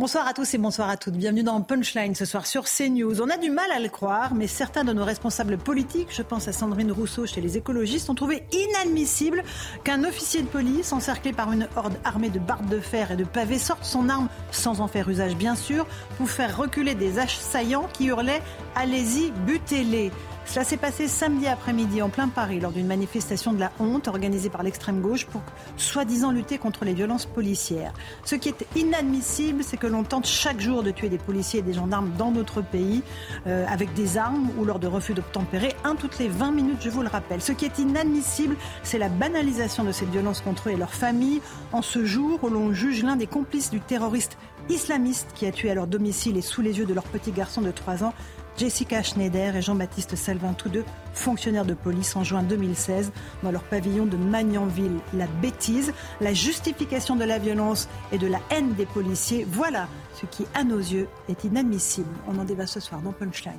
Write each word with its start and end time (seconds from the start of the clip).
Bonsoir 0.00 0.26
à 0.26 0.32
tous 0.32 0.54
et 0.54 0.56
bonsoir 0.56 0.88
à 0.88 0.96
toutes. 0.96 1.12
Bienvenue 1.12 1.42
dans 1.42 1.60
Punchline 1.60 2.14
ce 2.14 2.24
soir 2.24 2.46
sur 2.46 2.64
CNews. 2.64 3.20
On 3.20 3.28
a 3.28 3.36
du 3.36 3.50
mal 3.50 3.70
à 3.70 3.78
le 3.78 3.90
croire, 3.90 4.32
mais 4.34 4.46
certains 4.46 4.82
de 4.82 4.94
nos 4.94 5.04
responsables 5.04 5.58
politiques, 5.58 6.08
je 6.10 6.22
pense 6.22 6.48
à 6.48 6.54
Sandrine 6.54 6.90
Rousseau 6.90 7.26
chez 7.26 7.42
les 7.42 7.58
écologistes, 7.58 8.08
ont 8.08 8.14
trouvé 8.14 8.44
inadmissible 8.50 9.44
qu'un 9.84 10.02
officier 10.04 10.40
de 10.40 10.46
police, 10.46 10.94
encerclé 10.94 11.34
par 11.34 11.52
une 11.52 11.68
horde 11.76 11.98
armée 12.02 12.30
de 12.30 12.38
barres 12.38 12.62
de 12.62 12.80
fer 12.80 13.10
et 13.10 13.16
de 13.16 13.24
pavés, 13.24 13.58
sorte 13.58 13.84
son 13.84 14.08
arme, 14.08 14.30
sans 14.52 14.80
en 14.80 14.88
faire 14.88 15.06
usage 15.06 15.36
bien 15.36 15.54
sûr, 15.54 15.86
pour 16.16 16.30
faire 16.30 16.56
reculer 16.56 16.94
des 16.94 17.18
assaillants 17.18 17.86
qui 17.92 18.06
hurlaient 18.06 18.40
Allez-y, 18.76 19.32
butez-les. 19.44 20.12
Cela 20.50 20.64
s'est 20.64 20.78
passé 20.78 21.06
samedi 21.06 21.46
après-midi 21.46 22.02
en 22.02 22.08
plein 22.08 22.26
Paris 22.26 22.58
lors 22.58 22.72
d'une 22.72 22.88
manifestation 22.88 23.52
de 23.52 23.60
la 23.60 23.70
honte 23.78 24.08
organisée 24.08 24.50
par 24.50 24.64
l'extrême 24.64 25.00
gauche 25.00 25.24
pour 25.26 25.42
soi-disant 25.76 26.32
lutter 26.32 26.58
contre 26.58 26.84
les 26.84 26.92
violences 26.92 27.24
policières. 27.24 27.92
Ce 28.24 28.34
qui 28.34 28.48
est 28.48 28.66
inadmissible, 28.74 29.62
c'est 29.62 29.76
que 29.76 29.86
l'on 29.86 30.02
tente 30.02 30.26
chaque 30.26 30.60
jour 30.60 30.82
de 30.82 30.90
tuer 30.90 31.08
des 31.08 31.18
policiers 31.18 31.60
et 31.60 31.62
des 31.62 31.72
gendarmes 31.72 32.10
dans 32.18 32.32
notre 32.32 32.62
pays 32.62 33.04
euh, 33.46 33.64
avec 33.68 33.94
des 33.94 34.18
armes 34.18 34.50
ou 34.58 34.64
lors 34.64 34.80
de 34.80 34.88
refus 34.88 35.14
d'obtempérer, 35.14 35.72
un 35.84 35.94
toutes 35.94 36.18
les 36.18 36.26
20 36.26 36.50
minutes, 36.50 36.80
je 36.80 36.90
vous 36.90 37.02
le 37.02 37.08
rappelle. 37.08 37.40
Ce 37.40 37.52
qui 37.52 37.64
est 37.64 37.78
inadmissible, 37.78 38.56
c'est 38.82 38.98
la 38.98 39.08
banalisation 39.08 39.84
de 39.84 39.92
cette 39.92 40.10
violence 40.10 40.40
contre 40.40 40.68
eux 40.68 40.72
et 40.72 40.76
leurs 40.76 40.94
familles 40.94 41.42
en 41.70 41.80
ce 41.80 42.04
jour 42.04 42.42
où 42.42 42.48
l'on 42.48 42.72
juge 42.72 43.04
l'un 43.04 43.14
des 43.14 43.28
complices 43.28 43.70
du 43.70 43.78
terroriste 43.78 44.36
islamiste 44.68 45.28
qui 45.34 45.46
a 45.46 45.52
tué 45.52 45.70
à 45.70 45.74
leur 45.74 45.86
domicile 45.86 46.36
et 46.36 46.42
sous 46.42 46.60
les 46.60 46.78
yeux 46.78 46.86
de 46.86 46.94
leur 46.94 47.04
petit 47.04 47.30
garçon 47.30 47.60
de 47.60 47.70
3 47.70 48.02
ans 48.02 48.14
Jessica 48.60 49.02
Schneider 49.02 49.56
et 49.56 49.62
Jean-Baptiste 49.62 50.16
Salvin, 50.16 50.52
tous 50.52 50.68
deux 50.68 50.84
fonctionnaires 51.14 51.64
de 51.64 51.72
police 51.72 52.14
en 52.14 52.24
juin 52.24 52.42
2016 52.42 53.10
dans 53.42 53.50
leur 53.50 53.62
pavillon 53.62 54.04
de 54.04 54.18
Magnanville. 54.18 54.98
La 55.14 55.26
bêtise, 55.26 55.94
la 56.20 56.34
justification 56.34 57.16
de 57.16 57.24
la 57.24 57.38
violence 57.38 57.88
et 58.12 58.18
de 58.18 58.26
la 58.26 58.38
haine 58.50 58.74
des 58.74 58.84
policiers, 58.84 59.46
voilà 59.48 59.88
ce 60.12 60.26
qui, 60.26 60.44
à 60.52 60.62
nos 60.62 60.76
yeux, 60.76 61.08
est 61.30 61.44
inadmissible. 61.44 62.10
On 62.28 62.38
en 62.38 62.44
débat 62.44 62.66
ce 62.66 62.80
soir 62.80 63.00
dans 63.00 63.12
Punchline. 63.12 63.54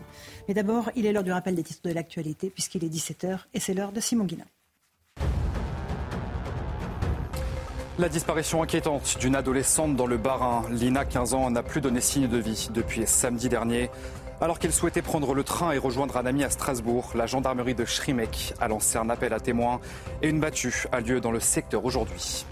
Mais 0.47 0.53
d'abord, 0.53 0.91
il 0.95 1.07
est 1.07 1.11
l'heure 1.13 1.23
du 1.23 1.31
rappel 1.31 1.55
des 1.55 1.63
titres 1.63 1.81
de 1.89 1.93
l'actualité, 1.93 2.51
puisqu'il 2.51 2.83
est 2.83 2.93
17h 2.93 3.39
et 3.55 3.59
c'est 3.59 3.73
l'heure 3.73 3.93
de 3.93 4.01
Simon 4.01 4.25
Guillain. 4.25 4.45
La 7.99 8.09
disparition 8.09 8.63
inquiétante 8.63 9.17
d'une 9.19 9.35
adolescente 9.35 9.95
dans 9.95 10.07
le 10.07 10.17
Bas-Rhin. 10.17 10.63
Lina, 10.71 11.05
15 11.05 11.33
ans, 11.33 11.51
n'a 11.51 11.61
plus 11.61 11.81
donné 11.81 12.01
signe 12.01 12.27
de 12.27 12.37
vie 12.37 12.69
depuis 12.73 13.05
samedi 13.05 13.49
dernier. 13.49 13.89
Alors 14.41 14.57
qu'elle 14.57 14.73
souhaitait 14.73 15.03
prendre 15.03 15.35
le 15.35 15.43
train 15.43 15.71
et 15.71 15.77
rejoindre 15.77 16.17
un 16.17 16.25
ami 16.25 16.43
à 16.43 16.49
Strasbourg, 16.49 17.11
la 17.13 17.27
gendarmerie 17.27 17.75
de 17.75 17.85
Schrimek 17.85 18.55
a 18.59 18.67
lancé 18.67 18.97
un 18.97 19.07
appel 19.11 19.33
à 19.33 19.39
témoins 19.39 19.79
et 20.23 20.29
une 20.29 20.39
battue 20.39 20.87
a 20.91 20.99
lieu 20.99 21.21
dans 21.21 21.29
le 21.29 21.39
secteur 21.39 21.85
aujourd'hui. 21.85 22.47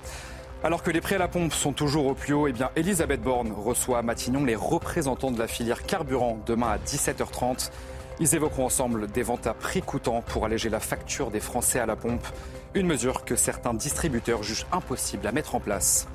Alors 0.63 0.83
que 0.83 0.91
les 0.91 1.01
prix 1.01 1.15
à 1.15 1.17
la 1.17 1.27
pompe 1.27 1.51
sont 1.51 1.73
toujours 1.73 2.05
au 2.05 2.13
plus 2.13 2.33
haut, 2.33 2.45
eh 2.45 2.51
bien 2.51 2.69
Elisabeth 2.75 3.23
Borne 3.23 3.51
reçoit 3.51 3.97
à 3.97 4.01
Matignon 4.03 4.45
les 4.45 4.55
représentants 4.55 5.31
de 5.31 5.39
la 5.39 5.47
filière 5.47 5.81
carburant 5.81 6.37
demain 6.45 6.69
à 6.69 6.77
17h30. 6.77 7.71
Ils 8.19 8.35
évoqueront 8.35 8.65
ensemble 8.65 9.07
des 9.07 9.23
ventes 9.23 9.47
à 9.47 9.55
prix 9.55 9.81
coûtant 9.81 10.21
pour 10.21 10.45
alléger 10.45 10.69
la 10.69 10.79
facture 10.79 11.31
des 11.31 11.39
Français 11.39 11.79
à 11.79 11.87
la 11.87 11.95
pompe, 11.95 12.27
une 12.75 12.85
mesure 12.85 13.25
que 13.25 13.35
certains 13.35 13.73
distributeurs 13.73 14.43
jugent 14.43 14.67
impossible 14.71 15.25
à 15.25 15.31
mettre 15.31 15.55
en 15.55 15.59
place. 15.59 16.07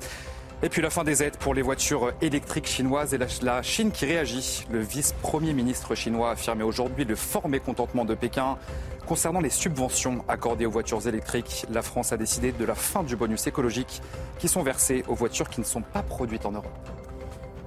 Et 0.63 0.69
puis 0.69 0.81
la 0.81 0.89
fin 0.89 1.03
des 1.03 1.21
aides 1.21 1.37
pour 1.37 1.53
les 1.53 1.61
voitures 1.61 2.13
électriques 2.21 2.67
chinoises 2.67 3.13
et 3.13 3.17
la, 3.17 3.61
Chine 3.61 3.91
qui 3.91 4.05
réagit. 4.05 4.65
Le 4.71 4.79
vice-premier 4.79 5.53
ministre 5.53 5.95
chinois 5.95 6.29
a 6.29 6.31
affirmé 6.33 6.63
aujourd'hui 6.63 7.03
le 7.03 7.15
fort 7.15 7.49
mécontentement 7.49 8.05
de 8.05 8.15
Pékin 8.15 8.57
concernant 9.05 9.41
les 9.41 9.49
subventions 9.49 10.23
accordées 10.27 10.65
aux 10.65 10.71
voitures 10.71 11.07
électriques. 11.07 11.65
La 11.69 11.81
France 11.81 12.13
a 12.13 12.17
décidé 12.17 12.53
de 12.53 12.65
la 12.65 12.73
fin 12.73 13.03
du 13.03 13.15
bonus 13.15 13.45
écologique 13.47 14.01
qui 14.39 14.47
sont 14.47 14.63
versés 14.63 15.03
aux 15.07 15.15
voitures 15.15 15.49
qui 15.49 15.59
ne 15.59 15.65
sont 15.65 15.81
pas 15.81 16.01
produites 16.01 16.45
en 16.45 16.53
Europe. 16.53 17.04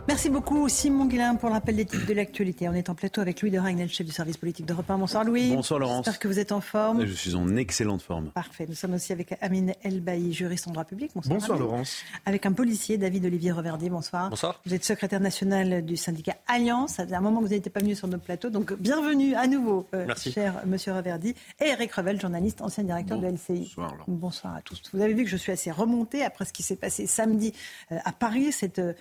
Merci 0.08 0.30
beaucoup 0.30 0.70
Simon 0.70 1.04
Guillain 1.04 1.34
pour 1.34 1.50
l'appel 1.50 1.76
des 1.76 1.84
titres 1.84 2.06
de 2.06 2.14
l'actualité. 2.14 2.66
On 2.66 2.72
est 2.72 2.88
en 2.88 2.94
plateau 2.94 3.20
avec 3.20 3.42
Louis 3.42 3.50
de 3.50 3.58
Ragnel, 3.58 3.91
chef 3.91 4.06
du 4.06 4.12
service 4.12 4.38
politique 4.38 4.64
d'Europe 4.64 4.91
1. 4.91 4.96
Bonsoir 4.96 5.22
Louis. 5.22 5.54
Bonsoir 5.54 5.78
Laurence. 5.78 6.06
J'espère 6.06 6.19
que 6.19 6.28
vous 6.28 6.38
êtes 6.38 6.50
en 6.50 6.62
forme. 6.62 7.04
Je 7.04 7.12
suis 7.12 7.34
en 7.34 7.56
excellente 7.56 8.00
forme. 8.00 8.30
Parfait. 8.30 8.64
Nous 8.66 8.74
sommes 8.74 8.94
aussi 8.94 9.12
avec 9.12 9.36
Amine 9.42 9.74
Elbaï, 9.82 10.32
juriste 10.32 10.66
en 10.66 10.70
droit 10.70 10.86
public. 10.86 11.10
Bonsoir, 11.14 11.38
bonsoir 11.38 11.58
Laurence. 11.58 11.98
Avec 12.24 12.46
un 12.46 12.52
policier, 12.52 12.96
David 12.96 13.26
Olivier 13.26 13.52
Reverdy. 13.52 13.91
Bonsoir. 13.91 14.30
Bonsoir. 14.30 14.58
Vous 14.64 14.72
êtes 14.72 14.82
secrétaire 14.82 15.20
national 15.20 15.84
du 15.84 15.98
syndicat 15.98 16.36
Alliance. 16.46 16.94
Ça 16.94 17.04
faisait 17.04 17.14
un 17.14 17.20
moment 17.20 17.40
que 17.40 17.44
vous 17.44 17.52
n'étiez 17.52 17.70
pas 17.70 17.80
venu 17.80 17.94
sur 17.94 18.08
notre 18.08 18.25
plateau. 18.25 18.48
Donc 18.48 18.72
bienvenue 18.80 19.34
à 19.34 19.46
nouveau, 19.46 19.86
euh, 19.92 20.06
cher 20.16 20.62
monsieur 20.64 20.94
Reverdy. 20.94 21.34
Et 21.60 21.66
Eric 21.66 21.92
Revel, 21.92 22.19
journaliste, 22.19 22.62
ancien 22.62 22.82
directeur 22.82 23.19
de 23.19 23.26
LCI. 23.26 23.75
Bonsoir. 23.76 23.94
Bonsoir 24.06 24.56
à 24.56 24.62
tous. 24.62 24.80
Vous 24.94 25.02
avez 25.02 25.12
vu 25.12 25.25
que 25.25 25.30
je 25.30 25.36
suis 25.36 25.52
assez 25.52 25.70
remontée 25.70 26.25
après 26.25 26.46
ce 26.46 26.54
qui 26.54 26.62
s'est 26.62 26.76
passé 26.76 27.06
samedi 27.06 27.52
euh, 27.92 27.98
à 28.06 28.12
Paris, 28.12 28.52
cette 28.52 28.78
euh, 28.78 28.94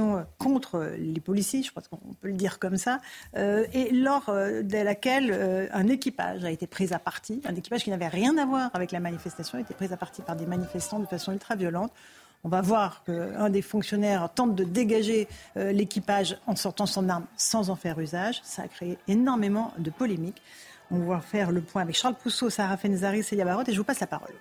manifestation 0.00 0.26
contre 0.38 0.92
les 0.98 1.20
policiers, 1.20 1.62
je 1.62 1.72
pense 1.72 1.88
qu'on 1.88 1.96
peut 2.20 2.28
le 2.28 2.34
dire 2.34 2.58
comme 2.58 2.76
ça, 2.76 3.00
euh, 3.36 3.66
et 3.72 3.90
lors 3.90 4.28
euh, 4.28 4.62
de 4.62 4.78
laquelle 4.78 5.30
euh, 5.32 5.66
un 5.72 5.88
équipage 5.88 6.44
a 6.44 6.50
été 6.50 6.66
pris 6.66 6.92
à 6.92 6.98
partie, 6.98 7.40
un 7.44 7.54
équipage 7.54 7.84
qui 7.84 7.90
n'avait 7.90 8.08
rien 8.08 8.36
à 8.38 8.46
voir 8.46 8.70
avec 8.74 8.92
la 8.92 9.00
manifestation, 9.00 9.58
a 9.58 9.60
été 9.60 9.74
pris 9.74 9.92
à 9.92 9.96
partie 9.96 10.22
par 10.22 10.36
des 10.36 10.46
manifestants 10.46 10.98
de 10.98 11.06
façon 11.06 11.32
ultra 11.32 11.56
violente. 11.56 11.92
On 12.46 12.48
va 12.50 12.60
voir 12.60 13.04
qu'un 13.04 13.48
des 13.48 13.62
fonctionnaires 13.62 14.28
tente 14.34 14.54
de 14.54 14.64
dégager 14.64 15.28
l'équipage 15.56 16.36
en 16.46 16.54
sortant 16.54 16.84
son 16.84 17.08
arme 17.08 17.24
sans 17.38 17.70
en 17.70 17.74
faire 17.74 17.98
usage. 17.98 18.42
Ça 18.44 18.64
a 18.64 18.68
créé 18.68 18.98
énormément 19.08 19.72
de 19.78 19.88
polémiques. 19.88 20.42
On 20.90 20.98
va 20.98 21.20
faire 21.22 21.52
le 21.52 21.62
point 21.62 21.80
avec 21.80 21.96
Charles 21.96 22.16
Pousseau, 22.16 22.50
Sarah 22.50 22.76
Fenzari, 22.76 23.22
Célia 23.22 23.46
Barotte 23.46 23.70
et 23.70 23.72
je 23.72 23.78
vous 23.78 23.84
passe 23.84 24.00
la 24.00 24.06
parole. 24.06 24.34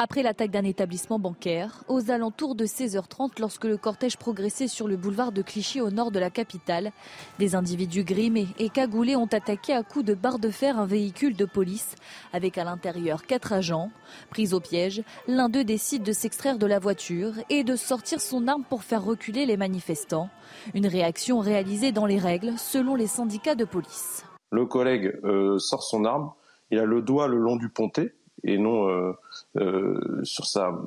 Après 0.00 0.22
l'attaque 0.22 0.52
d'un 0.52 0.62
établissement 0.62 1.18
bancaire, 1.18 1.82
aux 1.88 2.12
alentours 2.12 2.54
de 2.54 2.66
16h30, 2.66 3.40
lorsque 3.40 3.64
le 3.64 3.76
cortège 3.76 4.16
progressait 4.16 4.68
sur 4.68 4.86
le 4.86 4.96
boulevard 4.96 5.32
de 5.32 5.42
Clichy 5.42 5.80
au 5.80 5.90
nord 5.90 6.12
de 6.12 6.20
la 6.20 6.30
capitale, 6.30 6.92
des 7.40 7.56
individus 7.56 8.04
grimés 8.04 8.46
et 8.60 8.68
cagoulés 8.68 9.16
ont 9.16 9.26
attaqué 9.26 9.72
à 9.72 9.82
coups 9.82 10.04
de 10.04 10.14
barre 10.14 10.38
de 10.38 10.50
fer 10.50 10.78
un 10.78 10.86
véhicule 10.86 11.34
de 11.34 11.44
police, 11.44 11.96
avec 12.32 12.58
à 12.58 12.64
l'intérieur 12.64 13.26
quatre 13.26 13.52
agents. 13.52 13.90
Pris 14.30 14.54
au 14.54 14.60
piège, 14.60 15.02
l'un 15.26 15.48
d'eux 15.48 15.64
décide 15.64 16.04
de 16.04 16.12
s'extraire 16.12 16.58
de 16.58 16.66
la 16.66 16.78
voiture 16.78 17.32
et 17.50 17.64
de 17.64 17.74
sortir 17.74 18.20
son 18.20 18.46
arme 18.46 18.62
pour 18.62 18.84
faire 18.84 19.04
reculer 19.04 19.46
les 19.46 19.56
manifestants. 19.56 20.30
Une 20.74 20.86
réaction 20.86 21.40
réalisée 21.40 21.90
dans 21.90 22.06
les 22.06 22.20
règles, 22.20 22.56
selon 22.56 22.94
les 22.94 23.08
syndicats 23.08 23.56
de 23.56 23.64
police. 23.64 24.24
Le 24.52 24.64
collègue 24.64 25.18
euh, 25.24 25.58
sort 25.58 25.82
son 25.82 26.04
arme, 26.04 26.30
il 26.70 26.78
a 26.78 26.84
le 26.84 27.02
doigt 27.02 27.26
le 27.26 27.38
long 27.38 27.56
du 27.56 27.68
pontet, 27.68 28.14
et 28.44 28.58
non 28.58 28.88
euh, 28.88 29.12
euh, 29.56 30.20
sur 30.24 30.46
sa. 30.46 30.78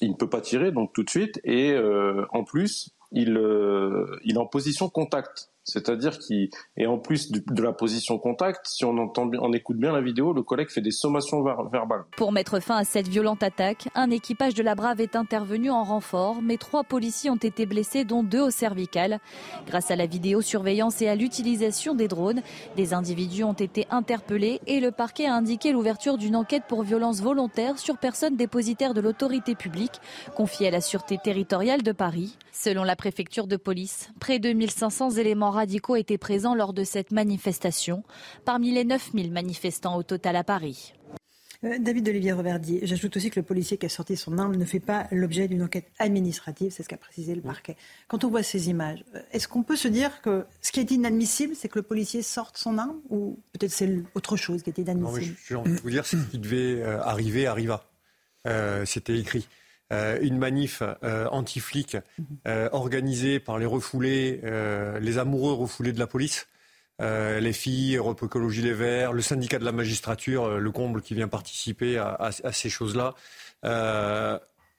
Il 0.00 0.10
ne 0.10 0.16
peut 0.16 0.28
pas 0.28 0.40
tirer 0.40 0.72
donc 0.72 0.92
tout 0.92 1.02
de 1.02 1.10
suite 1.10 1.40
et 1.44 1.72
euh, 1.72 2.26
en 2.32 2.44
plus 2.44 2.90
il, 3.12 3.38
il 4.24 4.34
est 4.34 4.38
en 4.38 4.46
position 4.46 4.88
contact. 4.88 5.50
C'est-à-dire 5.64 6.18
qu'il 6.18 6.50
et 6.76 6.86
en 6.86 6.98
plus 6.98 7.30
de 7.30 7.62
la 7.62 7.72
position 7.72 8.18
contact, 8.18 8.66
si 8.66 8.84
on 8.84 8.98
entend 8.98 9.30
on 9.40 9.52
écoute 9.52 9.76
bien 9.76 9.92
la 9.92 10.00
vidéo, 10.00 10.32
le 10.32 10.42
collègue 10.42 10.70
fait 10.70 10.80
des 10.80 10.90
sommations 10.90 11.42
verbales. 11.42 12.04
Pour 12.16 12.32
mettre 12.32 12.60
fin 12.60 12.76
à 12.76 12.84
cette 12.84 13.08
violente 13.08 13.42
attaque, 13.42 13.88
un 13.94 14.10
équipage 14.10 14.54
de 14.54 14.62
la 14.62 14.74
Brave 14.74 15.00
est 15.00 15.16
intervenu 15.16 15.70
en 15.70 15.84
renfort, 15.84 16.42
mais 16.42 16.56
trois 16.56 16.82
policiers 16.82 17.30
ont 17.30 17.36
été 17.36 17.66
blessés, 17.66 18.04
dont 18.04 18.22
deux 18.22 18.40
au 18.40 18.50
cervical. 18.50 19.20
Grâce 19.66 19.90
à 19.90 19.96
la 19.96 20.06
vidéosurveillance 20.06 21.00
et 21.02 21.08
à 21.08 21.14
l'utilisation 21.14 21.94
des 21.94 22.08
drones, 22.08 22.42
des 22.76 22.94
individus 22.94 23.44
ont 23.44 23.52
été 23.52 23.86
interpellés 23.90 24.60
et 24.66 24.80
le 24.80 24.90
parquet 24.90 25.26
a 25.26 25.34
indiqué 25.34 25.72
l'ouverture 25.72 26.18
d'une 26.18 26.36
enquête 26.36 26.64
pour 26.68 26.82
violence 26.82 27.20
volontaire 27.20 27.78
sur 27.78 27.98
personne 27.98 28.36
dépositaire 28.36 28.94
de 28.94 29.00
l'autorité 29.00 29.54
publique, 29.54 30.00
confiée 30.34 30.68
à 30.68 30.70
la 30.70 30.80
Sûreté 30.80 31.18
territoriale 31.22 31.82
de 31.82 31.92
Paris. 31.92 32.36
Selon 32.52 32.84
la 32.84 32.96
préfecture 32.96 33.46
de 33.46 33.56
police, 33.56 34.10
près 34.20 34.38
de 34.38 34.52
1500 34.52 35.12
éléments 35.12 35.51
radicaux 35.52 35.96
étaient 35.96 36.18
présents 36.18 36.54
lors 36.54 36.72
de 36.72 36.84
cette 36.84 37.12
manifestation, 37.12 38.02
parmi 38.44 38.72
les 38.72 38.84
9000 38.84 39.30
manifestants 39.30 39.96
au 39.96 40.02
total 40.02 40.36
à 40.36 40.44
Paris. 40.44 40.92
Euh, 41.64 41.78
David 41.78 42.08
Olivier 42.08 42.32
Reverdy, 42.32 42.80
j'ajoute 42.82 43.16
aussi 43.16 43.30
que 43.30 43.38
le 43.38 43.44
policier 43.44 43.76
qui 43.76 43.86
a 43.86 43.88
sorti 43.88 44.16
son 44.16 44.38
arme 44.38 44.56
ne 44.56 44.64
fait 44.64 44.80
pas 44.80 45.06
l'objet 45.12 45.46
d'une 45.46 45.62
enquête 45.62 45.86
administrative, 45.98 46.72
c'est 46.72 46.82
ce 46.82 46.88
qu'a 46.88 46.96
précisé 46.96 47.34
le 47.34 47.40
parquet. 47.40 47.76
Quand 48.08 48.24
on 48.24 48.30
voit 48.30 48.42
ces 48.42 48.68
images, 48.68 49.04
euh, 49.14 49.20
est-ce 49.32 49.46
qu'on 49.46 49.62
peut 49.62 49.76
se 49.76 49.88
dire 49.88 50.20
que 50.22 50.44
ce 50.60 50.72
qui 50.72 50.80
est 50.80 50.90
inadmissible, 50.90 51.54
c'est 51.54 51.68
que 51.68 51.78
le 51.78 51.84
policier 51.84 52.22
sorte 52.22 52.56
son 52.56 52.78
arme 52.78 53.00
ou 53.10 53.38
peut-être 53.52 53.70
c'est 53.70 54.02
autre 54.14 54.36
chose 54.36 54.62
qui 54.62 54.70
est 54.70 54.78
inadmissible? 54.78 55.36
J'ai 55.46 55.54
envie 55.54 55.72
de 55.72 55.80
vous 55.80 55.90
dire, 55.90 56.04
ce 56.04 56.16
qui 56.16 56.38
devait 56.38 56.82
euh, 56.82 57.00
arriver 57.02 57.46
arriva. 57.46 57.84
c'était 58.84 59.18
écrit. 59.18 59.46
Une 60.20 60.38
manif 60.38 60.82
anti-flic 61.02 61.96
mhm. 62.18 62.68
organisée 62.72 63.40
par 63.40 63.58
les 63.58 63.66
refoulés, 63.66 64.40
les 65.00 65.18
amoureux 65.18 65.52
refoulés 65.52 65.92
de 65.92 65.98
la 65.98 66.06
police. 66.06 66.48
les 67.00 67.52
filles, 67.52 67.96
Europe 67.96 68.22
Écologie 68.24 68.62
Les 68.62 68.72
Verts, 68.72 69.12
le 69.12 69.22
syndicat 69.22 69.58
de 69.58 69.64
la 69.64 69.72
magistrature, 69.72 70.58
le 70.58 70.70
comble 70.70 71.02
qui 71.02 71.14
vient 71.14 71.28
participer 71.28 71.98
à, 71.98 72.30
ces 72.52 72.70
choses-là. 72.70 73.14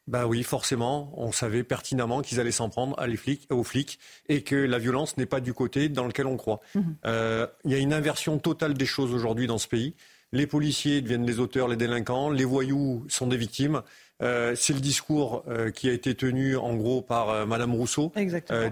Ben 0.07 0.25
oui, 0.25 0.43
forcément, 0.43 1.13
on 1.15 1.31
savait 1.31 1.63
pertinemment 1.63 2.21
qu'ils 2.21 2.39
allaient 2.41 2.51
s'en 2.51 2.69
prendre 2.69 2.99
à 2.99 3.07
les 3.07 3.15
flics, 3.15 3.47
aux 3.49 3.63
flics 3.63 3.99
et 4.27 4.43
que 4.43 4.55
la 4.55 4.77
violence 4.77 5.15
n'est 5.15 5.25
pas 5.25 5.39
du 5.39 5.53
côté 5.53 5.87
dans 5.87 6.05
lequel 6.05 6.27
on 6.27 6.35
croit. 6.35 6.59
Mhm. 6.75 6.95
Euh, 7.05 7.47
il 7.63 7.71
y 7.71 7.75
a 7.75 7.77
une 7.77 7.93
inversion 7.93 8.37
totale 8.37 8.73
des 8.73 8.85
choses 8.85 9.13
aujourd'hui 9.13 9.47
dans 9.47 9.57
ce 9.57 9.67
pays. 9.67 9.95
Les 10.33 10.47
policiers 10.47 11.01
deviennent 11.01 11.25
les 11.25 11.39
auteurs, 11.39 11.67
les 11.67 11.77
délinquants, 11.77 12.31
les 12.31 12.43
voyous 12.43 13.05
sont 13.07 13.27
des 13.27 13.37
victimes. 13.37 13.81
Euh, 14.21 14.55
c'est 14.55 14.73
le 14.73 14.79
discours 14.79 15.43
euh, 15.47 15.71
qui 15.71 15.89
a 15.89 15.93
été 15.93 16.15
tenu 16.15 16.55
en 16.55 16.75
gros 16.75 17.01
par 17.01 17.47
Madame 17.47 17.73
Rousseau, 17.73 18.11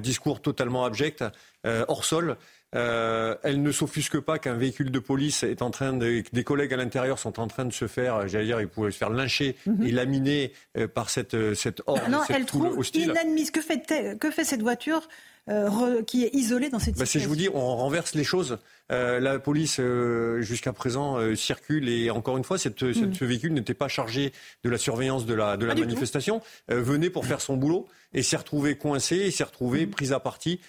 discours 0.02 0.42
totalement 0.42 0.86
abject, 0.86 1.24
hors 1.66 2.06
sol. 2.06 2.38
Euh, 2.74 3.36
elle 3.44 3.62
ne 3.62 3.72
s'offusque 3.72 4.20
pas 4.22 4.40
qu'un 4.40 4.54
véhicule 4.54 4.92
de 4.92 5.00
police 5.00 5.44
est 5.44 5.62
en 5.62 5.72
train 5.72 5.92
de, 5.92 6.24
des 6.32 6.44
collègues 6.46 6.74
à 6.74 6.78
l'intérieur 6.78 7.20
sont 7.20 7.38
en 7.42 7.48
train 7.48 7.66
de 7.66 7.74
se 7.74 7.86
faire, 7.86 8.30
j'allais 8.30 8.46
dire, 8.46 8.62
ils 8.62 8.68
pourraient 8.68 8.92
se 8.92 8.98
faire 8.98 9.10
lyncher 9.10 9.58
mhm. 9.66 9.86
et 9.86 9.92
laminer 9.92 10.54
euh, 10.78 10.88
par 10.88 11.10
cette, 11.10 11.34
euh, 11.34 11.54
cette 11.54 11.82
horde, 11.86 12.08
non, 12.10 12.22
cette 12.26 12.38
elle 12.38 12.46
trouve 12.46 12.78
hostile. 12.78 13.10
inadmissible. 13.10 13.52
Que 13.52 13.62
fait, 13.62 14.18
que 14.18 14.32
fait 14.32 14.46
cette 14.46 14.62
voiture 14.62 15.10
euh, 15.50 16.02
qui 16.04 16.24
est 16.24 16.34
isolée 16.34 16.70
dans 16.70 16.80
cette 16.80 16.96
bah, 16.96 17.06
situation 17.06 17.26
Je 17.26 17.28
vous 17.28 17.36
dis, 17.36 17.50
on 17.54 17.76
renverse 17.76 18.16
les 18.16 18.24
choses. 18.24 18.58
Euh, 18.92 19.20
la 19.20 19.40
police, 19.40 19.78
euh, 19.80 20.42
jusqu'à 20.42 20.74
présent, 20.74 21.18
euh, 21.18 21.36
circule 21.36 21.88
et 21.88 22.10
encore 22.10 22.38
une 22.38 22.44
fois, 22.44 22.58
cette, 22.58 22.84
mhm. 22.84 23.14
ce 23.14 23.26
véhicule 23.26 23.54
n'était 23.54 23.74
pas 23.74 23.88
chargé 23.88 24.34
de 24.64 24.70
la 24.70 24.78
surveillance 24.78 25.26
de 25.26 25.34
la, 25.34 25.58
de 25.58 25.66
la 25.66 25.76
manifestation. 25.76 26.42
venait 26.68 27.10
pour 27.10 27.26
faire 27.26 27.42
son 27.42 27.56
boulot 27.56 27.88
et 28.14 28.24
s'est 28.24 28.38
retrouvé 28.38 28.76
coincé 28.76 29.16
et 29.16 29.32
s'est 29.32 29.44
retrouvé 29.44 29.86
mhm. 29.86 29.92
pris 29.92 30.14
à 30.14 30.20
partie 30.20 30.60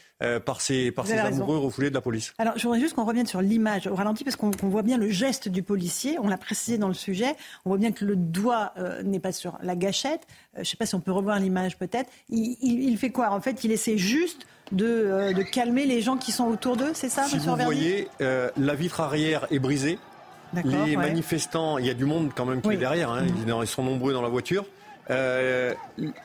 par 0.44 0.60
ses, 0.60 0.92
par 0.92 1.04
ses 1.04 1.18
amoureux 1.18 1.58
refoulés 1.58 1.90
de 1.90 1.94
la 1.94 2.00
police. 2.00 2.32
Alors, 2.38 2.56
je 2.56 2.62
voudrais 2.62 2.78
juste 2.78 2.94
qu'on 2.94 3.04
revienne 3.04 3.26
sur 3.26 3.42
l'image 3.42 3.88
au 3.88 3.96
ralenti 3.96 4.22
parce 4.22 4.36
qu'on 4.36 4.52
voit 4.68 4.82
bien 4.82 4.96
le 4.96 5.08
geste 5.08 5.48
du 5.48 5.64
policier. 5.64 6.16
On 6.20 6.28
l'a 6.28 6.38
précisé 6.38 6.78
dans 6.78 6.86
le 6.86 6.94
sujet. 6.94 7.34
On 7.64 7.70
voit 7.70 7.78
bien 7.78 7.90
que 7.90 8.04
le 8.04 8.14
doigt 8.14 8.72
n'est 9.02 9.18
pas 9.18 9.32
sur 9.32 9.58
la 9.62 9.74
gâchette. 9.74 10.28
je 10.54 10.60
ne 10.60 10.64
sais 10.64 10.76
pas 10.76 10.86
si 10.86 10.94
on 10.94 11.00
peut 11.00 11.10
revoir 11.10 11.40
l'image 11.40 11.76
peut-être. 11.76 12.08
Il, 12.28 12.56
il, 12.62 12.84
il, 12.84 12.96
fait 12.98 13.10
quoi? 13.10 13.32
En 13.32 13.40
fait, 13.40 13.64
il 13.64 13.72
essaie 13.72 13.98
juste 13.98 14.46
de, 14.72 15.32
de 15.32 15.42
calmer 15.42 15.86
les 15.86 16.00
gens 16.00 16.16
qui 16.16 16.32
sont 16.32 16.46
autour 16.46 16.76
d'eux, 16.76 16.92
c'est 16.94 17.08
ça, 17.08 17.24
Si 17.24 17.38
vous 17.38 17.56
voyez, 17.56 18.08
euh, 18.20 18.50
la 18.56 18.74
vitre 18.74 19.00
arrière 19.00 19.46
est 19.50 19.58
brisée. 19.58 19.98
Les 20.64 20.96
manifestants, 20.96 21.78
il 21.78 21.86
y 21.86 21.90
a 21.90 21.94
du 21.94 22.04
monde 22.04 22.30
quand 22.34 22.44
même 22.44 22.60
qui 22.60 22.70
est 22.70 22.76
derrière, 22.76 23.10
hein, 23.10 23.24
ils 23.46 23.66
sont 23.66 23.82
nombreux 23.82 24.12
dans 24.12 24.22
la 24.22 24.28
voiture. 24.28 24.66
Euh, 25.10 25.74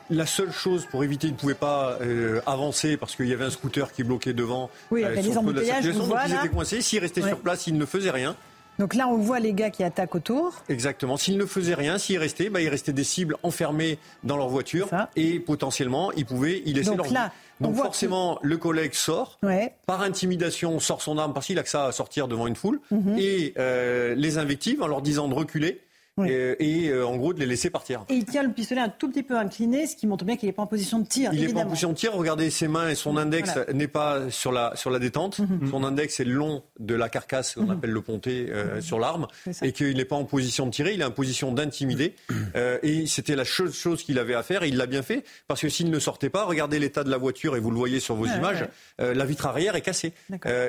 la 0.10 0.26
seule 0.26 0.52
chose 0.52 0.86
pour 0.86 1.04
éviter, 1.04 1.28
ils 1.28 1.34
ne 1.34 1.38
pouvaient 1.38 1.56
pas 1.56 1.98
euh, 2.02 2.42
avancer 2.46 2.96
parce 2.96 3.16
qu'il 3.16 3.28
y 3.28 3.34
avait 3.34 3.46
un 3.46 3.50
scooter 3.50 3.92
qui 3.92 4.04
bloquait 4.04 4.34
devant. 4.34 4.70
Oui, 4.92 5.04
il 5.04 5.20
y 5.20 5.24
les 5.24 5.38
embouteillages, 5.38 5.86
de 5.86 5.92
ils 5.92 6.34
étaient 6.34 6.50
coincés. 6.50 6.82
S'ils 6.82 7.00
restaient 7.00 7.22
sur 7.22 7.40
place, 7.40 7.68
ils 7.68 7.78
ne 7.78 7.86
faisaient 7.86 8.12
rien. 8.12 8.36
Donc 8.80 8.94
là, 8.94 9.08
on 9.08 9.18
voit 9.18 9.40
les 9.40 9.54
gars 9.54 9.72
qui 9.72 9.84
attaquent 9.84 10.14
autour. 10.14 10.64
Exactement. 10.70 11.18
S'ils 11.18 11.38
ne 11.38 11.46
faisaient 11.46 11.74
rien, 11.74 11.98
s'ils 11.98 12.20
restaient, 12.20 12.50
bah, 12.50 12.62
ils 12.62 12.70
restaient 12.70 12.94
des 12.94 13.04
cibles 13.04 13.36
enfermées 13.42 13.98
dans 14.24 14.38
leur 14.38 14.50
voiture 14.50 14.90
et 15.16 15.40
potentiellement, 15.40 16.12
ils 16.12 16.26
pouvaient 16.26 16.62
y 16.64 16.74
laisser 16.74 16.92
Donc 16.92 17.06
leur 17.06 17.14
là, 17.14 17.32
Donc 17.60 17.76
forcément, 17.76 18.40
le 18.42 18.58
collègue 18.58 18.94
sort. 18.94 19.40
Par 19.86 20.02
intimidation, 20.02 20.80
sort 20.80 21.02
son 21.02 21.18
arme 21.18 21.34
parce 21.34 21.48
qu'il 21.48 21.60
a 21.60 21.64
que 21.64 21.70
ça 21.70 21.86
à 21.86 21.92
sortir 21.92 22.28
devant 22.28 22.48
une 22.48 22.56
foule. 22.56 22.80
Mhm. 22.92 23.18
Et 23.18 23.54
euh, 23.58 24.16
les 24.16 24.38
invectives 24.38 24.82
en 24.82 24.88
leur 24.88 25.02
disant 25.02 25.28
de 25.28 25.34
reculer. 25.34 25.82
Et, 26.26 26.90
euh, 26.90 27.06
en 27.06 27.16
gros 27.18 27.34
de 27.34 27.40
les 27.40 27.46
laisser 27.46 27.70
partir. 27.70 28.04
Et 28.10 28.16
il 28.16 28.26
tient 28.26 28.44
le 28.44 28.52
pistolet 28.52 28.82
un 28.82 28.90
tout 28.90 29.10
petit 29.10 29.24
peu 29.24 29.38
incliné, 29.38 29.86
ce 29.86 29.96
qui 29.96 30.08
montre 30.08 30.26
bien 30.26 30.36
qu'il 30.36 30.48
n'est 30.48 30.54
pas 30.54 30.64
en 30.64 30.68
position 30.68 31.00
de 31.00 31.06
tir. 31.06 31.32
Il 31.34 31.42
n'est 31.42 31.54
pas 31.54 31.62
en 31.62 31.68
position 31.68 31.92
de 31.92 31.96
tir. 31.96 32.14
Regardez 32.14 32.50
ses 32.50 32.68
mains 32.68 32.90
et 32.90 32.96
son 32.96 33.18
index 33.18 33.52
n'est 33.74 33.88
pas 33.88 34.30
sur 34.30 34.52
la, 34.52 34.76
sur 34.76 34.90
la 34.90 35.00
détente. 35.00 35.40
Mhm. 35.40 35.70
Son 35.70 35.84
index 35.84 36.20
est 36.20 36.26
le 36.26 36.34
long 36.34 36.64
de 36.80 36.96
la 36.96 37.10
carcasse 37.10 37.54
qu'on 37.56 37.64
mhm. 37.64 37.72
appelle 37.72 37.92
le 37.92 38.02
ponté 38.02 38.48
euh, 38.50 38.76
mhm. 38.76 38.82
sur 38.82 39.00
l'arme. 39.00 39.28
Et 39.62 39.72
qu'il 39.72 39.96
n'est 39.96 40.06
pas 40.06 40.16
en 40.16 40.26
position 40.26 40.66
de 40.66 40.72
tirer, 40.72 40.94
il 40.94 41.02
est 41.02 41.06
en 41.06 41.12
position 41.12 41.52
d'intimider. 41.52 42.16
Euh, 42.56 42.80
et 42.82 43.06
c'était 43.06 43.36
la 43.36 43.44
chose, 43.44 43.76
chose 43.76 44.04
qu'il 44.04 44.18
avait 44.20 44.36
à 44.36 44.44
faire 44.44 44.64
et 44.64 44.70
il 44.70 44.78
l'a 44.78 44.88
bien 44.88 45.04
fait. 45.04 45.24
Parce 45.48 45.62
que 45.62 45.70
s'il 45.70 45.92
ne 45.92 46.00
sortait 46.00 46.30
pas, 46.30 46.46
regardez 46.46 46.80
l'état 46.80 47.04
de 47.04 47.12
la 47.12 47.18
voiture 47.18 47.56
et 47.56 47.60
vous 47.60 47.72
le 47.72 47.78
voyez 47.78 48.00
sur 48.00 48.16
vos 48.16 48.26
images, 48.26 48.66
la 49.00 49.26
vitre 49.26 49.46
arrière 49.46 49.76
est 49.76 49.82
cassée. 49.82 50.14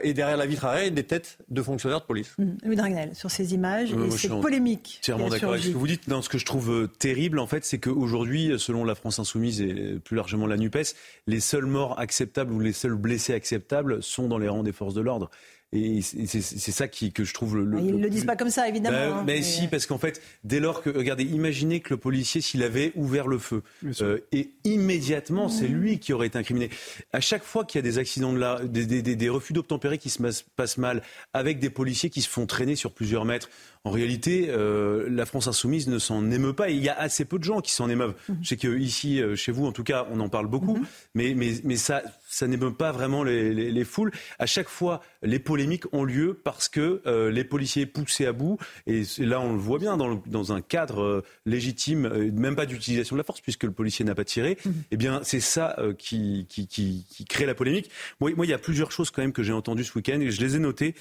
et 0.02 0.12
derrière 0.12 0.36
la 0.36 0.46
vitre 0.46 0.64
arrière, 0.64 0.82
il 0.82 0.88
y 0.88 0.92
a 0.92 0.94
des 0.94 1.04
têtes 1.04 1.38
de 1.48 1.62
fonctionnaires 1.62 2.00
de 2.00 2.06
police. 2.06 2.34
Louis 2.64 2.76
Dragnel, 2.76 3.14
sur 3.14 3.30
ces 3.30 3.54
images, 3.54 3.92
et 3.92 5.37
polémique 5.40 5.66
ce 5.66 5.72
que 5.72 5.76
vous 5.76 5.86
dites. 5.86 6.08
Non, 6.08 6.22
ce 6.22 6.28
que 6.28 6.38
je 6.38 6.44
trouve 6.44 6.70
euh, 6.70 6.86
terrible, 6.86 7.38
en 7.38 7.46
fait, 7.46 7.64
c'est 7.64 7.78
qu'aujourd'hui, 7.78 8.52
selon 8.58 8.84
la 8.84 8.94
France 8.94 9.18
Insoumise 9.18 9.60
et 9.60 9.98
plus 10.02 10.16
largement 10.16 10.46
la 10.46 10.56
NUPES, 10.56 10.94
les 11.26 11.40
seuls 11.40 11.66
morts 11.66 11.98
acceptables 11.98 12.52
ou 12.52 12.60
les 12.60 12.72
seuls 12.72 12.94
blessés 12.94 13.34
acceptables 13.34 14.02
sont 14.02 14.28
dans 14.28 14.38
les 14.38 14.48
rangs 14.48 14.62
des 14.62 14.72
forces 14.72 14.94
de 14.94 15.00
l'ordre. 15.00 15.30
Et 15.70 16.00
c'est 16.00 16.40
ça 16.72 16.88
qui, 16.88 17.12
que 17.12 17.24
je 17.24 17.34
trouve 17.34 17.58
le. 17.58 17.78
Ils 17.78 17.96
ne 17.96 18.02
le 18.02 18.08
disent 18.08 18.24
pas 18.24 18.36
comme 18.36 18.48
ça, 18.48 18.66
évidemment. 18.70 18.96
Bah, 18.96 19.18
hein, 19.18 19.24
mais, 19.26 19.42
si, 19.42 19.68
parce 19.68 19.84
qu'en 19.84 19.98
fait, 19.98 20.22
dès 20.42 20.60
lors 20.60 20.82
que. 20.82 20.88
Regardez, 20.88 21.24
imaginez 21.24 21.80
que 21.80 21.90
le 21.90 21.98
policier, 21.98 22.40
s'il 22.40 22.62
avait 22.62 22.90
ouvert 22.94 23.26
le 23.28 23.36
feu, 23.38 23.62
euh, 24.00 24.18
et 24.32 24.52
immédiatement, 24.64 25.50
c'est 25.50 25.68
lui 25.68 25.98
qui 25.98 26.14
aurait 26.14 26.28
été 26.28 26.38
incriminé. 26.38 26.70
À 27.12 27.20
chaque 27.20 27.44
fois 27.44 27.66
qu'il 27.66 27.78
y 27.78 27.80
a 27.80 27.82
des 27.82 27.98
accidents 27.98 28.32
de 28.32 28.66
des, 28.66 29.02
des, 29.02 29.14
des 29.14 29.28
refus 29.28 29.52
d'obtempérer 29.52 29.98
qui 29.98 30.08
se 30.08 30.22
passent 30.56 30.78
mal, 30.78 31.02
avec 31.34 31.58
des 31.58 31.68
policiers 31.68 32.08
qui 32.08 32.22
se 32.22 32.30
font 32.30 32.46
traîner 32.46 32.74
sur 32.74 32.92
plusieurs 32.92 33.26
mètres, 33.26 33.50
en 33.84 33.90
réalité, 33.90 34.46
euh, 34.50 35.06
la 35.10 35.26
France 35.26 35.46
insoumise 35.46 35.88
ne 35.88 35.98
s'en 35.98 36.30
émeut 36.30 36.52
pas. 36.52 36.70
Et 36.70 36.74
il 36.74 36.82
y 36.82 36.88
a 36.88 36.98
assez 36.98 37.24
peu 37.24 37.38
de 37.38 37.44
gens 37.44 37.60
qui 37.60 37.72
s'en 37.72 37.88
émeuvent. 37.88 38.14
Mhm. 38.28 38.38
Je 38.42 38.48
sais 38.48 38.56
qu'ici, 38.56 39.20
euh, 39.20 39.36
chez 39.36 39.52
vous, 39.52 39.66
en 39.66 39.72
tout 39.72 39.84
cas, 39.84 40.06
on 40.10 40.20
en 40.20 40.28
parle 40.28 40.46
beaucoup, 40.46 40.76
mhm. 40.76 40.86
mais, 41.14 41.34
mais, 41.34 41.52
mais 41.64 41.76
ça, 41.76 42.02
ça 42.28 42.46
n'émeut 42.46 42.72
pas 42.72 42.92
vraiment 42.92 43.22
les, 43.22 43.54
les, 43.54 43.70
les, 43.70 43.84
foules. 43.84 44.12
À 44.38 44.46
chaque 44.46 44.68
fois, 44.68 45.00
les 45.22 45.38
polémiques 45.38 45.84
ont 45.92 46.04
lieu 46.04 46.34
parce 46.34 46.68
que 46.68 47.00
euh, 47.06 47.30
les 47.30 47.44
policiers 47.44 47.86
poussés 47.86 48.26
à 48.26 48.32
bout, 48.32 48.58
et 48.86 49.02
là 49.18 49.40
on 49.40 49.52
le 49.52 49.58
voit 49.58 49.78
bien 49.78 49.96
dans, 49.96 50.08
le, 50.08 50.18
dans 50.26 50.52
un 50.52 50.60
cadre 50.60 51.02
euh, 51.02 51.24
légitime, 51.46 52.08
même 52.32 52.56
pas 52.56 52.66
d'utilisation 52.66 53.16
de 53.16 53.20
la 53.20 53.24
force 53.24 53.40
puisque 53.40 53.64
le 53.64 53.72
policier 53.72 54.04
n'a 54.04 54.14
pas 54.14 54.24
tiré, 54.24 54.58
mmh. 54.64 54.70
eh 54.90 54.96
bien 54.96 55.20
c'est 55.22 55.40
ça 55.40 55.76
qui, 55.98 56.46
qui, 56.48 56.66
qui, 56.66 57.06
qui, 57.08 57.24
crée 57.24 57.46
la 57.46 57.54
polémique. 57.54 57.90
Moi, 58.20 58.32
moi, 58.36 58.44
il 58.44 58.50
y 58.50 58.54
a 58.54 58.58
plusieurs 58.58 58.92
choses 58.92 59.10
quand 59.10 59.22
même 59.22 59.32
que 59.32 59.42
j'ai 59.42 59.52
entendues 59.52 59.84
ce 59.84 59.94
week-end 59.94 60.20
et 60.20 60.30
je 60.30 60.40
les 60.40 60.56
ai 60.56 60.58
notées 60.58 60.94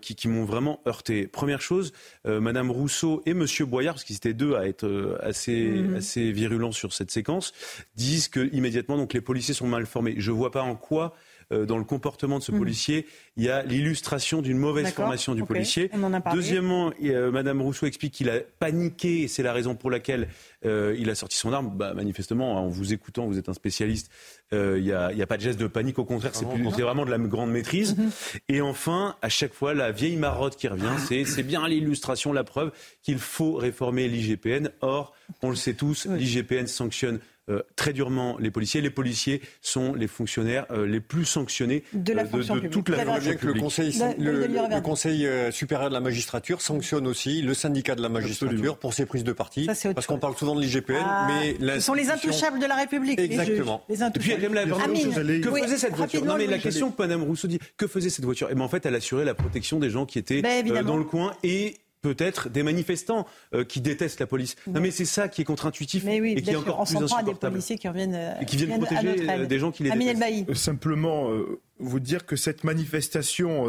qui, 0.00 0.14
qui 0.14 0.28
m'ont 0.28 0.44
vraiment 0.44 0.80
heurté. 0.86 1.26
Première 1.26 1.60
chose, 1.60 1.92
Madame 2.24 2.70
Rousseau 2.70 3.22
et 3.26 3.34
Monsieur 3.34 3.66
Boyard, 3.66 3.94
parce 3.94 4.04
qu'ils 4.04 4.16
étaient 4.16 4.32
deux 4.32 4.54
à 4.54 4.66
être 4.66 5.18
assez, 5.22 5.82
mmh. 5.82 5.96
assez 5.96 6.32
virulents 6.32 6.72
sur 6.72 6.92
cette 6.92 7.10
séquence, 7.10 7.52
disent 7.96 8.28
que 8.28 8.48
immédiatement 8.54 8.96
donc 8.96 9.12
les 9.12 9.20
policiers 9.20 9.54
sont 9.54 9.66
mal 9.66 9.84
formés. 9.86 10.14
Je 10.18 10.30
vois 10.30 10.50
pas 10.50 10.62
en 10.62 10.74
quoi 10.74 11.14
euh, 11.52 11.66
dans 11.66 11.78
le 11.78 11.84
comportement 11.84 12.38
de 12.38 12.44
ce 12.44 12.52
mhm. 12.52 12.58
policier, 12.58 13.06
il 13.36 13.44
y 13.44 13.50
a 13.50 13.62
l'illustration 13.62 14.42
d'une 14.42 14.58
mauvaise 14.58 14.90
formation 14.92 15.34
du 15.34 15.44
policier. 15.44 15.90
Deuxièmement, 16.32 16.92
euh, 17.02 17.30
Madame 17.30 17.60
Rousseau 17.60 17.86
explique 17.86 18.14
qu'il 18.14 18.30
a 18.30 18.40
paniqué, 18.58 19.22
et 19.22 19.28
c'est 19.28 19.42
la 19.42 19.52
raison 19.52 19.74
pour 19.74 19.90
laquelle 19.90 20.28
euh, 20.64 20.96
il 20.98 21.10
a 21.10 21.14
sorti 21.14 21.36
son 21.36 21.52
arme. 21.52 21.70
Bah, 21.74 21.94
manifestement, 21.94 22.64
en 22.64 22.68
vous 22.68 22.92
écoutant, 22.92 23.26
vous 23.26 23.38
êtes 23.38 23.48
un 23.48 23.54
spécialiste, 23.54 24.10
il 24.52 24.82
n'y 24.82 24.92
a, 24.92 25.06
a, 25.06 25.26
pas 25.26 25.36
de 25.36 25.42
geste 25.42 25.58
de 25.58 25.66
panique, 25.66 25.98
au 25.98 26.04
contraire, 26.04 26.32
c'est 26.34 26.44
vraiment 26.44 27.04
de 27.04 27.10
la 27.10 27.18
grande 27.18 27.50
maîtrise. 27.50 27.96
Mhm. 27.96 28.10
Et 28.48 28.60
enfin, 28.60 29.16
à 29.20 29.28
chaque 29.28 29.52
fois, 29.52 29.74
la 29.74 29.90
vieille 29.90 30.16
marotte 30.16 30.56
qui 30.56 30.68
revient, 30.68 31.24
c'est 31.26 31.42
bien 31.42 31.66
l'illustration, 31.66 32.32
la 32.32 32.44
preuve 32.44 32.72
qu'il 33.02 33.18
faut 33.18 33.54
réformer 33.54 34.08
l'IGPN. 34.08 34.70
Or, 34.80 35.12
on 35.42 35.50
le 35.50 35.56
sait 35.56 35.74
tous, 35.74 36.06
l'IGPN 36.06 36.66
sanctionne 36.66 37.18
euh, 37.50 37.62
très 37.76 37.92
durement 37.92 38.38
les 38.38 38.50
policiers. 38.50 38.80
Les 38.80 38.88
policiers 38.88 39.42
sont 39.60 39.94
les 39.94 40.06
fonctionnaires 40.06 40.64
euh, 40.70 40.86
les 40.86 41.00
plus 41.00 41.26
sanctionnés 41.26 41.84
de, 41.92 42.14
la 42.14 42.22
euh, 42.22 42.60
de, 42.60 42.68
toute 42.68 42.88
la 42.88 43.04
fonction 43.04 43.36
publique. 43.36 43.42
Le 43.42 43.60
Conseil, 43.60 44.02
le, 44.18 44.46
le 44.46 44.80
conseil 44.80 45.28
supérieur 45.52 45.90
de 45.90 45.94
la 45.94 46.00
magistrature 46.00 46.62
sanctionne 46.62 47.06
aussi 47.06 47.42
le 47.42 47.52
syndicat 47.52 47.96
de 47.96 48.02
la 48.02 48.08
magistrature 48.08 48.78
pour 48.78 48.94
ses 48.94 49.04
prises 49.04 49.24
de 49.24 49.32
parti. 49.32 49.66
parce 49.94 50.06
qu'on 50.06 50.18
parle 50.18 50.36
souvent 50.36 50.54
de 50.54 50.62
l'IGPN, 50.62 50.96
ah, 51.04 51.28
mais 51.28 51.56
ce 51.74 51.80
sont 51.80 51.94
les 51.94 52.10
intouchables 52.10 52.58
de 52.58 52.66
la 52.66 52.76
République. 52.76 53.18
Exactement. 53.18 53.84
Les, 53.90 54.02
Et 54.02 54.10
puis 54.18 54.30
il 54.30 54.32
y 54.32 54.34
a 54.34 54.38
même 54.38 54.54
la 54.54 54.64
que 54.64 55.50
faisait 55.50 55.76
cette 55.76 55.96
voiture? 55.96 56.24
Non 56.24 56.36
mais 56.36 56.46
la 56.46 56.58
question 56.58 56.90
que 56.90 57.02
Mme 57.02 57.24
Rousseau 57.24 57.46
dit, 57.46 57.58
que 57.76 57.86
faisait 57.86 58.10
cette 58.10 58.24
voiture? 58.24 58.48
Et 58.48 58.52
eh 58.52 58.54
ben 58.54 58.62
en 58.62 58.68
fait, 58.68 58.86
elle 58.86 58.94
assurait 58.94 59.24
la 59.24 59.34
protection 59.34 59.78
des 59.78 59.90
gens 59.90 60.06
qui 60.06 60.18
étaient 60.18 60.40
ben, 60.40 60.82
dans 60.82 60.96
le 60.96 61.04
coin 61.04 61.34
et 61.42 61.76
peut-être 62.04 62.50
des 62.50 62.62
manifestants 62.62 63.26
euh, 63.54 63.64
qui 63.64 63.80
détestent 63.80 64.20
la 64.20 64.26
police. 64.26 64.56
Non, 64.66 64.82
mais 64.82 64.90
c'est 64.90 65.06
ça 65.06 65.28
qui 65.28 65.40
est 65.40 65.44
contre-intuitif 65.44 66.06
et 66.06 66.42
qui 66.42 66.50
est 66.50 66.56
encore 66.56 66.84
plus 66.84 66.96
insupportable. 66.96 67.32
des 67.32 67.48
policiers 67.48 67.78
qui 67.78 67.88
reviennent, 67.88 68.14
euh, 68.14 68.40
et 68.42 68.44
qui 68.44 68.58
viennent, 68.58 68.78
protéger 68.78 69.30
euh, 69.30 69.46
des 69.46 69.58
gens 69.58 69.72
qui 69.72 69.84
les 69.84 69.90
détestent. 69.90 70.54
Simplement, 70.54 71.30
vous 71.78 72.00
dire 72.00 72.26
que 72.26 72.36
cette 72.36 72.62
manifestation 72.62 73.66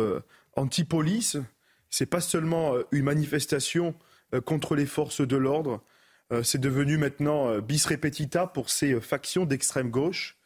anti-police, 0.58 1.38
c'est 1.89 2.06
pas 2.06 2.20
seulement 2.20 2.74
une 2.92 3.06
manifestation 3.06 3.96
contre 4.44 4.75
les 4.75 4.86
forces 4.86 5.22
de 5.22 5.38
l'ordre. 5.38 5.82
c'est 6.44 6.60
devenu 6.60 6.98
maintenant 6.98 7.60
bis 7.60 7.86
repetita 7.86 8.48
pour 8.48 8.70
ces 8.70 9.00
factions 9.00 9.46
d'extrême 9.46 9.89
gauche. 9.89 10.38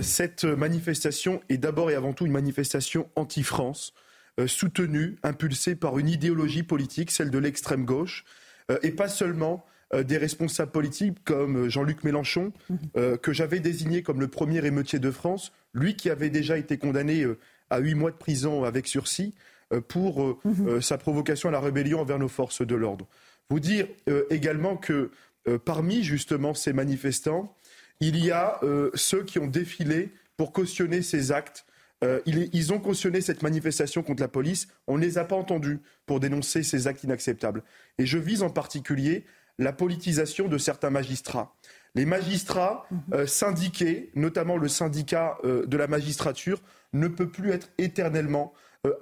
cette 0.00 0.44
manifestation 0.44 1.42
est 1.50 1.58
d'abord 1.58 1.90
et 1.90 1.94
avant 1.94 2.14
tout 2.14 2.24
une 2.24 2.32
manifestation 2.32 3.10
anti-France. 3.16 3.92
Euh, 4.38 4.46
soutenue, 4.46 5.16
impulsée 5.24 5.74
par 5.74 5.98
une 5.98 6.08
idéologie 6.08 6.62
politique, 6.62 7.10
celle 7.10 7.30
de 7.30 7.38
l'extrême 7.38 7.84
gauche, 7.84 8.24
euh, 8.70 8.78
et 8.82 8.92
pas 8.92 9.08
seulement 9.08 9.64
des 10.04 10.18
responsables 10.18 10.70
politiques 10.70 11.16
comme 11.24 11.70
Jean-Luc 11.70 12.04
Mélenchon, 12.04 12.52
mhm. 12.68 13.16
que 13.16 13.32
j'avais 13.32 13.58
désigné 13.58 14.02
comme 14.02 14.20
le 14.20 14.28
premier 14.28 14.62
émeutier 14.66 14.98
de 14.98 15.10
France, 15.10 15.50
lui 15.72 15.96
qui 15.96 16.10
avait 16.10 16.28
déjà 16.28 16.58
été 16.58 16.76
condamné 16.76 17.24
à 17.70 17.78
huit 17.78 17.94
mois 17.94 18.10
de 18.10 18.16
prison 18.16 18.64
avec 18.64 18.86
sursis 18.86 19.32
pour 19.88 20.38
mhm. 20.44 20.82
sa 20.82 20.98
provocation 20.98 21.48
à 21.48 21.52
la 21.52 21.60
rébellion 21.60 22.02
envers 22.02 22.18
nos 22.18 22.28
forces 22.28 22.60
de 22.60 22.74
l'ordre. 22.74 23.06
Vous 23.48 23.60
dire 23.60 23.86
également 24.28 24.76
que 24.76 25.10
parmi 25.64 26.02
justement 26.02 26.52
ces 26.52 26.74
manifestants, 26.74 27.56
il 28.00 28.22
y 28.22 28.30
a 28.30 28.60
ceux 28.92 29.24
qui 29.24 29.38
ont 29.38 29.46
défilé 29.46 30.10
pour 30.36 30.52
cautionner 30.52 31.00
ces 31.00 31.32
actes 31.32 31.64
euh, 32.04 32.20
ils, 32.26 32.72
ont 32.72 32.78
cautionné 32.78 33.20
cette 33.20 33.42
manifestation 33.42 34.02
contre 34.02 34.22
la 34.22 34.28
police. 34.28 34.68
On 34.86 34.96
ne 34.96 35.02
les 35.02 35.18
a 35.18 35.24
pas 35.24 35.36
entendus 35.36 35.80
pour 36.06 36.20
dénoncer 36.20 36.62
ces 36.62 36.86
actes 36.86 37.02
inacceptables. 37.04 37.64
Et 37.98 38.06
je 38.06 38.18
vise 38.18 38.42
en 38.42 38.50
particulier 38.50 39.24
la 39.58 39.72
politisation 39.72 40.46
de 40.46 40.58
certains 40.58 40.90
magistrats. 40.90 41.56
Les 41.96 42.06
magistrats 42.06 42.86
mhm. 42.90 43.00
euh, 43.14 43.26
syndiqués, 43.26 44.10
notamment 44.14 44.56
le 44.56 44.68
syndicat 44.68 45.38
euh, 45.44 45.66
de 45.66 45.76
la 45.76 45.88
magistrature, 45.88 46.62
ne 46.92 47.08
peut 47.08 47.28
plus 47.28 47.50
être 47.50 47.70
éternellement 47.78 48.52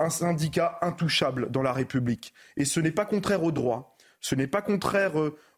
un 0.01 0.09
syndicat 0.09 0.79
intouchable 0.81 1.51
dans 1.51 1.63
la 1.63 1.73
République. 1.73 2.33
Et 2.57 2.65
ce 2.65 2.81
n'est 2.81 2.91
pas 2.91 3.05
contraire 3.05 3.45
au 3.45 3.53
droit, 3.53 3.95
ce 4.21 4.35
n'est 4.35 4.47
pas 4.47 4.63
contraire 4.63 5.13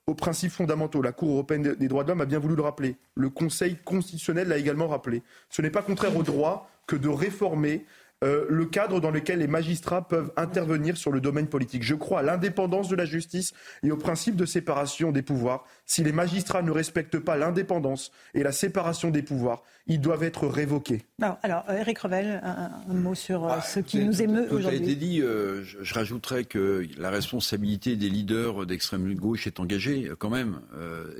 aux 0.09 0.14
principes 0.14 0.50
fondamentaux. 0.50 1.00
La 1.00 1.12
Cour 1.12 1.30
européenne 1.30 1.62
des 1.62 1.88
droits 1.88 2.02
de 2.02 2.09
l'homme 2.09 2.21
a 2.21 2.26
bien 2.26 2.40
voulu 2.40 2.57
le 2.57 2.62
rappeler. 2.62 2.97
Le 3.14 3.30
Conseil 3.30 3.76
constitutionnel 3.85 4.49
l'a 4.49 4.59
également 4.59 4.88
rappelé. 4.88 5.23
Ce 5.49 5.62
n'est 5.62 5.71
pas 5.71 5.83
contraire 5.83 6.16
au 6.16 6.25
droit 6.25 6.68
que 6.88 6.97
de 6.97 7.09
réformer 7.09 7.85
euh, 8.25 8.47
le 8.49 8.66
cadre 8.66 9.00
dans 9.00 9.12
lequel 9.12 9.38
les 9.38 9.47
magistrats 9.47 10.09
peuvent 10.09 10.33
intervenir 10.37 10.97
sur 10.97 11.12
le 11.12 11.21
domaine 11.21 11.47
politique. 11.47 11.85
Je 11.85 11.95
crois 11.95 12.18
à 12.18 12.23
l'indépendance 12.23 12.88
de 12.88 12.97
la 12.97 13.04
justice 13.04 13.52
et 13.85 13.92
au 13.92 13.97
principe 13.97 14.35
de 14.35 14.45
séparation 14.45 15.12
des 15.12 15.23
pouvoirs. 15.23 15.64
Si 15.87 16.02
les 16.02 16.11
magistrats 16.11 16.62
ne 16.62 16.73
respectent 16.73 17.21
pas 17.21 17.37
l'indépendance 17.37 18.11
et 18.35 18.42
la 18.42 18.50
séparation 18.50 19.12
des 19.12 19.23
pouvoirs, 19.23 19.62
ils 19.87 20.00
doivent 20.00 20.25
être 20.25 20.49
révoqués. 20.49 21.04
alors, 21.45 21.62
Eric 21.71 21.99
euh, 21.99 22.00
Revel, 22.02 22.40
un, 22.42 22.92
mot 22.92 23.14
sur 23.14 23.45
euh, 23.45 23.50
ah, 23.52 23.61
ce 23.61 23.78
qui 23.78 24.04
nous 24.04 24.21
émeut 24.21 24.49
aujourd'hui. 24.50 24.80
Tout 24.80 24.88
a 24.88 24.90
été 24.90 24.97
dit. 24.97 25.21
je, 25.21 25.95
rajouterais 25.95 26.42
que 26.42 26.88
la 26.99 27.11
responsabilité 27.11 27.95
des 27.95 28.09
leaders 28.09 28.66
d'extrême 28.66 29.14
gauche 29.14 29.47
est 29.47 29.61
engagée 29.61 30.11
quand 30.18 30.30
même. 30.30 30.61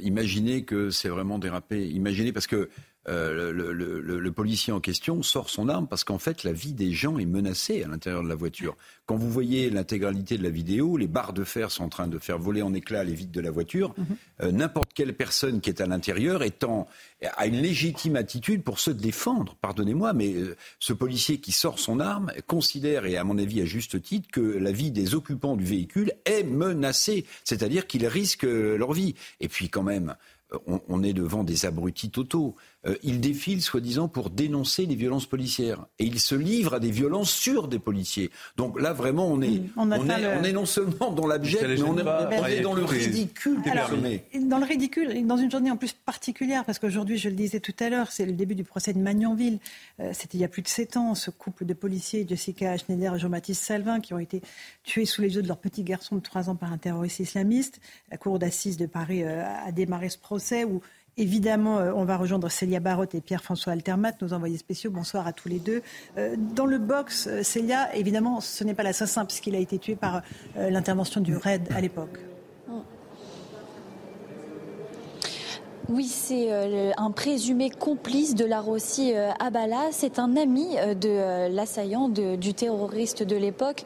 imaginez 0.01 0.65
que 0.65 0.91
c'est 0.91 1.09
vraiment 1.09 1.39
dérapé. 1.39 1.89
Imaginez 1.89 2.33
parce 2.33 2.49
que 2.49 2.69
euh, 3.09 3.53
le, 3.53 4.33
policier 4.33 4.73
en 4.73 4.81
question 4.81 5.23
sort 5.23 5.49
son 5.49 5.69
arme 5.69 5.89
parce 5.89 6.05
qu'en 6.05 6.19
fait, 6.19 6.45
la 6.45 6.53
vie 6.53 6.75
des 6.75 6.93
gens 6.93 7.19
est 7.19 7.25
menacée 7.25 7.83
à 7.83 7.89
l'intérieur 7.89 8.23
de 8.23 8.29
la 8.29 8.35
voiture. 8.35 8.77
Quand 9.07 9.17
vous 9.17 9.31
voyez 9.31 9.71
l'intégralité 9.71 10.37
de 10.37 10.43
la 10.43 10.51
vidéo, 10.51 10.97
les 10.97 11.09
barres 11.09 11.33
de 11.33 11.43
fer 11.43 11.71
sont 11.71 11.85
en 11.85 11.89
train 11.89 12.07
de 12.07 12.19
faire 12.19 12.39
voler 12.39 12.63
en 12.63 12.75
éclats 12.75 13.03
les 13.05 13.15
vitres 13.15 13.33
de 13.33 13.41
la 13.41 13.51
voiture. 13.51 13.95
Mhm. 13.97 14.07
Euh, 14.43 14.53
n'importe 14.53 14.93
quelle 14.95 15.15
personne 15.15 15.61
qui 15.61 15.71
est 15.71 15.81
à 15.81 15.87
l'intérieur 15.87 16.43
a 16.43 17.47
une 17.47 17.61
légitime 17.61 18.17
attitude 18.17 18.63
pour 18.63 18.79
se 18.79 18.91
défendre. 18.91 19.57
Pardonnez-moi, 19.61 20.13
mais 20.13 20.35
euh, 20.35 20.57
ce 20.79 20.93
policier 20.93 21.39
qui 21.39 21.53
sort 21.53 21.79
son 21.79 22.01
arme 22.01 22.31
considère, 22.47 23.07
et 23.07 23.17
à 23.17 23.25
mon 23.25 23.39
avis 23.39 23.63
à 23.63 23.65
juste 23.65 24.01
titre, 24.03 24.29
que 24.31 24.41
la 24.41 24.71
vie 24.71 24.91
des 24.91 25.15
occupants 25.15 25.57
du 25.57 25.65
véhicule 25.65 26.13
est 26.27 26.45
menacée. 26.45 27.25
C'est-à-dire 27.45 27.87
qu'ils 27.87 28.07
risquent 28.07 28.43
leur 28.43 28.93
vie. 28.93 29.15
Et 29.41 29.49
puis 29.49 29.69
quand 29.69 29.83
même, 29.83 30.15
on, 30.67 31.03
est 31.03 31.13
devant 31.13 31.45
des 31.45 31.67
abrutis 31.67 32.11
totaux. 32.11 32.57
Euh, 32.87 32.95
il 33.03 33.21
défile 33.21 33.61
soi-disant 33.61 34.07
pour 34.07 34.31
dénoncer 34.31 34.87
les 34.87 34.95
violences 34.95 35.27
policières. 35.27 35.87
Et 35.99 36.05
il 36.05 36.21
se 36.21 36.37
livre 36.37 36.75
à 36.75 36.81
des 36.81 36.93
violences 36.93 37.31
sur 37.31 37.67
des 37.67 37.81
policiers. 37.81 38.31
Donc 38.57 38.81
là, 38.81 38.93
vraiment, 38.93 39.27
on 39.27 39.43
est, 39.43 39.63
on, 39.77 39.91
est, 39.91 40.53
non 40.53 40.65
seulement 40.65 41.11
dans 41.11 41.27
l'abject, 41.27 41.65
mais 41.67 41.83
on 41.83 41.99
est, 41.99 42.61
dans 42.61 42.75
le 42.75 42.85
ridicule. 42.85 43.59
dans 44.43 44.59
le 44.59 44.65
ridicule, 44.65 45.27
dans 45.27 45.37
une 45.37 45.51
journée 45.51 45.73
en 45.73 45.77
plus 45.77 45.93
particulière, 45.93 46.65
parce 46.65 46.79
qu'aujourd'hui, 46.79 47.19
je 47.19 47.29
le 47.29 47.35
disais 47.35 47.59
tout 47.59 47.75
à 47.81 47.89
l'heure, 47.89 48.13
c'est 48.13 48.27
le 48.27 48.33
début 48.33 48.55
du 48.55 48.65
procès 48.65 48.93
de 48.93 49.01
Magnanville. 49.01 49.59
Euh, 49.99 50.11
c'était 50.13 50.39
il 50.39 50.41
y 50.41 50.45
a 50.45 50.49
plus 50.49 50.63
de 50.63 50.69
sept 50.69 50.97
ans, 50.97 51.17
ce 51.17 51.31
couple 51.31 51.65
de 51.65 51.75
policiers, 51.75 52.25
Jessica 52.29 52.77
Schneider 52.77 53.17
et 53.17 53.19
Jean-Baptiste 53.19 53.65
Salvin, 53.65 53.99
qui 53.99 54.15
ont 54.15 54.21
été 54.21 54.41
tués 54.85 55.05
sous 55.05 55.21
les 55.21 55.35
yeux 55.35 55.43
de 55.43 55.49
leur 55.49 55.59
petit 55.59 55.83
garçon 55.83 56.15
de 56.15 56.21
trois 56.21 56.49
ans 56.49 56.55
par 56.55 56.73
un 56.73 56.79
terroriste 56.79 57.19
islamiste. 57.19 57.81
La 58.13 58.19
cour 58.19 58.39
d'assises 58.39 58.77
de 58.77 58.87
Paris 58.87 59.25
euh, 59.25 59.45
a 59.45 59.73
démarré 59.73 60.09
ce 60.11 60.19
procès 60.19 60.63
où 60.63 60.81
Évidemment, 61.19 61.81
euh, 61.81 61.93
on 61.97 62.05
va 62.05 62.17
rejoindre 62.17 62.49
Célia 62.49 62.79
Barotte 62.79 63.17
et 63.17 63.21
Pierre-François 63.21 63.73
Altermat, 63.73 64.13
nos 64.23 64.33
envoyés 64.33 64.57
spéciaux. 64.57 64.93
Bonsoir 64.93 65.27
à 65.27 65.33
tous 65.33 65.49
les 65.49 65.59
deux. 65.59 65.83
Euh, 66.17 66.37
dans 66.55 66.65
le 66.65 66.79
box, 66.79 67.27
euh, 67.27 67.43
Célia, 67.43 67.93
évidemment, 67.97 68.41
ce 68.41 68.63
n'est 68.63 68.75
pas 68.75 68.85
l'assassin 68.85 69.25
puisqu'il 69.25 69.57
a 69.57 69.59
été 69.59 69.79
tué 69.79 69.97
par 69.97 70.23
l'intervention 70.57 71.21
du 71.21 71.37
RAID 71.37 71.69
à 71.75 71.81
l'époque. 71.81 72.21
Oui, 75.91 76.05
c'est 76.05 76.53
euh, 76.53 76.91
un 76.99 77.11
présumé 77.11 77.71
complice 77.71 78.35
de 78.35 78.45
la 78.45 78.61
Rossi 78.61 79.15
euh, 79.15 79.31
Abala. 79.41 79.87
C'est 79.91 80.19
un 80.19 80.37
ami 80.37 80.77
euh, 80.77 80.93
de 80.93 81.49
l'assaillant, 81.51 82.11
du 82.11 82.53
terroriste 82.53 83.23
de 83.23 83.37
l'époque, 83.37 83.85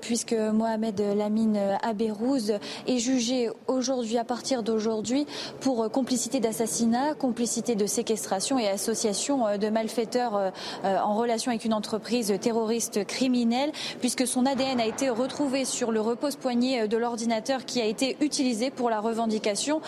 puisque 0.00 0.32
Mohamed 0.32 1.00
Lamine 1.16 1.58
Abérouz 1.82 2.54
est 2.88 2.98
jugé 2.98 3.50
aujourd'hui, 3.68 4.18
à 4.18 4.24
partir 4.24 4.64
d'aujourd'hui, 4.64 5.26
pour 5.60 5.90
complicité 5.90 6.40
d'assassinat, 6.40 7.14
complicité 7.14 7.76
de 7.76 7.86
séquestration 7.86 8.58
et 8.58 8.68
association 8.68 9.56
de 9.58 9.68
malfaiteurs 9.68 10.52
en 10.84 11.14
relation 11.14 11.50
avec 11.50 11.64
une 11.64 11.74
entreprise 11.74 12.34
terroriste 12.40 13.04
criminelle, 13.06 13.70
puisque 14.00 14.26
son 14.26 14.46
ADN 14.46 14.80
a 14.80 14.86
été 14.86 15.08
retrouvé 15.08 15.64
sur 15.64 15.92
le 15.92 16.00
repose-poignet 16.00 16.88
de 16.88 16.96
l'ordinateur 16.96 17.64
qui 17.64 17.80
a 17.80 17.86
été 17.86 18.16
utilisé 18.20 18.70
pour 18.70 18.90
la 18.90 19.00
revendication, 19.00 19.80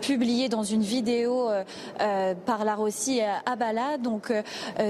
publiée 0.00 0.48
dans 0.48 0.64
une 0.64 0.82
vidéo 0.82 0.97
vidéo 0.98 1.48
euh, 1.48 1.62
euh, 2.00 2.34
par 2.44 2.64
la 2.64 2.74
Rossi 2.74 3.20
à 3.20 3.54
Bala. 3.56 3.98
Donc 3.98 4.30
euh, 4.32 4.42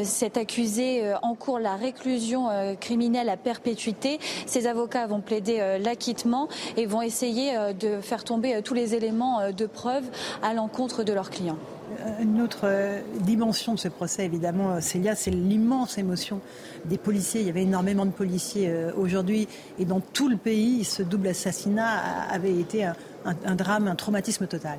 cet 0.05 0.37
accusé 0.39 1.13
encourt 1.23 1.59
la 1.59 1.77
réclusion 1.77 2.49
criminelle 2.81 3.29
à 3.29 3.37
perpétuité. 3.37 4.19
Ses 4.47 4.67
avocats 4.67 5.07
vont 5.07 5.21
plaider 5.21 5.79
l'acquittement 5.85 6.49
et 6.77 6.87
vont 6.87 7.03
essayer 7.03 7.53
de 7.79 8.01
faire 8.01 8.25
tomber 8.25 8.63
tous 8.63 8.75
les 8.75 8.95
éléments 8.95 9.51
de 9.51 9.67
preuve 9.67 10.05
à 10.43 10.55
l'encontre 10.55 11.03
de 11.03 11.13
leurs 11.13 11.31
clients. 11.31 11.59
Une 12.21 12.41
autre 12.41 12.67
dimension 13.21 13.75
de 13.75 13.79
ce 13.79 13.89
procès, 13.89 14.25
évidemment, 14.25 14.81
Célia, 14.81 15.15
c'est 15.15 15.31
l'immense 15.31 15.99
émotion 15.99 16.41
des 16.85 16.99
policiers. 16.99 17.41
Il 17.41 17.47
y 17.47 17.51
avait 17.51 17.63
énormément 17.63 18.07
de 18.07 18.11
policiers 18.11 18.73
aujourd'hui 18.97 19.49
et 19.79 19.85
dans 19.85 20.01
tout 20.01 20.29
le 20.29 20.37
pays, 20.37 20.85
ce 20.85 21.03
double 21.03 21.29
assassinat 21.29 21.99
avait 22.31 22.57
été 22.57 22.85
un 22.85 23.55
drame, 23.55 23.89
un 23.89 23.97
traumatisme 23.97 24.47
total. 24.47 24.79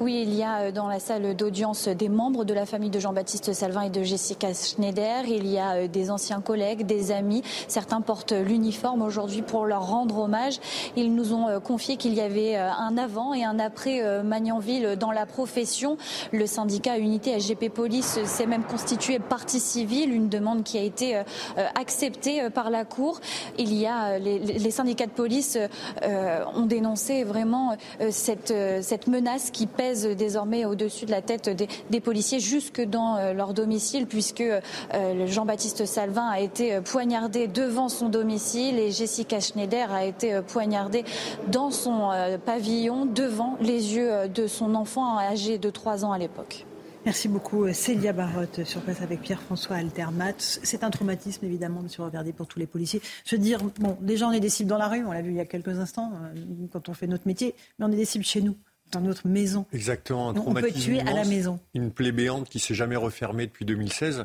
Oui, 0.00 0.22
il 0.24 0.32
y 0.32 0.44
a 0.44 0.58
euh, 0.58 0.70
dans 0.70 0.86
la 0.86 1.00
salle 1.00 1.34
d'audience 1.34 1.88
des 1.88 2.08
membres 2.08 2.44
de 2.44 2.54
la 2.54 2.66
famille 2.66 2.88
de 2.88 3.00
Jean-Baptiste 3.00 3.52
Salvin 3.52 3.82
et 3.82 3.90
de 3.90 4.04
Jessica 4.04 4.54
Schneider. 4.54 5.24
Il 5.26 5.44
y 5.48 5.58
a 5.58 5.72
euh, 5.72 5.88
des 5.88 6.12
anciens 6.12 6.40
collègues, 6.40 6.86
des 6.86 7.10
amis. 7.10 7.42
Certains 7.66 8.00
portent 8.00 8.30
l'uniforme 8.30 9.02
aujourd'hui 9.02 9.42
pour 9.42 9.66
leur 9.66 9.88
rendre 9.88 10.18
hommage. 10.18 10.60
Ils 10.94 11.12
nous 11.12 11.32
ont 11.32 11.48
euh, 11.48 11.58
confié 11.58 11.96
qu'il 11.96 12.14
y 12.14 12.20
avait 12.20 12.54
un 12.54 12.96
avant 12.96 13.34
et 13.34 13.42
un 13.42 13.58
après 13.58 14.22
Magnanville 14.22 14.96
dans 14.98 15.10
la 15.10 15.26
profession. 15.26 15.96
Le 16.32 16.46
syndicat 16.46 16.98
Unité 16.98 17.38
SGP 17.38 17.68
Police 17.68 18.20
s'est 18.24 18.46
même 18.46 18.62
constitué 18.62 19.18
partie 19.18 19.58
civile, 19.60 20.14
une 20.14 20.28
demande 20.28 20.62
qui 20.62 20.78
a 20.78 20.82
été 20.82 21.20
acceptée 21.74 22.48
par 22.50 22.70
la 22.70 22.84
Cour. 22.84 23.20
Il 23.58 23.74
y 23.74 23.86
a 23.86 24.18
les, 24.18 24.70
syndicats 24.70 25.06
de 25.06 25.10
police 25.10 25.58
ont 26.02 26.66
dénoncé 26.66 27.24
vraiment 27.24 27.76
cette, 28.10 28.54
cette 28.82 29.06
menace 29.06 29.50
qui 29.50 29.66
pèse 29.66 29.87
désormais 29.94 30.64
au-dessus 30.64 31.06
de 31.06 31.10
la 31.10 31.22
tête 31.22 31.48
des, 31.48 32.00
policiers 32.00 32.40
jusque 32.40 32.80
dans 32.80 33.16
euh, 33.16 33.32
leur 33.32 33.54
domicile 33.54 34.06
puisque 34.06 34.40
euh, 34.40 35.26
Jean-Baptiste 35.26 35.84
Salvin 35.84 36.28
a 36.28 36.40
été 36.40 36.74
euh, 36.74 36.80
poignardé 36.80 37.48
devant 37.48 37.88
son 37.88 38.08
domicile 38.08 38.78
et 38.78 38.90
Jessica 38.90 39.40
Schneider 39.40 39.92
a 39.92 40.04
été 40.04 40.40
poignardée 40.42 41.04
dans 41.48 41.70
son 41.70 42.10
pavillon 42.44 43.06
devant 43.06 43.56
les 43.60 43.94
yeux 43.94 44.28
de 44.28 44.46
son 44.46 44.74
enfant 44.74 45.18
âgé 45.18 45.58
de 45.58 45.70
3 45.70 46.04
ans 46.04 46.12
à 46.12 46.18
l'époque. 46.18 46.64
Merci 47.04 47.28
beaucoup 47.28 47.72
Célia 47.72 48.12
Barotte 48.12 48.64
sur 48.64 48.80
place 48.80 49.02
avec 49.02 49.20
Pierre-François 49.20 49.76
Altermat. 49.76 50.34
C'est 50.38 50.84
un 50.84 50.90
traumatisme 50.90 51.44
évidemment, 51.44 51.82
Monsieur 51.82 52.02
Reverdy, 52.02 52.32
pour 52.32 52.46
tous 52.46 52.58
les 52.58 52.66
policiers. 52.66 53.00
Veux 53.30 53.38
dire, 53.38 53.60
bon, 53.80 53.96
déjà 54.00 54.28
on 54.28 54.32
est 54.32 54.40
des 54.40 54.48
cibles 54.48 54.68
dans 54.68 54.78
la 54.78 54.88
rue, 54.88 55.04
on 55.04 55.12
l'a 55.12 55.22
vu 55.22 55.30
il 55.30 55.36
y 55.36 55.40
a 55.40 55.46
quelques 55.46 55.78
instants 55.78 56.12
quand 56.72 56.88
on 56.88 56.94
fait 56.94 57.06
notre 57.06 57.26
métier, 57.26 57.54
mais 57.78 57.86
on 57.86 57.92
est 57.92 57.96
des 57.96 58.04
cibles 58.04 58.24
chez 58.24 58.40
nous 58.40 58.56
dans 58.92 59.00
notre 59.00 59.26
maison. 59.26 59.66
Exactement, 59.72 60.30
un 60.30 60.36
On 60.36 60.54
peut 60.54 60.72
tué 60.72 61.00
à 61.00 61.12
la 61.12 61.24
maison. 61.24 61.60
Une 61.74 61.90
plaie 61.90 62.12
béante 62.12 62.48
qui 62.48 62.58
s'est 62.58 62.74
jamais 62.74 62.96
refermée 62.96 63.46
depuis 63.46 63.64
2016. 63.64 64.24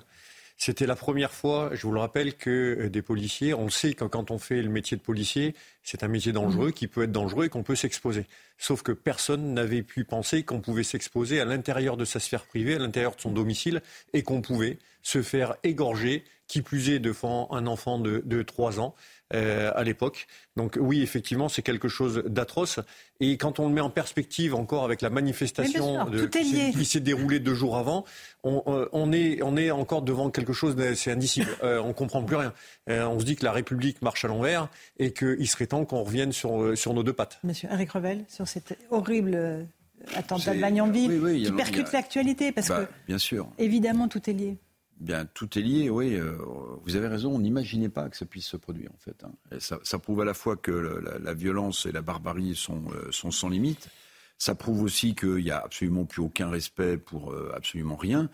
C'était 0.57 0.85
la 0.85 0.95
première 0.95 1.33
fois, 1.33 1.71
je 1.73 1.81
vous 1.81 1.91
le 1.91 1.99
rappelle, 1.99 2.35
que 2.35 2.77
euh, 2.79 2.89
des 2.89 3.01
policiers, 3.01 3.53
on 3.53 3.69
sait 3.69 3.93
que 3.93 4.05
quand 4.05 4.31
on 4.31 4.37
fait 4.37 4.61
le 4.61 4.69
métier 4.69 4.95
de 4.95 5.01
policier, 5.01 5.55
c'est 5.81 6.03
un 6.03 6.07
métier 6.07 6.31
dangereux 6.31 6.67
mhm. 6.67 6.73
qui 6.73 6.87
peut 6.87 7.03
être 7.03 7.11
dangereux 7.11 7.45
et 7.45 7.49
qu'on 7.49 7.63
peut 7.63 7.75
s'exposer. 7.75 8.27
Sauf 8.57 8.81
que 8.81 8.91
personne 8.91 9.53
n'avait 9.53 9.81
pu 9.81 10.05
penser 10.05 10.43
qu'on 10.43 10.61
pouvait 10.61 10.83
s'exposer 10.83 11.39
à 11.39 11.45
l'intérieur 11.45 11.97
de 11.97 12.05
sa 12.05 12.19
sphère 12.19 12.45
privée, 12.45 12.75
à 12.75 12.79
l'intérieur 12.79 13.15
de 13.15 13.21
son 13.21 13.31
domicile, 13.31 13.81
et 14.13 14.23
qu'on 14.23 14.41
pouvait 14.41 14.77
se 15.01 15.21
faire 15.21 15.55
égorger, 15.63 16.23
qui 16.47 16.61
plus 16.61 16.91
est 16.91 16.99
devant 16.99 17.51
un 17.51 17.67
enfant 17.67 17.99
de, 17.99 18.21
de 18.23 18.41
3 18.41 18.79
ans. 18.79 18.95
À 19.31 19.83
l'époque. 19.83 20.27
Donc 20.55 20.77
oui, 20.79 21.01
effectivement, 21.01 21.49
c'est 21.49 21.63
quelque 21.63 21.87
chose 21.87 22.23
d'atroce. 22.27 22.79
Et 23.19 23.37
quand 23.37 23.59
on 23.59 23.67
le 23.67 23.73
met 23.73 23.81
en 23.81 23.89
perspective 23.89 24.53
encore 24.53 24.85
avec 24.85 25.01
la 25.01 25.09
manifestation 25.09 26.05
de, 26.05 26.25
qui 26.25 26.85
s'est 26.85 26.99
déroulée 26.99 27.39
deux 27.39 27.55
jours 27.55 27.77
avant, 27.77 28.05
on, 28.43 29.11
est, 29.11 29.41
on 29.41 29.57
est 29.57 29.71
encore 29.71 30.03
devant 30.03 30.29
quelque 30.29 30.53
chose 30.53 30.75
d'assez 30.75 31.11
indicible. 31.11 31.49
on 31.63 31.93
comprend 31.93 32.23
plus 32.23 32.35
rien. 32.35 32.53
on 32.87 33.19
se 33.19 33.25
dit 33.25 33.35
que 33.35 33.45
la 33.45 33.51
République 33.51 34.01
marche 34.01 34.23
à 34.25 34.27
l'envers 34.27 34.69
et 34.99 35.13
qu'il 35.13 35.47
serait 35.47 35.67
temps 35.67 35.85
qu'on 35.85 36.03
revienne 36.03 36.31
sur, 36.31 36.77
sur 36.77 36.93
nos 36.93 37.03
deux 37.03 37.13
pattes. 37.13 37.39
Monsieur 37.43 37.69
Eric 37.71 37.91
Revel, 37.91 38.25
sur 38.27 38.47
cette 38.47 38.77
horrible 38.91 39.67
attentat 40.15 40.53
de 40.53 40.59
Magnanville 40.59 41.43
qui 41.43 41.51
percute 41.51 41.91
l'actualité 41.91 42.51
parce 42.51 42.67
bah, 42.67 42.85
que 42.85 42.91
bien 43.07 43.17
sûr. 43.17 43.47
évidemment 43.57 44.07
tout 44.07 44.29
est 44.29 44.33
lié. 44.33 44.57
Bien, 44.99 45.25
tout 45.25 45.57
est 45.57 45.61
lié, 45.61 45.89
oui. 45.89 46.15
Euh, 46.15 46.37
vous 46.83 46.95
avez 46.95 47.07
raison, 47.07 47.35
on 47.35 47.39
n'imaginait 47.39 47.89
pas 47.89 48.09
que 48.09 48.17
ça 48.17 48.25
puisse 48.25 48.45
se 48.45 48.57
produire, 48.57 48.91
en 48.93 48.97
fait. 48.97 49.23
Hein. 49.23 49.57
ça, 49.59 49.99
prouve 49.99 50.21
à 50.21 50.25
la 50.25 50.33
fois 50.33 50.55
que 50.55 50.71
la, 50.71 51.33
violence 51.33 51.85
et 51.85 51.91
la 51.91 52.01
barbarie 52.01 52.55
sont, 52.55 52.83
euh, 52.91 53.11
sont 53.11 53.31
sans 53.31 53.49
limite. 53.49 53.89
Ça 54.37 54.55
prouve 54.55 54.81
aussi 54.81 55.15
qu'il 55.15 55.43
n'y 55.43 55.51
a 55.51 55.59
absolument 55.59 56.05
plus 56.05 56.21
aucun 56.21 56.49
respect 56.49 56.97
pour 56.97 57.31
euh, 57.31 57.51
absolument 57.55 57.95
rien. 57.95 58.29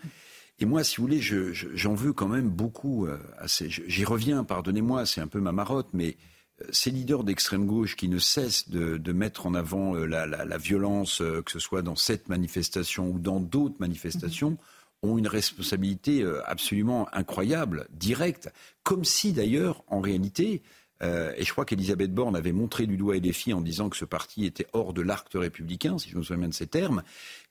Et 0.58 0.66
moi, 0.66 0.84
si 0.84 0.98
vous 0.98 1.04
voulez, 1.04 1.20
j'en 1.20 1.94
veux 1.94 2.12
quand 2.12 2.28
même 2.28 2.50
beaucoup. 2.50 3.08
J'y 3.46 4.04
reviens, 4.04 4.44
pardonnez-moi, 4.44 5.06
c'est 5.06 5.22
un 5.22 5.26
peu 5.26 5.40
ma 5.40 5.52
marotte, 5.52 5.88
mais 5.94 6.18
ces 6.70 6.90
leaders 6.90 7.24
d'extrême 7.24 7.64
gauche 7.64 7.96
qui 7.96 8.10
ne 8.10 8.18
cessent 8.18 8.68
de, 8.68 9.12
mettre 9.12 9.46
en 9.46 9.54
avant 9.54 9.94
la, 9.94 10.58
violence, 10.58 11.22
que 11.46 11.50
ce 11.50 11.58
soit 11.58 11.80
dans 11.80 11.96
cette 11.96 12.28
manifestation 12.28 13.08
ou 13.08 13.18
dans 13.18 13.40
d'autres 13.40 13.76
manifestations, 13.78 14.58
ont 15.02 15.18
une 15.18 15.28
responsabilité 15.28 16.22
euh, 16.22 16.40
absolument 16.46 17.08
incroyable, 17.12 17.86
directe, 17.92 18.50
comme 18.82 19.04
si 19.04 19.32
d'ailleurs, 19.32 19.82
en 19.86 20.00
réalité, 20.00 20.62
et 21.02 21.46
je 21.46 21.50
crois 21.52 21.64
qu'Elisabeth 21.64 22.12
Borne 22.12 22.36
avait 22.36 22.52
montré 22.52 22.86
du 22.86 22.98
doigt 22.98 23.16
LFI 23.16 23.54
en 23.54 23.62
disant 23.62 23.88
que 23.88 23.96
ce 23.96 24.04
parti 24.04 24.44
était 24.44 24.66
hors 24.74 24.92
de 24.92 25.00
l'arc 25.00 25.32
républicain, 25.32 25.96
si 25.96 26.10
je 26.10 26.18
me 26.18 26.22
souviens 26.22 26.40
bien 26.40 26.48
de 26.48 26.54
ces 26.54 26.66
termes, 26.66 27.02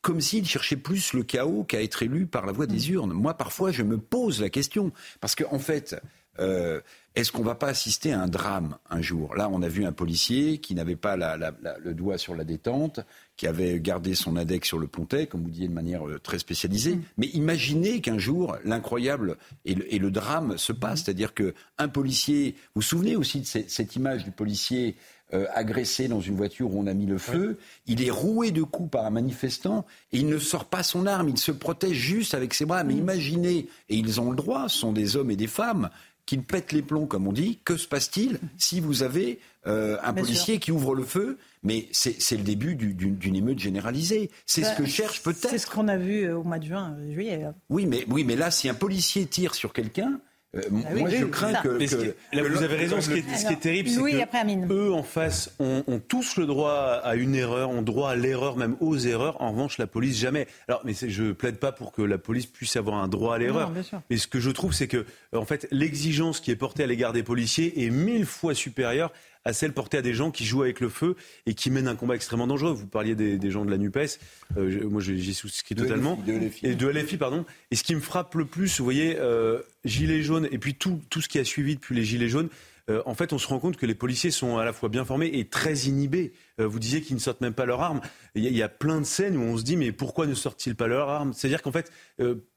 comme 0.04 0.22
s'il 0.22 0.46
cherchait 0.46 0.76
plus 0.76 1.14
le 1.14 1.24
chaos 1.24 1.64
qu'à 1.64 1.82
être 1.82 2.04
élu 2.04 2.28
par 2.28 2.46
la 2.46 2.52
voie 2.52 2.68
des 2.68 2.92
urnes. 2.92 3.12
Moi, 3.12 3.34
parfois, 3.34 3.72
je 3.72 3.82
me 3.82 3.98
pose 3.98 4.40
la 4.40 4.52
question, 4.52 4.92
parce 5.20 5.34
qu'en 5.34 5.56
en 5.56 5.58
fait, 5.58 6.00
euh, 6.40 6.80
est-ce 7.16 7.32
qu'on 7.32 7.42
ne 7.42 7.48
va 7.48 7.56
pas 7.56 7.68
assister 7.68 8.14
à 8.14 8.22
un 8.22 8.28
drame 8.28 8.78
un 8.90 9.02
jour? 9.02 9.36
Là, 9.36 9.50
on 9.52 9.62
a 9.62 9.68
vu 9.68 9.86
un 9.86 9.92
policier 9.92 10.60
qui 10.60 10.74
n'avait 10.74 10.96
pas 10.96 11.18
le 11.18 11.94
doigt 11.94 12.18
sur 12.18 12.36
la 12.36 12.44
détente, 12.44 13.02
qui 13.40 13.48
avait 13.48 13.80
gardé 13.80 14.16
son 14.16 14.36
index 14.36 14.68
sur 14.68 14.80
le 14.80 14.88
pontet, 14.88 15.26
comme 15.26 15.44
vous 15.44 15.50
disiez, 15.50 15.70
de 15.70 15.74
manière 15.74 16.06
euh, 16.06 16.20
très 16.20 16.40
spécialisée. 16.40 16.96
Mm. 16.96 17.04
Mais 17.20 17.28
imaginez 17.28 18.02
qu'un 18.02 18.18
jour, 18.18 18.58
l'incroyable 18.66 19.38
et, 19.64 19.76
le, 19.76 20.12
drame 20.12 20.58
se 20.58 20.74
passe. 20.74 21.04
C'est-à-dire 21.06 21.34
qu'un 21.34 21.88
policier, 21.88 22.56
vous 22.76 22.80
vous 22.80 22.82
souvenez 22.82 23.16
aussi 23.16 23.40
de 23.40 23.46
cette 23.46 23.96
image 23.96 24.26
du 24.26 24.32
policier 24.32 24.98
euh, 25.34 25.46
agressé 25.54 26.10
dans 26.10 26.20
une 26.20 26.36
voiture 26.36 26.74
où 26.74 26.82
on 26.82 26.88
a 26.88 26.94
mis 26.94 27.06
le 27.06 27.18
feu? 27.18 27.58
Il 27.88 28.04
est 28.04 28.12
roué 28.12 28.52
de 28.52 28.64
coups 28.64 28.92
par 28.92 29.06
un 29.06 29.10
manifestant 29.10 29.86
et 30.12 30.18
il 30.18 30.28
ne 30.28 30.38
sort 30.38 30.66
pas 30.66 30.84
son 30.84 31.06
arme. 31.06 31.30
Il 31.30 31.38
se 31.38 31.54
protège 31.54 31.96
juste 31.96 32.34
avec 32.34 32.54
ses 32.54 32.66
bras. 32.66 32.84
Mais 32.84 32.96
mm. 32.96 33.00
imaginez, 33.00 33.68
et 33.88 33.96
ils 33.96 34.20
ont 34.20 34.32
le 34.32 34.36
droit, 34.36 34.68
ce 34.68 34.80
sont 34.80 34.92
des 34.92 35.16
hommes 35.16 35.32
et 35.32 35.38
des 35.38 35.48
femmes, 35.48 35.90
qu'il 36.30 36.44
pète 36.44 36.74
les 36.74 36.84
plombs, 36.84 37.08
comme 37.08 37.26
on 37.26 37.32
dit, 37.32 37.58
que 37.66 37.76
se 37.76 37.88
passe-t-il 37.88 38.38
si 38.56 38.82
vous 38.82 39.02
avez 39.02 39.40
euh, 39.66 39.98
un 40.04 40.14
policier 40.14 40.60
qui 40.60 40.72
ouvre 40.72 40.94
le 40.94 41.02
feu? 41.02 41.40
Mais 41.64 41.88
c'est 41.92 42.38
le 42.38 42.44
début 42.44 42.76
d'une 42.76 43.36
émeute 43.36 43.58
généralisée. 43.58 44.30
C'est 44.46 44.62
ce 44.62 44.70
bah, 44.70 44.76
que 44.76 44.86
cherche 44.86 45.24
peut-être. 45.24 45.50
C'est 45.50 45.58
ce 45.58 45.66
qu'on 45.66 45.88
a 45.88 45.98
vu 45.98 46.26
euh, 46.26 46.38
au 46.38 46.44
mois 46.44 46.60
de 46.60 46.66
juin, 46.66 46.96
euh, 47.00 47.12
juillet. 47.12 47.48
Oui, 47.72 47.88
mais, 47.88 48.06
oui, 48.08 48.24
mais 48.26 48.36
là, 48.36 48.52
si 48.52 48.70
un 48.70 48.76
policier 48.76 49.26
tire 49.26 49.56
sur 49.56 49.74
quelqu'un, 49.74 50.22
euh, 50.56 50.62
ah 50.72 50.96
moi, 50.96 51.10
je 51.10 51.26
crains 51.26 51.54
que, 51.62 51.68
vous 51.68 52.64
avez 52.64 52.76
raison. 52.76 53.00
Ce 53.00 53.10
qui 53.12 53.20
est, 53.20 53.60
terrible, 53.60 53.90
c'est 53.90 54.02
que 54.02 54.74
eux 54.74 54.92
en 54.92 55.04
face 55.04 55.54
ont, 55.60 56.02
tous 56.08 56.38
le 56.38 56.48
droit 56.48 57.00
à 57.04 57.16
une 57.16 57.36
erreur, 57.36 57.70
ont 57.70 57.84
droit 57.84 58.10
à 58.10 58.16
l'erreur, 58.16 58.58
même 58.58 58.76
aux 58.80 58.98
erreurs. 58.98 59.40
En 59.42 59.52
revanche, 59.52 59.78
la 59.78 59.86
police 59.86 60.18
jamais. 60.18 60.48
Alors, 60.68 60.82
mais 60.86 60.94
je 60.94 61.32
plaide 61.34 61.58
pas 61.58 61.72
pour 61.72 61.92
que 61.92 62.02
la 62.02 62.18
police 62.18 62.48
puisse 62.48 62.76
avoir 62.78 62.98
un 62.98 63.08
droit 63.08 63.36
à 63.36 63.38
l'erreur. 63.38 63.72
Mais 64.10 64.18
ce 64.18 64.28
que 64.28 64.40
je 64.40 64.50
trouve, 64.50 64.74
c'est 64.74 64.88
que 64.88 65.06
en 65.34 65.46
fait, 65.46 65.68
l'exigence 65.72 66.40
qui 66.40 66.50
est 66.50 66.56
portée 66.56 66.84
à 66.84 66.88
l'égard 66.88 67.14
des 67.14 67.24
policiers 67.24 67.86
est 67.86 67.92
mille 67.92 68.26
fois 68.26 68.56
supérieure 68.56 69.12
à 69.46 69.54
celle 69.54 69.74
portée 69.74 69.98
à 69.98 70.02
des 70.02 70.14
gens 70.14 70.32
qui 70.32 70.46
jouent 70.46 70.64
avec 70.64 70.80
le 70.80 70.90
feu 70.90 71.16
et 71.46 71.54
qui 71.54 71.72
mènent 71.72 71.88
un 71.88 71.96
combat 71.96 72.16
extrêmement 72.16 72.48
dangereux. 72.48 72.74
Vous 72.74 72.88
parliez 72.88 73.16
des, 73.16 73.52
gens 73.52 73.66
de 73.66 73.72
la 73.72 73.78
NUPES, 73.78 74.20
euh, 74.58 74.88
moi 74.90 75.02
j'y 75.02 75.34
souscris 75.34 75.76
totalement. 75.76 76.20
de 76.26 76.34
LFI. 76.34 76.68
Et 76.68 76.76
de 76.76 76.88
LFI, 76.88 77.18
pardon. 77.18 77.46
Et 77.72 77.76
ce 77.76 77.84
qui 77.84 77.96
me 77.96 78.02
frappe 78.02 78.36
le 78.36 78.46
plus, 78.46 78.78
vous 78.80 78.84
voyez, 78.84 79.18
euh, 79.18 79.62
Gilets 79.86 80.22
jaunes 80.22 80.48
et 80.52 80.58
puis 80.58 80.76
tout, 80.76 81.02
tout 81.10 81.22
ce 81.22 81.30
qui 81.30 81.40
a 81.40 81.46
suivi 81.46 81.76
depuis 81.76 81.96
les 81.96 82.04
Gilets 82.04 82.30
jaunes, 82.30 82.50
euh, 82.90 83.02
en 83.06 83.14
fait, 83.14 83.34
on 83.34 83.38
se 83.38 83.48
rend 83.48 83.60
compte 83.60 83.78
que 83.78 83.86
les 83.86 83.96
policiers 83.96 84.32
sont 84.32 84.58
à 84.58 84.66
la 84.66 84.74
fois 84.74 84.90
bien 84.90 85.06
formés 85.06 85.30
et 85.34 85.46
très 85.46 85.76
inhibés. 85.82 86.34
vous 86.58 86.80
disiez 86.80 87.02
qu'ils 87.02 87.16
ne 87.16 87.22
sortent 87.22 87.42
même 87.42 87.54
pas 87.54 87.66
leurs 87.66 87.82
armes. 87.82 88.02
Il 88.36 88.46
y, 88.46 88.64
a 88.64 88.70
plein 88.70 89.00
de 89.00 89.06
scènes 89.06 89.38
où 89.38 89.42
on 89.42 89.58
se 89.58 89.64
dit, 89.64 89.78
mais 89.78 89.92
pourquoi 89.92 90.26
ne 90.26 90.34
sortent-ils 90.34 90.76
pas 90.76 90.88
leurs 90.88 91.08
armes? 91.08 91.34
C'est-à-dire 91.34 91.62
qu'en 91.62 91.72
fait, 91.72 91.92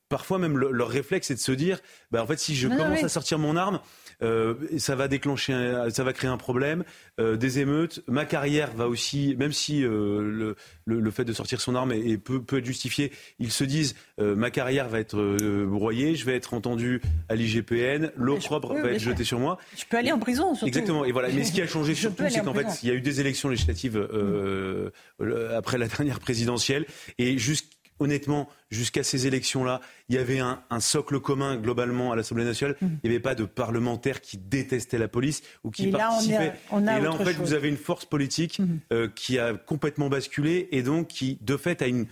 parfois 0.08 0.38
même 0.38 0.58
leur 0.58 0.88
réflexe 0.88 1.30
est 1.30 1.34
de 1.34 1.40
se 1.40 1.52
dire, 1.52 1.80
bah, 2.10 2.22
en 2.22 2.26
fait, 2.26 2.38
si 2.38 2.54
je 2.54 2.68
commence 2.68 3.02
à 3.02 3.08
sortir 3.08 3.38
mon 3.38 3.56
arme, 3.56 3.80
euh, 4.22 4.54
ça 4.78 4.94
va 4.94 5.08
déclencher, 5.08 5.52
ça 5.90 6.04
va 6.04 6.12
créer 6.12 6.30
un 6.30 6.36
problème, 6.36 6.84
euh, 7.20 7.36
des 7.36 7.58
émeutes. 7.58 8.02
Ma 8.06 8.24
carrière 8.24 8.72
va 8.74 8.88
aussi, 8.88 9.34
même 9.38 9.52
si 9.52 9.84
euh, 9.84 10.54
le, 10.84 11.10
fait 11.10 11.24
de 11.24 11.32
sortir 11.32 11.60
son 11.60 11.74
arme 11.74 11.92
est, 11.92 12.18
peut, 12.18 12.58
être 12.58 12.64
justifié, 12.64 13.12
ils 13.38 13.52
se 13.52 13.64
disent 13.64 13.94
ma 14.18 14.50
carrière 14.50 14.88
va 14.88 15.00
être 15.00 15.16
broyée, 15.64 16.14
je 16.14 16.24
vais 16.24 16.36
être 16.36 16.54
entendu 16.54 17.00
à 17.28 17.34
l'IGPN, 17.34 18.12
l'eau 18.16 18.36
propre 18.36 18.74
va 18.74 18.90
être 18.90 19.00
jetée 19.00 19.24
sur 19.24 19.38
moi. 19.38 19.58
Je 19.76 19.84
peux 19.84 19.96
aller 19.96 20.12
en 20.12 20.18
prison. 20.18 20.54
Surtout. 20.54 20.66
Exactement. 20.66 21.04
Et 21.04 21.12
voilà. 21.12 21.28
Mais 21.28 21.44
ce 21.44 21.52
qui 21.52 21.60
a 21.60 21.66
changé 21.66 21.94
surtout, 21.94 22.24
c'est 22.28 22.42
qu'en 22.42 22.54
fait, 22.54 22.82
il 22.82 22.88
y 22.88 22.92
a 22.92 22.94
eu 22.94 23.00
des 23.00 23.20
élections 23.20 23.48
législatives 23.48 24.08
après 25.56 25.78
la 25.78 25.88
dernière 25.88 26.20
présidentielle 26.20 26.86
et 27.18 27.36
jusqu'à 27.38 27.81
honnêtement, 28.02 28.48
jusqu'à 28.70 29.02
ces 29.02 29.26
élections-là, 29.26 29.80
il 30.08 30.16
y 30.16 30.18
avait 30.18 30.40
un, 30.40 30.58
socle 30.80 31.20
commun 31.20 31.56
globalement 31.56 32.12
à 32.12 32.16
l'Assemblée 32.16 32.44
nationale. 32.44 32.76
Mmh. 32.80 32.86
Il 33.02 33.10
n'y 33.10 33.16
avait 33.16 33.22
pas 33.22 33.34
de 33.34 33.44
parlementaires 33.44 34.20
qui 34.20 34.38
détestaient 34.38 34.98
la 34.98 35.08
police 35.08 35.42
ou 35.64 35.70
qui 35.70 35.88
participaient. 35.88 36.52
et 36.72 36.80
là, 36.80 37.12
en 37.12 37.18
fait, 37.18 37.34
vous 37.34 37.54
avez 37.54 37.68
une 37.68 37.76
force 37.76 38.04
politique 38.04 38.58
mmh. 38.58 38.66
euh, 38.92 39.08
qui 39.14 39.38
a 39.38 39.54
complètement 39.54 40.08
basculé 40.08 40.68
et 40.72 40.82
donc 40.82 41.08
qui, 41.08 41.38
de 41.40 41.56
fait, 41.56 41.82
a 41.82 41.86
une, 41.86 42.06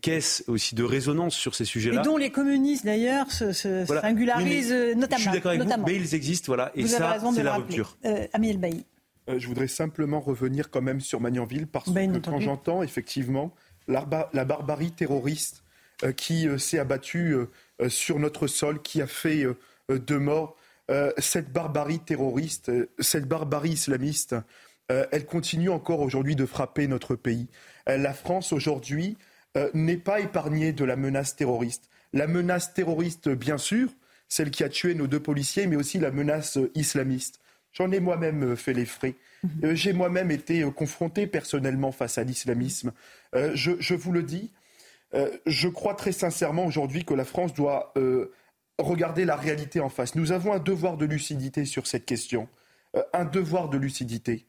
caisse 0.00 0.42
aussi 0.48 0.74
de 0.74 0.82
résonance 0.82 1.36
sur 1.36 1.54
ces 1.54 1.64
sujets-là. 1.64 2.00
Et 2.00 2.04
dont 2.04 2.16
les 2.16 2.30
communistes, 2.30 2.84
d'ailleurs, 2.84 3.30
se, 3.30 3.52
singularisent 3.52 4.72
notamment. 4.96 5.16
Je 5.16 5.22
suis 5.22 5.30
d'accord 5.30 5.52
avec 5.52 5.62
vous, 5.62 5.84
mais 5.86 5.94
ils 5.94 6.12
existent, 6.12 6.46
voilà. 6.48 6.72
Et 6.74 6.88
ça, 6.88 7.18
c'est 7.32 7.44
la 7.44 7.54
rupture. 7.54 7.96
Euh, 8.04 8.26
Amiel 8.32 8.58
Bailly. 8.58 8.84
Euh, 9.28 9.38
je 9.38 9.48
voudrais 9.48 9.68
simplement 9.68 10.20
revenir 10.20 10.70
quand 10.70 10.82
même 10.82 11.00
sur 11.00 11.20
Magnanville 11.20 11.66
parce 11.66 11.90
que 11.90 12.18
quand 12.18 12.40
j'entends 12.40 12.82
effectivement 12.82 13.52
la 13.88 14.44
barbarie 14.44 14.92
terroriste 14.92 15.62
euh, 16.04 16.12
qui 16.12 16.46
euh, 16.46 16.58
s'est 16.58 16.78
abattue 16.78 17.34
euh, 17.80 17.88
sur 17.88 18.18
notre 18.18 18.46
sol, 18.46 18.82
qui 18.82 19.00
a 19.00 19.06
fait 19.06 19.46
deux 19.88 20.18
morts. 20.18 20.56
cette 21.18 21.52
barbarie 21.52 21.98
terroriste, 21.98 22.70
cette 22.98 23.26
barbarie 23.26 23.70
islamiste, 23.70 24.34
elle 24.88 25.26
continue 25.26 25.68
encore 25.68 26.00
aujourd'hui 26.00 26.36
de 26.36 26.46
frapper 26.46 26.86
notre 26.86 27.16
pays. 27.16 27.48
la 27.86 28.14
France 28.14 28.52
aujourd'hui 28.52 29.18
n'est 29.74 29.98
pas 29.98 30.20
épargnée 30.20 30.72
de 30.72 30.84
la 30.84 30.96
menace 30.96 31.36
terroriste. 31.36 31.90
La 32.14 32.26
menace 32.26 32.72
terroriste, 32.72 33.28
bien 33.28 33.58
sûr, 33.58 33.90
celle 34.28 34.50
qui 34.50 34.64
a 34.64 34.70
tué 34.70 34.94
nos 34.94 35.06
deux 35.06 35.20
policiers, 35.20 35.66
mais 35.66 35.76
aussi 35.76 35.98
la 35.98 36.10
menace 36.10 36.58
islamiste. 36.74 37.40
J'en 37.76 37.90
ai 37.92 38.00
moi-même 38.00 38.56
fait 38.56 38.72
les 38.72 38.86
frais. 38.86 39.14
Mhm. 39.42 39.74
J'ai 39.74 39.92
moi-même 39.92 40.30
été 40.30 40.62
confronté 40.74 41.26
personnellement 41.26 41.92
face 41.92 42.16
à 42.16 42.24
l'islamisme. 42.24 42.92
Euh, 43.34 43.50
je, 43.54 43.94
vous 43.94 44.12
le 44.12 44.22
dis, 44.22 44.50
euh, 45.14 45.30
je 45.44 45.68
crois 45.68 45.94
très 45.94 46.12
sincèrement 46.12 46.64
aujourd'hui 46.64 47.04
que 47.04 47.12
la 47.12 47.26
France 47.26 47.52
doit 47.52 47.92
euh, 47.98 48.32
regarder 48.78 49.26
la 49.26 49.36
réalité 49.36 49.80
en 49.80 49.90
face. 49.90 50.14
Nous 50.14 50.32
avons 50.32 50.54
un 50.54 50.58
devoir 50.58 50.96
de 50.96 51.04
lucidité 51.04 51.66
sur 51.66 51.86
cette 51.86 52.06
question, 52.06 52.48
un 53.12 53.26
devoir 53.26 53.68
de 53.68 53.76
lucidité. 53.76 54.46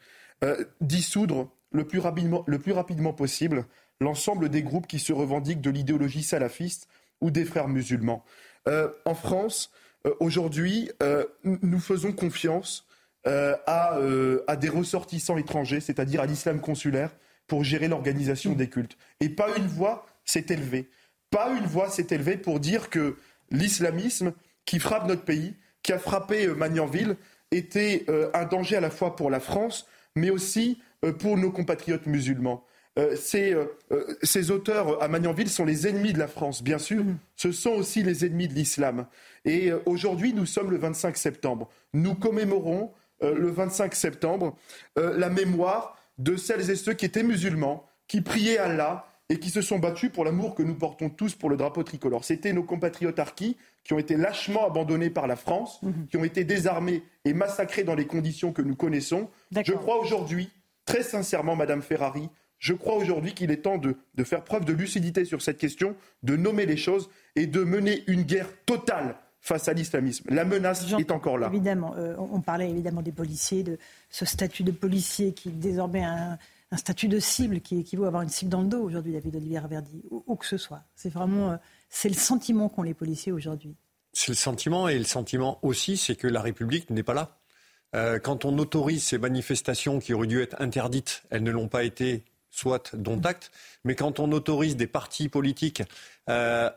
dissoudre 0.79 1.51
le 1.71 1.85
plus, 1.85 1.99
rapidement, 1.99 2.45
le 2.47 2.59
plus 2.59 2.71
rapidement 2.71 3.11
possible 3.11 3.65
l'ensemble 3.99 4.47
des 4.47 4.61
groupes 4.61 4.87
qui 4.87 4.99
se 4.99 5.11
revendiquent 5.11 5.59
de 5.59 5.69
l'idéologie 5.69 6.23
salafiste 6.23 6.87
ou 7.19 7.29
des 7.29 7.43
frères 7.43 7.67
musulmans. 7.67 8.23
en 8.67 9.15
France, 9.15 9.71
aujourd'hui, 10.19 10.91
nous 11.43 11.79
faisons 11.79 12.13
confiance 12.13 12.87
à, 13.27 13.99
à, 14.47 14.55
des 14.55 14.69
ressortissants 14.69 15.37
étrangers, 15.37 15.81
c'est-à-dire 15.81 16.21
à 16.21 16.25
l'islam 16.25 16.61
consulaire, 16.61 17.11
pour 17.47 17.63
gérer 17.63 17.87
l'organisation 17.87 18.53
des 18.53 18.69
cultes. 18.69 18.97
Et 19.19 19.29
pas 19.29 19.47
une 19.57 19.67
voix 19.67 20.05
s'est 20.25 20.45
élevée. 20.49 20.89
Pas 21.29 21.49
une 21.57 21.65
voix 21.65 21.89
s'est 21.89 22.07
élevée 22.11 22.37
pour 22.37 22.59
dire 22.59 22.89
que 22.89 23.17
l'islamisme 23.51 24.33
qui 24.65 24.79
frappe 24.79 25.07
notre 25.07 25.23
pays, 25.23 25.55
qui 25.81 25.93
a 25.93 25.99
frappé 25.99 26.45
euh, 26.45 26.53
Magnanville, 26.53 27.17
était 27.51 28.05
euh, 28.09 28.29
un 28.33 28.45
danger 28.45 28.75
à 28.75 28.81
la 28.81 28.89
fois 28.89 29.15
pour 29.15 29.29
la 29.29 29.39
France, 29.39 29.87
mais 30.15 30.29
aussi 30.29 30.79
euh, 31.05 31.13
pour 31.13 31.37
nos 31.37 31.51
compatriotes 31.51 32.05
musulmans. 32.05 32.63
Ces, 33.15 33.55
ces, 34.23 34.49
auteurs 34.49 35.03
à 35.03 35.07
Magnanville 35.07 35.51
sont 35.51 35.65
les 35.65 35.87
ennemis 35.87 36.13
de 36.13 36.17
la 36.17 36.27
France, 36.27 36.63
bien 36.63 36.79
sûr. 36.79 37.03
Mm. 37.03 37.19
Ce 37.35 37.51
sont 37.51 37.69
aussi 37.69 38.01
les 38.01 38.25
ennemis 38.25 38.47
de 38.47 38.55
l'islam. 38.55 39.05
Et 39.45 39.71
aujourd'hui, 39.85 40.33
nous 40.33 40.47
sommes 40.47 40.71
le 40.71 40.79
25 40.79 41.15
septembre. 41.15 41.69
Nous 41.93 42.15
commémorons 42.15 42.91
le 43.21 43.49
25 43.49 43.95
septembre, 43.95 44.56
la 44.95 45.30
mémoire 45.30 45.97
de 46.17 46.36
celles 46.36 46.69
et 46.69 46.75
ceux 46.75 46.93
qui 46.93 47.06
étaient 47.06 47.23
musulmans, 47.23 47.86
qui 48.08 48.21
priaient 48.21 48.58
Allah 48.58 49.08
et 49.30 49.39
qui 49.39 49.49
se 49.49 49.62
sont 49.62 49.80
battus 49.80 50.12
pour 50.12 50.23
l'amour 50.23 50.56
que 50.56 50.63
nous 50.63 50.75
portons 50.75 51.10
tous 51.10 51.36
pour 51.36 51.49
le 51.49 51.58
drapeau 51.58 51.84
tricolore. 51.84 52.23
C'était 52.23 52.53
nos 52.53 52.63
compatriotes 52.63 53.19
harkis 53.19 53.58
qui 53.84 53.93
ont 53.93 53.99
été 53.99 54.15
lâchement 54.15 54.65
abandonnés 54.65 55.10
par 55.10 55.27
la 55.27 55.36
France, 55.36 55.82
mhm. 55.84 56.08
qui 56.10 56.17
ont 56.17 56.23
été 56.23 56.43
désarmés 56.43 57.03
et 57.25 57.34
massacrés 57.34 57.84
dans 57.84 57.95
les 57.95 58.08
conditions 58.08 58.53
que 58.53 58.62
nous 58.62 58.75
connaissons. 58.75 59.30
Je 59.51 59.73
crois 59.73 59.99
aujourd'hui, 59.99 60.49
très 60.86 61.03
sincèrement, 61.03 61.56
Madame 61.56 61.82
Ferrari, 61.82 62.30
je 62.60 62.73
crois 62.73 62.95
aujourd'hui 62.95 63.34
qu'il 63.34 63.51
est 63.51 63.58
temps 63.63 63.77
de, 63.77 63.95
faire 64.23 64.43
preuve 64.43 64.65
de 64.65 64.73
lucidité 64.73 65.25
sur 65.25 65.41
cette 65.41 65.58
question, 65.58 65.95
de 66.23 66.36
nommer 66.36 66.65
les 66.65 66.77
choses 66.77 67.10
et 67.36 67.47
de 67.47 67.63
mener 67.63 68.03
une 68.08 68.23
guerre 68.23 68.49
totale 68.65 69.15
face 69.41 69.67
à 69.67 69.73
l'islamisme. 69.73 70.26
La 70.30 70.45
menace 70.45 70.86
est 70.91 71.12
encore 71.12 71.38
là. 71.38 71.47
Évidemment, 71.47 71.95
euh, 71.97 72.15
on 72.17 72.41
parlait 72.41 72.69
évidemment 72.69 73.02
des 73.02 73.12
policiers, 73.12 73.63
de 73.63 73.78
ce 74.10 74.26
statut 74.26 74.63
de 74.63 74.71
policier 74.71 75.34
qui 75.34 75.50
est 75.50 75.54
désormais 75.54 76.04
un, 76.04 76.38
statut 76.76 77.08
de 77.08 77.19
cible 77.19 77.62
qui 77.62 77.80
équivaut 77.80 78.04
à 78.04 78.08
avoir 78.08 78.23
une 78.23 78.30
cible 78.30 78.52
dans 78.52 78.62
le 78.62 78.67
dos 78.67 78.82
aujourd'hui, 78.82 79.13
David 79.13 79.36
Olivier 79.36 79.62
Verdi, 79.69 80.04
où, 80.10 80.36
que 80.36 80.45
ce 80.45 80.58
soit. 80.58 80.82
C'est 80.95 81.12
vraiment, 81.12 81.52
euh, 81.52 81.58
c'est 81.89 82.10
le 82.10 82.15
sentiment 82.15 82.67
qu'ont 82.67 82.84
les 82.84 82.93
policiers 82.93 83.32
aujourd'hui. 83.32 83.76
C'est 84.12 84.30
le 84.30 84.36
sentiment 84.36 84.89
et 84.89 84.97
le 84.97 85.06
sentiment 85.06 85.60
aussi, 85.62 85.95
c'est 85.95 86.15
que 86.15 86.28
la 86.28 86.41
République 86.41 86.89
n'est 86.89 87.04
pas 87.04 87.13
là. 87.13 87.38
Euh, 87.95 88.19
quand 88.19 88.45
on 88.45 88.58
autorise 88.58 89.04
ces 89.04 89.17
manifestations 89.17 90.00
qui 90.00 90.13
auraient 90.13 90.28
dû 90.28 90.41
être 90.41 90.62
interdites, 90.62 91.23
elles 91.30 91.43
ne 91.43 91.52
l'ont 91.52 91.69
pas 91.69 91.84
été, 91.84 92.26
soit 92.50 92.95
dont 92.95 93.21
acte, 93.21 93.52
mais 93.84 93.95
quand 93.95 94.19
on 94.19 94.32
autorise 94.32 94.76
des 94.76 94.88
partis 94.88 95.30
politiques 95.30 95.84
euh, 96.30 96.69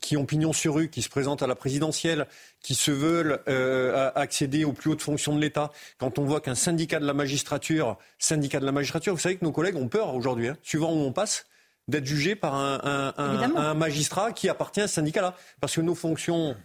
qui 0.00 0.16
ont 0.16 0.26
pignon 0.26 0.52
sur 0.52 0.74
rue, 0.74 0.88
qui 0.88 1.02
se 1.02 1.08
présentent 1.08 1.42
à 1.42 1.46
la 1.46 1.54
présidentielle, 1.54 2.26
qui 2.60 2.74
se 2.74 2.90
veulent 2.90 3.40
euh, 3.48 4.10
accéder 4.14 4.64
aux 4.64 4.72
plus 4.72 4.90
hautes 4.90 5.02
fonctions 5.02 5.34
de 5.34 5.40
l'État, 5.40 5.72
quand 5.98 6.18
on 6.18 6.24
voit 6.24 6.40
qu'un 6.40 6.54
syndicat 6.54 7.00
de 7.00 7.06
la 7.06 7.14
magistrature, 7.14 7.96
syndicat 8.18 8.60
de 8.60 8.66
la 8.66 8.72
magistrature, 8.72 9.14
vous 9.14 9.20
savez 9.20 9.36
que 9.36 9.44
nos 9.44 9.52
collègues 9.52 9.76
ont 9.76 9.88
peur 9.88 10.14
aujourd'hui, 10.14 10.48
hein, 10.48 10.56
suivant 10.62 10.92
où 10.92 10.98
on 10.98 11.12
passe, 11.12 11.46
d'être 11.88 12.04
jugés 12.04 12.34
par 12.34 12.54
un, 12.54 13.14
un, 13.16 13.74
magistrat 13.74 14.32
qui 14.32 14.48
appartient 14.48 14.80
à 14.80 14.88
ce 14.88 14.94
syndicat-là. 14.94 15.36
Parce 15.60 15.76
que 15.76 15.80
nos 15.80 15.94
fonctions 15.94 16.56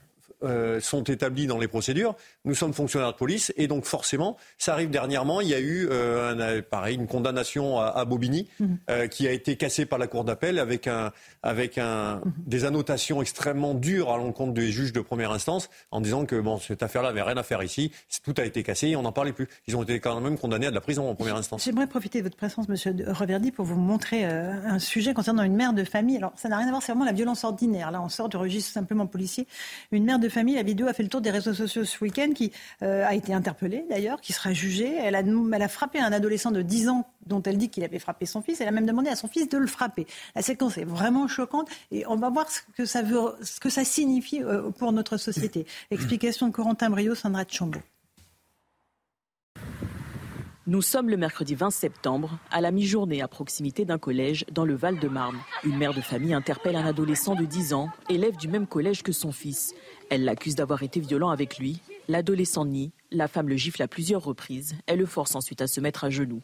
euh, 0.44 0.80
sont 0.80 1.04
établis 1.04 1.48
dans 1.48 1.60
les 1.60 1.68
procédures. 1.68 2.16
Nous 2.46 2.56
sommes 2.56 2.74
fonctionnaires 2.74 3.12
de 3.12 3.18
police 3.18 3.54
et 3.58 3.68
donc 3.68 3.86
forcément, 3.86 4.38
ça 4.58 4.74
arrive 4.74 4.90
dernièrement. 4.90 5.40
Il 5.40 5.48
y 5.48 5.54
a 5.54 5.60
eu 5.60 5.88
euh, 5.92 6.58
un, 6.58 6.62
pareil, 6.62 6.96
une 6.96 7.08
condamnation 7.08 7.80
à, 7.80 8.04
Bobigny 8.06 8.48
mhm. 8.60 8.78
euh, 8.90 9.08
qui 9.08 9.28
a 9.28 9.32
été 9.32 9.56
cassée 9.56 9.86
par 9.86 10.00
la 10.00 10.08
cour 10.08 10.24
d'appel 10.24 10.58
avec, 10.58 10.88
un, 10.88 11.12
avec 11.44 11.78
un, 11.78 12.16
mhm. 12.16 12.34
des 12.48 12.66
annotations 12.66 13.22
extrêmement 13.22 13.74
dures 13.74 14.12
à 14.12 14.18
l'encontre 14.18 14.54
des 14.54 14.72
juges 14.72 14.94
de 14.94 15.02
première 15.02 15.32
instance 15.32 15.70
en 15.92 16.02
disant 16.02 16.26
que 16.26 16.40
bon, 16.40 16.58
cette 16.58 16.82
affaire-là 16.82 17.10
n'avait 17.10 17.22
rien 17.22 17.38
à 17.38 17.44
faire 17.44 17.62
ici. 17.62 17.92
Tout 18.24 18.34
a 18.38 18.46
été 18.46 18.64
cassé 18.64 18.88
et 18.88 18.96
on 18.96 19.04
n'en 19.04 19.12
parlait 19.12 19.34
plus. 19.34 19.48
Ils 19.68 19.76
ont 19.76 19.84
été 19.84 20.00
quand 20.00 20.20
même 20.22 20.38
condamnés 20.38 20.68
à 20.68 20.70
de 20.70 20.76
la 20.76 20.82
prison 20.82 21.10
en 21.10 21.16
première 21.16 21.36
instance. 21.36 21.64
J'aimerais 21.64 21.88
profiter 21.88 22.20
de 22.20 22.24
votre 22.24 22.38
présence, 22.38 22.68
Monsieur 22.68 22.96
Reverdy, 23.08 23.52
pour 23.52 23.66
vous 23.66 23.76
montrer 23.76 24.26
un 24.26 24.80
sujet 24.80 25.14
concernant 25.14 25.44
une 25.44 25.56
mère 25.56 25.74
de 25.74 25.84
famille. 25.84 26.18
Alors, 26.18 26.34
ça 26.36 26.50
n'a 26.50 26.58
rien 26.58 26.68
à 26.68 26.72
voir, 26.72 26.82
c'est 26.82 26.92
vraiment 26.92 27.06
la 27.06 27.12
violence 27.12 27.44
ordinaire. 27.44 27.92
Là, 27.92 28.02
on 28.02 28.10
sort 28.10 28.30
du 28.30 28.38
registre 28.38 28.72
simplement 28.72 29.06
policier. 29.06 29.48
Une 29.92 30.06
mère 30.06 30.20
de 30.20 30.30
famille. 30.32 30.56
La 30.56 30.64
vidéo 30.64 30.88
a 30.88 30.94
fait 30.94 31.04
le 31.04 31.10
tour 31.10 31.22
des 31.22 31.30
réseaux 31.30 31.54
sociaux 31.54 31.86
ce 31.86 32.04
week-end, 32.04 32.32
qui 32.34 32.52
euh, 32.82 33.06
a 33.06 33.14
été 33.14 33.34
interpellée 33.34 33.86
d'ailleurs, 33.90 34.20
qui 34.22 34.34
sera 34.34 34.54
jugée. 34.54 34.96
Elle 34.96 35.16
a, 35.16 35.20
elle 35.20 35.62
a 35.62 35.68
frappé 35.68 36.00
un 36.00 36.12
adolescent 36.12 36.52
de 36.52 36.62
10 36.62 36.90
ans 36.90 37.08
dont 37.28 37.44
elle 37.44 37.58
dit 37.58 37.70
qu'il 37.70 37.84
avait 37.84 38.00
frappé 38.00 38.26
son 38.26 38.42
fils. 38.42 38.62
Elle 38.62 38.68
a 38.68 38.72
même 38.72 38.86
demandé 38.86 39.10
à 39.10 39.16
son 39.16 39.28
fils 39.28 39.48
de 39.48 39.58
le 39.58 39.68
frapper. 39.68 40.08
La 40.36 40.42
séquence 40.42 40.78
est 40.78 40.86
vraiment 40.86 41.28
choquante 41.28 41.70
et 41.92 42.06
on 42.08 42.16
va 42.16 42.30
voir 42.30 42.50
ce 42.50 42.62
que 42.76 42.86
ça, 42.86 43.04
veut, 43.04 43.36
ce 43.44 43.60
que 43.60 43.70
ça 43.70 43.84
signifie 43.84 44.42
euh, 44.42 44.72
pour 44.72 44.92
notre 44.92 45.18
société. 45.18 45.68
Explication 45.92 46.48
de 46.48 46.52
Corentin 46.52 46.90
Brio, 46.90 47.14
Sandra 47.14 47.44
Chambaud. 47.48 47.82
Nous 50.68 50.84
sommes 50.84 51.10
le 51.10 51.18
mercredi 51.18 51.56
20 51.56 51.72
septembre, 51.72 52.38
à 52.52 52.62
la 52.62 52.70
mi-journée 52.70 53.24
à 53.24 53.28
proximité 53.28 53.84
d'un 53.84 53.98
collège 53.98 54.46
dans 54.52 54.64
le 54.64 54.76
Val-de-Marne. 54.76 55.40
Une 55.64 55.76
mère 55.76 55.96
de 55.96 56.02
famille 56.02 56.36
interpelle 56.36 56.76
un 56.76 56.86
adolescent 56.86 57.34
de 57.34 57.46
10 57.46 57.74
ans, 57.74 57.90
élève 58.10 58.38
du 58.38 58.48
même 58.48 58.68
collège 58.68 59.02
que 59.02 59.12
son 59.12 59.32
fils. 59.32 59.74
Elle 60.12 60.24
l'accuse 60.24 60.54
d'avoir 60.54 60.84
été 60.84 61.00
violent 61.00 61.32
avec 61.32 61.58
lui. 61.58 61.82
L'adolescent 62.08 62.66
nie. 62.66 62.92
La 63.10 63.28
femme 63.28 63.50
le 63.50 63.56
gifle 63.56 63.82
à 63.82 63.88
plusieurs 63.88 64.24
reprises. 64.24 64.76
Elle 64.86 65.00
le 65.00 65.08
force 65.08 65.34
ensuite 65.34 65.64
à 65.64 65.68
se 65.68 65.82
mettre 65.82 66.04
à 66.04 66.12
genoux. 66.12 66.44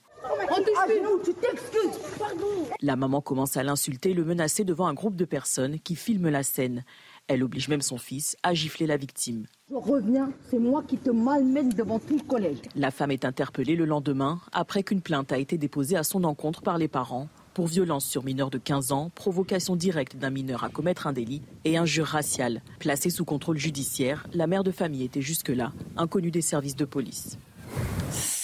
La 2.82 2.95
maman 2.95 3.21
commence 3.21 3.56
à 3.56 3.63
l'insulter 3.63 4.12
et 4.12 4.13
le 4.15 4.25
menacer 4.25 4.63
devant 4.63 4.88
un 4.88 4.93
groupe 4.95 5.15
de 5.15 5.25
personnes 5.25 5.80
qui 5.80 5.95
filment 5.95 6.30
la 6.30 6.41
scène. 6.41 6.84
Elle 7.27 7.43
oblige 7.43 7.67
même 7.67 7.81
son 7.81 7.97
fils 7.97 8.37
à 8.41 8.53
gifler 8.53 8.87
la 8.87 8.95
victime. 8.95 9.45
Je 9.69 9.75
reviens, 9.75 10.31
c'est 10.49 10.59
moi 10.59 10.81
qui 10.87 10.97
te 10.97 11.09
malmène 11.09 11.69
devant 11.69 11.99
tout 11.99 12.17
le 12.17 12.23
collège. 12.23 12.59
La 12.75 12.89
femme 12.89 13.11
est 13.11 13.25
interpellée 13.25 13.75
le 13.75 13.85
lendemain 13.85 14.39
après 14.53 14.83
qu'une 14.83 15.01
plainte 15.01 15.33
a 15.33 15.37
été 15.37 15.57
déposée 15.57 15.97
à 15.97 16.03
son 16.03 16.23
encontre 16.23 16.61
par 16.61 16.77
les 16.77 16.87
parents 16.87 17.27
pour 17.57 17.65
violence 17.65 18.05
sur 18.05 18.23
mineur 18.23 18.51
de 18.51 18.59
15 18.59 18.91
ans, 18.91 19.09
provocation 19.15 19.75
directe 19.75 20.15
d'un 20.15 20.29
mineur 20.29 20.63
à 20.63 20.69
commettre 20.69 21.07
un 21.07 21.11
délit 21.11 21.41
et 21.65 21.75
injure 21.75 22.05
raciale. 22.05 22.61
Placée 22.77 23.09
sous 23.09 23.25
contrôle 23.25 23.57
judiciaire, 23.57 24.27
la 24.31 24.45
mère 24.45 24.63
de 24.63 24.69
famille 24.69 25.03
était 25.03 25.23
jusque-là 25.23 25.73
inconnue 25.95 26.29
des 26.29 26.43
services 26.43 26.75
de 26.75 26.85
police. 26.85 27.39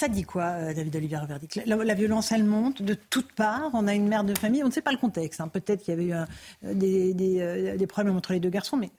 Ça 0.03 0.09
dit 0.09 0.23
quoi, 0.23 0.43
euh, 0.43 0.73
David 0.73 0.95
Olivier 0.97 1.19
Verdict 1.25 1.61
la, 1.65 1.93
violence, 1.93 2.33
elle 2.33 2.43
monte 2.43 2.81
de 2.81 2.93
toutes 2.93 3.31
parts. 3.31 3.69
On 3.73 3.87
a 3.87 3.93
une 3.93 4.09
mère 4.09 4.25
de 4.25 4.37
famille, 4.37 4.61
on 4.61 4.67
ne 4.67 4.71
sait 4.71 4.81
pas 4.81 4.91
le 4.91 4.97
contexte. 4.97 5.39
Hein. 5.39 5.47
Peut-être 5.47 5.81
qu'il 5.81 5.93
y 5.93 5.97
avait 5.97 6.05
eu 6.05 6.13
euh, 6.13 6.25
euh, 6.65 7.77
des, 7.77 7.87
problèmes 7.87 8.17
entre 8.17 8.33
les 8.33 8.41
deux 8.41 8.49
garçons, 8.49 8.75
mais 8.75 8.91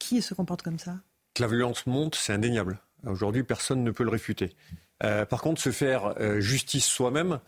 qui 0.00 0.20
se 0.20 0.34
comporte 0.34 0.62
comme 0.62 0.80
ça? 0.80 0.96
La 1.38 1.46
violence 1.46 1.86
monte, 1.86 2.16
c'est 2.16 2.32
indéniable. 2.32 2.80
Aujourd'hui, 3.06 3.44
personne 3.44 3.84
ne 3.84 3.92
peut 3.92 4.02
le 4.02 4.10
réfuter. 4.10 4.56
par 4.98 5.40
contre, 5.40 5.60
se 5.60 5.70
faire 5.70 6.14
justice 6.40 6.86
soi-même, 6.86 7.38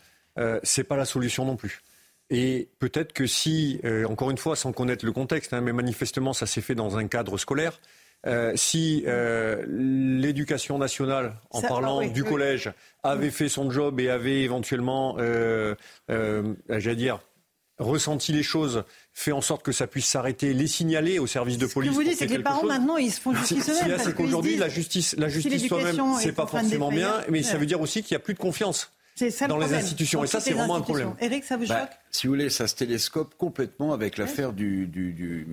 c'est 0.63 0.85
pas 0.85 0.97
la 0.97 1.05
solution 1.05 1.45
non 1.45 1.57
plus. 1.57 1.81
Et 2.31 2.69
peut-être 2.79 3.13
que 3.13 3.27
si, 3.27 3.81
encore 4.09 4.31
une 4.31 4.39
fois, 4.39 4.55
sans 4.55 4.73
connaître 4.73 5.05
le 5.05 5.11
contexte, 5.11 5.53
hein, 5.53 5.61
mais 5.61 5.73
manifestement, 5.73 6.33
ça 6.33 6.47
s'est 6.47 6.61
fait 6.61 6.77
dans 6.77 6.97
un 6.97 7.09
cadre 7.09 7.37
scolaire, 7.39 7.81
euh, 8.27 8.53
si 8.55 9.05
euh, 9.07 9.65
l'éducation 9.67 10.77
nationale, 10.77 11.35
en 11.51 11.63
parlant 11.63 12.07
du 12.07 12.23
collège, 12.23 12.71
avait 13.03 13.31
fait 13.31 13.49
son 13.49 13.71
job 13.71 13.99
et 13.99 14.11
avait 14.11 14.43
éventuellement, 14.43 15.17
euh, 15.19 15.75
j'allais 16.09 16.97
dire, 16.97 17.21
ressenti 17.79 18.33
les 18.33 18.43
choses, 18.43 18.85
fait 19.15 19.33
en 19.33 19.41
sorte 19.41 19.63
que 19.63 19.73
ça 19.73 19.87
puisse 19.87 20.07
s'arrêter, 20.07 20.53
les 20.53 20.67
signaler 20.67 21.19
au 21.19 21.27
service 21.27 21.57
de 21.57 21.67
police. 21.67 21.93
Ce 21.93 21.97
que 21.97 22.03
vous 22.03 22.09
dites, 22.09 22.19
c'est 22.19 22.27
que 22.27 22.35
les 22.35 22.43
parents 22.43 22.67
maintenant, 22.67 22.99
ils 22.99 23.11
se 23.11 23.21
font 23.21 23.35
justice 23.35 23.71
eux-mêmes. 23.71 23.99
c'est 23.99 24.15
qu'aujourd'hui, 24.15 24.57
la 24.57 24.69
justice, 24.69 25.15
la 25.17 25.29
justice 25.29 25.67
soi-même, 25.67 25.99
c'est 26.21 26.33
pas 26.33 26.47
forcément 26.47 26.91
bien, 26.91 27.23
mais 27.31 27.43
ça 27.43 27.57
veut 27.57 27.67
dire 27.67 27.81
aussi 27.81 28.03
qu'il 28.03 28.15
n'y 28.15 28.21
a 28.21 28.25
plus 28.25 28.35
de 28.35 28.39
confiance. 28.39 28.93
dans 29.49 29.57
les 29.57 29.73
institutions. 29.73 30.23
et 30.25 30.27
ça, 30.27 30.41
c'est 30.41 30.53
vraiment 30.53 30.77
un 30.77 30.83
problème. 30.83 31.15
Eric, 31.21 31.45
ça 31.45 31.57
vous 31.57 31.67
bah, 31.67 31.81
choque? 31.81 31.99
Si 32.11 32.27
vous 32.27 32.35
voulez, 32.35 32.51
ça 32.51 32.67
se 32.67 32.75
télescope 32.75 33.35
complètement 33.39 33.95
avec 33.95 34.19
l'affaire 34.19 34.53
du, 34.53 34.87
du 34.87 35.47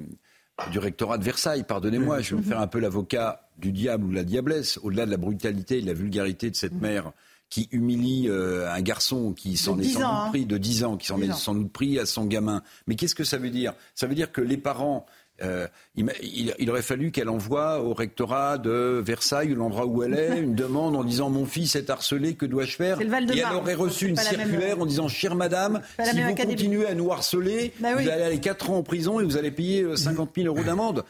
rectorat 0.80 1.18
de 1.18 1.24
Versailles, 1.24 1.64
pardonnez-moi, 1.64 2.22
je 2.22 2.36
vais 2.36 2.42
me 2.42 2.46
faire 2.46 2.60
un 2.60 2.68
peu 2.68 2.80
l'avocat 2.80 3.50
du 3.58 3.72
diable 3.72 4.06
ou 4.06 4.10
de 4.10 4.16
la 4.16 4.24
diablesse, 4.24 4.80
au-delà 4.84 5.06
de 5.06 5.12
la 5.12 5.18
brutalité 5.18 5.80
et 5.80 5.82
de 5.82 5.88
la 5.88 5.94
vulgarité 5.94 6.50
de 6.50 6.56
cette 6.56 6.74
mm. 6.74 6.82
mère 6.82 7.12
qui 7.50 7.70
humilie 7.72 8.28
euh, 8.28 8.70
un 8.70 8.82
garçon 8.82 9.32
qui 9.34 9.56
s'en 9.56 9.80
est 9.80 9.86
sans 9.86 10.00
doute 10.00 10.08
hein. 10.08 10.28
pris, 10.30 10.46
de 10.46 10.58
10 10.58 10.84
ans, 10.84 10.98
qui 10.98 11.08
s'en 11.08 11.22
est 11.22 11.32
sans 11.32 11.56
doute 11.56 11.72
pris 11.72 11.98
à 11.98 12.06
son 12.06 12.26
gamin. 12.26 12.62
Mais 12.88 12.96
qu'est-ce 12.96 13.16
que 13.16 13.24
ça 13.24 13.38
veut 13.38 13.50
dire? 13.50 13.74
Ça 13.96 14.06
veut 14.06 14.16
dire 14.16 14.32
que 14.32 14.42
les 14.42 14.58
parents 14.58 15.06
euh, 15.44 15.68
il, 15.96 16.70
aurait 16.70 16.82
fallu 16.82 17.12
qu'elle 17.12 17.30
envoie 17.30 17.82
au 17.82 17.94
rectorat 17.94 18.58
de 18.58 19.02
Versailles, 19.06 19.54
l'endroit 19.54 19.86
où 19.86 20.04
elle 20.04 20.14
est, 20.14 20.40
une 20.40 20.56
demande 20.56 20.96
en 20.96 21.04
disant 21.04 21.30
mon 21.30 21.46
fils 21.46 21.76
est 21.76 21.90
harcelé, 21.90 22.34
que 22.34 22.46
dois-je 22.46 22.76
faire 22.76 23.00
Et 23.02 23.06
elle 23.06 23.56
aurait 23.56 23.76
reçu 23.76 24.08
une 24.08 24.18
circulaire 24.18 24.80
en 24.80 24.86
disant 24.86 25.08
chère 25.08 25.36
madame, 25.36 25.82
si 26.04 26.22
vous 26.22 26.36
continuez 26.36 26.88
à 26.88 26.96
nous 26.96 27.12
harceler, 27.12 27.74
bah 27.80 27.94
vous 27.94 28.10
allez 28.10 28.24
aller 28.24 28.40
4 28.40 28.72
ans 28.72 28.78
en 28.78 28.84
prison 28.84 29.20
et 29.20 29.24
vous 29.24 29.38
allez 29.38 29.52
payer 29.52 29.96
50 29.96 30.30
euh, 30.30 30.42
000 30.44 30.56
euros 30.56 30.64
d'amende. 30.64 31.04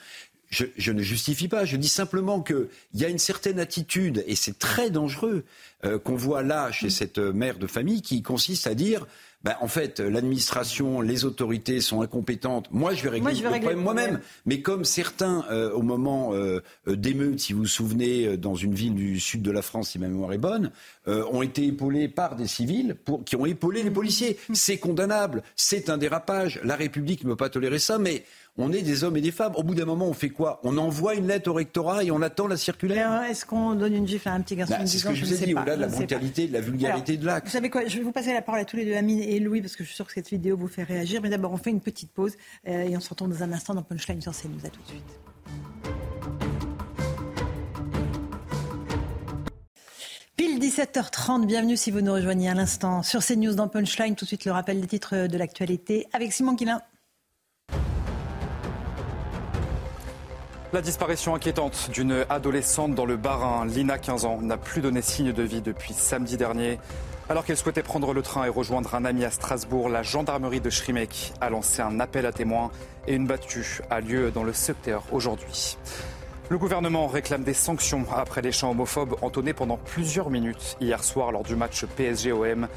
Je, 0.50 0.92
ne 0.94 1.02
justifie 1.02 1.50
pas, 1.50 1.66
je 1.66 1.76
dis 1.76 1.90
simplement 1.90 2.42
qu'il 2.42 2.68
y 2.94 3.04
a 3.04 3.10
une 3.10 3.18
certaine 3.18 3.60
attitude, 3.60 4.24
et 4.28 4.36
c'est 4.36 4.58
très 4.58 4.90
dangereux, 4.90 5.44
euh, 5.84 6.00
qu'on 6.00 6.16
voit 6.16 6.42
là 6.42 6.72
chez 6.72 6.90
cette 6.90 7.18
mère 7.18 7.58
de 7.58 7.68
famille, 7.68 8.02
qui 8.02 8.22
consiste 8.22 8.66
à 8.66 8.74
dire 8.74 9.06
ben, 9.44 9.56
en 9.62 9.68
fait, 9.68 10.00
l'administration, 10.00 11.00
les 11.00 11.24
autorités 11.24 11.80
sont 11.80 12.02
incompétentes. 12.02 12.68
Moi, 12.72 12.96
je 12.96 13.04
vais 13.04 13.10
régler, 13.10 13.34
le 13.34 13.50
problème 13.50 13.80
moi-même. 13.80 14.20
Mais 14.46 14.62
comme 14.62 14.84
certains, 14.84 15.46
euh, 15.52 15.72
au 15.72 15.84
moment 15.84 16.34
euh, 16.34 16.62
d'émeutes, 16.88 17.40
si 17.40 17.54
vous 17.54 17.60
vous 17.60 17.66
souvenez, 17.68 18.26
euh, 18.26 18.38
dans 18.38 18.56
une 18.56 18.74
ville 18.74 18.96
du 18.96 19.20
sud 19.20 19.44
de 19.44 19.52
la 19.52 19.62
France, 19.62 19.92
si 19.92 20.00
ma 20.00 20.08
mémoire 20.08 20.34
est 20.34 20.40
bonne, 20.40 20.72
ont 21.06 21.42
été 21.42 21.66
épaulés 21.66 22.10
par 22.10 22.36
des 22.36 22.48
civils 22.48 22.96
pour, 23.06 23.24
qui 23.24 23.38
ont 23.38 23.46
épaulé 23.46 23.82
les 23.82 23.92
policiers. 23.92 24.38
C'est 24.54 24.78
condamnable, 24.78 25.44
c'est 25.56 25.90
un 25.90 25.98
dérapage. 25.98 26.60
La 26.66 26.76
République 26.76 27.24
ne 27.24 27.30
peut 27.30 27.38
pas 27.38 27.50
tolérer 27.50 27.80
ça, 27.80 27.98
mais 27.98 28.26
on 28.58 28.72
est 28.72 28.82
des 28.82 29.04
hommes 29.04 29.18
et 29.18 29.22
des 29.22 29.32
femmes. 29.32 29.54
Au 29.56 29.64
bout 29.64 29.76
d'un 29.76 29.86
moment, 29.86 30.08
on 30.08 30.14
fait 30.14 30.30
quoi? 30.30 30.60
On 30.64 30.78
envoie 30.78 31.14
une 31.14 31.28
lettre 31.28 31.50
au 31.50 31.54
rectorat 31.54 32.04
et 32.04 32.12
on 32.12 32.22
attend 32.22 32.48
la 32.48 32.58
circulaire? 32.58 33.24
Est-ce 33.24 33.46
qu'on 33.46 33.76
donne 33.76 33.94
une 33.94 34.08
gifle 34.08 34.30
à 34.30 34.34
un 34.34 34.42
petit 34.42 34.56
garçon 34.56 34.76
bah, 34.78 34.86
C'est 34.86 34.98
ce 34.98 35.08
que? 35.08 35.14
Je, 35.14 35.26
vous 35.26 35.34
ai 35.44 35.46
dit, 35.46 35.54
au-delà 35.54 35.76
de 35.76 35.82
la 35.82 35.88
brutalité, 35.88 36.48
de 36.48 36.54
la 36.54 36.62
vulgarité 36.62 37.18
de 37.18 37.26
l'acte. 37.26 37.46
Vous 37.48 37.52
savez 37.52 37.70
quoi? 37.70 37.86
Je 37.86 37.98
vais 37.98 38.04
vous 38.04 38.12
passer 38.12 38.34
la 38.34 38.42
parole 38.42 38.62
à 38.62 38.66
tous 38.66 38.78
les 38.78 38.86
deux, 38.86 38.96
Amine 38.96 39.20
et 39.20 39.40
Louis, 39.40 39.62
parce 39.62 39.76
que 39.76 39.84
je 39.84 39.90
suis 39.90 39.96
sûr 39.96 40.08
que 40.08 40.14
cette 40.14 40.30
vidéo 40.30 40.58
vous 40.58 40.68
fait 40.68 40.84
réagir. 40.84 41.22
Mais 41.22 41.30
d'abord, 41.30 41.54
on 41.54 41.58
fait 41.58 41.70
une 41.70 41.82
petite 41.82 42.12
pause 42.12 42.34
euh, 42.68 42.84
et 42.84 42.98
on 42.98 43.00
se 43.00 43.10
retrouve 43.10 43.30
dans 43.30 43.44
un 43.44 43.52
instant 43.52 43.76
dans 43.76 43.84
Punchline 43.84 44.22
sur 44.22 44.32
CNews. 44.32 44.66
À 44.66 44.70
tout 44.70 44.82
de 44.82 44.88
suite. 44.88 45.20
Pile 50.36 50.60
17h30, 50.60 51.46
bienvenue 51.46 51.78
si 51.78 51.92
vous 51.92 52.02
nous 52.02 52.14
rejoignez 52.14 52.50
à 52.50 52.54
l'instant 52.56 53.04
sur 53.04 53.24
CNews 53.24 53.54
dans 53.54 53.68
Punchline. 53.68 54.16
Tout 54.16 54.26
de 54.26 54.30
suite 54.30 54.46
le 54.46 54.52
rappel 54.52 54.82
des 54.82 54.88
titres 54.88 55.28
de 55.28 55.38
l'actualité 55.38 56.08
avec 56.14 56.34
Simon 56.34 56.54
Guillain. 56.54 56.82
La 60.74 60.82
disparition 60.82 61.34
inquiétante 61.34 61.90
d'une 61.94 62.26
adolescente 62.30 62.94
dans 62.94 63.06
le 63.06 63.16
Bas-Rhin, 63.16 63.66
Lina, 63.68 63.98
15 63.98 64.26
ans, 64.26 64.42
n'a 64.42 64.58
plus 64.58 64.82
donné 64.82 65.02
signe 65.02 65.32
de 65.32 65.42
vie 65.42 65.62
depuis 65.62 65.94
samedi 65.94 66.36
dernier. 66.36 66.78
Alors 67.30 67.46
qu'elle 67.46 67.56
souhaitait 67.56 67.84
prendre 67.84 68.14
le 68.14 68.22
train 68.22 68.44
et 68.44 68.50
rejoindre 68.50 68.94
un 68.94 69.06
ami 69.06 69.24
à 69.24 69.32
Strasbourg, 69.32 69.88
la 69.88 70.04
gendarmerie 70.04 70.60
de 70.60 70.70
Schrimek 70.70 71.32
a 71.40 71.50
lancé 71.50 71.82
un 71.82 72.02
appel 72.02 72.26
à 72.26 72.34
témoins 72.34 72.70
et 73.08 73.16
une 73.16 73.28
battue 73.28 73.80
a 73.90 74.02
lieu 74.02 74.30
dans 74.30 74.44
le 74.44 74.52
secteur 74.52 75.04
aujourd'hui. 75.14 75.78
Le 76.50 76.58
gouvernement 76.58 77.08
réclame 77.08 77.44
des 77.44 77.54
sanctions 77.54 78.06
après 78.14 78.42
les 78.42 78.52
chants 78.52 78.72
homophobes 78.72 79.16
entonnés 79.22 79.54
pendant 79.54 79.78
plusieurs 79.78 80.30
minutes 80.30 80.76
hier 80.82 81.02
soir 81.02 81.32
lors 81.32 81.44
du 81.44 81.56
match 81.56 81.86
PSG-OM. 81.86 82.68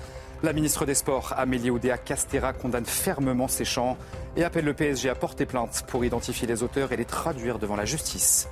La 0.42 0.54
ministre 0.54 0.86
des 0.86 0.94
Sports, 0.94 1.34
Amélie 1.36 1.68
Oudéa 1.68 1.98
Castera, 1.98 2.54
condamne 2.54 2.86
fermement 2.86 3.46
ces 3.46 3.66
chants 3.66 3.98
et 4.36 4.42
appelle 4.42 4.64
le 4.64 4.72
PSG 4.72 5.10
à 5.10 5.14
porter 5.14 5.44
plainte 5.44 5.84
pour 5.86 6.02
identifier 6.02 6.48
les 6.48 6.62
auteurs 6.62 6.92
et 6.92 6.96
les 6.96 7.04
traduire 7.04 7.58
devant 7.58 7.76
la 7.76 7.84
justice. 7.84 8.48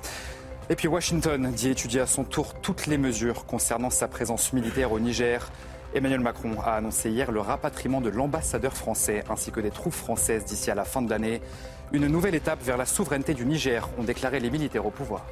Et 0.69 0.75
puis 0.75 0.87
Washington 0.87 1.51
dit 1.51 1.69
étudier 1.69 2.01
à 2.01 2.05
son 2.05 2.25
tour 2.25 2.53
toutes 2.61 2.85
les 2.85 2.99
mesures 2.99 3.47
concernant 3.47 3.89
sa 3.89 4.07
présence 4.07 4.53
militaire 4.53 4.91
au 4.91 4.99
Niger. 4.99 5.49
Emmanuel 5.95 6.19
Macron 6.19 6.61
a 6.63 6.73
annoncé 6.73 7.09
hier 7.09 7.31
le 7.31 7.39
rapatriement 7.41 8.01
de 8.01 8.09
l'ambassadeur 8.09 8.73
français 8.73 9.23
ainsi 9.27 9.49
que 9.49 9.59
des 9.59 9.71
troupes 9.71 9.93
françaises 9.93 10.45
d'ici 10.45 10.69
à 10.69 10.75
la 10.75 10.85
fin 10.85 11.01
de 11.01 11.09
l'année. 11.09 11.41
Une 11.91 12.05
nouvelle 12.05 12.35
étape 12.35 12.61
vers 12.61 12.77
la 12.77 12.85
souveraineté 12.85 13.33
du 13.33 13.47
Niger, 13.47 13.89
ont 13.97 14.03
déclaré 14.03 14.39
les 14.39 14.51
militaires 14.51 14.85
au 14.85 14.91
pouvoir. 14.91 15.25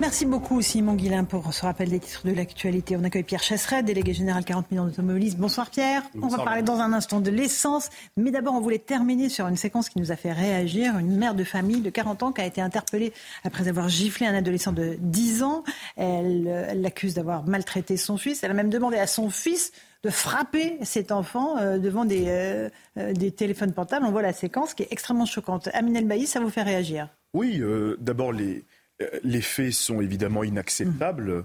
Merci 0.00 0.26
beaucoup 0.26 0.60
Simon 0.60 0.94
Guillain 0.94 1.22
pour 1.22 1.54
ce 1.54 1.62
rappel 1.62 1.88
des 1.88 2.00
titres 2.00 2.26
de 2.26 2.32
l'actualité. 2.32 2.96
On 2.96 3.04
accueille 3.04 3.22
Pierre 3.22 3.44
Chasseret, 3.44 3.84
délégué 3.84 4.12
général 4.12 4.44
40 4.44 4.70
millions 4.72 4.86
d'automobilistes. 4.86 5.38
Bonsoir 5.38 5.70
Pierre. 5.70 6.02
on 6.20 6.26
va 6.26 6.38
parler 6.38 6.62
dans 6.62 6.80
un 6.80 6.92
instant 6.92 7.20
de 7.20 7.30
l'essence. 7.30 7.90
Mais 8.16 8.32
d'abord, 8.32 8.54
on 8.54 8.60
voulait 8.60 8.80
terminer 8.80 9.28
sur 9.28 9.46
une 9.46 9.56
séquence 9.56 9.88
qui 9.88 10.00
nous 10.00 10.10
a 10.10 10.16
fait 10.16 10.32
réagir. 10.32 10.98
Une 10.98 11.16
mère 11.16 11.36
de 11.36 11.44
famille 11.44 11.80
de 11.80 11.90
40 11.90 12.24
ans 12.24 12.32
qui 12.32 12.40
a 12.40 12.46
été 12.46 12.60
interpellée 12.60 13.12
après 13.44 13.68
avoir 13.68 13.88
giflé 13.88 14.26
un 14.26 14.34
adolescent 14.34 14.72
de 14.72 14.96
10 14.98 15.44
ans. 15.44 15.62
Elle 15.96 16.80
l'accuse 16.80 17.14
d'avoir 17.14 17.46
maltraité 17.46 17.96
son 17.96 18.16
fils. 18.16 18.42
Elle 18.42 18.50
a 18.50 18.54
même 18.54 18.70
demandé 18.70 18.96
à 18.96 19.06
son 19.06 19.30
fils 19.30 19.70
de 20.02 20.10
frapper 20.10 20.76
cet 20.82 21.12
enfant 21.12 21.56
euh, 21.56 21.78
devant 21.78 22.04
des, 22.04 22.24
euh, 22.26 22.68
euh, 22.98 23.12
des 23.12 23.30
téléphones 23.30 23.72
portables. 23.72 24.04
On 24.04 24.10
voit 24.10 24.22
la 24.22 24.34
séquence 24.34 24.74
qui 24.74 24.82
est 24.82 24.88
extrêmement 24.90 25.24
choquante. 25.24 25.68
Aminel 25.72 26.04
Bailly, 26.04 26.26
ça 26.26 26.40
vous 26.40 26.50
fait 26.50 26.62
réagir? 26.62 27.08
Oui, 27.34 27.60
d'abord 27.98 28.32
les 28.32 28.58
euh, 28.58 28.64
les 29.22 29.40
faits 29.40 29.72
sont 29.72 30.00
évidemment 30.00 30.44
inacceptables. 30.44 31.44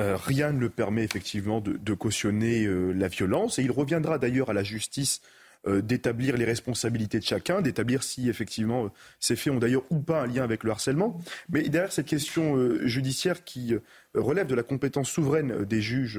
Euh, 0.00 0.16
rien 0.16 0.52
ne 0.52 0.58
le 0.58 0.70
permet 0.70 1.04
effectivement 1.04 1.60
de, 1.60 1.94
cautionner 1.94 2.64
euh, 2.64 2.92
la 2.92 3.08
violence. 3.08 3.58
Et 3.58 3.62
il 3.62 3.70
reviendra 3.70 4.18
d'ailleurs 4.18 4.50
à 4.50 4.52
la 4.52 4.62
justice 4.62 5.20
d'établir 5.66 6.38
les 6.38 6.46
responsabilités 6.46 7.18
de 7.18 7.24
chacun, 7.24 7.60
d'établir 7.60 8.02
si 8.02 8.30
effectivement 8.30 8.90
ces 9.18 9.36
faits 9.36 9.52
ont 9.52 9.58
d'ailleurs 9.58 9.82
ou 9.90 9.98
pas 9.98 10.22
un 10.22 10.26
lien 10.26 10.42
avec 10.42 10.64
le 10.64 10.70
harcèlement. 10.70 11.20
Mais 11.50 11.68
derrière 11.68 11.92
cette 11.92 12.06
question 12.06 12.56
judiciaire 12.86 13.44
qui 13.44 13.74
relève 14.14 14.46
de 14.46 14.54
la 14.54 14.62
compétence 14.62 15.10
souveraine 15.10 15.66
des 15.66 15.82
juges 15.82 16.18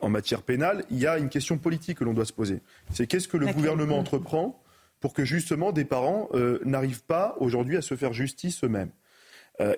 en 0.00 0.08
matière 0.08 0.40
pénale, 0.40 0.86
il 0.90 0.98
y 0.98 1.06
a 1.06 1.18
une 1.18 1.28
question 1.28 1.58
politique 1.58 1.98
que 1.98 2.04
l'on 2.04 2.14
doit 2.14 2.24
se 2.24 2.32
poser. 2.32 2.62
C'est 2.90 3.06
qu'est-ce 3.06 3.28
que 3.28 3.36
le 3.36 3.52
gouvernement 3.52 3.98
entreprend 3.98 4.64
pour 5.00 5.12
que 5.12 5.26
justement 5.26 5.72
des 5.72 5.84
parents 5.84 6.30
n'arrivent 6.64 7.04
pas 7.04 7.36
aujourd'hui 7.40 7.76
à 7.76 7.82
se 7.82 7.94
faire 7.94 8.14
justice 8.14 8.64
eux-mêmes? 8.64 8.88
euh, 8.88 9.00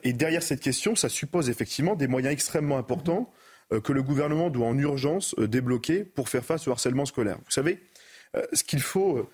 et 0.02 0.12
derrière 0.12 0.42
cette 0.42 0.60
question, 0.60 0.94
ça 0.94 1.08
suppose 1.08 1.50
effectivement 1.50 1.94
des 1.94 2.06
moyens 2.06 2.32
extrêmement 2.32 2.78
importants 2.78 3.30
euh, 3.72 3.80
que 3.80 3.92
le 3.92 4.02
gouvernement 4.02 4.50
doit 4.50 4.66
en 4.66 4.78
urgence 4.78 5.34
euh, 5.38 5.48
débloquer 5.48 6.04
pour 6.04 6.28
faire 6.28 6.44
face 6.44 6.68
au 6.68 6.72
harcèlement 6.72 7.06
scolaire. 7.06 7.38
Vous 7.44 7.50
savez, 7.50 7.80
ce 8.52 8.64
qu'il 8.64 8.80
faut 8.80 9.30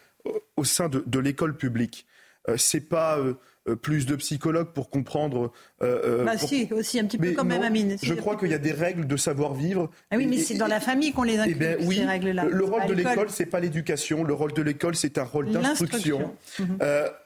au 0.59 0.65
sein 0.65 0.91
de, 0.91 1.19
l'école 1.19 1.57
publique, 1.57 2.07
c'est 2.59 2.87
pas 2.87 3.19
plus 3.81 4.05
de 4.05 4.15
psychologues 4.17 4.75
pour 4.75 4.91
comprendre. 4.91 5.53
bah 5.81 6.37
si, 6.37 6.69
aussi 6.71 7.01
un 7.01 7.07
petit 7.07 7.17
peu 7.17 7.33
quand 7.33 7.47
même, 7.47 7.63
Amine. 7.63 7.97
je 8.03 8.13
crois 8.13 8.37
qu'il 8.37 8.51
y 8.51 8.55
a 8.55 8.59
des 8.59 8.73
règles 8.73 9.07
de 9.07 9.17
savoir-vivre. 9.17 9.91
Ah 10.11 10.19
oui, 10.19 10.27
mais 10.27 10.37
c'est 10.37 10.59
dans 10.59 10.67
la 10.67 10.81
famille 10.81 11.13
qu'on 11.13 11.23
les 11.23 11.37
eh 11.37 11.39
inclut, 11.39 11.87
oui, 11.87 11.97
ces 11.97 12.05
règles-là. 12.05 12.45
Le, 12.45 12.63
rôle 12.63 12.85
de 12.89 12.93
l'école, 12.93 13.31
c'est 13.31 13.47
pas 13.47 13.59
l'éducation. 13.59 14.23
Le 14.23 14.35
rôle 14.35 14.53
de 14.53 14.61
l'école, 14.61 14.95
c'est 14.95 15.17
un 15.17 15.25
rôle 15.25 15.51
d'instruction. 15.51 16.37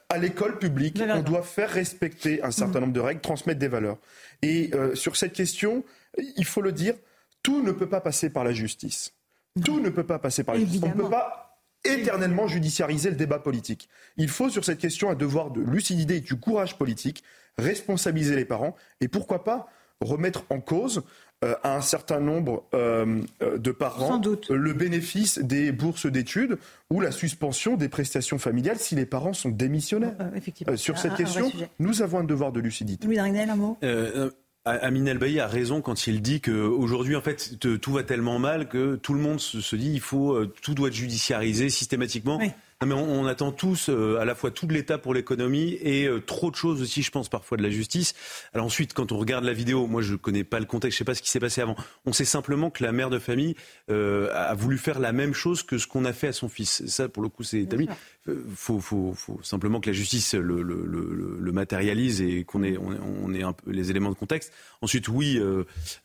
À 0.09 0.17
l'école 0.17 0.59
publique, 0.59 1.01
on 1.01 1.21
doit 1.21 1.41
faire 1.41 1.69
respecter 1.69 2.43
un 2.43 2.51
certain 2.51 2.79
nombre 2.79 2.93
de 2.93 2.99
règles, 2.99 3.21
transmettre 3.21 3.59
des 3.59 3.67
valeurs. 3.67 3.97
Et 4.41 4.69
euh, 4.73 4.95
sur 4.95 5.15
cette 5.15 5.33
question, 5.33 5.83
il 6.37 6.45
faut 6.45 6.61
le 6.61 6.71
dire, 6.71 6.93
tout 7.43 7.63
ne 7.63 7.71
peut 7.71 7.89
pas 7.89 8.01
passer 8.01 8.29
par 8.29 8.43
la 8.43 8.53
justice. 8.53 9.13
Tout 9.63 9.79
ne 9.79 9.89
peut 9.89 10.05
pas 10.05 10.19
passer 10.19 10.43
par 10.43 10.55
la 10.55 10.61
justice. 10.61 10.81
On 10.83 10.89
ne 10.89 10.93
peut 10.93 11.09
pas 11.09 11.45
éternellement 11.83 12.47
judiciariser 12.47 13.09
le 13.09 13.15
débat 13.15 13.39
politique. 13.39 13.89
Il 14.17 14.29
faut 14.29 14.49
sur 14.49 14.65
cette 14.65 14.79
question 14.79 15.09
un 15.09 15.15
devoir 15.15 15.51
de 15.51 15.61
lucidité 15.61 16.17
et 16.17 16.21
du 16.21 16.35
courage 16.35 16.77
politique, 16.77 17.23
responsabiliser 17.57 18.35
les 18.35 18.45
parents 18.45 18.75
et 19.01 19.07
pourquoi 19.07 19.43
pas 19.43 19.67
remettre 20.01 20.45
en 20.49 20.59
cause 20.59 21.03
euh, 21.43 21.53
à 21.63 21.75
un 21.75 21.81
certain 21.81 22.21
nombre 22.21 22.63
euh, 22.73 23.21
euh, 23.41 23.57
de 23.57 23.71
parents 23.71 24.21
le 24.49 24.73
bénéfice 24.73 25.37
des 25.39 25.73
bourses 25.73 26.05
d'études 26.05 26.57
ou 26.89 27.01
la 27.01 27.11
suspension 27.11 27.75
des 27.75 27.89
prestations 27.89 28.39
familiales 28.39 28.77
si 28.79 28.95
les 28.95 29.05
parents 29.05 29.33
sont 29.33 29.49
démissionnaires. 29.49 30.15
sur 30.75 30.97
cette 30.97 31.15
question, 31.15 31.51
nous 31.79 32.01
avons 32.01 32.19
un 32.19 32.23
devoir 32.23 32.53
de 32.53 32.61
lucidité. 32.61 33.05
Louis 33.05 33.17
Dragnel, 33.17 33.49
un 33.49 33.55
mot? 33.55 33.77
Amin 34.67 35.05
El 35.05 35.39
a 35.39 35.47
raison 35.47 35.81
quand 35.81 36.07
il 36.07 36.23
dit 36.23 36.41
qu'aujourd'hui, 36.41 37.15
en 37.15 37.21
fait, 37.21 37.59
tout 37.59 37.91
va 37.91 38.01
tellement 38.01 38.39
mal 38.39 38.67
que 38.67 38.95
tout 38.95 39.13
le 39.13 39.19
monde 39.19 39.39
se, 39.39 39.75
dit 39.75 39.91
il 39.91 39.99
faut 39.99 40.43
tout 40.45 40.73
doit 40.73 40.87
être 40.87 40.95
judiciarisé 40.95 41.69
systématiquement 41.69 42.39
mais 42.83 42.93
on, 42.93 43.25
attend 43.25 43.53
tous 43.53 43.89
euh, 43.89 44.19
à 44.19 44.25
la 44.25 44.35
fois 44.35 44.51
tout 44.51 44.65
de 44.65 44.73
l'État 44.73 44.97
pour 44.97 45.13
l'économie 45.13 45.77
et 45.81 46.07
euh, 46.07 46.19
trop 46.19 46.51
de 46.51 46.57
choses 46.57 46.81
aussi, 46.81 47.03
je 47.03 47.09
pense, 47.09 47.29
parfois 47.29 47.57
de 47.57 47.63
la 47.63 47.69
justice. 47.69 48.13
Alors 48.53 48.65
ensuite, 48.65 48.93
quand 48.93 49.13
on 49.13 49.17
regarde 49.17 49.45
la 49.45 49.53
vidéo, 49.53 49.87
moi 49.87 50.01
je 50.01 50.11
ne 50.11 50.17
connais 50.17 50.43
pas 50.43 50.59
le 50.59 50.65
contexte, 50.65 50.97
je 50.97 51.03
ne 51.03 51.05
sais 51.05 51.11
pas 51.11 51.15
ce 51.15 51.21
qui 51.21 51.29
s'est 51.29 51.39
passé 51.39 51.61
avant. 51.61 51.77
On 52.05 52.11
sait 52.11 52.25
simplement 52.25 52.69
que 52.69 52.83
la 52.83 52.91
mère 52.91 53.09
de 53.09 53.17
famille 53.17 53.55
euh, 53.89 54.29
a 54.33 54.53
voulu 54.55 54.77
faire 54.77 54.99
la 54.99 55.13
même 55.13 55.33
chose 55.33 55.63
que 55.63 55.77
ce 55.77 55.87
qu'on 55.87 56.03
a 56.03 56.11
fait 56.11 56.27
à 56.27 56.33
son 56.33 56.49
fils. 56.49 56.85
Ça, 56.85 57.07
pour 57.07 57.23
le 57.23 57.29
coup, 57.29 57.43
c'est 57.43 57.61
établi. 57.61 57.87
Il 58.27 58.33
faut, 58.55 58.81
faut, 58.81 59.13
faut, 59.13 59.39
simplement 59.41 59.79
que 59.79 59.89
la 59.89 59.93
justice 59.93 60.33
le, 60.33 60.61
le, 60.61 60.83
le, 60.85 61.37
le 61.39 61.51
matérialise 61.51 62.21
et 62.21 62.43
qu'on 62.43 62.63
ait, 62.63 62.77
on, 62.77 63.33
ait 63.33 63.43
un 63.43 63.53
peu 63.53 63.71
les 63.71 63.91
éléments 63.91 64.09
de 64.09 64.15
contexte. 64.15 64.51
Ensuite, 64.81 65.07
oui, 65.07 65.39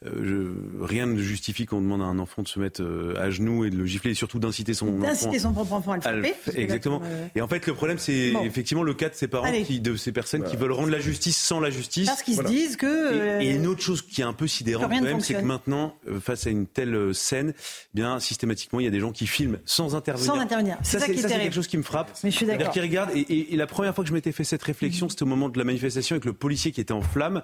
je, 0.03 0.53
rien 0.81 1.07
ne 1.07 1.19
justifie 1.19 1.65
qu'on 1.65 1.81
demande 1.81 2.03
à 2.03 2.05
un 2.05 2.19
enfant 2.19 2.43
de 2.43 2.49
se 2.49 2.61
mettre 2.61 2.85
à 3.19 3.31
genoux 3.31 3.65
et 3.65 3.71
de 3.71 3.77
le 3.77 3.87
gifler 3.87 4.11
et 4.11 4.15
surtout 4.15 4.39
d'inciter 4.39 4.75
son 4.75 4.89
enfant. 4.89 5.07
D'inciter 5.07 5.39
son 5.39 5.55
propre 5.55 5.73
enfant 5.73 5.93
à 5.93 5.97
le 5.97 6.03
frapper. 6.03 6.60
Exactement. 6.63 7.03
Et 7.35 7.41
en 7.41 7.49
fait, 7.49 7.67
le 7.67 7.75
problème, 7.75 7.99
c'est 7.99 8.33
effectivement 8.45 8.83
le 8.83 8.95
cas 8.95 9.09
de 9.09 9.15
ces 9.15 9.29
parents, 9.29 9.51
qui, 9.65 9.81
de 9.81 9.97
ces 9.97 10.13
personnes 10.13 10.45
qui 10.45 10.57
veulent 10.57 10.73
rendre 10.73 10.91
la 10.91 11.01
justice 11.01 11.37
sans 11.37 11.61
la 11.61 11.71
justice. 11.71 12.07
Parce 12.07 12.23
qu'ils 12.23 12.37
se 12.37 12.43
disent 12.43 12.77
que. 12.77 13.41
Et, 13.41 13.51
une 13.51 13.67
autre 13.67 13.83
chose 13.83 14.03
qui 14.03 14.21
est 14.21 14.25
un 14.25 14.33
peu 14.33 14.47
sidérante 14.47 14.91
quand 14.91 15.03
même, 15.03 15.21
c'est 15.21 15.35
que 15.35 15.41
maintenant, 15.45 15.95
euh, 16.09 16.21
face 16.21 16.47
à 16.47 16.51
une 16.51 16.67
telle 16.67 16.95
euh, 16.95 17.13
scène, 17.13 17.53
eh 17.57 17.89
bien 17.95 18.21
systématiquement, 18.21 18.81
il 18.81 18.85
y 18.85 18.87
a 18.87 18.91
des 18.91 19.01
gens 19.01 19.13
qui 19.13 19.27
filment 19.27 19.59
sans 19.65 19.95
intervenir. 19.95 20.33
Sans 20.33 20.39
intervenir. 20.39 20.77
C'est 20.83 20.99
ça, 20.99 21.07
ça, 21.07 21.13
c'est 21.13 21.29
quelque 21.29 21.55
chose 21.55 21.67
qui 21.67 21.77
me 21.77 21.83
frappe. 21.83 22.11
Mais 22.23 22.31
je 22.31 22.37
suis 22.37 22.47
d'accord. 22.47 22.71
Qui 22.71 22.81
regarde 22.81 23.11
et, 23.15 23.53
et, 23.53 23.57
la 23.57 23.67
première 23.67 23.95
fois 23.95 24.05
que 24.05 24.09
je 24.09 24.15
m'étais 24.15 24.33
fait 24.33 24.45
cette 24.45 24.63
réflexion, 24.63 25.07
mm. 25.07 25.11
c'était 25.11 25.23
au 25.25 25.27
moment 25.27 25.49
de 25.49 25.59
la 25.59 25.65
manifestation 25.65 26.15
avec 26.15 26.25
le 26.25 26.33
policier 26.33 26.73
qui 26.73 26.81
était 26.81 26.93
en 26.93 27.03
flamme. 27.03 27.43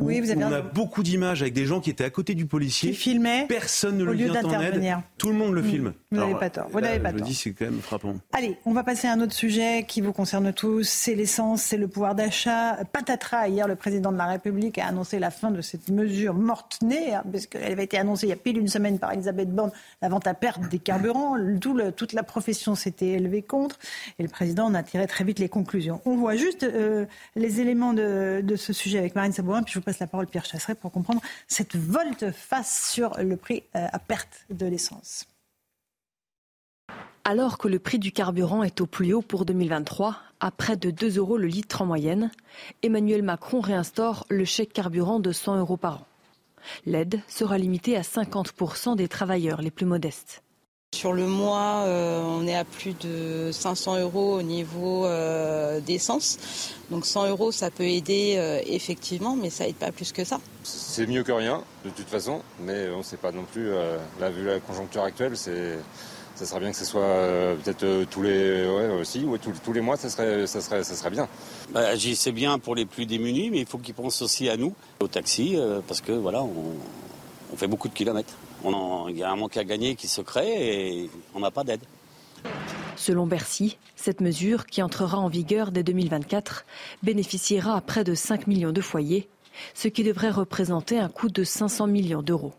Oui, 0.00 0.20
vous 0.20 0.30
avez 0.30 0.44
on 0.44 0.52
a 0.52 0.60
beaucoup 0.60 1.02
d'images 1.02 1.42
avec 1.42 1.54
des 1.54 1.66
gens 1.66 1.80
qui 1.80 1.90
étaient 1.90 2.04
à 2.04 2.10
côté 2.10 2.34
du 2.34 2.46
policier. 2.46 2.90
Qui 2.90 2.96
filmaient. 2.96 3.46
Personne 3.48 3.98
ne 3.98 4.04
lui 4.04 4.24
vient 4.24 4.44
en 4.44 4.60
aide. 4.60 4.82
Tout 5.18 5.28
le 5.28 5.34
monde 5.34 5.54
le 5.54 5.62
mm. 5.62 5.70
filme. 5.70 5.92
Vous 6.10 6.18
n'avez 6.18 6.34
pas 6.34 6.50
tort. 6.50 6.68
Vous 6.70 6.80
n'avez 6.80 7.00
pas 7.00 7.10
tort. 7.10 7.18
Je 7.18 7.24
dis, 7.24 7.34
c'est 7.34 7.52
quand 7.52 7.66
même 7.66 7.80
frappant. 7.80 8.14
Allez, 8.32 8.56
on 8.64 8.72
va 8.72 8.84
passer 8.84 9.08
à 9.08 9.12
un 9.12 9.20
autre 9.20 9.32
sujet 9.32 9.84
qui 9.86 10.00
vous 10.00 10.12
concerne 10.12 10.52
tous. 10.52 10.88
C'est 10.88 11.14
l'essence, 11.14 11.62
c'est 11.62 11.76
le 11.76 11.88
pouvoir 11.88 12.14
d'achat. 12.14 12.78
Patatras, 12.92 13.48
hier, 13.48 13.68
le 13.68 13.76
président 13.76 14.12
de 14.12 14.18
la 14.18 14.26
République 14.26 14.78
a 14.78 14.86
annoncé 14.86 15.18
la 15.18 15.30
fin 15.30 15.50
de 15.50 15.60
cette 15.60 15.88
mesure 15.88 16.34
morte-née, 16.34 17.14
hein, 17.14 17.22
parce 17.30 17.46
qu'elle 17.46 17.72
avait 17.72 17.84
été 17.84 17.98
annoncée 17.98 18.26
il 18.26 18.30
y 18.30 18.32
a 18.32 18.36
pile 18.36 18.58
une 18.58 18.68
semaine 18.68 18.98
par 18.98 19.12
Elisabeth 19.12 19.50
Borne, 19.50 19.70
la 20.02 20.08
vente 20.08 20.26
à 20.26 20.34
perte 20.34 20.68
des 20.68 20.78
carburants. 20.78 21.36
toute 21.96 22.12
la 22.12 22.22
profession 22.22 22.74
s'était 22.74 23.08
élevée 23.08 23.42
contre. 23.42 23.78
Et 24.18 24.22
le 24.22 24.28
président 24.28 24.66
en 24.66 24.74
a 24.74 24.82
tiré 24.82 25.06
très 25.06 25.24
vite 25.24 25.38
les 25.38 25.48
conclusions. 25.48 26.00
On 26.04 26.16
voit 26.16 26.36
juste 26.36 26.62
euh, 26.62 27.06
les 27.36 27.60
éléments 27.60 27.92
de, 27.92 28.42
ce 28.56 28.72
sujet 28.72 28.98
avec 28.98 29.14
Marine 29.14 29.32
Sabourin, 29.32 29.62
puis 29.62 29.74
je 29.74 29.78
vous 29.78 29.84
passe 29.88 30.00
la 30.00 30.06
parole, 30.06 30.26
Pierre 30.26 30.44
Chasseret, 30.44 30.74
pour 30.74 30.92
comprendre 30.92 31.22
cette 31.46 31.74
volte-face 31.74 32.90
sur 32.92 33.16
le 33.18 33.38
prix 33.38 33.62
euh, 33.74 33.86
à 33.90 33.98
perte 33.98 34.44
de 34.50 34.66
l'essence. 34.66 35.24
Alors 37.24 37.56
que 37.56 37.68
le 37.68 37.78
prix 37.78 37.98
du 37.98 38.12
carburant 38.12 38.62
est 38.62 38.82
au 38.82 38.86
plus 38.86 39.14
haut 39.14 39.22
pour 39.22 39.46
2023, 39.46 40.18
à 40.40 40.50
près 40.50 40.76
de 40.76 40.90
2 40.90 41.16
euros 41.16 41.38
le 41.38 41.46
litre 41.46 41.80
en 41.80 41.86
moyenne, 41.86 42.30
Emmanuel 42.82 43.22
Macron 43.22 43.60
réinstaure 43.60 44.26
le 44.28 44.44
chèque 44.44 44.74
carburant 44.74 45.20
de 45.20 45.32
100 45.32 45.56
euros 45.56 45.78
par 45.78 46.02
an. 46.02 46.06
L'aide 46.84 47.22
sera 47.26 47.56
limitée 47.56 47.96
à 47.96 48.02
50% 48.02 48.94
des 48.94 49.08
travailleurs 49.08 49.62
les 49.62 49.70
plus 49.70 49.86
modestes. 49.86 50.42
Sur 50.98 51.12
le 51.12 51.28
mois, 51.28 51.84
euh, 51.86 52.22
on 52.24 52.46
est 52.46 52.56
à 52.56 52.64
plus 52.64 52.92
de 52.98 53.50
500 53.52 54.00
euros 54.00 54.38
au 54.38 54.42
niveau 54.42 55.06
euh, 55.06 55.80
d'essence. 55.80 56.38
Donc 56.90 57.06
100 57.06 57.28
euros, 57.28 57.52
ça 57.52 57.70
peut 57.70 57.84
aider 57.84 58.34
euh, 58.36 58.60
effectivement, 58.66 59.36
mais 59.36 59.48
ça 59.48 59.68
aide 59.68 59.76
pas 59.76 59.92
plus 59.92 60.10
que 60.12 60.24
ça. 60.24 60.40
C'est 60.64 61.06
mieux 61.06 61.22
que 61.22 61.30
rien, 61.30 61.62
de 61.84 61.90
toute 61.90 62.08
façon, 62.08 62.40
mais 62.60 62.88
on 62.88 62.98
ne 62.98 63.02
sait 63.04 63.16
pas 63.16 63.30
non 63.30 63.44
plus. 63.44 63.70
là, 64.18 64.30
vu 64.30 64.44
la 64.44 64.58
conjoncture 64.58 65.04
actuelle, 65.04 65.36
c'est, 65.36 65.78
ça 66.34 66.46
serait 66.46 66.58
bien 66.58 66.72
que 66.72 66.76
ce 66.76 66.84
soit 66.84 67.54
peut-être 67.62 68.04
tous 68.10 68.22
les, 68.22 68.66
ouais, 68.66 68.88
aussi, 69.00 69.24
ouais, 69.24 69.38
tous, 69.38 69.52
tous, 69.64 69.72
les 69.72 69.82
mois, 69.82 69.96
ça 69.96 70.08
serait, 70.08 70.48
ça 70.48 70.60
serait, 70.60 70.82
ça 70.82 70.96
serait 70.96 71.10
bien. 71.10 71.28
Bah, 71.70 71.90
c'est 71.96 72.32
bien 72.32 72.58
pour 72.58 72.74
les 72.74 72.86
plus 72.86 73.06
démunis, 73.06 73.50
mais 73.50 73.60
il 73.60 73.66
faut 73.66 73.78
qu'ils 73.78 73.94
pensent 73.94 74.20
aussi 74.22 74.48
à 74.48 74.56
nous, 74.56 74.74
au 74.98 75.06
taxi, 75.06 75.56
parce 75.86 76.00
que 76.00 76.12
voilà, 76.12 76.42
on, 76.42 76.74
on 77.52 77.56
fait 77.56 77.68
beaucoup 77.68 77.88
de 77.88 77.94
kilomètres. 77.94 78.34
Il 78.64 79.16
y 79.16 79.22
a 79.22 79.30
un 79.30 79.36
manque 79.36 79.56
à 79.56 79.64
gagner 79.64 79.94
qui 79.94 80.08
se 80.08 80.20
crée 80.20 81.02
et 81.02 81.10
on 81.34 81.40
n'a 81.40 81.50
pas 81.50 81.64
d'aide. 81.64 81.80
Selon 82.96 83.26
Bercy, 83.26 83.78
cette 83.94 84.20
mesure, 84.20 84.66
qui 84.66 84.82
entrera 84.82 85.18
en 85.18 85.28
vigueur 85.28 85.70
dès 85.70 85.82
2024, 85.84 86.64
bénéficiera 87.02 87.76
à 87.76 87.80
près 87.80 88.02
de 88.02 88.14
5 88.14 88.46
millions 88.48 88.72
de 88.72 88.80
foyers, 88.80 89.28
ce 89.74 89.88
qui 89.88 90.02
devrait 90.02 90.30
représenter 90.30 90.98
un 90.98 91.08
coût 91.08 91.28
de 91.28 91.44
500 91.44 91.86
millions 91.86 92.22
d'euros. 92.22 92.54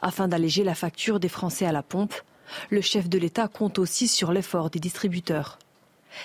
Afin 0.00 0.28
d'alléger 0.28 0.64
la 0.64 0.74
facture 0.74 1.20
des 1.20 1.28
Français 1.28 1.64
à 1.64 1.72
la 1.72 1.82
pompe, 1.82 2.14
le 2.70 2.80
chef 2.80 3.08
de 3.08 3.18
l'État 3.18 3.48
compte 3.48 3.78
aussi 3.78 4.08
sur 4.08 4.32
l'effort 4.32 4.70
des 4.70 4.80
distributeurs. 4.80 5.58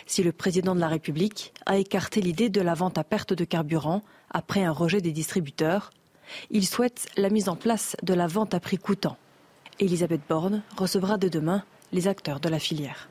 Si 0.06 0.24
le 0.24 0.32
président 0.32 0.76
de 0.76 0.80
la 0.80 0.88
République 0.88 1.54
a 1.66 1.78
écarté 1.78 2.22
l'idée 2.22 2.50
de 2.50 2.62
la 2.62 2.74
vente 2.74 2.98
à 2.98 3.04
perte 3.04 3.34
de 3.34 3.46
carburant 3.46 4.02
après 4.30 4.64
un 4.64 4.72
rejet 4.72 5.02
des 5.02 5.12
distributeurs, 5.12 5.92
il 6.50 6.66
souhaite 6.66 7.08
la 7.18 7.30
mise 7.30 7.50
en 7.50 7.56
place 7.56 7.96
de 8.04 8.14
la 8.14 8.28
vente 8.28 8.54
à 8.54 8.60
prix 8.60 8.78
coûtant. 8.78 9.18
Elisabeth 9.80 10.22
Borne 10.28 10.64
recevra 10.78 11.18
dès 11.18 11.30
demain 11.30 11.64
les 11.92 12.08
acteurs 12.08 12.40
de 12.40 12.50
la 12.50 12.60
filière. 12.60 13.10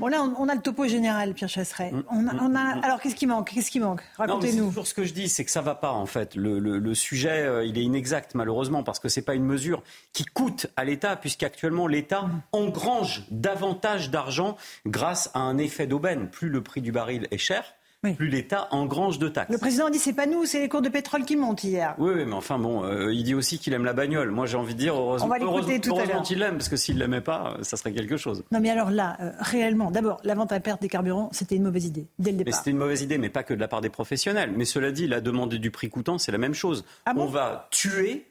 Bon 0.00 0.06
là, 0.06 0.22
on, 0.22 0.48
a 0.48 0.54
le 0.54 0.62
topo 0.62 0.88
général, 0.88 1.34
Pierre 1.34 1.50
Chasseret. 1.50 1.92
Mm. 1.92 2.04
On 2.10 2.26
a, 2.26 2.48
mm. 2.48 2.80
alors 2.82 3.00
qu'est-ce 3.02 3.14
qui 3.14 3.26
manque? 3.26 3.50
Qu'est-ce 3.50 3.70
qui 3.70 3.80
manque? 3.80 4.00
Racontez-nous. 4.16 4.68
Toujours 4.68 4.86
ce 4.86 4.94
que 4.94 5.04
je 5.04 5.12
dis, 5.12 5.28
c'est 5.28 5.44
que 5.44 5.50
ça 5.50 5.60
va 5.60 5.74
pas 5.74 5.92
en 5.92 6.06
fait. 6.06 6.34
Le, 6.36 6.94
sujet, 6.94 7.42
euh, 7.42 7.66
il 7.66 7.76
est 7.76 7.82
inexact 7.82 8.34
malheureusement 8.34 8.82
parce 8.82 8.98
que 8.98 9.10
c'est 9.10 9.20
pas 9.20 9.34
une 9.34 9.44
mesure 9.44 9.82
qui 10.14 10.24
coûte 10.24 10.68
à 10.76 10.84
l'État, 10.84 11.16
puisqu'actuellement 11.16 11.86
l'État 11.86 12.22
mm. 12.22 12.42
engrange 12.52 13.24
davantage 13.30 14.10
d'argent 14.10 14.56
grâce 14.86 15.30
à 15.34 15.40
un 15.40 15.58
effet 15.58 15.86
d'aubaine. 15.86 16.30
Plus 16.30 16.48
le 16.48 16.62
prix 16.62 16.80
du 16.80 16.92
baril 16.92 17.28
est 17.30 17.38
cher, 17.38 17.74
plus 18.02 18.28
l'État 18.28 18.68
engrange 18.70 19.18
de 19.18 19.28
taxes. 19.28 19.52
Le 19.52 19.58
président 19.58 19.86
a 19.86 19.90
dit 19.90 19.98
c'est 19.98 20.14
pas 20.14 20.26
nous, 20.26 20.46
c'est 20.46 20.60
les 20.60 20.68
cours 20.68 20.80
de 20.80 20.88
pétrole 20.88 21.24
qui 21.24 21.36
montent 21.36 21.62
hier. 21.64 21.94
Oui, 21.98 22.12
oui 22.14 22.24
mais 22.24 22.32
enfin 22.32 22.58
bon, 22.58 22.84
euh, 22.84 23.12
il 23.12 23.24
dit 23.24 23.34
aussi 23.34 23.58
qu'il 23.58 23.72
aime 23.74 23.84
la 23.84 23.92
bagnole. 23.92 24.30
Moi 24.30 24.46
j'ai 24.46 24.56
envie 24.56 24.74
de 24.74 24.78
dire 24.78 24.94
heureusement, 24.94 25.34
heureusement, 25.40 26.22
qu'il 26.22 26.38
l'aime, 26.38 26.56
parce 26.56 26.68
que 26.68 26.76
s'il 26.76 26.98
l'aimait 26.98 27.20
pas, 27.20 27.58
ça 27.62 27.76
serait 27.76 27.92
quelque 27.92 28.16
chose. 28.16 28.42
Non 28.52 28.60
mais 28.60 28.70
alors 28.70 28.90
là, 28.90 29.16
euh, 29.20 29.32
réellement, 29.38 29.90
d'abord, 29.90 30.20
la 30.24 30.34
vente 30.34 30.52
à 30.52 30.60
perte 30.60 30.80
des 30.80 30.88
carburants, 30.88 31.28
c'était 31.32 31.56
une 31.56 31.64
mauvaise 31.64 31.84
idée 31.84 32.06
dès 32.18 32.32
le 32.32 32.38
départ. 32.38 32.54
C'était 32.54 32.70
une 32.70 32.78
mauvaise 32.78 33.02
idée, 33.02 33.18
mais 33.18 33.28
pas 33.28 33.42
que 33.42 33.54
de 33.54 33.60
la 33.60 33.68
part 33.68 33.80
des 33.80 33.90
professionnels. 33.90 34.52
Mais 34.56 34.64
cela 34.64 34.92
dit, 34.92 35.06
la 35.06 35.20
demande 35.20 35.54
du 35.54 35.70
prix 35.70 35.90
coûtant, 35.90 36.18
c'est 36.18 36.32
la 36.32 36.38
même 36.38 36.54
chose. 36.54 36.84
Ah 37.04 37.12
On 37.16 37.26
va 37.26 37.68
tuer 37.70 38.26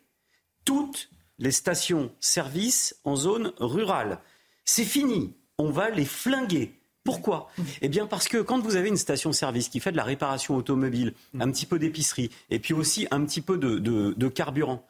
toutes 0.65 1.09
les 1.37 1.51
stations-service 1.51 2.97
en 3.03 3.15
zone 3.15 3.53
rurale. 3.59 4.19
C'est 4.65 4.83
fini. 4.83 5.33
On 5.57 5.71
va 5.71 5.89
les 5.89 6.05
flinguer. 6.05 6.78
Pourquoi 7.09 7.49
Eh 7.81 7.89
bien 7.89 8.05
parce 8.05 8.27
que 8.27 8.37
quand 8.37 8.59
vous 8.59 8.75
avez 8.75 8.89
une 8.89 8.97
station-service 8.97 9.69
qui 9.69 9.79
fait 9.79 9.91
de 9.91 9.97
la 9.97 10.03
réparation 10.03 10.55
automobile, 10.55 11.13
mm. 11.33 11.41
un 11.41 11.51
petit 11.51 11.65
peu 11.65 11.79
d'épicerie, 11.79 12.29
et 12.49 12.59
puis 12.59 12.73
aussi 12.73 13.07
un 13.11 13.25
petit 13.25 13.41
peu 13.41 13.57
de, 13.57 14.27
carburant, 14.27 14.85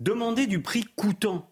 demandez 0.00 0.46
du 0.46 0.60
prix 0.60 0.84
coûtant. 0.96 1.48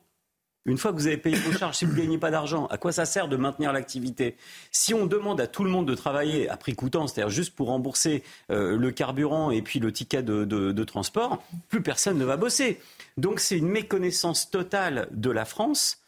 Une 0.64 0.78
fois 0.78 0.92
que 0.92 0.96
vous 0.96 1.08
avez 1.08 1.16
payé 1.16 1.34
vos 1.34 1.50
charges, 1.50 1.78
si 1.78 1.84
vous 1.84 1.92
ne 1.92 1.98
gagnez 1.98 2.18
pas 2.18 2.30
d'argent, 2.30 2.66
à 2.66 2.78
quoi 2.78 2.92
ça 2.92 3.04
sert 3.04 3.26
de 3.26 3.36
maintenir 3.36 3.72
l'activité? 3.72 4.36
Si 4.70 4.94
on 4.94 5.06
demande 5.06 5.40
à 5.40 5.48
tout 5.48 5.64
le 5.64 5.70
monde 5.70 5.88
de 5.88 5.94
travailler 5.96 6.48
à 6.48 6.56
prix 6.56 6.76
coûtant, 6.76 7.08
c'est-à-dire 7.08 7.30
juste 7.30 7.56
pour 7.56 7.66
rembourser 7.66 8.22
euh, 8.50 8.76
le 8.76 8.90
carburant 8.92 9.50
et 9.50 9.60
puis 9.60 9.80
le 9.80 9.92
ticket 9.92 10.22
de 10.22 10.84
transport, 10.84 11.42
plus 11.68 11.82
personne 11.82 12.16
ne 12.16 12.24
va 12.24 12.36
bosser. 12.36 12.78
Donc 13.16 13.40
c'est 13.40 13.58
une 13.58 13.68
méconnaissance 13.68 14.50
totale 14.50 15.08
de 15.10 15.30
la 15.30 15.44
France. 15.44 15.98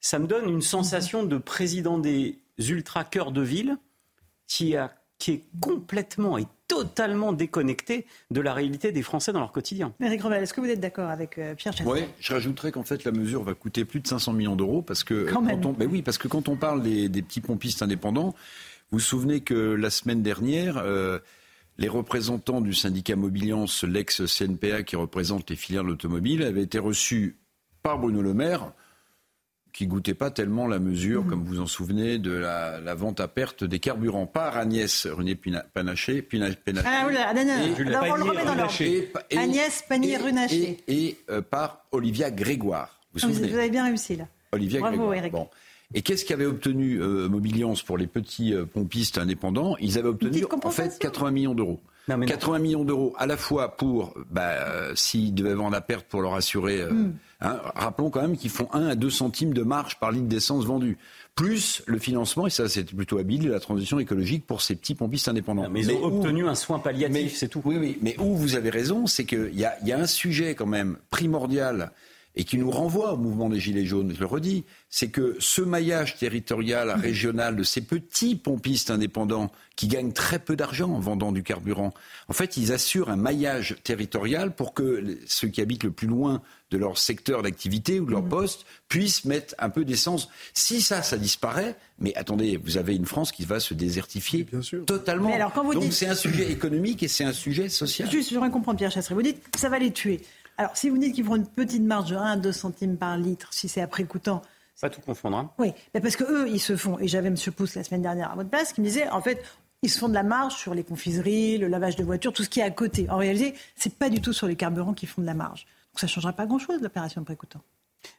Ça 0.00 0.18
me 0.18 0.26
donne 0.26 0.48
une 0.48 0.62
sensation 0.62 1.22
de 1.24 1.36
président 1.36 1.98
des 1.98 2.38
ultra 2.58 3.04
cœur 3.04 3.32
de 3.32 3.42
ville 3.42 3.76
qui, 4.46 4.76
a, 4.76 4.92
qui 5.18 5.32
est 5.32 5.44
complètement 5.60 6.38
et 6.38 6.46
totalement 6.68 7.32
déconnecté 7.32 8.06
de 8.30 8.40
la 8.40 8.52
réalité 8.52 8.92
des 8.92 9.02
Français 9.02 9.32
dans 9.32 9.40
leur 9.40 9.52
quotidien. 9.52 9.94
Éric 10.00 10.22
Revel, 10.22 10.42
est-ce 10.42 10.52
que 10.52 10.60
vous 10.60 10.68
êtes 10.68 10.80
d'accord 10.80 11.08
avec 11.08 11.38
euh, 11.38 11.54
Pierre 11.54 11.72
Chasseret 11.72 12.02
Oui, 12.02 12.06
je 12.20 12.32
rajouterais 12.32 12.72
qu'en 12.72 12.82
fait 12.82 13.04
la 13.04 13.12
mesure 13.12 13.42
va 13.42 13.54
coûter 13.54 13.84
plus 13.84 14.00
de 14.00 14.06
500 14.06 14.34
millions 14.34 14.56
d'euros 14.56 14.82
parce 14.82 15.02
que 15.02 15.30
quand, 15.30 15.44
on, 15.64 15.72
ben 15.72 15.88
oui, 15.90 16.02
parce 16.02 16.18
que 16.18 16.28
quand 16.28 16.48
on 16.48 16.56
parle 16.56 16.82
des, 16.82 17.08
petits 17.22 17.40
pompistes 17.40 17.82
indépendants, 17.82 18.34
vous 18.90 18.98
vous 18.98 19.00
souvenez 19.00 19.40
que 19.40 19.54
la 19.54 19.90
semaine 19.90 20.22
dernière, 20.22 20.76
euh, 20.78 21.18
les 21.78 21.88
représentants 21.88 22.60
du 22.60 22.74
syndicat 22.74 23.16
Mobiliance, 23.16 23.84
l'ex-CNPA 23.84 24.82
qui 24.82 24.96
représente 24.96 25.48
les 25.48 25.56
filières 25.56 25.84
de 25.84 25.88
l'automobile, 25.88 26.42
avaient 26.42 26.62
été 26.62 26.78
reçus 26.78 27.38
par 27.82 27.98
Bruno 27.98 28.20
Le 28.20 28.34
Maire 28.34 28.72
qui 29.78 29.86
goûtait 29.86 30.14
pas 30.14 30.32
tellement 30.32 30.66
la 30.66 30.80
mesure, 30.80 31.22
mhm. 31.22 31.30
comme 31.30 31.44
vous 31.44 31.60
en 31.60 31.68
souvenez, 31.68 32.18
de 32.18 32.32
la, 32.32 32.94
vente 32.96 33.20
à 33.20 33.28
perte 33.28 33.62
des 33.62 33.78
carburants 33.78 34.26
par 34.26 34.56
Agnès 34.56 35.06
René 35.06 35.36
Panaché. 35.36 36.26
ah 36.84 37.06
oui, 37.06 37.14
on 38.10 38.16
le 38.16 38.24
remet 38.24 38.44
dans 38.44 39.40
Agnès 39.40 39.84
Pannier-Runacher. 39.88 40.78
Et, 40.88 41.16
euh, 41.30 41.42
par 41.42 41.84
Olivia 41.92 42.32
Grégoire. 42.32 42.98
Vous, 43.14 43.28
vous, 43.28 43.34
vous 43.34 43.54
avez 43.54 43.70
bien 43.70 43.84
réussi 43.84 44.16
là. 44.16 44.26
Olivia 44.50 44.80
Bravo, 44.80 45.12
Eric. 45.12 45.30
Bon. 45.30 45.48
Et 45.94 46.02
qu'est-ce 46.02 46.24
qu'avait 46.24 46.46
obtenu 46.46 47.00
euh, 47.00 47.28
Mobiliance 47.28 47.84
pour 47.84 47.98
les 47.98 48.08
petits 48.08 48.54
euh, 48.54 48.66
pompistes 48.66 49.16
indépendants? 49.16 49.76
Ils 49.78 49.96
avaient 49.96 50.08
obtenu 50.08 50.44
en 50.60 50.70
fait 50.70 50.98
80 50.98 51.30
millions 51.30 51.54
d'euros. 51.54 51.80
80 52.08 52.58
millions 52.58 52.84
d'euros 52.84 53.14
à 53.18 53.26
la 53.26 53.36
fois 53.36 53.76
pour, 53.76 54.14
bah, 54.30 54.94
s'ils 54.94 55.34
devaient 55.34 55.54
vendre 55.54 55.76
à 55.76 55.80
perte 55.80 56.06
pour 56.06 56.22
leur 56.22 56.34
assurer 56.34 56.84
hmm. 56.84 57.12
Hein, 57.40 57.60
rappelons 57.76 58.10
quand 58.10 58.20
même 58.20 58.36
qu'ils 58.36 58.50
font 58.50 58.68
1 58.72 58.88
à 58.88 58.94
2 58.96 59.10
centimes 59.10 59.54
de 59.54 59.62
marge 59.62 60.00
par 60.00 60.10
litre 60.10 60.26
d'essence 60.26 60.64
vendue. 60.64 60.98
Plus 61.36 61.82
le 61.86 62.00
financement, 62.00 62.48
et 62.48 62.50
ça 62.50 62.68
c'est 62.68 62.82
plutôt 62.82 63.18
habile, 63.18 63.44
de 63.44 63.50
la 63.50 63.60
transition 63.60 64.00
écologique 64.00 64.44
pour 64.44 64.60
ces 64.60 64.74
petits 64.74 64.96
pompistes 64.96 65.28
indépendants. 65.28 65.70
mais 65.70 65.82
ils 65.82 65.92
ont 65.92 66.02
obtenu 66.02 66.48
un 66.48 66.56
soin 66.56 66.80
palliatif, 66.80 67.36
c'est 67.36 67.46
tout. 67.46 67.62
Oui, 67.64 67.76
oui, 67.78 67.98
mais 68.02 68.16
où 68.18 68.34
vous 68.34 68.56
avez 68.56 68.70
raison, 68.70 69.06
c'est 69.06 69.24
qu'il 69.24 69.54
y 69.54 69.64
a, 69.64 69.76
y 69.84 69.92
a 69.92 69.98
un 70.00 70.06
sujet 70.06 70.56
quand 70.56 70.66
même 70.66 70.96
primordial 71.10 71.92
et 72.38 72.44
qui 72.44 72.56
nous 72.56 72.70
renvoie 72.70 73.14
au 73.14 73.16
mouvement 73.16 73.48
des 73.48 73.58
Gilets 73.58 73.84
jaunes, 73.84 74.12
je 74.14 74.20
le 74.20 74.26
redis, 74.26 74.64
c'est 74.88 75.08
que 75.08 75.36
ce 75.40 75.60
maillage 75.60 76.16
territorial, 76.16 76.88
régional 76.92 77.56
de 77.56 77.64
ces 77.64 77.80
petits 77.80 78.36
pompistes 78.36 78.90
indépendants 78.90 79.50
qui 79.74 79.88
gagnent 79.88 80.12
très 80.12 80.38
peu 80.38 80.54
d'argent 80.54 80.88
en 80.90 81.00
vendant 81.00 81.32
du 81.32 81.42
carburant, 81.42 81.92
en 82.28 82.32
fait, 82.32 82.56
ils 82.56 82.72
assurent 82.72 83.10
un 83.10 83.16
maillage 83.16 83.76
territorial 83.82 84.54
pour 84.54 84.72
que 84.72 85.18
ceux 85.26 85.48
qui 85.48 85.60
habitent 85.60 85.82
le 85.82 85.90
plus 85.90 86.06
loin 86.06 86.40
de 86.70 86.76
leur 86.76 86.98
secteur 86.98 87.42
d'activité 87.42 87.98
ou 87.98 88.06
de 88.06 88.10
leur 88.10 88.22
mmh. 88.22 88.28
poste 88.28 88.66
puissent 88.88 89.24
mettre 89.24 89.54
un 89.58 89.70
peu 89.70 89.84
d'essence. 89.84 90.28
Si 90.52 90.80
ça, 90.80 91.02
ça 91.02 91.16
disparaît, 91.16 91.76
mais 91.98 92.14
attendez, 92.14 92.56
vous 92.56 92.76
avez 92.76 92.94
une 92.94 93.06
France 93.06 93.32
qui 93.32 93.44
va 93.44 93.58
se 93.58 93.74
désertifier 93.74 94.46
totalement. 94.86 95.30
Donc 95.72 95.92
c'est 95.92 96.08
un 96.08 96.14
sujet 96.14 96.50
économique 96.50 97.02
et 97.02 97.08
c'est 97.08 97.24
un 97.24 97.32
sujet 97.32 97.68
social. 97.68 98.10
Juste, 98.10 98.30
j'aimerais 98.30 98.50
comprendre, 98.50 98.78
Pierre 98.78 98.90
Chasseret. 98.90 99.14
Vous 99.14 99.22
dites 99.22 99.50
que 99.50 99.58
ça 99.58 99.68
va 99.68 99.78
les 99.78 99.92
tuer. 99.92 100.20
Alors, 100.58 100.76
si 100.76 100.90
vous 100.90 100.98
dites 100.98 101.14
qu'ils 101.14 101.24
font 101.24 101.36
une 101.36 101.46
petite 101.46 101.82
marge 101.82 102.10
de 102.10 102.16
1 102.16 102.22
à 102.22 102.36
2 102.36 102.52
centimes 102.52 102.96
par 102.96 103.16
litre, 103.16 103.54
si 103.54 103.68
c'est 103.68 103.80
après 103.80 104.04
coûtant. 104.04 104.42
Pas 104.80 104.90
tout 104.90 105.00
confondre. 105.00 105.38
Hein. 105.38 105.50
Oui, 105.58 105.72
mais 105.94 106.00
parce 106.00 106.16
que 106.16 106.24
eux, 106.24 106.48
ils 106.48 106.60
se 106.60 106.76
font. 106.76 106.98
Et 106.98 107.08
j'avais 107.08 107.28
M. 107.28 107.36
Pousse 107.56 107.76
la 107.76 107.84
semaine 107.84 108.02
dernière 108.02 108.32
à 108.32 108.34
votre 108.34 108.50
place 108.50 108.72
qui 108.72 108.80
me 108.80 108.86
disait, 108.86 109.08
en 109.08 109.22
fait, 109.22 109.42
ils 109.82 109.90
se 109.90 109.98
font 109.98 110.08
de 110.08 110.14
la 110.14 110.24
marge 110.24 110.56
sur 110.56 110.74
les 110.74 110.82
confiseries, 110.82 111.58
le 111.58 111.68
lavage 111.68 111.96
de 111.96 112.02
voitures, 112.02 112.32
tout 112.32 112.42
ce 112.42 112.48
qui 112.48 112.60
est 112.60 112.64
à 112.64 112.70
côté. 112.70 113.08
En 113.08 113.16
réalité, 113.16 113.54
c'est 113.76 113.94
pas 113.94 114.10
du 114.10 114.20
tout 114.20 114.32
sur 114.32 114.48
les 114.48 114.56
carburants 114.56 114.94
qu'ils 114.94 115.08
font 115.08 115.22
de 115.22 115.26
la 115.26 115.34
marge. 115.34 115.66
Donc 115.92 116.00
ça 116.00 116.06
ne 116.06 116.10
changera 116.10 116.32
pas 116.32 116.46
grand-chose, 116.46 116.80
l'opération 116.82 117.20
de 117.20 117.26
précoûtant. 117.26 117.60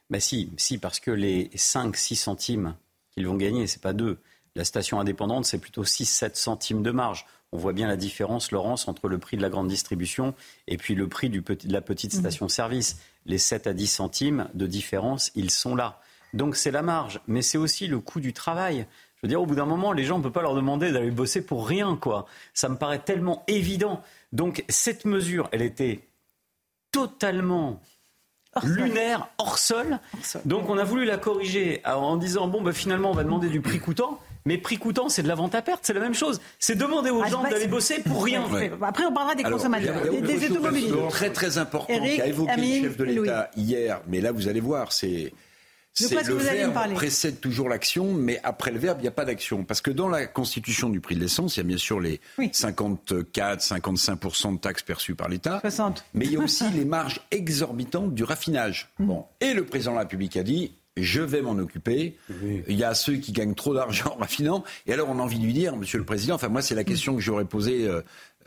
Ben 0.08 0.20
si, 0.20 0.50
si, 0.56 0.78
parce 0.78 1.00
que 1.00 1.10
les 1.10 1.48
5-6 1.48 2.16
centimes 2.16 2.74
qu'ils 3.12 3.26
vont 3.26 3.36
gagner, 3.36 3.66
c'est 3.66 3.82
pas 3.82 3.92
deux. 3.92 4.18
La 4.56 4.64
station 4.64 4.98
indépendante, 4.98 5.44
c'est 5.44 5.58
plutôt 5.58 5.84
6-7 5.84 6.34
centimes 6.34 6.82
de 6.82 6.90
marge. 6.90 7.26
On 7.52 7.58
voit 7.58 7.72
bien 7.72 7.88
la 7.88 7.96
différence, 7.96 8.52
Laurence, 8.52 8.86
entre 8.86 9.08
le 9.08 9.18
prix 9.18 9.36
de 9.36 9.42
la 9.42 9.48
grande 9.48 9.68
distribution 9.68 10.34
et 10.68 10.76
puis 10.76 10.94
le 10.94 11.08
prix 11.08 11.30
du 11.30 11.42
petit, 11.42 11.66
de 11.66 11.72
la 11.72 11.80
petite 11.80 12.14
mhm. 12.14 12.20
station-service. 12.20 13.00
Les 13.26 13.38
7 13.38 13.66
à 13.66 13.72
10 13.72 13.86
centimes 13.86 14.48
de 14.54 14.66
différence, 14.66 15.32
ils 15.34 15.50
sont 15.50 15.74
là. 15.74 16.00
Donc 16.32 16.56
c'est 16.56 16.70
la 16.70 16.82
marge, 16.82 17.20
mais 17.26 17.42
c'est 17.42 17.58
aussi 17.58 17.88
le 17.88 17.98
coût 17.98 18.20
du 18.20 18.32
travail. 18.32 18.86
Je 19.16 19.26
veux 19.26 19.28
dire, 19.28 19.42
au 19.42 19.46
bout 19.46 19.56
d'un 19.56 19.66
moment, 19.66 19.92
les 19.92 20.04
gens, 20.04 20.14
on 20.14 20.18
ne 20.18 20.22
peut 20.22 20.32
pas 20.32 20.42
leur 20.42 20.54
demander 20.54 20.92
d'aller 20.92 21.10
bosser 21.10 21.44
pour 21.44 21.66
rien, 21.66 21.96
quoi. 21.96 22.26
Ça 22.54 22.68
me 22.68 22.76
paraît 22.76 23.00
tellement 23.00 23.44
évident. 23.48 24.02
Donc 24.32 24.64
cette 24.68 25.04
mesure, 25.04 25.48
elle 25.52 25.62
était 25.62 26.08
totalement 26.92 27.80
lunaire, 28.62 29.28
hors 29.38 29.58
sol. 29.58 29.98
Donc 30.44 30.68
on 30.68 30.78
a 30.78 30.84
voulu 30.84 31.04
la 31.04 31.18
corriger 31.18 31.82
en 31.84 32.16
disant, 32.16 32.48
bon, 32.48 32.62
bah, 32.62 32.72
finalement, 32.72 33.10
on 33.10 33.14
va 33.14 33.24
demander 33.24 33.48
du 33.48 33.60
prix 33.60 33.80
coûtant. 33.80 34.20
Mais 34.46 34.58
prix 34.58 34.78
coûtant, 34.78 35.08
c'est 35.08 35.22
de 35.22 35.28
la 35.28 35.34
vente 35.34 35.54
à 35.54 35.62
perte, 35.62 35.80
c'est 35.82 35.92
la 35.92 36.00
même 36.00 36.14
chose. 36.14 36.40
C'est 36.58 36.76
demander 36.76 37.10
aux 37.10 37.22
ah, 37.22 37.28
gens 37.28 37.42
d'aller 37.42 37.68
bosser 37.68 38.00
pour 38.00 38.24
rien. 38.24 38.44
Après, 38.82 39.04
on 39.04 39.12
parlera 39.12 39.34
des 39.34 39.42
consommateurs, 39.42 40.02
des, 40.10 40.50
automobilistes. 40.50 40.94
Très 41.10 41.30
très 41.30 41.58
important 41.58 41.94
qu'a 41.94 42.26
évoqué 42.26 42.56
le 42.56 42.82
chef 42.82 42.96
de 42.96 43.04
l'État 43.04 43.50
hier, 43.56 44.00
mais 44.06 44.20
là 44.20 44.32
vous 44.32 44.48
allez 44.48 44.60
voir, 44.60 44.92
c'est 44.92 45.32
c'est 45.92 46.28
le 46.28 46.34
verbe 46.34 46.94
précède 46.94 47.40
toujours 47.40 47.68
l'action, 47.68 48.14
mais 48.14 48.40
après 48.44 48.70
le 48.70 48.78
verbe, 48.78 48.98
il 49.00 49.02
n'y 49.02 49.08
a 49.08 49.12
pas 49.12 49.24
d'action. 49.24 49.64
Parce 49.64 49.80
que 49.80 49.90
dans 49.90 50.08
la 50.08 50.26
constitution 50.26 50.88
du 50.88 51.00
prix 51.00 51.14
de 51.14 51.20
l'essence, 51.20 51.56
il 51.56 51.60
y 51.60 51.62
a 51.62 51.64
bien 51.64 51.76
sûr 51.76 52.00
les 52.00 52.20
54, 52.52 53.60
55% 53.60 54.54
de 54.54 54.58
taxes 54.58 54.82
perçues 54.82 55.14
par 55.14 55.28
l'État. 55.28 55.60
Mais 56.14 56.26
il 56.26 56.32
y 56.32 56.36
a 56.36 56.40
aussi 56.40 56.68
les 56.70 56.84
marges 56.84 57.20
exorbitantes 57.30 58.14
du 58.14 58.24
raffinage. 58.24 58.88
Mm. 58.98 59.06
Bon. 59.06 59.24
Et 59.40 59.52
le 59.52 59.64
président 59.64 59.92
de 59.92 59.96
la 59.96 60.02
République 60.02 60.36
a 60.36 60.42
dit 60.42 60.72
je 60.96 61.20
vais 61.22 61.42
m'en 61.42 61.52
occuper. 61.52 62.16
Il 62.68 62.76
y 62.76 62.84
a 62.84 62.94
ceux 62.94 63.14
qui 63.14 63.32
gagnent 63.32 63.54
trop 63.54 63.74
d'argent 63.74 64.14
en 64.16 64.20
raffinant. 64.20 64.64
Et 64.86 64.92
alors, 64.92 65.08
on 65.08 65.18
a 65.18 65.22
envie 65.22 65.38
de 65.38 65.44
lui 65.44 65.52
dire, 65.52 65.76
Monsieur 65.76 65.98
le 65.98 66.04
Président, 66.04 66.34
enfin, 66.34 66.48
moi, 66.48 66.62
c'est 66.62 66.74
la 66.74 66.84
question 66.84 67.14
que 67.14 67.20
j'aurais 67.20 67.44
posée 67.44 67.86
euh, 67.86 68.02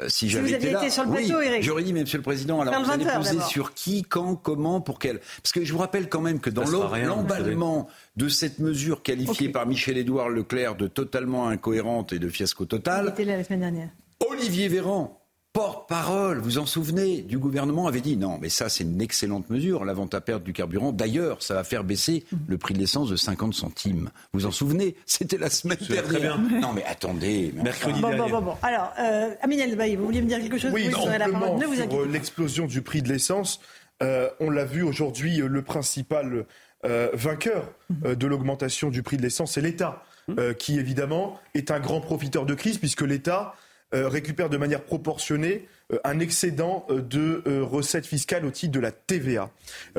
si, 0.08 0.28
j'avais 0.28 0.52
été 0.52 0.72
là. 0.72 0.90
sur 0.90 1.04
le 1.04 1.12
plateau, 1.12 1.38
oui, 1.38 1.62
J'aurais 1.62 1.84
dit, 1.84 1.94
mais 1.94 2.02
Monsieur 2.02 2.18
le 2.18 2.24
Président, 2.24 2.62
alors 2.62 2.84
vous 2.84 2.90
allez 2.90 3.06
poser 3.06 3.40
sur 3.42 3.74
qui, 3.74 4.04
quand, 4.04 4.36
comment, 4.36 4.82
pour 4.82 4.98
quel? 4.98 5.20
Parce 5.20 5.52
que 5.52 5.64
je 5.64 5.72
vous 5.72 5.80
rappelle 5.80 6.10
quand 6.10 6.22
même 6.22 6.40
que 6.40 6.50
dans 6.50 6.66
l'emballement 6.66 7.88
de 8.16 8.28
cette 8.28 8.60
mesure 8.60 9.04
qualifiée 9.04 9.50
par 9.50 9.68
Michel-Édouard 9.68 10.30
Leclerc 10.30 10.76
de 10.76 10.88
totalement 10.88 11.48
incohérente 11.48 12.12
et 12.12 12.20
de 12.20 12.28
fiasco 12.28 12.66
total, 12.66 13.10
était 13.10 13.26
là 13.26 13.38
la 13.38 13.44
semaine 13.44 13.60
dernière. 13.60 13.90
Olivier 14.32 14.68
Véran, 14.68 15.23
porte-parole, 15.54 16.40
vous 16.40 16.58
en 16.58 16.66
souvenez, 16.66 17.22
du 17.22 17.38
gouvernement 17.38 17.86
avait 17.86 18.02
dit 18.02 18.18
non, 18.18 18.40
mais 18.42 18.50
ça 18.50 18.70
c'est 18.70 18.84
une 18.84 19.00
excellente 19.02 19.52
mesure, 19.52 19.86
la 19.86 19.94
vente 19.94 20.16
à 20.16 20.22
perte 20.22 20.44
du 20.44 20.52
carburant. 20.52 20.92
D'ailleurs, 20.92 21.44
ça 21.44 21.54
va 21.54 21.64
faire 21.64 21.84
baisser 21.84 22.26
le 22.48 22.58
prix 22.58 22.74
de 22.74 22.80
l'essence 22.80 23.08
de 23.10 23.16
50 23.16 23.54
centimes. 23.54 24.10
Vous 24.34 24.48
en 24.48 24.52
souvenez? 24.52 24.96
C'était 25.06 25.38
la 25.38 25.52
semaine 25.52 25.78
dernière. 25.88 26.40
Non 26.40 26.74
mais 26.74 26.84
attendez, 26.86 27.54
mercredi 27.56 28.02
bon, 28.02 28.18
bon, 28.18 28.30
bon, 28.30 28.42
bon, 28.42 28.56
Alors, 28.64 28.92
euh, 29.00 29.36
Amine 29.42 29.62
vous 29.96 30.06
vouliez 30.06 30.24
me 30.24 30.28
dire 30.28 30.40
quelque 30.40 30.58
chose? 30.58 30.72
Oui, 30.74 30.88
oui 30.88 31.18
la 31.20 31.28
Ne 31.28 31.66
vous 31.68 31.76
sur 31.76 32.06
l'explosion 32.08 32.66
du 32.66 32.82
prix 32.82 33.04
de 33.04 33.10
l'essence, 33.10 33.62
euh, 34.02 34.30
on 34.40 34.50
l'a 34.50 34.66
vu 34.66 34.82
aujourd'hui, 34.82 35.38
le 35.38 35.62
principal 35.62 36.46
euh, 36.86 37.10
vainqueur 37.14 37.72
euh, 38.06 38.16
de 38.16 38.26
l'augmentation 38.26 38.90
du 38.90 39.04
prix 39.04 39.18
de 39.18 39.22
l'essence, 39.22 39.54
c'est 39.54 39.62
l'État. 39.62 40.04
Mmh. 40.30 40.54
qui 40.54 40.80
évidemment 40.80 41.38
est 41.54 41.70
un 41.70 41.82
grand 41.82 42.00
profiteur 42.00 42.46
de 42.46 42.54
crise 42.54 42.78
puisque 42.78 43.02
l'État 43.02 43.56
euh, 43.56 43.63
récupère 43.94 44.50
de 44.50 44.58
manière 44.58 44.84
proportionnée 44.84 45.68
euh, 45.92 46.00
un 46.04 46.20
excédent 46.20 46.86
euh, 46.90 47.02
de 47.02 47.44
recettes 47.62 48.06
fiscales 48.06 48.46
au 48.46 48.52
titre 48.52 48.72
de 48.72 48.80
la 48.80 48.92
TVA. 48.92 49.52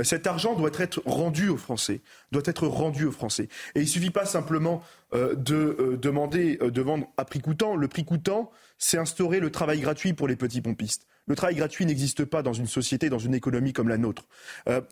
cet 0.02 0.26
argent 0.26 0.54
doit 0.54 0.70
être 0.78 1.02
rendu 1.06 1.48
aux 1.48 1.56
Français, 1.56 2.00
doit 2.32 2.42
être 2.46 2.66
rendu 2.66 3.04
aux 3.04 3.12
Français. 3.12 3.48
Et 3.74 3.80
il 3.80 3.84
ne 3.84 3.88
suffit 3.88 4.10
pas 4.10 4.24
simplement 4.24 4.82
de 5.12 5.96
demander 6.00 6.56
de 6.56 6.82
vendre 6.82 7.06
à 7.16 7.24
prix 7.24 7.40
coûtant. 7.40 7.76
Le 7.76 7.86
prix 7.86 8.04
coûtant, 8.04 8.50
c'est 8.78 8.98
instaurer 8.98 9.38
le 9.38 9.50
travail 9.50 9.80
gratuit 9.80 10.12
pour 10.12 10.26
les 10.26 10.36
petits 10.36 10.60
pompistes. 10.60 11.06
Le 11.26 11.36
travail 11.36 11.54
gratuit 11.54 11.86
n'existe 11.86 12.24
pas 12.24 12.42
dans 12.42 12.52
une 12.52 12.66
société, 12.66 13.08
dans 13.08 13.18
une 13.18 13.34
économie 13.34 13.72
comme 13.72 13.88
la 13.88 13.98
nôtre. 13.98 14.26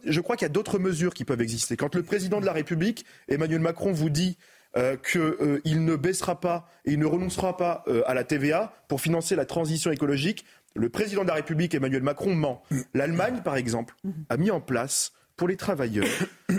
je 0.05 0.21
crois 0.21 0.37
qu'il 0.37 0.45
y 0.45 0.51
a 0.51 0.53
d'autres 0.53 0.79
mesures 0.79 1.15
qui 1.15 1.25
peuvent 1.25 1.41
exister. 1.41 1.77
Quand 1.77 1.95
le 1.95 2.03
président 2.03 2.41
de 2.41 2.47
la 2.47 2.53
République, 2.53 3.05
Emmanuel 3.29 3.61
Macron, 3.61 3.93
vous 3.93 4.11
dit 4.11 4.37
euh, 4.77 4.97
qu'il 4.97 5.21
euh, 5.21 5.61
ne 5.67 5.97
baissera 5.97 6.41
pas 6.41 6.67
et 6.87 6.97
ne 6.97 7.05
renoncera 7.05 7.59
pas 7.59 7.85
euh, 7.89 8.03
à 8.07 8.15
la 8.15 8.25
TVA 8.25 8.73
pour 8.89 9.03
financer 9.03 9.37
la 9.37 9.45
transition 9.45 9.93
écologique. 9.93 10.47
Le 10.75 10.89
président 10.89 11.25
de 11.25 11.29
la 11.29 11.35
République, 11.35 11.75
Emmanuel 11.75 12.03
Macron, 12.03 12.35
ment. 12.35 12.63
L'Allemagne, 12.95 13.43
par 13.45 13.57
exemple, 13.57 13.95
a 14.31 14.39
mis 14.39 14.51
en 14.51 14.63
place 14.63 15.13
pour 15.37 15.47
les 15.47 15.57
travailleurs 15.57 16.09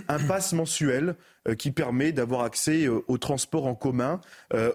un 0.07 0.19
pass 0.19 0.53
mensuel 0.53 1.15
qui 1.57 1.71
permet 1.71 2.11
d'avoir 2.11 2.41
accès 2.41 2.87
au 2.87 3.17
transport 3.17 3.65
en 3.65 3.73
commun, 3.73 4.21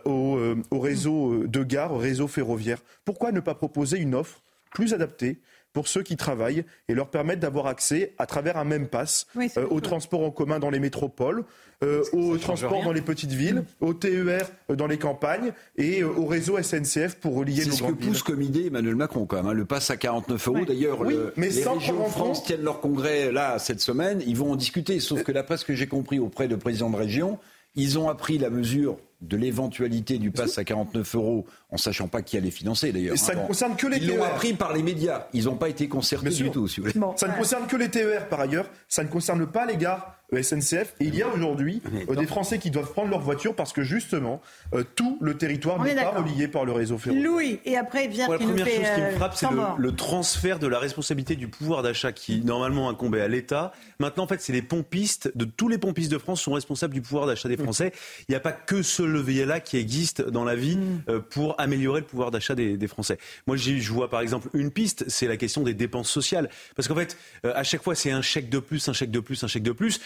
au, 0.04 0.40
au, 0.72 0.80
réseau 0.80 1.46
de 1.46 1.62
gare, 1.62 1.92
au 1.92 1.98
réseau 1.98 2.26
ferroviaire. 2.26 2.78
Pourquoi 3.04 3.30
ne 3.30 3.38
pas 3.38 3.54
proposer 3.54 3.98
une 3.98 4.16
offre 4.16 4.42
plus 4.72 4.92
adaptée 4.92 5.40
pour 5.78 5.86
ceux 5.86 6.02
qui 6.02 6.16
travaillent 6.16 6.64
et 6.88 6.94
leur 6.94 7.08
permettre 7.08 7.38
d'avoir 7.38 7.68
accès 7.68 8.12
à 8.18 8.26
travers 8.26 8.56
un 8.56 8.64
même 8.64 8.88
pass 8.88 9.28
euh, 9.56 9.64
au 9.70 9.80
transport 9.80 10.24
en 10.24 10.32
commun 10.32 10.58
dans 10.58 10.70
les 10.70 10.80
métropoles, 10.80 11.44
euh, 11.84 12.02
au 12.12 12.36
transport 12.36 12.82
dans 12.82 12.90
les 12.90 13.00
petites 13.00 13.30
villes, 13.30 13.62
au 13.80 13.94
TER 13.94 14.50
euh, 14.70 14.74
dans 14.74 14.88
les 14.88 14.98
campagnes 14.98 15.52
et 15.76 16.02
au 16.02 16.26
réseau 16.26 16.60
SNCF 16.60 17.20
pour 17.20 17.36
relier 17.36 17.64
nos 17.64 17.70
C'est 17.70 17.76
ce 17.76 17.82
que 17.84 17.92
pousse 17.92 18.24
comme 18.24 18.42
idée 18.42 18.66
Emmanuel 18.66 18.96
Macron 18.96 19.24
quand 19.24 19.36
même, 19.36 19.46
hein. 19.46 19.52
le 19.52 19.66
pass 19.66 19.88
à 19.92 19.96
49 19.96 20.48
euros. 20.48 20.64
D'ailleurs, 20.66 21.04
les 21.04 21.16
régions 21.36 21.76
de 21.76 22.10
France 22.10 22.42
tiennent 22.42 22.64
leur 22.64 22.80
congrès 22.80 23.30
là 23.30 23.60
cette 23.60 23.80
semaine, 23.80 24.20
ils 24.26 24.36
vont 24.36 24.50
en 24.50 24.56
discuter. 24.56 24.98
Sauf 24.98 25.22
que 25.22 25.30
d'après 25.30 25.58
ce 25.58 25.64
que 25.64 25.76
j'ai 25.76 25.86
compris 25.86 26.18
auprès 26.18 26.48
de 26.48 26.56
présidents 26.56 26.90
de 26.90 26.96
région, 26.96 27.38
ils 27.76 28.00
ont 28.00 28.08
appris 28.08 28.36
la 28.38 28.50
mesure 28.50 28.98
de 29.20 29.36
l'éventualité 29.36 30.18
du 30.18 30.30
pass 30.30 30.58
à 30.58 30.64
49 30.64 31.14
euros, 31.16 31.46
en 31.70 31.76
sachant 31.76 32.08
pas 32.08 32.22
qui 32.22 32.36
allait 32.36 32.50
financer 32.50 32.92
d'ailleurs. 32.92 33.18
Ça 33.18 33.32
hein. 33.32 33.42
ne 33.42 33.46
concerne 33.46 33.76
que 33.76 33.86
les 33.86 33.98
Ils 33.98 34.16
l'ont 34.16 34.22
appris 34.22 34.54
par 34.54 34.72
les 34.72 34.82
médias. 34.82 35.26
Ils 35.32 35.44
n'ont 35.44 35.56
pas 35.56 35.68
été 35.68 35.88
concertés 35.88 36.30
du 36.30 36.50
tout. 36.50 36.68
Si 36.68 36.80
vous 36.80 36.88
voulez. 36.88 37.06
ça 37.16 37.28
ne 37.28 37.36
concerne 37.36 37.66
que 37.66 37.76
les 37.76 37.88
TER 37.88 38.28
par 38.28 38.40
ailleurs. 38.40 38.70
Ça 38.88 39.02
ne 39.02 39.08
concerne 39.08 39.46
pas 39.46 39.66
les 39.66 39.76
gares 39.76 40.17
SNCF. 40.32 40.94
Et 41.00 41.06
il 41.06 41.14
y 41.14 41.22
a 41.22 41.28
aujourd'hui 41.28 41.82
euh, 42.08 42.14
des 42.14 42.26
Français 42.26 42.58
qui 42.58 42.70
doivent 42.70 42.92
prendre 42.92 43.10
leur 43.10 43.20
voiture 43.20 43.54
parce 43.54 43.72
que 43.72 43.82
justement, 43.82 44.42
euh, 44.74 44.84
tout 44.94 45.16
le 45.20 45.36
territoire 45.36 45.82
n'est 45.82 45.94
pas 45.94 46.10
relié 46.10 46.48
par 46.48 46.64
le 46.64 46.72
réseau 46.72 46.98
ferroviaire. 46.98 47.30
Louis, 47.30 47.60
et 47.64 47.76
après 47.76 48.08
vient 48.08 48.28
La 48.28 48.36
première 48.36 48.66
chose 48.66 48.74
qui 48.74 49.00
me 49.00 49.06
euh, 49.06 49.16
frappe, 49.16 49.36
c'est 49.36 49.46
le, 49.78 49.92
transfert 49.92 50.58
de 50.58 50.66
la 50.66 50.78
responsabilité 50.78 51.34
du 51.34 51.48
pouvoir 51.48 51.82
d'achat 51.82 52.12
qui 52.12 52.42
normalement 52.42 52.90
incombait 52.90 53.22
à 53.22 53.28
l'État. 53.28 53.72
Maintenant, 53.98 54.24
en 54.24 54.26
fait, 54.26 54.40
c'est 54.40 54.52
les 54.52 54.62
pompistes, 54.62 55.32
de 55.34 55.44
tous 55.44 55.68
les 55.68 55.78
pompistes 55.78 56.12
de 56.12 56.18
France 56.18 56.42
sont 56.42 56.52
responsables 56.52 56.94
du 56.94 57.00
pouvoir 57.00 57.26
d'achat 57.26 57.48
des 57.48 57.56
Français. 57.56 57.92
Il 58.28 58.32
n'y 58.32 58.36
a 58.36 58.40
pas 58.40 58.52
que 58.52 58.82
ce 58.82 59.02
levier-là 59.02 59.60
qui 59.60 59.78
existe 59.78 60.22
dans 60.22 60.44
la 60.44 60.54
vie 60.54 60.76
mm. 60.76 61.20
pour 61.30 61.58
améliorer 61.58 62.00
le 62.00 62.06
pouvoir 62.06 62.30
d'achat 62.30 62.54
des, 62.54 62.88
Français. 62.88 63.18
Moi, 63.46 63.56
je 63.56 63.92
vois 63.92 64.08
par 64.08 64.20
exemple 64.20 64.48
une 64.54 64.70
piste, 64.70 65.04
c'est 65.08 65.26
la 65.26 65.36
question 65.36 65.62
des 65.62 65.74
dépenses 65.74 66.08
sociales. 66.08 66.48
Parce 66.74 66.88
qu'en 66.88 66.94
fait, 66.94 67.18
à 67.44 67.62
chaque 67.64 67.82
fois, 67.82 67.94
c'est 67.94 68.10
un 68.10 68.22
chèque 68.22 68.48
de 68.48 68.58
plus, 68.58 68.88
un 68.88 68.92
chèque 68.92 69.10
de 69.10 69.20
plus, 69.20 69.42
un 69.44 69.46
chèque 69.46 69.62
de 69.62 69.72
plus 69.72 70.00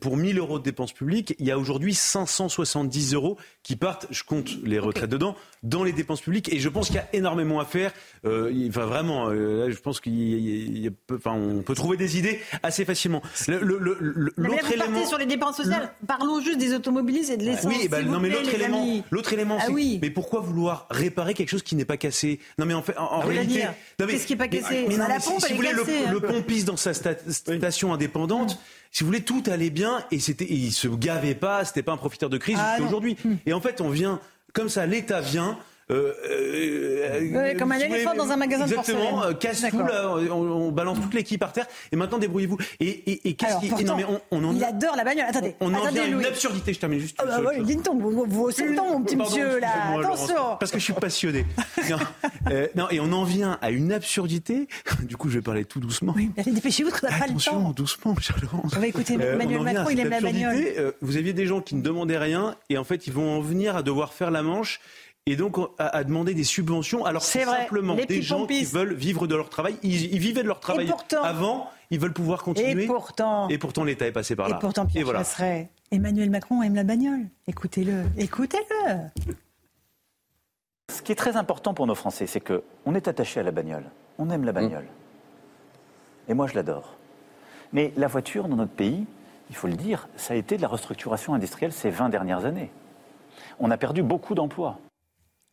pour 0.00 0.16
1000 0.16 0.38
euros 0.38 0.58
de 0.58 0.64
dépenses 0.64 0.92
publiques, 0.92 1.34
il 1.38 1.46
y 1.46 1.50
a 1.50 1.58
aujourd'hui 1.58 1.94
570 1.94 3.14
euros 3.14 3.36
qui 3.62 3.76
partent, 3.76 4.06
je 4.10 4.22
compte 4.22 4.50
les 4.64 4.78
retraites 4.78 5.10
dedans, 5.10 5.36
dans 5.62 5.84
les 5.84 5.92
dépenses 5.92 6.20
publiques. 6.20 6.52
Et 6.52 6.58
je 6.58 6.68
pense 6.68 6.86
qu'il 6.86 6.96
y 6.96 7.00
a 7.00 7.08
énormément 7.12 7.60
à 7.60 7.64
faire. 7.64 7.92
Euh, 8.24 8.68
enfin, 8.68 8.86
vraiment, 8.86 9.28
euh, 9.28 9.70
je 9.70 9.78
pense 9.78 10.00
qu'on 10.00 10.10
enfin, 11.14 11.62
peut 11.64 11.74
trouver 11.74 11.96
des 11.96 12.18
idées 12.18 12.40
assez 12.62 12.84
facilement. 12.84 13.22
Le, 13.46 13.58
le, 13.60 14.32
l'autre 14.36 14.72
élément 14.72 15.06
sur 15.06 15.18
les 15.18 15.26
dépenses 15.26 15.56
sociales. 15.56 15.92
Parlons 16.06 16.40
juste 16.40 16.58
des 16.58 16.74
automobilistes 16.74 17.30
et 17.30 17.36
de 17.36 17.44
l'essence. 17.44 17.66
Oui, 17.66 17.88
bah, 17.88 18.02
non, 18.02 18.20
mais 18.20 18.30
l'autre 18.30 18.54
élément, 18.54 18.86
l'autre 19.10 19.32
élément, 19.32 19.58
ah 19.60 19.64
c'est 19.66 19.72
oui. 19.72 19.98
mais 20.00 20.10
pourquoi 20.10 20.40
vouloir 20.40 20.86
réparer 20.90 21.34
quelque 21.34 21.50
chose 21.50 21.62
qui 21.62 21.76
n'est 21.76 21.84
pas 21.84 21.96
cassé? 21.96 22.40
Non, 22.58 22.66
mais 22.66 22.74
en 22.74 22.82
fait, 22.82 22.96
en, 22.96 23.20
réalité, 23.20 23.64
qu'est-ce 23.98 24.26
qui 24.26 24.32
n'est 24.32 24.38
pas 24.38 24.48
cassé? 24.48 24.86
mais, 24.88 24.96
La 24.96 25.20
pompe, 25.20 25.40
si, 25.40 25.52
vous 25.52 25.56
voulez, 25.56 25.72
le, 25.72 25.82
hein. 25.82 26.20
pompiste 26.20 26.66
dans 26.66 26.76
sa 26.76 26.92
station 26.94 27.92
indépendante 27.92 28.58
si 28.90 29.04
vous 29.04 29.08
voulez, 29.08 29.22
tout 29.22 29.42
allait 29.46 29.70
bien 29.70 30.04
et 30.10 30.18
c'était, 30.18 30.46
il 30.48 30.72
se 30.72 30.88
gavait 30.88 31.34
pas, 31.34 31.64
c'était 31.64 31.82
pas 31.82 31.92
un 31.92 31.96
profiteur 31.96 32.30
de 32.30 32.38
crise 32.38 32.58
ah 32.58 32.78
aujourd'hui. 32.80 33.16
Et 33.46 33.52
en 33.52 33.60
fait, 33.60 33.80
on 33.80 33.90
vient, 33.90 34.20
comme 34.52 34.68
ça, 34.68 34.86
l'État 34.86 35.20
vient, 35.20 35.58
euh, 35.90 36.12
euh, 36.22 37.54
comme 37.58 37.72
un 37.72 37.78
éléphant 37.78 38.14
dans 38.14 38.30
un 38.30 38.36
magasin 38.36 38.66
de 38.66 38.72
Exactement, 38.72 39.24
euh, 39.24 39.32
casse 39.32 39.64
tout, 39.70 39.78
là, 39.78 40.14
on, 40.32 40.70
balance 40.70 41.00
toute 41.00 41.14
l'équipe 41.14 41.40
par 41.40 41.52
terre, 41.52 41.66
et 41.90 41.96
maintenant 41.96 42.18
débrouillez-vous. 42.18 42.58
Et, 42.80 42.88
et, 42.88 43.28
et 43.28 43.34
qu'est-ce 43.34 43.58
qui. 43.58 43.84
Non, 43.84 43.96
mais 43.96 44.04
on, 44.04 44.20
on 44.30 44.54
il 44.54 44.62
adore 44.62 44.96
la 44.96 45.04
bagnole. 45.04 45.26
Attendez. 45.28 45.54
On, 45.60 45.72
en 45.72 45.88
vient 45.88 46.02
à 46.02 46.06
une 46.06 46.24
absurdité, 46.24 46.74
je 46.74 46.78
termine 46.78 47.00
juste. 47.00 47.16
Ah 47.18 47.24
bah 47.26 47.40
ouais, 47.40 47.62
donc, 47.76 48.02
vous, 48.02 48.24
vous 48.28 48.42
aussi 48.42 48.64
mon 48.64 49.02
petit 49.02 49.16
monsieur, 49.16 49.60
là. 49.60 49.98
Attention. 49.98 50.56
Parce 50.60 50.70
que 50.70 50.78
je 50.78 50.84
suis 50.84 50.92
passionné. 50.92 51.46
non, 52.76 52.90
et 52.90 53.00
on 53.00 53.12
en 53.12 53.24
vient 53.24 53.58
à 53.62 53.70
une 53.70 53.92
absurdité. 53.92 54.68
Du 55.02 55.16
coup, 55.16 55.30
je 55.30 55.36
vais 55.36 55.42
parler 55.42 55.64
tout 55.64 55.80
doucement. 55.80 56.14
Allez, 56.36 56.52
dépêchez-vous, 56.52 56.90
qu'on 56.90 57.06
n'a 57.08 57.18
pas 57.18 57.26
le 57.26 57.32
temps. 57.32 57.38
Attention, 57.38 57.70
doucement, 57.70 58.14
Charles. 58.20 58.42
On 58.62 58.68
va 58.68 58.86
écouter 58.86 59.14
Emmanuel 59.14 59.62
Macron, 59.62 59.90
il 59.90 60.00
aime 60.00 60.10
la 60.10 60.20
bagnole. 60.20 60.94
Vous 61.00 61.16
aviez 61.16 61.32
des 61.32 61.46
gens 61.46 61.62
qui 61.62 61.76
ne 61.76 61.82
demandaient 61.82 62.18
rien, 62.18 62.56
et 62.68 62.76
en 62.76 62.84
fait, 62.84 63.06
ils 63.06 63.12
vont 63.12 63.38
en 63.38 63.40
venir 63.40 63.74
à 63.74 63.82
devoir 63.82 64.12
faire 64.12 64.30
la 64.30 64.42
manche 64.42 64.80
et 65.28 65.36
donc 65.36 65.58
à, 65.78 66.04
demander 66.04 66.32
des 66.32 66.44
subventions 66.44 67.04
alors 67.04 67.22
c'est 67.22 67.44
simplement 67.44 67.94
des 67.94 68.22
gens 68.22 68.46
qui 68.46 68.64
veulent 68.64 68.94
vivre 68.94 69.26
de 69.26 69.36
leur 69.36 69.50
travail. 69.50 69.76
Ils, 69.82 70.18
vivaient 70.18 70.42
de 70.42 70.48
leur 70.48 70.60
travail 70.60 70.90
avant, 71.22 71.68
ils 71.90 72.00
veulent 72.00 72.14
pouvoir 72.14 72.42
continuer. 72.42 72.84
Et 72.84 72.86
pourtant, 72.86 73.48
et 73.48 73.58
pourtant 73.58 73.84
l'État 73.84 74.06
est 74.06 74.12
passé 74.12 74.34
par 74.34 74.48
là. 74.48 74.56
Et 74.56 74.58
pourtant, 74.58 74.86
Pierre 74.86 75.02
et 75.02 75.04
voilà. 75.04 75.22
Emmanuel 75.90 76.30
Macron 76.30 76.62
aime 76.62 76.74
la 76.74 76.84
bagnole. 76.84 77.26
Écoutez-le, 77.46 78.04
écoutez-le. 78.16 79.34
Ce 80.90 81.02
qui 81.02 81.12
est 81.12 81.16
très 81.16 81.36
important 81.36 81.74
pour 81.74 81.86
nos 81.86 81.94
Français, 81.94 82.26
c'est 82.26 82.40
que 82.40 82.62
on 82.86 82.94
est 82.94 83.06
attaché 83.06 83.40
à 83.40 83.42
la 83.42 83.50
bagnole. 83.50 83.84
On 84.18 84.30
aime 84.30 84.44
la 84.44 84.52
bagnole. 84.52 84.86
Et 86.28 86.34
moi, 86.34 86.46
je 86.46 86.54
l'adore. 86.54 86.96
Mais 87.74 87.92
la 87.96 88.06
voiture 88.06 88.48
dans 88.48 88.56
notre 88.56 88.72
pays, 88.72 89.06
il 89.50 89.56
faut 89.56 89.66
le 89.66 89.74
dire, 89.74 90.08
ça 90.16 90.32
a 90.32 90.36
été 90.36 90.56
de 90.56 90.62
la 90.62 90.68
restructuration 90.68 91.34
industrielle 91.34 91.72
ces 91.72 91.90
20 91.90 92.08
dernières 92.08 92.46
années. 92.46 92.70
On 93.58 93.70
a 93.70 93.76
perdu 93.76 94.02
beaucoup 94.02 94.34
d'emplois. 94.34 94.78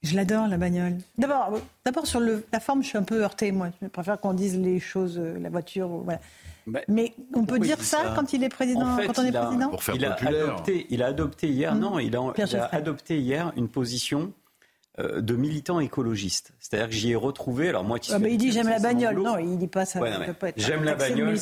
Je 0.06 0.16
l'adore, 0.16 0.48
la 0.48 0.58
bagnole. 0.58 0.98
D'abord, 1.18 1.60
d'abord 1.84 2.06
sur 2.06 2.20
le, 2.20 2.46
la 2.54 2.60
forme, 2.60 2.84
je 2.84 2.90
suis 2.90 2.98
un 2.98 3.04
peu 3.04 3.24
heurtée, 3.24 3.52
moi. 3.52 3.70
Je 3.82 3.88
préfère 3.88 4.20
qu'on 4.20 4.34
dise 4.34 4.58
les 4.58 4.80
choses, 4.80 5.18
euh, 5.18 5.40
la 5.40 5.50
voiture, 5.50 5.88
voilà. 5.88 6.20
Bah, 6.68 6.82
mais 6.88 7.14
on 7.34 7.46
peut 7.46 7.60
dire 7.60 7.82
ça, 7.82 8.14
quand 8.16 8.34
il 8.34 8.44
est 8.44 8.50
président, 8.50 8.98
quand 8.98 9.20
on 9.20 9.26
est 9.26 9.32
président 9.32 9.72
il 9.94 10.06
a, 10.06 10.14
adopté, 10.14 10.88
il 10.90 11.04
a 11.04 11.08
adopté 11.08 11.48
hier, 11.48 11.76
mmh. 11.76 11.80
non, 11.80 12.00
il 12.00 12.16
a, 12.16 12.70
adopté 12.72 13.20
hier 13.20 13.52
une 13.56 13.68
position 13.68 14.34
euh, 15.00 15.22
de 15.22 15.36
militants 15.36 15.80
écologistes. 15.80 16.54
C'est-à-dire 16.60 16.90
que 16.90 16.96
j'y 16.96 17.12
ai 17.12 17.16
retrouvé, 17.16 17.70
alors 17.70 17.84
moi 17.84 18.00
qui 18.00 18.14
ah, 18.14 18.18
suis... 18.18 18.32
il 18.32 18.38
dit 18.38 18.52
j'aime 18.52 18.70
la 18.70 18.80
bagnole. 18.80 19.16
Non, 19.16 19.38
il 19.38 19.58
dit 19.58 19.68
pas 19.68 19.86
ça. 19.86 20.00
J'aime 20.56 20.84
la 20.84 20.96
bagnole. 20.96 21.36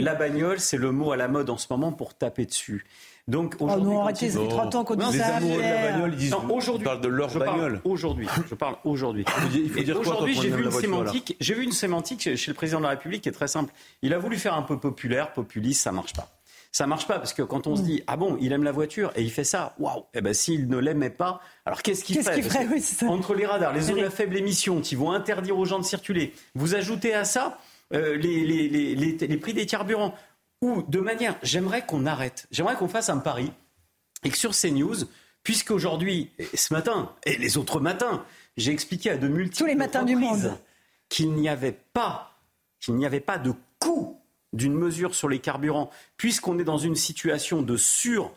La 0.00 0.14
bagnole, 0.14 0.60
c'est 0.60 0.78
le 0.78 0.90
mot 0.90 1.12
à 1.12 1.16
la 1.16 1.28
mode 1.28 1.50
en 1.50 1.58
ce 1.58 1.66
moment 1.70 1.92
pour 1.92 2.14
taper 2.14 2.46
dessus. 2.46 2.86
Donc 3.28 3.54
aujourd'hui, 3.60 3.86
oh 3.88 3.92
non, 3.92 4.00
arrêtez, 4.02 4.30
ça 4.30 4.40
fait 4.40 4.48
30 4.48 4.74
ans 4.74 4.84
qu'on 4.84 4.96
dit 4.96 5.16
ça. 5.16 5.38
Les 5.38 5.46
amoureux 5.46 5.56
de 5.58 5.62
la 5.62 5.90
bagnole, 5.92 6.12
ils 6.14 6.18
disent 6.18 6.34
aujourd'hui, 6.50 6.84
parlent 6.84 7.00
de 7.00 7.08
leur 7.08 7.32
bagnole. 7.38 7.80
Aujourd'hui, 7.84 8.26
je 8.50 8.54
parle 8.54 8.76
aujourd'hui. 8.84 9.24
Il 9.54 9.70
faut 9.70 9.80
dire 9.80 9.94
quoi 9.94 10.02
Aujourd'hui, 10.02 10.34
j'ai 10.40 10.50
vu 10.50 10.64
une 10.64 10.70
sémantique. 10.72 11.36
J'ai 11.38 11.54
vu 11.54 11.62
une 11.62 11.72
sémantique 11.72 12.36
chez 12.36 12.50
le 12.50 12.54
président 12.54 12.78
de 12.78 12.84
la 12.84 12.90
République 12.90 13.22
qui 13.22 13.28
est 13.28 13.32
très 13.32 13.48
simple. 13.48 13.72
Il 14.02 14.12
a 14.12 14.18
voulu 14.18 14.38
faire 14.38 14.54
un 14.54 14.62
peu 14.62 14.78
populaire, 14.78 15.32
populiste, 15.32 15.82
ça 15.82 15.92
marche 15.92 16.14
pas. 16.14 16.28
Ça 16.74 16.86
marche 16.86 17.06
pas 17.06 17.18
parce 17.18 17.34
que 17.34 17.42
quand 17.42 17.66
on 17.66 17.76
se 17.76 17.82
dit 17.82 18.02
ah 18.06 18.16
bon, 18.16 18.38
il 18.40 18.50
aime 18.52 18.64
la 18.64 18.72
voiture 18.72 19.12
et 19.14 19.22
il 19.22 19.30
fait 19.30 19.44
ça, 19.44 19.74
waouh. 19.78 20.04
Eh 20.14 20.22
ben 20.22 20.32
s'il 20.32 20.68
ne 20.68 20.78
l'aimait 20.78 21.10
pas, 21.10 21.40
alors 21.66 21.82
qu'est-ce 21.82 22.02
qu'il 22.02 22.22
ferait, 22.22 22.42
Entre 23.06 23.34
les 23.34 23.44
radars, 23.44 23.74
les 23.74 23.82
zones 23.82 24.02
à 24.02 24.10
faible 24.10 24.36
émission, 24.38 24.80
qui 24.80 24.96
vont 24.96 25.12
interdire 25.12 25.58
aux 25.58 25.66
gens 25.66 25.78
de 25.78 25.84
circuler. 25.84 26.32
Vous 26.54 26.74
ajoutez 26.74 27.14
à 27.14 27.24
ça 27.24 27.58
euh, 27.92 28.16
les, 28.16 28.46
les, 28.46 28.68
les, 28.68 28.94
les 28.94 29.36
prix 29.36 29.52
des 29.52 29.66
carburants. 29.66 30.14
Ou 30.62 30.82
de 30.88 31.00
manière, 31.00 31.36
j'aimerais 31.42 31.84
qu'on 31.84 32.06
arrête. 32.06 32.46
J'aimerais 32.50 32.76
qu'on 32.76 32.88
fasse 32.88 33.08
un 33.10 33.18
pari 33.18 33.52
et 34.24 34.30
que 34.30 34.36
sur 34.36 34.52
CNews, 34.52 35.04
puisqu'aujourd'hui, 35.42 36.30
ce 36.54 36.72
matin, 36.72 37.12
et 37.26 37.36
les 37.36 37.58
autres 37.58 37.80
matins, 37.80 38.24
j'ai 38.56 38.72
expliqué 38.72 39.10
à 39.10 39.16
de 39.16 39.28
multiples 39.28 39.58
Tous 39.58 39.66
les 39.66 39.74
matins 39.74 40.04
du 40.04 40.16
monde 40.16 40.56
qu'il 41.08 41.32
n'y 41.32 41.48
avait 41.48 41.78
pas, 41.92 42.38
qu'il 42.80 42.94
n'y 42.94 43.04
avait 43.04 43.20
pas 43.20 43.38
de 43.38 43.52
coût 43.80 44.20
d'une 44.52 44.74
mesure 44.74 45.14
sur 45.14 45.28
les 45.28 45.40
carburants, 45.40 45.90
puisqu'on 46.16 46.58
est 46.58 46.64
dans 46.64 46.78
une 46.78 46.96
situation 46.96 47.62
de 47.62 47.76
sur 47.76 48.32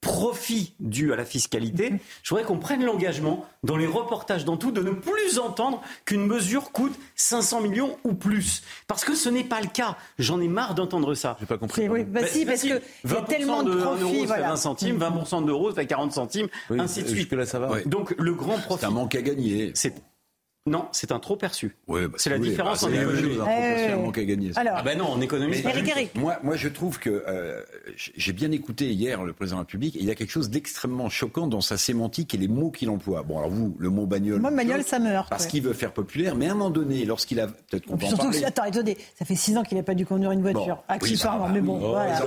profit 0.00 0.74
dû 0.80 1.12
à 1.12 1.16
la 1.16 1.24
fiscalité, 1.24 1.92
je 2.22 2.30
voudrais 2.30 2.44
qu'on 2.44 2.58
prenne 2.58 2.84
l'engagement 2.84 3.44
dans 3.62 3.76
les 3.76 3.86
reportages, 3.86 4.44
dans 4.44 4.56
tout, 4.56 4.72
de 4.72 4.80
ne 4.80 4.90
plus 4.90 5.38
entendre 5.38 5.82
qu'une 6.04 6.26
mesure 6.26 6.72
coûte 6.72 6.98
500 7.16 7.60
millions 7.60 7.98
ou 8.04 8.14
plus. 8.14 8.62
Parce 8.86 9.04
que 9.04 9.14
ce 9.14 9.28
n'est 9.28 9.44
pas 9.44 9.60
le 9.60 9.68
cas. 9.68 9.96
J'en 10.18 10.40
ai 10.40 10.48
marre 10.48 10.74
d'entendre 10.74 11.14
ça. 11.14 11.36
J'ai 11.40 11.46
pas 11.46 11.58
compris. 11.58 11.88
Oui, 11.88 12.04
bah, 12.04 12.26
si, 12.26 12.46
parce 12.46 12.62
qu'il 12.62 12.70
y 12.70 13.12
a 13.12 13.22
tellement 13.22 13.62
de, 13.62 13.74
profit. 13.74 14.26
Voilà. 14.26 14.50
20 14.50 14.56
centimes, 14.56 14.98
20% 14.98 15.44
d'euros, 15.44 15.70
ça 15.70 15.76
fait 15.76 15.86
40 15.86 16.12
centimes, 16.12 16.48
ainsi 16.70 17.02
de 17.02 17.08
suite. 17.08 17.32
Là, 17.32 17.44
ça 17.44 17.58
va. 17.58 17.82
Donc 17.82 18.14
le 18.18 18.34
grand 18.34 18.58
profit. 18.58 18.80
C'est 18.80 18.86
un 18.86 18.90
manque 18.90 19.14
à 19.14 19.22
gagner. 19.22 19.72
C'est 19.74 19.94
non, 20.66 20.88
c'est 20.92 21.10
un 21.10 21.18
trop 21.18 21.36
perçu. 21.36 21.74
Bah, 21.88 21.96
c'est 22.16 22.28
la 22.28 22.38
différence 22.38 22.82
bah, 22.82 22.90
en 22.90 22.92
économie. 22.92 23.38
C'est 23.38 23.92
un 23.92 23.96
manque 23.96 24.18
à 24.18 24.24
gagner. 24.24 24.52
Alors, 24.56 24.74
ah 24.76 24.82
ben 24.82 24.98
non, 24.98 25.06
en 25.06 25.20
économie. 25.22 25.56
Moi, 26.14 26.36
moi, 26.42 26.56
je 26.56 26.68
trouve 26.68 26.98
que 26.98 27.24
euh, 27.26 27.62
j'ai 27.96 28.34
bien 28.34 28.50
écouté 28.52 28.92
hier 28.92 29.24
le 29.24 29.32
président 29.32 29.56
de 29.56 29.60
la 29.60 29.64
République. 29.64 29.94
il 29.94 30.04
y 30.04 30.10
a 30.10 30.14
quelque 30.14 30.30
chose 30.30 30.50
d'extrêmement 30.50 31.08
choquant 31.08 31.46
dans 31.46 31.62
sa 31.62 31.78
sémantique 31.78 32.34
et 32.34 32.36
les 32.36 32.46
mots 32.46 32.70
qu'il 32.70 32.90
emploie. 32.90 33.22
Bon, 33.22 33.38
alors 33.38 33.48
vous, 33.48 33.74
le 33.78 33.88
mot 33.88 34.04
bagnole. 34.04 34.38
Moi, 34.38 34.50
bagnole, 34.50 34.82
ça 34.82 34.98
meurt. 34.98 35.30
Parce 35.30 35.46
qu'il 35.46 35.62
veut 35.62 35.72
faire 35.72 35.92
populaire, 35.92 36.36
mais 36.36 36.48
à 36.48 36.50
un 36.50 36.54
moment 36.54 36.68
donné, 36.68 37.06
lorsqu'il 37.06 37.40
a 37.40 37.46
peut-être 37.46 37.86
qu'on 37.86 37.98
Surtout, 37.98 38.24
parler. 38.24 38.44
attends, 38.44 38.64
attendez, 38.64 38.98
ça 39.18 39.24
fait 39.24 39.36
six 39.36 39.56
ans 39.56 39.62
qu'il 39.62 39.78
n'a 39.78 39.82
pas 39.82 39.94
dû 39.94 40.04
conduire 40.04 40.32
une 40.32 40.42
voiture. 40.42 40.76
Bon, 40.76 40.94
Accessoirement, 40.94 41.46
oui, 41.46 41.52
mais 41.54 41.60
bon, 41.62 41.78
voilà. 41.78 42.20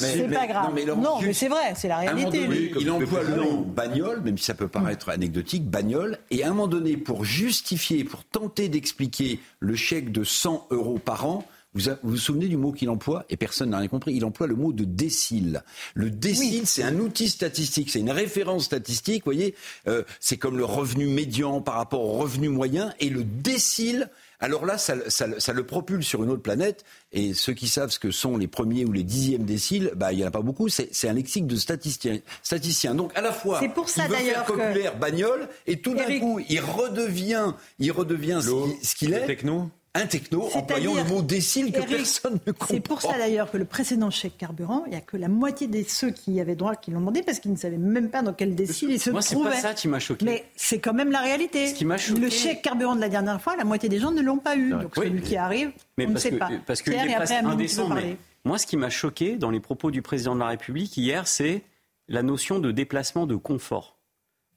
C'est 0.00 0.28
pas 0.28 0.48
grave. 0.48 0.74
Non, 0.98 1.20
mais, 1.22 1.32
c'est 1.32 1.48
vrai, 1.48 1.74
c'est 1.76 1.88
la 1.88 1.98
réalité. 1.98 2.48
Il 2.80 2.90
emploie 2.90 3.22
le 3.22 3.36
mot 3.36 3.60
bagnole, 3.62 4.20
même 4.22 4.36
si 4.36 4.46
ça 4.46 4.54
peut 4.54 4.68
paraître 4.68 5.10
anecdotique, 5.10 5.70
bagnole, 5.70 6.18
et 6.32 6.42
à 6.42 6.48
un 6.48 6.50
moment 6.50 6.66
donné, 6.66 6.96
pour 6.96 7.24
justifier, 7.52 8.02
pour 8.04 8.24
tenter 8.24 8.70
d'expliquer 8.70 9.38
le 9.60 9.76
chèque 9.76 10.10
de 10.10 10.24
100 10.24 10.68
euros 10.70 10.98
par 10.98 11.26
an, 11.26 11.46
vous, 11.74 11.90
vous, 12.02 12.16
souvenez 12.16 12.48
du 12.48 12.56
mot 12.56 12.72
qu'il 12.72 12.88
emploie? 12.88 13.26
Et 13.28 13.36
personne 13.36 13.70
n'a 13.70 13.78
rien 13.78 13.88
compris. 13.88 14.14
Il 14.14 14.24
emploie 14.24 14.46
le 14.46 14.54
mot 14.54 14.72
de 14.72 14.84
décile. 14.84 15.62
Le 15.94 16.10
décile, 16.10 16.66
c'est 16.66 16.82
un 16.82 16.98
outil 16.98 17.28
statistique, 17.28 17.90
c'est 17.90 18.00
une 18.00 18.10
référence 18.10 18.64
statistique. 18.64 19.22
Vous 19.24 19.32
voyez, 19.32 19.54
euh, 19.86 20.02
c'est 20.18 20.38
comme 20.38 20.56
le 20.56 20.64
revenu 20.64 21.06
médian 21.06 21.60
par 21.60 21.74
rapport 21.74 22.02
au 22.02 22.12
revenu 22.12 22.48
moyen. 22.48 22.94
Et 23.00 23.10
le 23.10 23.22
décile, 23.22 24.08
alors 24.42 24.66
là, 24.66 24.76
ça, 24.76 24.94
le 24.96 25.62
propulse 25.62 26.04
sur 26.04 26.24
une 26.24 26.30
autre 26.30 26.42
planète. 26.42 26.84
Et 27.12 27.32
ceux 27.32 27.52
qui 27.52 27.68
savent 27.68 27.90
ce 27.90 28.00
que 28.00 28.10
sont 28.10 28.36
les 28.36 28.48
premiers 28.48 28.84
ou 28.84 28.90
les 28.90 29.04
dixièmes 29.04 29.44
déciles, 29.44 29.92
bah, 29.94 30.12
il 30.12 30.16
n'y 30.18 30.24
en 30.24 30.28
a 30.28 30.30
pas 30.32 30.42
beaucoup. 30.42 30.68
C'est 30.68 31.08
un 31.08 31.12
lexique 31.12 31.46
de 31.46 31.54
statisticien. 31.56 32.94
Donc, 32.94 33.12
à 33.16 33.20
la 33.20 33.32
fois, 33.32 33.60
il 33.62 33.68
veut 33.68 34.16
faire 34.16 34.44
populaire 34.44 34.96
bagnole, 34.96 35.48
et 35.68 35.80
tout 35.80 35.94
d'un 35.94 36.18
coup, 36.18 36.40
il 36.48 36.60
redevient, 36.60 37.52
il 37.78 37.92
redevient 37.92 38.40
ce 38.42 38.94
qu'il 38.96 39.14
est. 39.14 39.26
Techno 39.26 39.70
un 39.94 40.06
techno 40.06 40.48
employant 40.54 40.94
le 40.94 41.04
mot 41.04 41.20
décile 41.20 41.70
que 41.70 41.80
personne 41.82 42.38
ne 42.46 42.52
comprend. 42.52 42.66
C'est 42.68 42.80
pour 42.80 43.02
ça 43.02 43.18
d'ailleurs 43.18 43.50
que 43.50 43.58
le 43.58 43.66
précédent 43.66 44.10
chèque 44.10 44.38
carburant, 44.38 44.84
il 44.86 44.90
n'y 44.90 44.96
a 44.96 45.02
que 45.02 45.18
la 45.18 45.28
moitié 45.28 45.66
de 45.66 45.82
ceux 45.86 46.10
qui 46.10 46.40
avaient 46.40 46.54
droit 46.56 46.76
qui 46.76 46.90
l'ont 46.90 47.00
demandé 47.00 47.22
parce 47.22 47.40
qu'ils 47.40 47.52
ne 47.52 47.56
savaient 47.56 47.76
même 47.76 48.08
pas 48.08 48.22
dans 48.22 48.32
quel 48.32 48.54
décile 48.54 48.90
ils 48.90 49.00
se 49.00 49.10
Moi, 49.10 49.20
trouvaient. 49.20 49.50
Moi, 49.50 49.56
c'est 49.56 49.62
pas 49.62 49.68
ça 49.68 49.74
qui 49.74 49.88
m'a 49.88 49.98
choqué. 49.98 50.24
Mais 50.24 50.46
c'est 50.56 50.78
quand 50.78 50.94
même 50.94 51.10
la 51.10 51.20
réalité. 51.20 51.68
Ce 51.68 51.74
qui 51.74 51.84
m'a 51.84 51.98
choqué... 51.98 52.20
Le 52.20 52.30
chèque 52.30 52.62
carburant 52.62 52.96
de 52.96 53.00
la 53.00 53.10
dernière 53.10 53.40
fois, 53.40 53.54
la 53.56 53.64
moitié 53.64 53.90
des 53.90 53.98
gens 53.98 54.12
ne 54.12 54.22
l'ont 54.22 54.38
pas 54.38 54.56
eu. 54.56 54.70
Donc 54.70 54.94
celui 54.94 55.20
qui 55.20 55.36
arrive, 55.36 55.72
mais 55.98 56.06
on 56.06 56.10
ne 56.10 56.18
sait 56.18 56.32
pas. 56.32 56.48
Parce 56.66 56.80
qu'il 56.80 56.94
est 56.94 57.14
presque 57.14 57.32
indécent. 57.32 57.88
Mais 57.90 58.16
moi, 58.46 58.56
ce 58.58 58.66
qui 58.66 58.78
m'a 58.78 58.90
choqué 58.90 59.36
dans 59.36 59.50
les 59.50 59.60
propos 59.60 59.90
du 59.90 60.00
président 60.00 60.34
de 60.34 60.40
la 60.40 60.48
République 60.48 60.96
hier, 60.96 61.28
c'est 61.28 61.62
la 62.08 62.22
notion 62.22 62.58
de 62.58 62.72
déplacement 62.72 63.26
de 63.26 63.36
confort. 63.36 63.98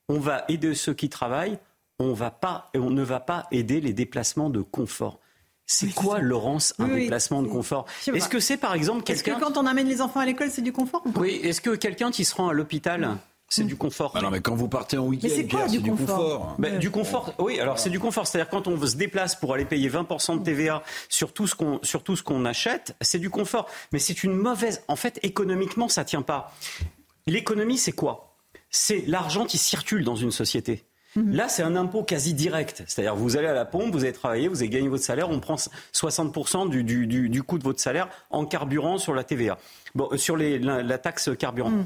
On 0.08 0.20
va 0.20 0.46
aider 0.48 0.76
ceux 0.76 0.94
qui 0.94 1.10
travaillent, 1.10 1.58
on, 2.00 2.14
va 2.14 2.32
pas, 2.32 2.70
on 2.76 2.90
ne 2.90 3.04
va 3.04 3.20
pas 3.20 3.48
aider 3.52 3.82
les 3.82 3.94
déplacements 3.94 4.50
de 4.50 4.62
confort. 4.62 5.20
C'est 5.68 5.94
quoi, 5.94 6.20
Laurence, 6.20 6.74
un 6.80 6.88
déplacement 6.88 7.42
de 7.42 7.48
confort? 7.48 7.86
Est-ce 8.14 8.30
que 8.30 8.40
c'est 8.40 8.58
par 8.58 8.74
exemple 8.74 9.04
quelqu'un. 9.04 9.32
Est-ce 9.34 9.40
que 9.40 9.44
quand 9.44 9.58
on 9.58 9.66
amène 9.66 9.88
les 9.88 10.02
enfants 10.02 10.20
à 10.20 10.26
l'école, 10.26 10.52
c'est 10.52 10.62
du 10.62 10.72
confort 10.72 11.04
Oui, 11.16 11.40
est-ce 11.44 11.62
que 11.62 11.76
quelqu'un 11.76 12.12
qui 12.12 12.26
se 12.26 12.36
rend 12.36 12.50
à 12.50 12.54
l'hôpital. 12.54 13.18
C'est 13.48 13.64
du 13.64 13.76
confort? 13.76 14.12
Ah 14.16 14.22
non, 14.22 14.32
mais 14.32 14.42
quand 14.42 14.56
vous 14.56 14.68
partez 14.68 14.98
en 14.98 15.06
week-end, 15.06 15.28
c'est 15.32 15.44
du 15.44 15.92
confort? 15.92 16.56
Ben, 16.58 16.80
du 16.80 16.90
confort, 16.90 17.34
oui. 17.40 17.60
Alors 17.60 17.80
c'est 17.80 17.92
du 17.92 18.00
confort, 18.00 18.26
c'est-à-dire 18.28 18.50
quand 18.50 18.68
on 18.68 18.86
se 18.86 18.96
déplace 18.96 19.36
pour 19.36 19.54
aller 19.54 19.66
payer 19.66 19.90
20% 19.90 20.40
de 20.40 20.44
TVA 20.44 20.84
sur 21.10 21.32
tout 21.32 21.48
ce 21.48 21.56
qu'on 21.56 21.80
sur 21.84 22.04
tout 22.04 22.16
ce 22.16 22.24
qu'on 22.24 22.44
achète, 22.44 22.96
c'est 23.02 23.20
du 23.20 23.30
confort. 23.30 23.68
Mais 23.92 24.00
c'est 24.00 24.24
une 24.24 24.36
mauvaise. 24.36 24.84
En 24.88 24.96
fait, 24.96 25.20
économiquement, 25.24 25.88
ça 25.90 26.04
tient 26.04 26.24
pas. 26.24 26.54
L'économie, 27.28 27.78
c'est 27.78 27.92
quoi? 27.92 28.36
C'est 28.70 29.04
l'argent 29.08 29.46
qui 29.46 29.58
circule 29.58 30.04
dans 30.04 30.16
une 30.16 30.32
société. 30.32 30.84
Mhm. 31.16 31.34
Là, 31.34 31.50
c'est 31.50 31.64
un 31.64 31.76
impôt 31.76 32.04
quasi 32.04 32.34
direct. 32.34 32.84
C'est-à-dire, 32.88 33.16
vous 33.16 33.38
allez 33.38 33.48
à 33.48 33.54
la 33.54 33.66
pompe, 33.66 33.94
vous 33.94 34.04
avez 34.04 34.14
travaillé, 34.14 34.48
vous 34.48 34.62
avez 34.62 34.70
gagné 34.70 34.88
votre 34.88 35.04
salaire, 35.04 35.30
on 35.30 35.40
prend 35.40 35.56
60% 35.56 36.70
du, 36.70 36.84
du, 36.84 37.30
du, 37.30 37.44
coût 37.44 37.58
de 37.58 37.64
votre 37.64 37.80
salaire 37.80 38.10
en 38.30 38.46
carburant 38.46 38.98
sur 38.98 39.14
la 39.14 39.24
TVA, 39.24 39.58
bon, 39.94 40.10
euh, 40.12 40.18
sur 40.18 40.36
les, 40.36 40.60
la, 40.60 40.98
taxe 40.98 41.30
carburant. 41.38 41.72
Mhm. 41.72 41.86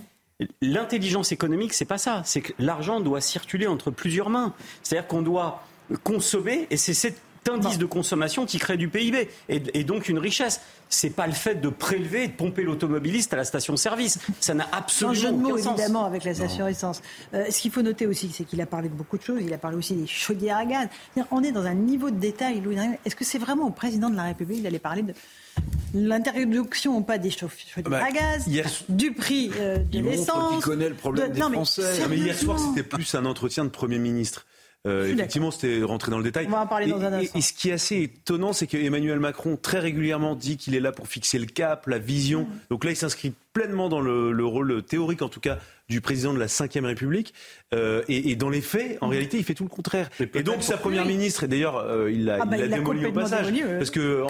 L'intelligence 0.62 1.32
économique, 1.32 1.74
c'est 1.74 1.86
pas 1.86 1.98
ça. 1.98 2.22
C'est 2.26 2.42
que 2.42 2.54
l'argent 2.60 3.02
doit 3.02 3.20
circuler 3.22 3.68
entre 3.68 3.92
plusieurs 3.92 4.30
mains. 4.30 4.54
C'est-à-dire 4.84 5.08
qu'on 5.08 5.22
doit 5.22 5.64
consommer, 6.04 6.68
et 6.70 6.78
c'est 6.78 6.94
cette 6.94 7.20
indice 7.50 7.78
de 7.78 7.86
consommation 7.86 8.46
qui 8.46 8.60
crée 8.60 8.78
du 8.78 8.90
PIB 8.90 9.30
et, 9.50 9.84
donc 9.84 10.10
une 10.10 10.20
richesse. 10.20 10.62
C'est 10.92 11.12
pas 11.12 11.28
le 11.28 11.34
fait 11.34 11.56
de 11.56 11.70
prélever 11.70 12.24
et 12.24 12.28
de 12.28 12.34
pomper 12.34 12.64
l'automobiliste 12.64 13.32
à 13.34 13.38
la 13.38 13.44
station-service. 13.44 14.20
Ça 14.40 14.56
n'a 14.56 14.68
absolument 14.72 15.14
Sans 15.14 15.22
jeu 15.22 15.32
de 15.32 15.38
mots, 15.38 15.52
aucun 15.52 15.64
sens. 15.64 15.80
évidemment, 15.80 16.06
avec 16.06 16.24
la 16.24 16.34
station-essence. 16.34 17.02
Euh, 17.36 17.46
ce 17.52 17.62
qu'il 17.62 17.70
faut 17.70 17.84
noter 17.84 18.08
aussi, 18.08 18.32
c'est 18.34 18.44
qu'il 18.44 18.60
a 18.60 18.66
parlé 18.66 18.90
de 18.90 18.96
beaucoup 18.96 19.18
de 19.18 19.22
choses. 19.22 19.40
Il 19.42 19.54
a 19.54 19.60
parlé 19.60 19.78
aussi 19.78 19.94
des 19.94 20.08
chaudières 20.08 20.58
à 20.58 20.66
gaz. 20.66 20.88
On 21.30 21.44
est 21.44 21.52
dans 21.52 21.66
un 21.66 21.76
niveau 21.76 22.10
de 22.10 22.18
détail. 22.18 22.64
Est-ce 23.06 23.16
que 23.16 23.24
c'est 23.24 23.38
vraiment 23.38 23.68
au 23.68 23.72
président 23.72 24.10
de 24.10 24.16
la 24.16 24.24
République 24.24 24.64
d'aller 24.64 24.80
parler 24.80 25.04
de 25.04 25.14
l'interdiction 25.94 26.98
ou 26.98 27.02
pas 27.02 27.18
des 27.18 27.32
chaudières 27.32 27.50
bah, 27.86 28.04
à 28.04 28.12
gaz, 28.12 28.48
du 28.90 29.12
prix 29.14 29.52
euh, 29.58 29.78
de 29.78 30.00
l'essence. 30.00 30.54
Il 30.56 30.62
connaît 30.62 30.90
le 30.90 30.96
problème 30.96 31.32
des 31.32 31.40
Français. 31.40 32.08
Mais 32.10 32.18
hier 32.18 32.38
soir, 32.38 32.60
c'était 32.60 32.88
plus 32.88 33.14
un 33.16 33.26
entretien 33.26 33.64
de 33.64 33.70
Premier 33.70 34.00
ministre. 34.00 34.46
Euh, 34.88 35.14
effectivement, 35.14 35.52
c'était 35.52 35.84
rentré 35.84 36.10
dans 36.10 36.18
le 36.18 36.24
détail. 36.24 36.46
On 36.48 36.52
va 36.52 36.62
en 36.62 36.68
parler 36.68 36.88
dans 36.88 37.02
un 37.02 37.12
instant. 37.12 37.38
Et, 37.38 37.42
ce 37.42 37.52
qui 37.52 37.70
est 37.70 37.74
assez 37.74 37.98
étonnant, 38.02 38.54
c'est 38.54 38.66
qu'Emmanuel 38.66 39.20
Macron 39.20 39.58
très 39.62 39.80
régulièrement 39.80 40.36
dit 40.36 40.56
qu'il 40.56 40.74
est 40.74 40.80
là 40.80 40.94
pour 40.94 41.08
fixer 41.08 41.38
le 41.38 41.48
cap, 41.48 41.88
la 41.88 42.00
vision. 42.00 42.44
Mmh. 42.44 42.60
Donc 42.70 42.86
là, 42.86 42.92
il 42.92 42.96
s'inscrit 42.96 43.34
pleinement 43.52 43.90
dans 43.90 44.00
le, 44.00 44.32
le, 44.32 44.46
rôle 44.46 44.82
théorique, 44.84 45.22
en 45.22 45.28
tout 45.28 45.42
cas, 45.42 45.60
du 45.90 46.00
président 46.00 46.34
de 46.34 46.40
la 46.40 46.46
Ve 46.46 46.86
République. 46.86 47.34
Euh, 47.76 48.02
et, 48.08 48.32
et, 48.32 48.36
dans 48.36 48.50
les 48.50 48.62
faits, 48.62 48.98
en 49.00 49.10
réalité, 49.10 49.38
il 49.38 49.44
fait 49.44 49.54
tout 49.54 49.64
le 49.64 49.70
contraire. 49.70 50.10
Et 50.34 50.42
donc 50.42 50.64
sa 50.64 50.78
première 50.78 51.06
ministre, 51.06 51.44
et 51.44 51.48
d'ailleurs, 51.48 51.78
euh, 51.78 52.12
il 52.12 52.26
l'a 52.26 52.40
ah 52.42 52.46
bah, 52.46 52.58
démoli 52.58 53.06
au 53.06 53.12
passage, 53.12 53.54
parce 53.78 53.92
que 53.92 54.26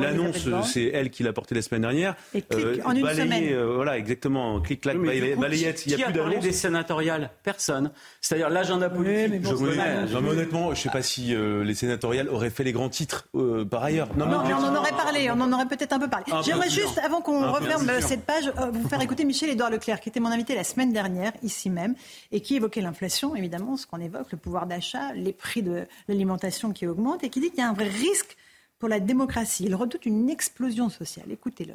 l'annonce, 0.00 0.48
c'est 0.64 0.86
elle 0.86 1.10
qui 1.10 1.22
l'a 1.22 1.32
portée 1.32 1.54
la 1.54 1.62
semaine 1.62 1.82
dernière. 1.82 2.16
Et 2.34 2.42
clic, 2.42 2.64
euh, 2.64 2.78
en 2.84 2.92
une 2.96 3.08
semaine. 3.08 3.44
Euh, 3.52 3.74
voilà, 3.76 3.98
exactement, 3.98 4.60
clic 4.60 4.80
clac, 4.80 4.96
balayette. 4.98 5.86
Il 5.86 5.92
y 5.92 6.02
a 6.02 6.06
plus 6.06 6.18
parlé 6.18 6.38
des 6.38 6.50
sénatoriales? 6.50 7.30
Personne. 7.44 7.92
C'est-à-dire 8.20 8.50
l'agenda 8.50 8.90
politique. 8.90 9.30
mais 9.30 9.40
je 9.44 10.18
mais 10.18 10.28
honnêtement, 10.28 10.66
je 10.74 10.80
ne 10.80 10.82
sais 10.82 10.90
pas 10.90 11.02
si 11.02 11.34
euh, 11.34 11.62
les 11.62 11.74
sénatoriales 11.74 12.28
auraient 12.28 12.50
fait 12.50 12.64
les 12.64 12.72
grands 12.72 12.88
titres 12.88 13.28
par 13.70 13.84
ailleurs. 13.84 14.08
Non, 14.16 14.26
mais 14.26 14.54
on 14.54 14.56
en 14.56 14.74
aurait 14.74 14.90
parlé, 14.90 15.30
on 15.30 15.40
en 15.40 15.52
aurait 15.52 15.66
peut-être 15.66 15.92
un 15.92 16.00
peu 16.00 16.08
parlé. 16.08 16.24
J'aimerais 16.44 16.70
juste, 16.70 16.98
avant 16.98 17.20
qu'on 17.20 17.52
referme 17.52 17.88
cette 18.00 18.24
page, 18.24 18.52
vous 18.72 18.88
faire 18.88 19.00
écouter 19.00 19.24
Michel-Édouard 19.24 19.70
Leclerc, 19.70 20.00
qui 20.00 20.08
était 20.08 20.18
mon 20.18 20.30
invité 20.30 20.56
la 20.56 20.64
semaine 20.64 20.92
dernière, 20.92 21.32
ici 21.44 21.70
même, 21.70 21.94
et 22.32 22.40
qui 22.40 22.56
évoquait 22.56 22.71
l'inflation, 22.80 23.36
évidemment, 23.36 23.76
ce 23.76 23.86
qu'on 23.86 24.00
évoque, 24.00 24.32
le 24.32 24.38
pouvoir 24.38 24.66
d'achat, 24.66 25.12
les 25.14 25.32
prix 25.32 25.62
de 25.62 25.86
l'alimentation 26.08 26.72
qui 26.72 26.86
augmentent, 26.86 27.24
et 27.24 27.30
qui 27.30 27.40
dit 27.40 27.50
qu'il 27.50 27.58
y 27.58 27.62
a 27.62 27.68
un 27.68 27.74
vrai 27.74 27.88
risque 27.88 28.36
pour 28.78 28.88
la 28.88 29.00
démocratie. 29.00 29.64
Il 29.64 29.74
redoute 29.74 30.06
une 30.06 30.28
explosion 30.30 30.88
sociale. 30.88 31.30
Écoutez-le. 31.30 31.74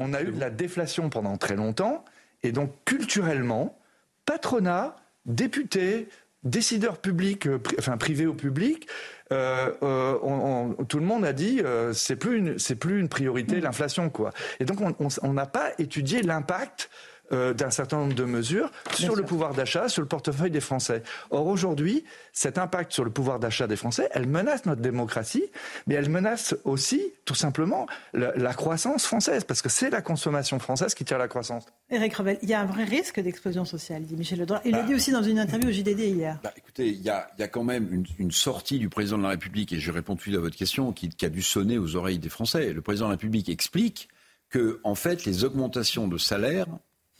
On 0.00 0.12
a 0.12 0.22
eu 0.22 0.32
de 0.32 0.40
la 0.40 0.50
déflation 0.50 1.10
pendant 1.10 1.36
très 1.36 1.56
longtemps, 1.56 2.04
et 2.42 2.52
donc 2.52 2.70
culturellement, 2.84 3.78
patronat, 4.24 4.96
députés, 5.24 6.08
décideurs 6.46 6.98
publics, 6.98 7.48
enfin 7.78 7.96
privés 7.96 8.26
ou 8.26 8.34
publics, 8.34 8.88
euh, 9.32 9.72
euh, 9.82 10.72
tout 10.88 10.98
le 10.98 11.04
monde 11.04 11.24
a 11.24 11.32
dit 11.32 11.60
euh, 11.60 11.92
c'est 11.92 12.16
plus 12.16 12.38
une 12.38 12.58
c'est 12.58 12.76
plus 12.76 13.00
une 13.00 13.08
priorité 13.08 13.56
mm. 13.56 13.60
l'inflation 13.60 14.08
quoi. 14.08 14.30
Et 14.60 14.64
donc 14.64 14.78
on 15.00 15.32
n'a 15.32 15.46
pas 15.46 15.72
étudié 15.78 16.22
l'impact 16.22 16.88
euh, 17.32 17.54
d'un 17.54 17.70
certain 17.70 17.98
nombre 17.98 18.14
de 18.14 18.24
mesures 18.24 18.70
sur 18.94 19.16
le 19.16 19.22
pouvoir 19.22 19.54
d'achat, 19.54 19.88
sur 19.88 20.02
le 20.02 20.08
portefeuille 20.08 20.50
des 20.50 20.60
Français. 20.60 21.02
Or 21.30 21.46
aujourd'hui, 21.46 22.04
cet 22.32 22.56
impact 22.58 22.92
sur 22.92 23.04
le 23.04 23.10
pouvoir 23.10 23.40
d'achat 23.40 23.66
des 23.66 23.76
Français, 23.76 24.08
elle 24.12 24.26
menace 24.26 24.64
notre 24.64 24.80
démocratie, 24.80 25.44
mais 25.86 25.94
elle 25.94 26.08
menace 26.08 26.54
aussi, 26.64 27.02
tout 27.24 27.34
simplement, 27.34 27.86
la, 28.12 28.54
croissance 28.54 29.06
française, 29.06 29.44
parce 29.44 29.60
que 29.60 29.68
c'est 29.68 29.90
la 29.90 30.02
consommation 30.02 30.58
française 30.58 30.94
qui 30.94 31.04
tire 31.04 31.18
la 31.18 31.28
croissance. 31.28 31.64
Éric 31.90 32.14
Revel, 32.14 32.38
il 32.42 32.48
y 32.48 32.54
a 32.54 32.60
un 32.60 32.64
vrai 32.64 32.84
risque 32.84 33.20
d'explosion 33.20 33.64
sociale, 33.64 34.04
dit 34.04 34.16
Michel 34.16 34.38
Ledra. 34.38 34.60
Il 34.64 34.72
l'a 34.72 34.82
bah, 34.82 34.86
dit 34.86 34.94
aussi 34.94 35.10
dans 35.10 35.22
une 35.22 35.38
interview 35.38 35.68
au 35.68 35.72
JDD 35.72 35.98
hier. 35.98 36.38
Bah, 36.42 36.52
écoutez, 36.56 36.88
il 36.88 37.02
y, 37.02 37.10
a, 37.10 37.26
quand 37.48 37.64
même 37.64 38.04
une, 38.18 38.30
sortie 38.30 38.78
du 38.78 38.88
président 38.88 39.18
de 39.18 39.24
la 39.24 39.30
République, 39.30 39.72
et 39.72 39.80
je 39.80 39.90
réponds 39.90 40.14
tout 40.14 40.18
de 40.18 40.22
suite 40.22 40.36
à 40.36 40.40
votre 40.40 40.56
question, 40.56 40.92
qui, 40.92 41.08
qui 41.08 41.26
a 41.26 41.28
dû 41.28 41.42
sonner 41.42 41.78
aux 41.78 41.96
oreilles 41.96 42.18
des 42.18 42.28
Français. 42.28 42.72
Le 42.72 42.82
président 42.82 43.06
de 43.06 43.10
la 43.10 43.16
République 43.16 43.48
explique 43.48 44.08
que, 44.48 44.80
en 44.84 44.94
fait, 44.94 45.24
les 45.24 45.44
augmentations 45.44 46.08
de 46.08 46.18
salaire 46.18 46.66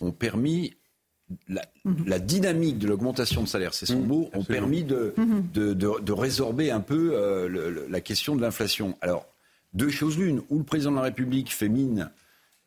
ont 0.01 0.13
permis 0.13 0.75
la, 1.49 1.63
la, 2.07 2.19
dynamique 2.19 2.79
de 2.79 2.87
l'augmentation 2.87 3.43
de 3.43 3.49
salaire, 3.49 3.75
c'est 3.75 3.87
son 3.87 4.01
mmh, 4.01 4.07
mot, 4.07 4.31
ont 4.33 4.45
permis 4.45 4.85
de, 4.85 5.13
mmh. 5.17 5.41
de, 5.53 5.75
de, 5.75 6.01
de, 6.01 6.13
résorber 6.13 6.71
un 6.71 6.81
peu 6.81 7.13
euh, 7.15 7.87
la 7.89 8.01
question 8.01 8.37
de 8.37 8.43
l'inflation. 8.43 8.97
Alors, 9.01 9.27
deux 9.75 9.91
choses 9.91 10.19
l'une, 10.19 10.43
où 10.51 10.59
le 10.59 10.65
président 10.65 10.93
de 10.93 10.97
la 10.97 11.03
République 11.03 11.53
fait 11.53 11.69
mine 11.69 12.11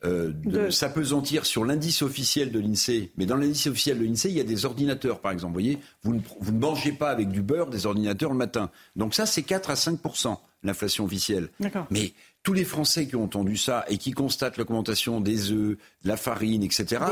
euh, 0.04 0.32
de 0.32 0.70
s'apesantir 0.70 1.44
sur 1.44 1.64
l'indice 1.64 2.00
officiel 2.00 2.52
de 2.52 2.58
l'INSEE. 2.58 3.10
Mais 3.18 3.26
dans 3.26 3.36
l'indice 3.36 3.66
officiel 3.66 3.98
de 3.98 4.04
l'INSEE, 4.04 4.30
il 4.30 4.36
y 4.36 4.40
a 4.40 4.44
des 4.44 4.64
ordinateurs, 4.64 5.20
par 5.20 5.30
exemple. 5.30 5.52
Vous 5.52 5.60
voyez, 5.60 5.78
vous 6.02 6.14
ne, 6.14 6.20
vous 6.40 6.52
ne 6.52 6.58
mangez 6.58 6.92
pas 6.92 7.10
avec 7.10 7.28
du 7.28 7.42
beurre 7.42 7.68
des 7.68 7.84
ordinateurs 7.84 8.30
le 8.30 8.36
matin. 8.36 8.70
Donc 8.96 9.14
ça, 9.14 9.26
c'est 9.26 9.42
4 9.42 9.68
à 9.68 9.74
5% 9.74 10.38
l'inflation 10.62 11.04
officielle. 11.04 11.50
Mais 11.90 12.12
tous 12.42 12.52
les 12.54 12.64
Français 12.64 13.06
qui 13.06 13.16
ont 13.16 13.24
entendu 13.24 13.56
ça 13.56 13.84
et 13.88 13.98
qui 13.98 14.12
constatent 14.12 14.56
l'augmentation 14.56 15.20
des 15.20 15.52
œufs, 15.52 15.76
de 16.04 16.08
la 16.08 16.16
farine, 16.16 16.62
etc., 16.62 17.02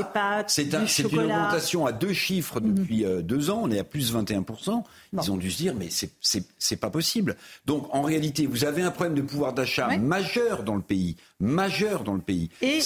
c'est 0.46 0.72
une 0.72 1.20
augmentation 1.20 1.84
à 1.84 1.92
deux 1.92 2.14
chiffres 2.14 2.60
mhm. 2.60 2.74
depuis 2.74 3.04
euh, 3.04 3.20
deux 3.20 3.50
ans, 3.50 3.60
on 3.64 3.70
est 3.70 3.78
à 3.78 3.84
plus 3.84 4.14
21%. 4.14 4.82
Ils 5.12 5.30
ont 5.30 5.36
dû 5.36 5.50
se 5.50 5.58
dire, 5.58 5.74
mais 5.74 5.88
c'est 5.90 6.76
pas 6.76 6.90
possible. 6.90 7.36
Donc 7.66 7.94
en 7.94 8.02
réalité, 8.02 8.46
vous 8.46 8.64
avez 8.64 8.82
un 8.82 8.90
problème 8.90 9.14
de 9.14 9.22
pouvoir 9.22 9.52
d'achat 9.52 9.96
majeur 9.98 10.62
dans 10.62 10.76
le 10.76 10.82
pays, 10.82 11.16
majeur 11.40 12.04
dans 12.04 12.14
le 12.14 12.20
pays. 12.20 12.48
Et 12.62 12.80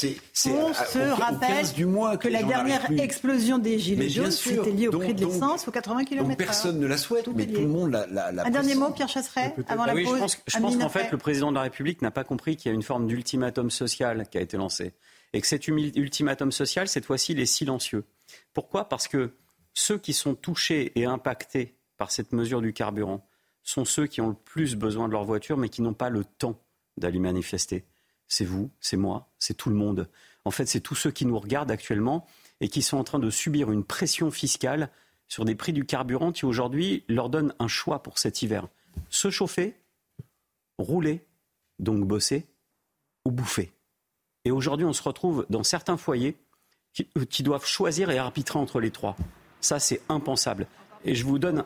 on 0.46 0.74
se 0.74 0.98
rappelle 1.12 1.72
du 1.72 1.86
mois 1.86 2.16
que, 2.16 2.28
la 2.28 2.42
dernière 2.42 2.90
explosion 2.90 3.58
des 3.58 3.78
gilets 3.78 4.08
jaunes, 4.08 4.30
c'était 4.30 4.70
lié 4.70 4.88
au 4.88 4.98
prix 4.98 5.14
de 5.14 5.24
l'essence, 5.24 5.68
aux 5.68 5.70
80 5.70 6.04
km 6.04 6.28
Donc 6.28 6.38
personne 6.38 6.80
ne 6.80 6.86
la 6.86 6.96
souhaite, 6.96 7.28
mais 7.34 7.46
tout 7.46 7.60
le 7.60 7.68
monde 7.68 7.90
la, 7.90 8.32
la, 8.32 8.46
Un 8.46 8.50
dernier 8.50 8.74
mot, 8.74 8.90
Pierre 8.90 9.08
Chasseret, 9.08 9.54
avant 9.68 9.84
la 9.84 9.94
oui, 9.94 10.04
pause. 10.04 10.36
Je 10.46 10.58
pense, 10.58 10.76
qu'en 10.76 10.88
fait, 10.88 11.12
le 11.12 11.18
président 11.18 11.50
de 11.50 11.56
la 11.56 11.62
République 11.62 12.02
n'a 12.02 12.10
pas 12.10 12.24
qu'il 12.36 12.70
y 12.70 12.72
a 12.72 12.74
une 12.74 12.82
forme 12.82 13.06
d'ultimatum 13.06 13.70
social 13.70 14.28
qui 14.28 14.38
a 14.38 14.40
été 14.40 14.56
lancé. 14.56 14.94
Et 15.32 15.40
que 15.40 15.46
cet 15.46 15.66
ultimatum 15.68 16.52
social, 16.52 16.88
cette 16.88 17.06
fois-ci, 17.06 17.32
il 17.32 17.40
est 17.40 17.46
silencieux. 17.46 18.04
Pourquoi? 18.52 18.88
Parce 18.88 19.08
que 19.08 19.34
ceux 19.74 19.98
qui 19.98 20.12
sont 20.12 20.34
touchés 20.34 20.92
et 20.98 21.06
impactés 21.06 21.76
par 21.96 22.10
cette 22.10 22.32
mesure 22.32 22.60
du 22.60 22.72
carburant 22.72 23.26
sont 23.62 23.84
ceux 23.84 24.06
qui 24.06 24.20
ont 24.20 24.28
le 24.28 24.34
plus 24.34 24.76
besoin 24.76 25.08
de 25.08 25.12
leur 25.12 25.24
voiture, 25.24 25.56
mais 25.56 25.68
qui 25.68 25.82
n'ont 25.82 25.94
pas 25.94 26.10
le 26.10 26.24
temps 26.24 26.60
d'aller 26.96 27.18
manifester. 27.18 27.84
C'est 28.28 28.44
vous, 28.44 28.70
c'est 28.80 28.96
moi, 28.96 29.30
c'est 29.38 29.56
tout 29.56 29.70
le 29.70 29.76
monde. 29.76 30.08
En 30.44 30.50
fait, 30.50 30.66
c'est 30.66 30.80
tous 30.80 30.94
ceux 30.94 31.10
qui 31.10 31.26
nous 31.26 31.38
regardent 31.38 31.70
actuellement 31.70 32.26
et 32.60 32.68
qui 32.68 32.82
sont 32.82 32.96
en 32.96 33.04
train 33.04 33.18
de 33.18 33.30
subir 33.30 33.70
une 33.70 33.84
pression 33.84 34.30
fiscale 34.30 34.90
sur 35.28 35.44
des 35.44 35.54
prix 35.54 35.72
du 35.72 35.86
carburant 35.86 36.32
qui 36.32 36.44
aujourd'hui 36.44 37.04
leur 37.08 37.30
donnent 37.30 37.54
un 37.58 37.68
choix 37.68 38.02
pour 38.02 38.18
cet 38.18 38.42
hiver. 38.42 38.68
Se 39.08 39.30
chauffer, 39.30 39.76
rouler, 40.78 41.24
donc 41.82 42.06
bosser, 42.06 42.46
ou 43.26 43.30
bouffer. 43.30 43.72
Et 44.44 44.50
aujourd'hui, 44.50 44.86
on 44.86 44.92
se 44.92 45.02
retrouve 45.02 45.46
dans 45.50 45.62
certains 45.62 45.96
foyers 45.96 46.36
qui, 46.92 47.08
euh, 47.18 47.24
qui, 47.24 47.42
doivent 47.42 47.66
choisir 47.66 48.10
et 48.10 48.18
arbitrer 48.18 48.58
entre 48.58 48.80
les 48.80 48.90
trois. 48.90 49.16
Ça, 49.60 49.78
c'est 49.78 50.00
impensable. 50.08 50.66
Et 51.04 51.14
je 51.14 51.24
vous 51.24 51.38
donne 51.38 51.64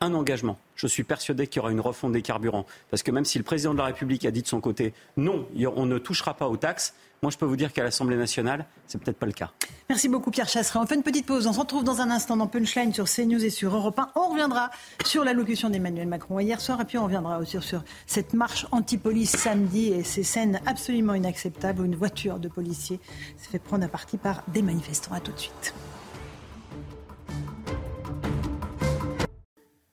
un 0.00 0.14
engagement. 0.14 0.58
Je 0.76 0.86
suis 0.86 1.04
persuadé 1.04 1.46
qu'il 1.46 1.56
y 1.56 1.60
aura 1.60 1.72
une 1.72 1.80
refonte 1.80 2.12
des 2.12 2.22
carburants. 2.22 2.64
Parce 2.90 3.02
que 3.02 3.10
même 3.10 3.26
si 3.26 3.36
le 3.36 3.44
président 3.44 3.72
de 3.72 3.78
la 3.78 3.84
République 3.84 4.24
a 4.24 4.30
dit 4.30 4.42
de 4.42 4.46
son 4.48 4.60
côté 4.60 4.94
non, 5.16 5.46
on 5.76 5.86
ne 5.86 5.98
touchera 5.98 6.34
pas 6.34 6.48
aux 6.48 6.56
taxes, 6.56 6.94
moi 7.22 7.30
je 7.30 7.36
peux 7.36 7.44
vous 7.44 7.56
dire 7.56 7.72
qu'à 7.72 7.84
l'Assemblée 7.84 8.16
nationale, 8.16 8.64
c'est 8.86 8.98
peut-être 8.98 9.18
pas 9.18 9.26
le 9.26 9.32
cas. 9.32 9.50
Merci 9.90 10.08
beaucoup 10.08 10.30
Pierre 10.30 10.48
Chasseret. 10.48 10.78
On 10.78 10.86
fait 10.86 10.94
une 10.94 11.02
petite 11.02 11.26
pause. 11.26 11.46
On 11.46 11.52
se 11.52 11.60
retrouve 11.60 11.84
dans 11.84 12.00
un 12.00 12.10
instant 12.10 12.38
dans 12.38 12.46
Punchline 12.46 12.94
sur 12.94 13.04
CNews 13.04 13.44
et 13.44 13.50
sur 13.50 13.74
Europe 13.74 13.98
1. 13.98 14.12
On 14.14 14.30
reviendra 14.30 14.70
sur 15.04 15.22
l'allocution 15.22 15.68
d'Emmanuel 15.68 16.08
Macron 16.08 16.40
hier 16.40 16.60
soir 16.62 16.80
et 16.80 16.86
puis 16.86 16.96
on 16.96 17.04
reviendra 17.04 17.38
aussi 17.38 17.60
sur 17.60 17.84
cette 18.06 18.32
marche 18.32 18.66
anti-police 18.72 19.36
samedi 19.36 19.88
et 19.88 20.02
ces 20.02 20.22
scènes 20.22 20.60
absolument 20.64 21.12
inacceptables 21.12 21.82
où 21.82 21.84
une 21.84 21.96
voiture 21.96 22.38
de 22.38 22.48
policiers 22.48 23.00
s'est 23.36 23.50
fait 23.50 23.58
prendre 23.58 23.84
à 23.84 23.88
partie 23.88 24.16
par 24.16 24.42
des 24.48 24.62
manifestants. 24.62 25.12
À 25.12 25.20
tout 25.20 25.32
de 25.32 25.38
suite. 25.38 25.74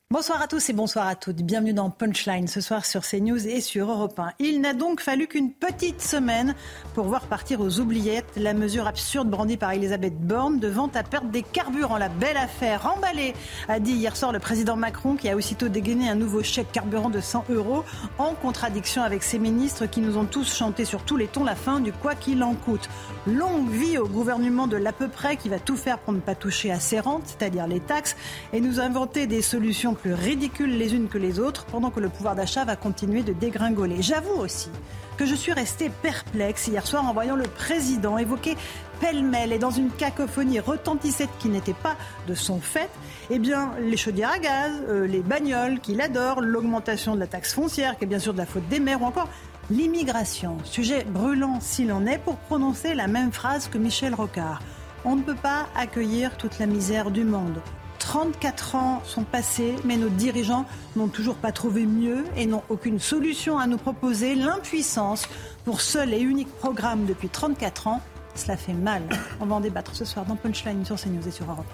Bonsoir 0.10 0.41
à 0.41 0.47
tous 0.47 0.70
et 0.70 0.74
bonsoir 0.74 1.05
à 1.05 1.16
toutes. 1.16 1.41
Bienvenue 1.41 1.74
dans 1.74 1.89
Punchline 1.89 2.47
ce 2.47 2.62
soir 2.62 2.86
sur 2.86 3.01
CNews 3.01 3.45
et 3.45 3.60
sur 3.60 3.91
Europe 3.91 4.18
1. 4.18 4.32
Il 4.39 4.62
n'a 4.62 4.74
donc 4.74 5.01
fallu 5.01 5.28
qu'une 5.28 5.51
petite 5.51 6.01
semaine 6.01 6.55
pour 6.93 7.08
voir 7.08 7.28
partir 7.28 7.60
aux 7.60 7.82
oubliettes 7.82 8.32
la 8.38 8.53
mesure 8.53 8.88
absurde 8.88 9.30
brandie 9.30 9.58
par 9.58 9.74
Elisabeth 9.74 10.18
Borne 10.18 10.60
de 10.60 10.70
vente 10.70 10.95
à 10.95 11.03
perte 11.03 11.30
des 11.30 11.43
carburants. 11.43 11.97
La 11.97 12.08
belle 12.08 12.38
affaire 12.38 12.89
emballée, 12.95 13.34
a 13.68 13.82
dit 13.82 13.91
hier 13.91 14.16
soir 14.16 14.32
le 14.32 14.39
président 14.39 14.78
Macron 14.78 15.18
qui 15.18 15.28
a 15.28 15.36
aussitôt 15.36 15.68
dégainé 15.68 16.08
un 16.10 16.16
nouveau 16.16 16.41
chèque 16.41 16.72
carburant 16.72 17.10
de 17.10 17.20
100 17.20 17.43
euros 17.49 17.84
en 18.18 18.34
contradiction 18.34 19.03
avec 19.03 19.24
ses 19.24 19.39
ministres 19.39 19.88
qui 19.88 19.99
nous 19.99 20.18
ont 20.18 20.24
tous 20.24 20.55
chanté 20.55 20.86
sur 20.86 21.03
tous 21.03 21.18
les 21.18 21.28
tons 21.28 21.43
la 21.43 21.55
fin 21.55 21.82
du 21.82 21.91
quoi 21.91 22.16
qu'il 22.16 22.43
en 22.43 22.53
coûte. 22.53 22.88
Longue 23.26 23.70
vie 23.70 23.97
au 23.97 24.08
gouvernement 24.08 24.68
de 24.68 24.78
l'à 24.78 24.93
peu 24.93 25.10
près 25.10 25.36
qui 25.36 25.49
va 25.49 25.60
tout 25.60 25.76
faire 25.76 25.99
pour 25.99 26.14
ne 26.14 26.22
pas 26.22 26.34
toucher 26.34 26.72
à 26.72 26.80
ses 26.80 27.01
rentes, 27.01 27.24
c'est-à-dire 27.26 27.68
les 27.68 27.82
taxes, 27.82 28.16
et 28.53 28.62
nous 28.62 28.80
inventer 28.80 29.28
des 29.28 29.41
solutions 29.41 29.96
plus 29.97 30.13
ridicules 30.13 30.77
les 30.77 30.95
unes 30.95 31.07
que 31.07 31.17
les 31.17 31.39
autres, 31.39 31.65
pendant 31.65 31.89
que 31.89 31.99
le 31.99 32.09
pouvoir 32.09 32.35
d'achat 32.35 32.65
va 32.65 32.75
continuer 32.75 33.23
de 33.23 33.33
dégringoler. 33.33 34.01
J'avoue 34.01 34.39
aussi 34.39 34.69
que 35.17 35.25
je 35.25 35.35
suis 35.35 35.51
restée 35.51 35.89
perplexe 35.89 36.67
hier 36.67 36.85
soir 36.85 37.03
en 37.05 37.13
voyant 37.13 37.35
le 37.35 37.45
président 37.45 38.17
évoquer 38.17 38.55
pêle-mêle 38.99 39.51
et 39.51 39.59
dans 39.59 39.71
une 39.71 39.89
cacophonie 39.89 40.59
retentissette 40.59 41.29
qui 41.39 41.49
n'était 41.49 41.73
pas 41.73 41.95
de 42.27 42.35
son 42.35 42.59
fait, 42.59 42.89
eh 43.29 43.39
les 43.39 43.97
chaudières 43.97 44.31
à 44.31 44.39
gaz, 44.39 44.71
euh, 44.89 45.07
les 45.07 45.21
bagnoles 45.21 45.79
qu'il 45.79 46.01
adore, 46.01 46.41
l'augmentation 46.41 47.15
de 47.15 47.19
la 47.19 47.27
taxe 47.27 47.53
foncière, 47.53 47.97
qui 47.97 48.05
est 48.05 48.07
bien 48.07 48.19
sûr 48.19 48.33
de 48.33 48.37
la 48.37 48.45
faute 48.45 48.67
des 48.69 48.79
maires, 48.79 49.01
ou 49.01 49.05
encore 49.05 49.29
l'immigration, 49.69 50.57
sujet 50.63 51.03
brûlant 51.03 51.59
s'il 51.59 51.91
en 51.91 52.05
est, 52.05 52.19
pour 52.19 52.37
prononcer 52.37 52.93
la 52.93 53.07
même 53.07 53.31
phrase 53.31 53.67
que 53.67 53.77
Michel 53.77 54.13
Rocard. 54.13 54.61
On 55.05 55.15
ne 55.15 55.21
peut 55.21 55.35
pas 55.35 55.67
accueillir 55.75 56.37
toute 56.37 56.59
la 56.59 56.65
misère 56.65 57.11
du 57.11 57.23
monde. 57.23 57.59
34 58.08 58.76
ans 58.76 59.01
sont 59.03 59.26
passés, 59.26 59.76
mais 59.84 59.97
nos 59.97 60.08
dirigeants 60.08 60.66
n'ont 60.95 61.10
toujours 61.10 61.36
pas 61.36 61.51
trouvé 61.51 61.86
mieux 61.86 62.24
et 62.38 62.45
n'ont 62.45 62.64
aucune 62.70 62.99
solution 62.99 63.60
à 63.60 63.68
nous 63.68 63.76
proposer. 63.76 64.34
L'impuissance 64.34 65.28
pour 65.66 65.82
seul 65.82 66.14
et 66.14 66.20
unique 66.22 66.47
programme 66.47 67.05
depuis 67.05 67.28
34 67.28 67.88
ans, 67.88 68.01
cela 68.34 68.55
fait 68.55 68.72
mal. 68.72 69.03
On 69.41 69.45
va 69.45 69.55
en 69.55 69.60
débattre 69.60 69.93
ce 69.93 70.05
soir 70.05 70.26
dans 70.26 70.38
Punchline 70.38 70.86
sur 70.86 70.95
CNews 70.95 71.28
et 71.28 71.32
sur 71.32 71.51
Europe. 71.51 71.66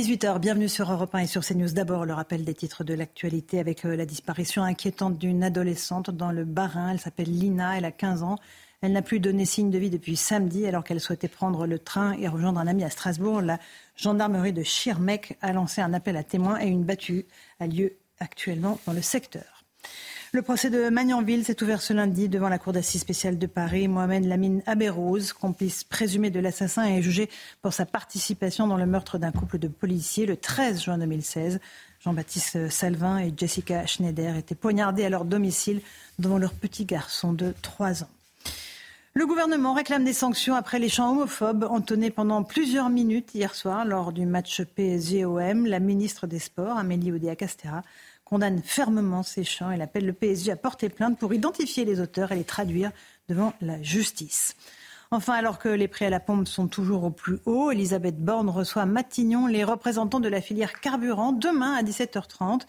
18h, 0.00 0.38
bienvenue 0.38 0.70
sur 0.70 0.90
Europe 0.90 1.14
1 1.14 1.18
et 1.18 1.26
sur 1.26 1.44
CNews. 1.44 1.72
D'abord, 1.72 2.06
le 2.06 2.14
rappel 2.14 2.42
des 2.42 2.54
titres 2.54 2.84
de 2.84 2.94
l'actualité 2.94 3.58
avec 3.58 3.84
euh, 3.84 3.94
la 3.94 4.06
disparition 4.06 4.62
inquiétante 4.62 5.18
d'une 5.18 5.44
adolescente 5.44 6.08
dans 6.08 6.32
le 6.32 6.46
Bas-Rhin. 6.46 6.92
Elle 6.92 7.00
s'appelle 7.00 7.28
Lina, 7.28 7.76
elle 7.76 7.84
a 7.84 7.92
15 7.92 8.22
ans. 8.22 8.36
Elle 8.80 8.92
n'a 8.92 9.02
plus 9.02 9.20
donné 9.20 9.44
signe 9.44 9.70
de 9.70 9.76
vie 9.76 9.90
depuis 9.90 10.16
samedi 10.16 10.66
alors 10.66 10.84
qu'elle 10.84 11.00
souhaitait 11.00 11.28
prendre 11.28 11.66
le 11.66 11.78
train 11.78 12.12
et 12.14 12.28
rejoindre 12.28 12.60
un 12.60 12.66
ami 12.66 12.82
à 12.82 12.88
Strasbourg. 12.88 13.42
La 13.42 13.58
gendarmerie 13.94 14.54
de 14.54 14.62
Schirmeck 14.62 15.36
a 15.42 15.52
lancé 15.52 15.82
un 15.82 15.92
appel 15.92 16.16
à 16.16 16.24
témoins 16.24 16.58
et 16.62 16.68
une 16.68 16.84
battue 16.84 17.26
a 17.58 17.66
lieu 17.66 17.98
actuellement 18.20 18.80
dans 18.86 18.94
le 18.94 19.02
secteur. 19.02 19.59
Le 20.32 20.42
procès 20.42 20.70
de 20.70 20.90
Magnanville 20.90 21.44
s'est 21.44 21.60
ouvert 21.60 21.82
ce 21.82 21.92
lundi 21.92 22.28
devant 22.28 22.48
la 22.48 22.60
Cour 22.60 22.72
d'assises 22.72 23.00
spéciale 23.00 23.36
de 23.36 23.46
Paris. 23.48 23.88
Mohamed 23.88 24.24
Lamine 24.24 24.62
Aberouz, 24.64 25.32
complice 25.32 25.82
présumé 25.82 26.30
de 26.30 26.38
l'assassin, 26.38 26.84
est 26.84 27.02
jugé 27.02 27.28
pour 27.62 27.72
sa 27.72 27.84
participation 27.84 28.68
dans 28.68 28.76
le 28.76 28.86
meurtre 28.86 29.18
d'un 29.18 29.32
couple 29.32 29.58
de 29.58 29.66
policiers 29.66 30.26
le 30.26 30.36
13 30.36 30.84
juin 30.84 30.98
2016. 30.98 31.58
Jean-Baptiste 31.98 32.70
Salvin 32.70 33.18
et 33.18 33.34
Jessica 33.36 33.84
Schneider 33.86 34.36
étaient 34.36 34.54
poignardés 34.54 35.04
à 35.04 35.10
leur 35.10 35.24
domicile 35.24 35.80
devant 36.20 36.38
leur 36.38 36.52
petit 36.52 36.84
garçon 36.84 37.32
de 37.32 37.52
3 37.62 38.04
ans. 38.04 38.10
Le 39.14 39.26
gouvernement 39.26 39.74
réclame 39.74 40.04
des 40.04 40.12
sanctions 40.12 40.54
après 40.54 40.78
les 40.78 40.88
chants 40.88 41.10
homophobes 41.10 41.64
entonnés 41.64 42.12
pendant 42.12 42.44
plusieurs 42.44 42.88
minutes 42.88 43.34
hier 43.34 43.56
soir 43.56 43.84
lors 43.84 44.12
du 44.12 44.26
match 44.26 44.62
PSG-OM. 44.62 45.66
La 45.66 45.80
ministre 45.80 46.28
des 46.28 46.38
Sports, 46.38 46.78
Amélie 46.78 47.10
Oudéa-Castera, 47.10 47.82
condamne 48.30 48.62
fermement 48.62 49.24
ces 49.24 49.44
chants. 49.44 49.70
Elle 49.70 49.82
appelle 49.82 50.06
le 50.06 50.12
PSG 50.12 50.52
à 50.52 50.56
porter 50.56 50.88
plainte 50.88 51.18
pour 51.18 51.34
identifier 51.34 51.84
les 51.84 52.00
auteurs 52.00 52.30
et 52.30 52.36
les 52.36 52.44
traduire 52.44 52.92
devant 53.28 53.52
la 53.60 53.82
justice. 53.82 54.56
Enfin, 55.10 55.32
alors 55.32 55.58
que 55.58 55.68
les 55.68 55.88
prix 55.88 56.04
à 56.04 56.10
la 56.10 56.20
pompe 56.20 56.46
sont 56.46 56.68
toujours 56.68 57.02
au 57.02 57.10
plus 57.10 57.40
haut, 57.44 57.72
Elisabeth 57.72 58.22
Borne 58.22 58.48
reçoit 58.48 58.86
Matignon 58.86 59.48
les 59.48 59.64
représentants 59.64 60.20
de 60.20 60.28
la 60.28 60.40
filière 60.40 60.80
carburant 60.80 61.32
demain 61.32 61.74
à 61.74 61.82
17h30. 61.82 62.60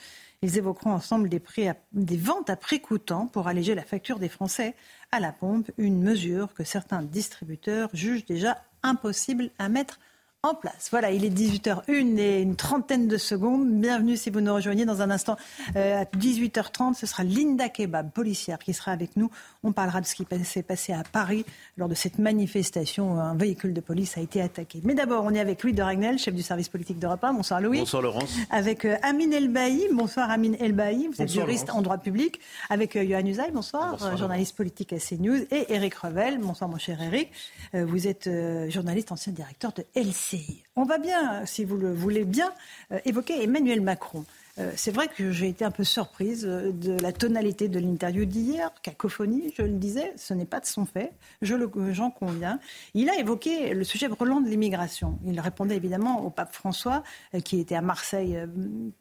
Ils 0.41 0.57
évoqueront 0.57 0.91
ensemble 0.91 1.29
des 1.29 2.17
ventes 2.17 2.49
à 2.49 2.55
prix 2.55 2.81
coûtant 2.81 3.27
pour 3.27 3.47
alléger 3.47 3.75
la 3.75 3.83
facture 3.83 4.17
des 4.17 4.29
Français 4.29 4.75
à 5.11 5.19
la 5.19 5.31
pompe, 5.31 5.69
une 5.77 6.01
mesure 6.01 6.55
que 6.55 6.63
certains 6.63 7.03
distributeurs 7.03 7.89
jugent 7.93 8.25
déjà 8.25 8.57
impossible 8.81 9.51
à 9.59 9.69
mettre 9.69 9.99
en 10.43 10.55
place. 10.55 10.87
Voilà, 10.89 11.11
il 11.11 11.23
est 11.23 11.29
18h01 11.29 12.17
et 12.17 12.41
une 12.41 12.55
trentaine 12.55 13.07
de 13.07 13.17
secondes. 13.17 13.69
Bienvenue 13.69 14.17
si 14.17 14.31
vous 14.31 14.41
nous 14.41 14.51
rejoignez 14.51 14.85
dans 14.85 15.03
un 15.03 15.11
instant. 15.11 15.37
Euh, 15.75 16.01
à 16.01 16.05
18h30, 16.05 16.95
ce 16.95 17.05
sera 17.05 17.23
Linda 17.23 17.69
Kebab, 17.69 18.09
policière, 18.09 18.57
qui 18.57 18.73
sera 18.73 18.91
avec 18.91 19.15
nous. 19.17 19.29
On 19.63 19.71
parlera 19.71 20.01
de 20.01 20.07
ce 20.07 20.15
qui 20.15 20.25
s'est 20.43 20.63
passé 20.63 20.93
à 20.93 21.03
Paris 21.03 21.45
lors 21.77 21.87
de 21.87 21.93
cette 21.93 22.17
manifestation 22.17 23.13
où 23.13 23.19
un 23.19 23.35
véhicule 23.35 23.71
de 23.71 23.81
police 23.81 24.17
a 24.17 24.21
été 24.21 24.41
attaqué. 24.41 24.81
Mais 24.83 24.95
d'abord, 24.95 25.25
on 25.25 25.33
est 25.35 25.39
avec 25.39 25.61
Louis 25.61 25.73
de 25.73 25.83
Ragnel, 25.83 26.17
chef 26.17 26.33
du 26.33 26.41
service 26.41 26.69
politique 26.69 26.97
d'Europe 26.97 27.23
1. 27.23 27.33
Bonsoir 27.33 27.61
Louis. 27.61 27.77
Bonsoir 27.77 28.01
Laurence. 28.01 28.35
Avec 28.49 28.85
euh, 28.85 28.97
Amine 29.03 29.33
Elbaï. 29.33 29.89
Bonsoir 29.93 30.31
Amine 30.31 30.57
Elbaï. 30.59 31.07
Vous 31.07 31.21
êtes 31.21 31.31
juriste 31.31 31.69
en 31.69 31.83
droit 31.83 31.99
public. 31.99 32.39
Avec 32.71 32.95
euh, 32.95 33.07
Johan 33.07 33.27
Usaï. 33.27 33.51
Bonsoir. 33.51 33.91
bonsoir 33.91 34.17
journaliste 34.17 34.57
politique 34.57 34.91
à 34.91 34.97
CNews. 34.97 35.45
Et 35.51 35.71
Eric 35.71 35.93
Revel. 35.93 36.39
Bonsoir 36.39 36.67
mon 36.67 36.79
cher 36.79 36.99
Eric. 36.99 37.29
vous 37.75 38.07
êtes 38.07 38.27
journaliste, 38.69 39.11
ancien 39.11 39.33
directeur 39.33 39.71
de 39.73 39.85
LC. 39.93 40.30
On 40.75 40.83
va 40.83 40.97
bien, 40.97 41.45
si 41.45 41.65
vous 41.65 41.77
le 41.77 41.93
voulez 41.93 42.23
bien, 42.23 42.51
euh, 42.91 42.99
évoquer 43.05 43.43
Emmanuel 43.43 43.81
Macron. 43.81 44.25
Euh, 44.57 44.71
c'est 44.75 44.91
vrai 44.91 45.07
que 45.07 45.31
j'ai 45.31 45.47
été 45.47 45.63
un 45.63 45.71
peu 45.71 45.83
surprise 45.83 46.45
euh, 46.45 46.71
de 46.71 46.97
la 47.01 47.13
tonalité 47.13 47.69
de 47.69 47.79
l'interview 47.79 48.25
d'hier, 48.25 48.71
cacophonie, 48.81 49.53
je 49.57 49.63
le 49.63 49.73
disais, 49.73 50.13
ce 50.17 50.33
n'est 50.33 50.45
pas 50.45 50.59
de 50.59 50.65
son 50.65 50.85
fait, 50.85 51.13
j'en 51.41 52.11
conviens. 52.11 52.59
Il 52.93 53.09
a 53.09 53.17
évoqué 53.17 53.73
le 53.73 53.83
sujet 53.83 54.07
brûlant 54.09 54.41
de 54.41 54.49
l'immigration. 54.49 55.19
Il 55.25 55.39
répondait 55.39 55.75
évidemment 55.75 56.25
au 56.25 56.29
pape 56.29 56.53
François, 56.53 57.03
qui 57.43 57.59
était 57.59 57.75
à 57.75 57.81
Marseille 57.81 58.37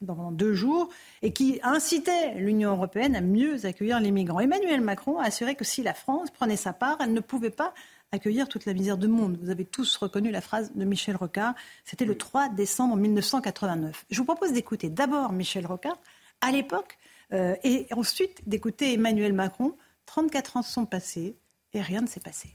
pendant 0.06 0.30
deux 0.30 0.54
jours, 0.54 0.88
et 1.22 1.32
qui 1.32 1.60
incitait 1.62 2.34
l'Union 2.34 2.70
européenne 2.70 3.16
à 3.16 3.20
mieux 3.20 3.66
accueillir 3.66 4.00
les 4.00 4.12
migrants. 4.12 4.40
Emmanuel 4.40 4.80
Macron 4.80 5.18
a 5.18 5.24
assuré 5.24 5.56
que 5.56 5.64
si 5.64 5.82
la 5.82 5.94
France 5.94 6.30
prenait 6.30 6.56
sa 6.56 6.72
part, 6.72 6.98
elle 7.00 7.12
ne 7.12 7.20
pouvait 7.20 7.50
pas 7.50 7.74
accueillir 8.12 8.48
toute 8.48 8.66
la 8.66 8.74
misère 8.74 8.98
du 8.98 9.08
monde. 9.08 9.38
Vous 9.40 9.50
avez 9.50 9.64
tous 9.64 9.96
reconnu 9.96 10.30
la 10.30 10.40
phrase 10.40 10.72
de 10.74 10.84
Michel 10.84 11.16
Rocard. 11.16 11.54
C'était 11.84 12.04
le 12.04 12.16
3 12.16 12.48
décembre 12.50 12.96
1989. 12.96 14.06
Je 14.10 14.18
vous 14.18 14.24
propose 14.24 14.52
d'écouter 14.52 14.88
d'abord 14.88 15.32
Michel 15.32 15.66
Rocard 15.66 15.98
à 16.40 16.50
l'époque 16.50 16.98
euh, 17.32 17.54
et 17.62 17.86
ensuite 17.92 18.48
d'écouter 18.48 18.94
Emmanuel 18.94 19.32
Macron. 19.32 19.76
34 20.06 20.56
ans 20.56 20.62
sont 20.62 20.86
passés 20.86 21.36
et 21.72 21.80
rien 21.80 22.00
ne 22.00 22.08
s'est 22.08 22.20
passé. 22.20 22.48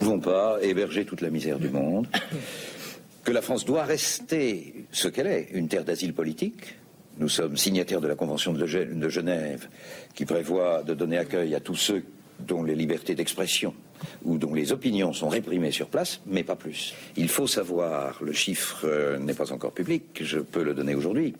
Nous 0.00 0.14
ne 0.14 0.20
pouvons 0.20 0.20
pas 0.20 0.58
héberger 0.62 1.06
toute 1.06 1.22
la 1.22 1.30
misère 1.30 1.58
du 1.58 1.70
monde, 1.70 2.06
que 3.24 3.32
la 3.32 3.42
France 3.42 3.64
doit 3.64 3.84
rester 3.84 4.86
ce 4.92 5.08
qu'elle 5.08 5.26
est, 5.26 5.48
une 5.52 5.68
terre 5.68 5.84
d'asile 5.84 6.14
politique. 6.14 6.76
Nous 7.16 7.28
sommes 7.28 7.56
signataires 7.56 8.00
de 8.00 8.06
la 8.06 8.14
Convention 8.14 8.52
de 8.52 9.08
Genève 9.08 9.68
qui 10.14 10.24
prévoit 10.24 10.84
de 10.84 10.94
donner 10.94 11.18
accueil 11.18 11.54
à 11.54 11.60
tous 11.60 11.74
ceux 11.74 12.04
dont 12.40 12.62
les 12.62 12.74
libertés 12.74 13.14
d'expression 13.14 13.74
ou 14.24 14.38
dont 14.38 14.54
les 14.54 14.72
opinions 14.72 15.12
sont 15.12 15.28
réprimées 15.28 15.70
sur 15.70 15.88
place, 15.88 16.20
mais 16.26 16.44
pas 16.44 16.56
plus. 16.56 16.94
Il 17.16 17.28
faut 17.28 17.46
savoir, 17.46 18.22
le 18.22 18.32
chiffre 18.32 18.82
euh, 18.84 19.18
n'est 19.18 19.34
pas 19.34 19.52
encore 19.52 19.72
public, 19.72 20.04
je 20.20 20.38
peux 20.38 20.62
le 20.62 20.74
donner 20.74 20.94
aujourd'hui, 20.94 21.34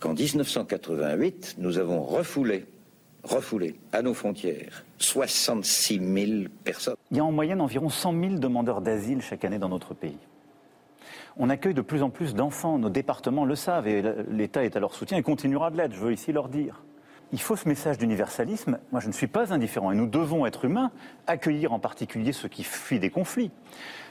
qu'en 0.00 0.14
1988, 0.14 1.56
nous 1.58 1.78
avons 1.78 2.02
refoulé, 2.02 2.66
refoulé 3.22 3.76
à 3.92 4.02
nos 4.02 4.14
frontières 4.14 4.84
66 4.98 6.00
000 6.00 6.48
personnes. 6.64 6.96
Il 7.10 7.16
y 7.16 7.20
a 7.20 7.24
en 7.24 7.32
moyenne 7.32 7.60
environ 7.60 7.88
100 7.88 8.12
000 8.12 8.34
demandeurs 8.34 8.80
d'asile 8.80 9.22
chaque 9.22 9.44
année 9.44 9.58
dans 9.58 9.68
notre 9.68 9.94
pays. 9.94 10.18
On 11.36 11.50
accueille 11.50 11.74
de 11.74 11.80
plus 11.80 12.02
en 12.02 12.10
plus 12.10 12.34
d'enfants, 12.34 12.78
nos 12.78 12.90
départements 12.90 13.44
le 13.44 13.56
savent 13.56 13.88
et 13.88 14.02
l'État 14.30 14.64
est 14.64 14.76
à 14.76 14.80
leur 14.80 14.94
soutien 14.94 15.18
et 15.18 15.22
continuera 15.22 15.70
de 15.70 15.76
l'être, 15.76 15.94
je 15.94 16.00
veux 16.00 16.12
ici 16.12 16.32
leur 16.32 16.48
dire 16.48 16.80
il 17.34 17.40
faut 17.40 17.56
ce 17.56 17.68
message 17.68 17.98
d'universalisme. 17.98 18.78
Moi, 18.92 19.00
je 19.00 19.08
ne 19.08 19.12
suis 19.12 19.26
pas 19.26 19.52
indifférent 19.52 19.90
et 19.90 19.96
nous 19.96 20.06
devons 20.06 20.46
être 20.46 20.66
humains, 20.66 20.92
accueillir 21.26 21.72
en 21.72 21.80
particulier 21.80 22.32
ceux 22.32 22.48
qui 22.48 22.62
fuient 22.62 23.00
des 23.00 23.10
conflits. 23.10 23.50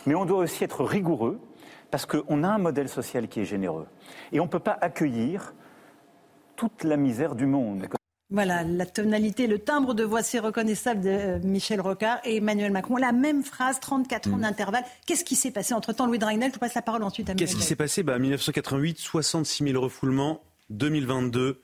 Mais 0.05 0.13
on 0.13 0.25
doit 0.25 0.39
aussi 0.39 0.65
être 0.65 0.83
rigoureux 0.83 1.39
parce 1.89 2.05
qu'on 2.05 2.43
a 2.43 2.49
un 2.49 2.57
modèle 2.57 2.89
social 2.89 3.29
qui 3.29 3.39
est 3.39 3.45
généreux. 3.45 3.87
Et 4.33 4.41
on 4.41 4.43
ne 4.43 4.49
peut 4.49 4.59
pas 4.59 4.77
accueillir 4.81 5.53
toute 6.57 6.83
la 6.83 6.97
misère 6.97 7.35
du 7.35 7.45
monde. 7.45 7.87
Voilà, 8.29 8.63
la 8.65 8.85
tonalité, 8.85 9.47
le 9.47 9.59
timbre 9.59 9.93
de 9.93 10.03
voix 10.03 10.21
si 10.21 10.37
reconnaissable 10.37 10.99
de 10.99 11.09
euh, 11.09 11.39
Michel 11.45 11.79
Rocard 11.79 12.19
et 12.25 12.37
Emmanuel 12.37 12.73
Macron. 12.73 12.97
La 12.97 13.13
même 13.13 13.41
phrase, 13.41 13.79
34 13.79 14.33
ans 14.33 14.37
mm. 14.37 14.41
d'intervalle. 14.41 14.83
Qu'est-ce 15.05 15.23
qui 15.23 15.35
s'est 15.35 15.51
passé 15.51 15.73
entre-temps? 15.73 16.07
Louis 16.07 16.19
Dragnel, 16.19 16.49
je 16.49 16.55
vous 16.55 16.59
passe 16.59 16.73
la 16.73 16.81
parole 16.81 17.03
ensuite 17.03 17.29
à 17.29 17.35
Qu'est-ce 17.35 17.55
qui 17.55 17.61
s'est 17.61 17.77
passé? 17.77 18.03
Bah, 18.03 18.19
1988, 18.19 18.99
66 18.99 19.63
000 19.63 19.81
refoulements. 19.81 20.41
2022, 20.71 21.61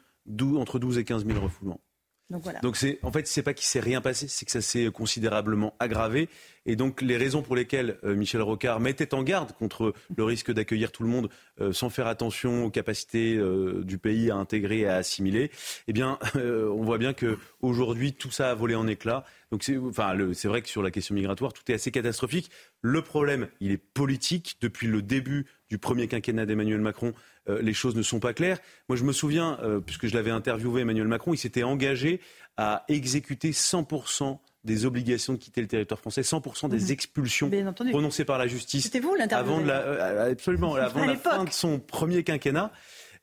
entre 0.57 0.80
12 0.80 0.97
et 0.97 1.03
15 1.03 1.25
000 1.25 1.39
refoulements. 1.39 1.82
Donc, 2.30 2.43
voilà. 2.43 2.59
donc 2.59 2.77
c'est 2.77 2.99
en 3.01 3.11
fait 3.11 3.25
c'est 3.25 3.41
pas 3.41 3.55
qu'il 3.55 3.65
s'est 3.65 3.80
rien 3.80 4.01
passé, 4.01 4.27
c'est 4.27 4.45
que 4.45 4.51
ça 4.51 4.61
s'est 4.61 4.91
considérablement 4.91 5.73
aggravé 5.80 6.30
et 6.67 6.75
donc 6.75 7.01
les 7.01 7.17
raisons 7.17 7.41
pour 7.41 7.55
lesquelles 7.55 7.97
euh, 8.03 8.15
Michel 8.15 8.43
Rocard 8.43 8.80
mettait 8.80 9.15
en 9.15 9.23
garde 9.23 9.53
contre 9.53 9.95
le 10.15 10.23
risque 10.23 10.51
d'accueillir 10.51 10.91
tout 10.91 11.01
le 11.01 11.09
monde 11.09 11.30
euh, 11.59 11.73
sans 11.73 11.89
faire 11.89 12.05
attention 12.05 12.65
aux 12.65 12.69
capacités 12.69 13.36
euh, 13.36 13.84
du 13.84 13.97
pays 13.97 14.30
à 14.30 14.36
intégrer 14.36 14.82
et 14.82 14.88
à 14.88 14.97
assimiler, 14.97 15.49
eh 15.88 15.93
bien 15.93 16.19
on 16.36 16.84
voit 16.84 16.99
bien 16.99 17.13
que 17.13 17.39
aujourd'hui 17.61 18.13
tout 18.13 18.30
ça 18.30 18.51
a 18.51 18.53
volé 18.53 18.75
en 18.75 18.86
éclats. 18.86 19.25
Donc 19.51 19.63
c'est 19.63 19.77
enfin 19.77 20.15
c'est 20.34 20.47
vrai 20.47 20.61
que 20.61 20.69
sur 20.69 20.84
la 20.84 20.91
question 20.91 21.15
migratoire 21.15 21.51
tout 21.51 21.63
est 21.71 21.73
assez 21.73 21.89
catastrophique. 21.89 22.51
Le 22.84 23.01
problème 23.01 23.47
il 23.59 23.71
est 23.71 23.77
politique 23.77 24.57
depuis 24.61 24.86
le 24.86 25.01
début 25.01 25.47
du 25.70 25.78
premier 25.78 26.07
quinquennat 26.07 26.45
d'Emmanuel 26.45 26.82
Macron. 26.82 27.13
Euh, 27.47 27.61
les 27.61 27.74
choses 27.74 27.95
ne 27.95 28.01
sont 28.01 28.20
pas 28.20 28.34
claires. 28.34 28.59
Moi, 28.89 28.95
je 28.95 29.03
me 29.03 29.13
souviens, 29.13 29.57
euh, 29.61 29.80
puisque 29.80 30.07
je 30.07 30.15
l'avais 30.15 30.32
interviewé, 30.32 30.82
Emmanuel 30.82 31.07
Macron, 31.07 31.34
il 31.34 31.38
s'était 31.38 31.63
engagé 31.63 32.22
à 32.57 32.84
exécuter 32.88 33.51
100% 33.51 34.39
des 34.65 34.86
obligations 34.86 35.34
de 35.34 35.38
quitter 35.38 35.61
le 35.61 35.67
territoire 35.67 35.99
français, 35.99 36.22
100% 36.22 36.70
des 36.70 36.86
mhm. 36.86 36.91
expulsions 36.91 37.51
prononcées 37.91 38.26
par 38.26 38.38
la 38.38 38.47
justice. 38.47 38.84
C'était 38.84 38.99
vous 38.99 39.15
l'interview 39.15 39.53
Avant, 39.53 39.65
la, 39.65 39.80
euh, 39.80 40.32
absolument, 40.32 40.76
avant 40.76 41.05
la 41.05 41.15
fin 41.15 41.45
de 41.45 41.51
son 41.51 41.80
premier 41.80 42.24
quinquennat. 42.24 42.72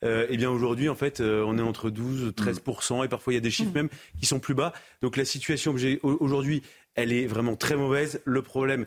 eh 0.03 0.36
bien 0.36 0.51
aujourd'hui, 0.51 0.88
en 0.88 0.94
fait, 0.94 1.20
on 1.20 1.59
est 1.59 1.62
entre 1.62 1.90
12 1.90 2.32
13 2.34 2.62
et 3.05 3.09
parfois 3.09 3.32
il 3.32 3.36
y 3.36 3.38
a 3.38 3.40
des 3.40 3.51
chiffres 3.51 3.70
mhm. 3.70 3.74
même 3.74 3.88
qui 4.18 4.24
sont 4.24 4.38
plus 4.38 4.55
bas. 4.55 4.72
Donc 5.03 5.18
la 5.18 5.26
situation 5.26 5.74
aujourd'hui, 6.03 6.62
elle 6.97 7.12
est 7.12 7.26
vraiment 7.26 7.57
très 7.57 7.76
mauvaise. 7.76 8.20
Le 8.24 8.42
problème, 8.42 8.86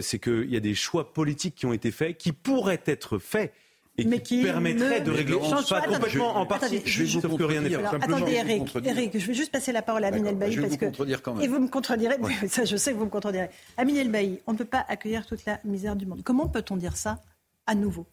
c'est 0.00 0.18
qu'il 0.18 0.50
y 0.50 0.56
a 0.56 0.60
des 0.60 0.74
choix 0.74 1.12
politiques 1.12 1.56
qui 1.56 1.66
ont 1.66 1.72
été 1.72 1.90
faits, 1.90 2.16
qui 2.16 2.32
pourraient 2.32 2.82
être 2.86 3.18
faits 3.18 3.52
et 3.98 4.04
mais 4.04 4.20
qui, 4.20 4.42
permettrait 4.42 5.00
de 5.00 5.10
régler 5.10 5.38
pas 5.38 5.80
complètement 5.82 6.36
en 6.36 6.46
partie. 6.46 6.82
je 6.84 7.18
vais 7.18 7.28
vous 7.28 7.38
que 7.38 7.44
rien 7.44 7.62
n'est 7.62 7.74
Attendez, 7.74 8.32
Eric, 8.32 8.76
Eric, 8.84 9.18
je 9.18 9.26
vais 9.26 9.34
juste 9.34 9.52
passer 9.52 9.72
la 9.72 9.82
parole 9.82 10.04
à 10.04 10.08
Amine 10.08 10.26
Elbaï 10.26 10.56
parce 10.56 10.76
que 10.76 11.42
et 11.42 11.48
vous 11.48 11.60
me 11.60 11.68
contredirez. 11.68 12.16
Ça, 12.48 12.64
je 12.64 12.76
sais 12.76 12.92
que 12.92 12.98
vous 12.98 13.06
me 13.06 13.10
contredirez. 13.10 13.48
Amine 13.76 13.96
Elbaï, 13.96 14.40
on 14.46 14.52
ne 14.52 14.58
peut 14.58 14.64
pas 14.64 14.84
accueillir 14.88 15.26
toute 15.26 15.44
la 15.46 15.60
misère 15.64 15.96
du 15.96 16.06
monde. 16.06 16.20
Comment 16.24 16.48
peut-on 16.48 16.76
dire 16.76 16.96
ça 16.96 17.20
à 17.66 17.74
nouveau? 17.74 18.06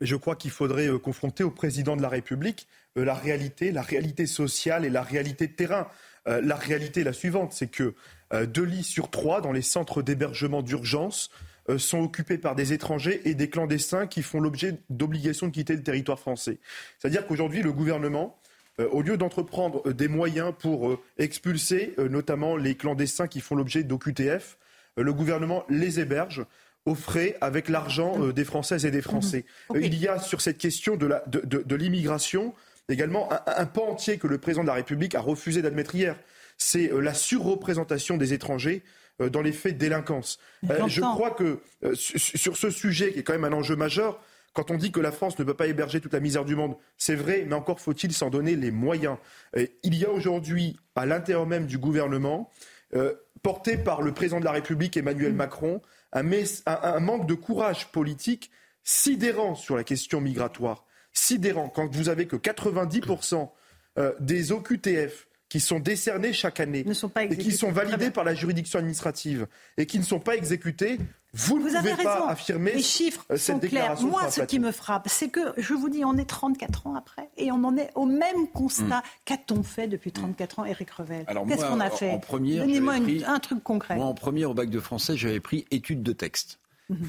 Mais 0.00 0.06
je 0.06 0.16
crois 0.16 0.36
qu'il 0.36 0.50
faudrait 0.50 0.88
euh, 0.88 0.98
confronter 0.98 1.44
au 1.44 1.50
président 1.50 1.96
de 1.96 2.02
la 2.02 2.08
République 2.08 2.66
euh, 2.98 3.04
la 3.04 3.14
réalité, 3.14 3.72
la 3.72 3.82
réalité 3.82 4.26
sociale 4.26 4.84
et 4.84 4.90
la 4.90 5.02
réalité 5.02 5.46
de 5.46 5.52
terrain. 5.52 5.88
Euh, 6.28 6.40
la 6.42 6.56
réalité 6.56 7.00
est 7.00 7.04
la 7.04 7.12
suivante, 7.12 7.52
c'est 7.52 7.68
que 7.68 7.94
deux 8.32 8.64
lits 8.64 8.82
sur 8.82 9.10
trois 9.10 9.40
dans 9.40 9.52
les 9.52 9.62
centres 9.62 10.02
d'hébergement 10.02 10.62
d'urgence 10.62 11.30
euh, 11.68 11.78
sont 11.78 11.98
occupés 11.98 12.38
par 12.38 12.54
des 12.54 12.72
étrangers 12.72 13.22
et 13.24 13.34
des 13.34 13.50
clandestins 13.50 14.06
qui 14.06 14.22
font 14.22 14.38
l'objet 14.38 14.78
d'obligations 14.88 15.48
de 15.48 15.52
quitter 15.52 15.74
le 15.74 15.82
territoire 15.82 16.18
français. 16.18 16.58
C'est-à-dire 16.98 17.26
qu'aujourd'hui, 17.26 17.60
le 17.60 17.72
gouvernement, 17.72 18.38
euh, 18.78 18.88
au 18.92 19.02
lieu 19.02 19.16
d'entreprendre 19.16 19.82
euh, 19.84 19.92
des 19.92 20.06
moyens 20.06 20.52
pour 20.56 20.96
expulser 21.18 21.94
notamment 21.98 22.56
les 22.56 22.76
clandestins 22.76 23.26
qui 23.26 23.40
font 23.40 23.56
l'objet 23.56 23.82
d'OQTF, 23.82 24.58
le 24.96 25.12
gouvernement 25.12 25.64
les 25.68 25.98
héberge 25.98 26.46
aux 26.84 26.94
frais 26.94 27.36
avec 27.40 27.68
l'argent 27.68 28.28
des 28.28 28.44
Françaises 28.44 28.86
et 28.86 28.92
des 28.92 29.02
Français. 29.02 29.44
Mmh. 29.70 29.78
Il 29.82 29.98
y 29.98 30.06
a 30.06 30.20
sur 30.20 30.40
cette 30.40 30.58
question 30.58 30.96
de 30.96 31.74
l'immigration 31.74 32.54
également 32.88 33.28
un, 33.32 33.40
un, 33.44 33.66
pan 33.66 33.88
entier 33.88 34.18
que 34.18 34.28
le 34.28 34.38
président 34.38 34.62
de 34.62 34.68
la 34.68 34.74
République 34.74 35.16
a 35.16 35.20
refusé 35.20 35.62
d'admettre 35.62 35.96
hier. 35.96 36.16
C'est 36.58 36.90
la 36.92 37.14
surreprésentation 37.14 38.16
des 38.16 38.32
étrangers 38.32 38.82
euh, 39.20 39.28
dans 39.28 39.42
les 39.42 39.52
faits 39.52 39.74
de 39.74 39.78
délinquance. 39.78 40.38
Euh, 40.70 40.86
je 40.88 41.00
crois 41.00 41.30
que 41.30 41.60
euh, 41.84 41.94
sur 41.94 42.56
ce 42.56 42.70
sujet, 42.70 43.12
qui 43.12 43.20
est 43.20 43.22
quand 43.22 43.32
même 43.32 43.44
un 43.44 43.52
enjeu 43.52 43.76
majeur, 43.76 44.20
quand 44.52 44.70
on 44.70 44.76
dit 44.76 44.90
que 44.90 45.00
la 45.00 45.12
France 45.12 45.38
ne 45.38 45.44
peut 45.44 45.54
pas 45.54 45.66
héberger 45.66 46.00
toute 46.00 46.14
la 46.14 46.20
misère 46.20 46.44
du 46.44 46.56
monde, 46.56 46.76
c'est 46.96 47.14
vrai, 47.14 47.44
mais 47.46 47.54
encore 47.54 47.78
faut-il 47.78 48.12
s'en 48.12 48.30
donner 48.30 48.56
les 48.56 48.70
moyens. 48.70 49.18
il 49.54 49.94
y 49.94 50.06
a 50.06 50.10
aujourd'hui, 50.10 50.78
à 50.94 51.04
l'intérieur 51.04 51.46
même 51.46 51.66
du 51.66 51.76
gouvernement, 51.76 52.50
porté 53.42 53.76
par 53.76 54.00
le 54.00 54.14
président 54.14 54.40
de 54.40 54.46
la 54.46 54.52
République 54.52 54.96
Emmanuel 54.96 55.34
mm. 55.34 55.36
Macron, 55.36 55.82
un, 56.14 56.24
un, 56.64 57.00
manque 57.00 57.26
de 57.26 57.34
courage 57.34 57.92
politique 57.92 58.50
sidérant 58.82 59.54
sur 59.54 59.76
la 59.76 59.84
question 59.84 60.22
migratoire 60.22 60.86
sidérant 61.16 61.68
quand 61.68 61.92
vous 61.94 62.08
avez 62.08 62.26
que 62.26 62.36
90% 62.36 63.50
euh, 63.98 64.12
des 64.20 64.52
OQTF 64.52 65.25
qui 65.48 65.60
sont 65.60 65.78
décernés 65.78 66.32
chaque 66.32 66.58
année 66.60 66.84
et 67.30 67.36
qui 67.36 67.52
sont 67.52 67.70
validés 67.70 68.10
par 68.10 68.24
la 68.24 68.34
juridiction 68.34 68.78
administrative 68.78 69.46
et 69.76 69.86
qui 69.86 69.98
ne 69.98 70.04
sont 70.04 70.18
pas 70.18 70.34
exécutés, 70.36 70.98
vous, 71.32 71.58
ne 71.58 71.70
pouvez 71.70 72.02
pas 72.02 72.28
affirmer 72.28 72.72
Les 72.72 72.82
chiffres 72.82 73.24
cette 73.30 73.38
sont 73.38 73.58
clairs. 73.58 73.70
déclaration 73.70 74.08
Moi, 74.08 74.20
sur 74.22 74.28
un 74.28 74.30
ce 74.30 74.40
qui 74.48 74.58
me 74.58 74.72
frappe, 74.72 75.06
c'est 75.08 75.28
que, 75.28 75.40
je 75.58 75.74
vous 75.74 75.88
dis, 75.88 76.04
on 76.04 76.16
est 76.16 76.24
34 76.24 76.86
ans 76.86 76.94
après 76.96 77.28
et 77.36 77.52
on 77.52 77.62
en 77.64 77.76
est 77.76 77.90
au 77.94 78.06
même 78.06 78.48
constat. 78.52 79.02
Qu'a-t-on 79.24 79.62
fait 79.62 79.86
depuis 79.86 80.12
34 80.12 80.60
ans, 80.60 80.64
Éric 80.64 80.90
Revel 80.90 81.24
Alors 81.26 81.46
Qu'est-ce 81.46 81.60
moi, 81.60 81.68
qu'on 81.68 81.80
a 81.80 81.88
en- 81.88 81.96
fait 81.96 82.20
Donnez-moi 82.30 82.94
un 83.26 83.38
truc 83.38 83.62
concret. 83.62 83.96
Moi, 83.96 84.06
en 84.06 84.14
première 84.14 84.50
au 84.50 84.54
bac 84.54 84.70
de 84.70 84.80
français, 84.80 85.16
j'avais 85.16 85.40
pris 85.40 85.66
études 85.70 86.02
de 86.02 86.12
texte. 86.12 86.58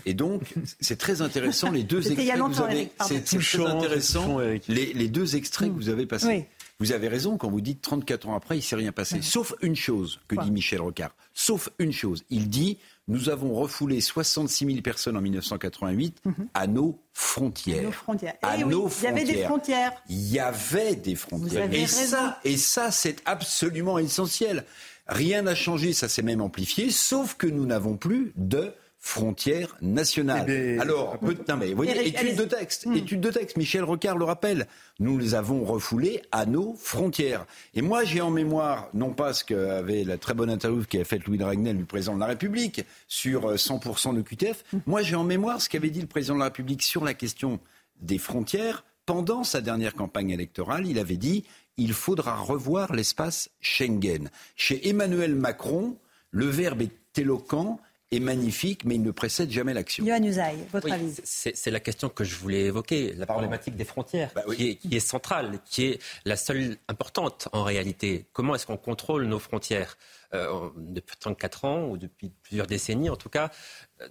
Et 0.05 0.13
donc, 0.15 0.41
c'est 0.79 0.97
très 0.97 1.21
intéressant 1.21 1.71
les 1.71 1.83
deux 1.83 2.11
extraits 2.11 2.35
que 2.38 2.41
vous 2.41 2.61
avez. 2.61 2.91
C'est 3.01 3.23
très 3.23 3.65
intéressant 3.65 4.39
les, 4.39 4.93
les 4.93 5.07
deux 5.07 5.35
extraits 5.35 5.69
que 5.69 5.75
vous 5.75 5.89
avez 5.89 6.05
passés. 6.05 6.27
Oui. 6.27 6.45
Vous 6.80 6.91
avez 6.91 7.07
raison 7.07 7.38
quand 7.38 7.49
vous 7.49 7.61
dites 7.61 7.82
34 7.82 8.30
ans 8.30 8.36
après, 8.36 8.57
il 8.57 8.61
s'est 8.61 8.75
rien 8.75 8.91
passé. 8.91 9.21
Sauf 9.21 9.53
une 9.61 9.75
chose 9.75 10.19
que 10.28 10.36
Quoi 10.36 10.43
dit 10.43 10.51
Michel 10.51 10.80
Rocard. 10.82 11.15
Sauf 11.34 11.69
une 11.80 11.91
chose. 11.91 12.23
Il 12.30 12.49
dit 12.49 12.78
nous 13.07 13.30
avons 13.30 13.53
refoulé 13.53 14.01
66 14.01 14.65
000 14.65 14.82
personnes 14.82 15.15
en 15.15 15.21
1988 15.21 16.21
à 16.53 16.67
nos 16.67 16.99
frontières. 17.13 17.84
Nos 17.84 17.91
frontières. 17.91 18.36
À 18.41 18.57
Eh 18.57 18.63
oui, 18.63 18.71
nos 18.71 18.89
il 18.89 19.03
y 19.03 19.07
avait 19.07 19.23
des 19.23 19.43
frontières. 19.43 19.91
Il 20.09 20.28
y 20.30 20.39
avait 20.39 20.95
des 20.95 21.15
frontières. 21.15 21.73
et 21.73 21.86
raison. 21.86 22.05
ça, 22.05 22.39
et 22.43 22.57
ça, 22.57 22.91
c'est 22.91 23.21
absolument 23.25 23.97
essentiel. 23.97 24.65
Rien 25.07 25.43
n'a 25.43 25.55
changé, 25.55 25.93
ça 25.93 26.09
s'est 26.09 26.21
même 26.21 26.41
amplifié, 26.41 26.91
sauf 26.91 27.36
que 27.36 27.47
nous 27.47 27.65
n'avons 27.65 27.95
plus 27.95 28.34
de 28.36 28.73
frontières 29.07 29.77
nationales. 29.81 30.45
Eh 30.49 30.79
Alors, 30.79 31.17
peu- 31.17 31.35
non 31.47 31.55
mais 31.57 31.73
voyez, 31.73 32.07
étude 32.09 32.35
de 32.35 32.43
texte, 32.43 32.87
étude 32.93 33.21
de 33.21 33.31
texte. 33.31 33.55
Michel 33.55 33.83
Rocard 33.83 34.17
le 34.17 34.25
rappelle. 34.25 34.67
Nous 34.99 35.17
les 35.17 35.33
avons 35.33 35.63
refoulés 35.63 36.21
à 36.31 36.45
nos 36.45 36.75
frontières. 36.75 37.45
Et 37.73 37.81
moi, 37.81 38.03
j'ai 38.03 38.19
en 38.19 38.29
mémoire, 38.31 38.89
non 38.93 39.11
pas 39.13 39.31
ce 39.33 39.45
qu'avait 39.45 40.03
la 40.03 40.17
très 40.17 40.33
bonne 40.33 40.49
interview 40.49 40.83
qu'a 40.83 41.05
faite 41.05 41.25
Louis 41.25 41.37
de 41.37 41.45
Ragnel 41.45 41.77
du 41.77 41.85
président 41.85 42.15
de 42.15 42.19
la 42.19 42.25
République 42.25 42.81
sur 43.07 43.49
euh, 43.51 43.55
100% 43.55 44.13
de 44.15 44.21
QTF. 44.21 44.65
Moi, 44.85 45.01
j'ai 45.03 45.15
en 45.15 45.23
mémoire 45.23 45.61
ce 45.61 45.69
qu'avait 45.69 45.89
dit 45.89 46.01
le 46.01 46.07
président 46.07 46.33
de 46.35 46.39
la 46.39 46.45
République 46.45 46.83
sur 46.83 47.03
la 47.05 47.13
question 47.13 47.59
des 48.01 48.17
frontières. 48.17 48.83
Pendant 49.05 49.45
sa 49.45 49.61
dernière 49.61 49.95
campagne 49.95 50.31
électorale, 50.31 50.85
il 50.85 50.99
avait 50.99 51.15
dit 51.15 51.45
il 51.77 51.93
faudra 51.93 52.35
revoir 52.35 52.93
l'espace 52.93 53.49
Schengen. 53.61 54.29
Chez 54.57 54.89
Emmanuel 54.89 55.33
Macron, 55.35 55.95
le 56.31 56.47
verbe 56.47 56.81
est 56.81 56.91
éloquent 57.17 57.79
et 58.11 58.19
magnifique, 58.19 58.85
mais 58.85 58.95
il 58.95 59.01
ne 59.01 59.11
précède 59.11 59.51
jamais 59.51 59.73
l'action. 59.73 60.05
Yohann 60.05 60.23
Usaï, 60.25 60.57
votre 60.71 60.85
Oui, 60.85 60.91
avis? 60.93 61.13
c'est 61.23 61.55
c'est 61.57 61.71
la 61.71 61.79
question 61.81 62.07
que 62.09 62.23
je 62.23 62.35
voulais 62.35 62.61
évoquer, 62.65 63.13
la 63.13 63.25
problématique 63.25 63.75
des 63.75 63.83
frontières, 63.83 64.31
Bah 64.33 64.43
qui, 64.55 64.69
est, 64.69 64.75
qui 64.75 64.95
est 64.95 64.99
centrale, 65.01 65.59
qui 65.65 65.85
est 65.87 65.99
la 66.25 66.37
seule 66.37 66.77
importante 66.87 67.49
en 67.51 67.63
réalité. 67.63 68.25
Comment 68.31 68.55
est-ce 68.55 68.65
qu'on 68.65 68.77
contrôle 68.77 69.25
nos 69.25 69.39
frontières? 69.39 69.97
Euh, 70.33 70.69
Depuis 70.77 71.15
34 71.17 71.65
ans, 71.65 71.85
ou 71.89 71.97
depuis 71.97 72.29
plusieurs 72.43 72.67
décennies 72.67 73.09
en 73.09 73.15
tout 73.15 73.29
cas, 73.29 73.49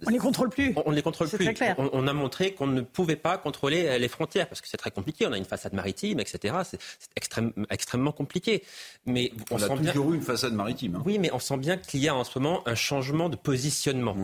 On 0.05 0.09
les 0.09 0.17
contrôle 0.17 0.49
plus. 0.49 0.73
on 0.85 0.91
ne 0.91 0.95
les 0.95 1.01
contrôle 1.01 1.29
plus. 1.29 1.45
très 1.45 1.53
clair. 1.53 1.75
On, 1.77 1.89
on 1.93 2.07
a 2.07 2.13
montré 2.13 2.53
qu'on 2.53 2.67
ne 2.67 2.81
pouvait 2.81 3.15
pas 3.15 3.37
contrôler 3.37 3.85
euh, 3.87 3.97
les 3.97 4.07
frontières, 4.07 4.47
parce 4.49 4.59
que 4.61 4.67
c'est 4.67 4.77
très 4.77 4.91
compliqué, 4.91 5.25
on 5.27 5.31
a 5.31 5.37
une 5.37 5.45
façade 5.45 5.73
maritime, 5.73 6.19
etc. 6.19 6.55
C'est 6.69 6.79
c'est 6.99 7.09
extrême- 7.15 7.53
extrêmement 7.69 8.11
compliqué. 8.11 8.63
Mais 9.05 9.31
on, 9.51 9.55
On 9.55 9.57
a 9.63 9.67
sent 9.67 9.75
bien... 9.77 9.91
toujours 9.91 10.13
eu 10.13 10.15
une 10.15 10.21
façade 10.21 10.53
maritime. 10.53 10.95
hein. 10.95 11.03
Oui, 11.05 11.19
mais 11.19 11.31
on 11.31 11.39
sent 11.39 11.57
bien 11.57 11.77
qu'il 11.77 12.01
y 12.01 12.09
a 12.09 12.15
en 12.15 12.23
ce 12.23 12.37
moment 12.37 12.67
un 12.67 12.75
changement 12.75 13.29
de 13.29 13.35
positionnement. 13.35 14.15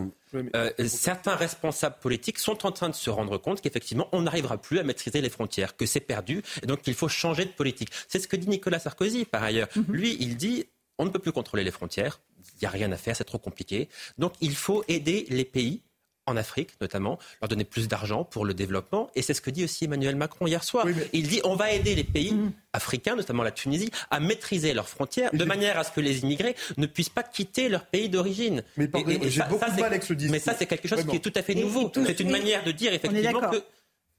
Euh, 0.56 0.70
certains 0.86 1.36
responsables 1.36 1.96
politiques 2.00 2.40
sont 2.40 2.66
en 2.66 2.72
train 2.72 2.88
de 2.88 2.94
se 2.94 3.08
rendre 3.08 3.38
compte 3.38 3.60
qu'effectivement, 3.60 4.08
on 4.10 4.22
n'arrivera 4.22 4.58
plus 4.58 4.80
à 4.80 4.82
maîtriser 4.82 5.20
les 5.20 5.30
frontières, 5.30 5.76
que 5.76 5.86
c'est 5.86 6.00
perdu, 6.00 6.42
et 6.62 6.66
donc 6.66 6.82
qu'il 6.82 6.94
faut 6.94 7.08
changer 7.08 7.44
de 7.44 7.50
politique. 7.50 7.90
C'est 8.08 8.18
ce 8.18 8.26
que 8.26 8.34
dit 8.36 8.48
Nicolas 8.48 8.80
Sarkozy, 8.80 9.24
par 9.26 9.44
ailleurs. 9.44 9.68
Lui, 9.88 10.16
il 10.18 10.36
dit, 10.36 10.66
on 10.98 11.04
ne 11.04 11.10
peut 11.10 11.18
plus 11.18 11.32
contrôler 11.32 11.64
les 11.64 11.70
frontières, 11.70 12.20
il 12.56 12.58
n'y 12.62 12.66
a 12.66 12.70
rien 12.70 12.90
à 12.92 12.96
faire, 12.96 13.16
c'est 13.16 13.24
trop 13.24 13.38
compliqué. 13.38 13.88
Donc 14.18 14.32
il 14.40 14.54
faut 14.54 14.84
aider 14.88 15.26
les 15.30 15.44
pays 15.44 15.82
en 16.26 16.38
Afrique 16.38 16.70
notamment, 16.80 17.18
leur 17.42 17.48
donner 17.48 17.64
plus 17.64 17.86
d'argent 17.86 18.24
pour 18.24 18.46
le 18.46 18.54
développement. 18.54 19.10
Et 19.14 19.20
c'est 19.20 19.34
ce 19.34 19.42
que 19.42 19.50
dit 19.50 19.62
aussi 19.64 19.84
Emmanuel 19.84 20.16
Macron 20.16 20.46
hier 20.46 20.64
soir. 20.64 20.86
Il 21.12 21.28
dit 21.28 21.40
on 21.44 21.54
va 21.54 21.70
aider 21.72 21.94
les 21.94 22.04
pays 22.04 22.34
africains, 22.72 23.14
notamment 23.14 23.42
la 23.42 23.50
Tunisie, 23.50 23.90
à 24.10 24.20
maîtriser 24.20 24.72
leurs 24.72 24.88
frontières 24.88 25.30
de 25.34 25.44
manière 25.44 25.78
à 25.78 25.84
ce 25.84 25.92
que 25.92 26.00
les 26.00 26.20
immigrés 26.20 26.56
ne 26.78 26.86
puissent 26.86 27.10
pas 27.10 27.22
quitter 27.24 27.68
leur 27.68 27.84
pays 27.84 28.08
d'origine. 28.08 28.62
Mais 28.78 28.88
j'ai 29.24 29.30
ça- 29.32 29.44
beaucoup 29.46 29.60
ça, 29.64 29.70
de 29.70 29.74
c'est- 29.74 29.80
mal 29.82 29.90
avec 29.92 30.02
ce 30.02 30.14
discours. 30.14 30.32
Mais 30.32 30.38
ça, 30.38 30.54
c'est 30.58 30.64
quelque 30.66 30.88
chose 30.88 30.96
Vraiment. 31.00 31.10
qui 31.10 31.16
est 31.18 31.20
tout 31.30 31.38
à 31.38 31.42
fait 31.42 31.54
nouveau. 31.54 31.92
C'est 32.06 32.20
une 32.20 32.30
manière 32.30 32.64
de 32.64 32.72
dire 32.72 32.94
effectivement 32.94 33.40
que 33.50 33.62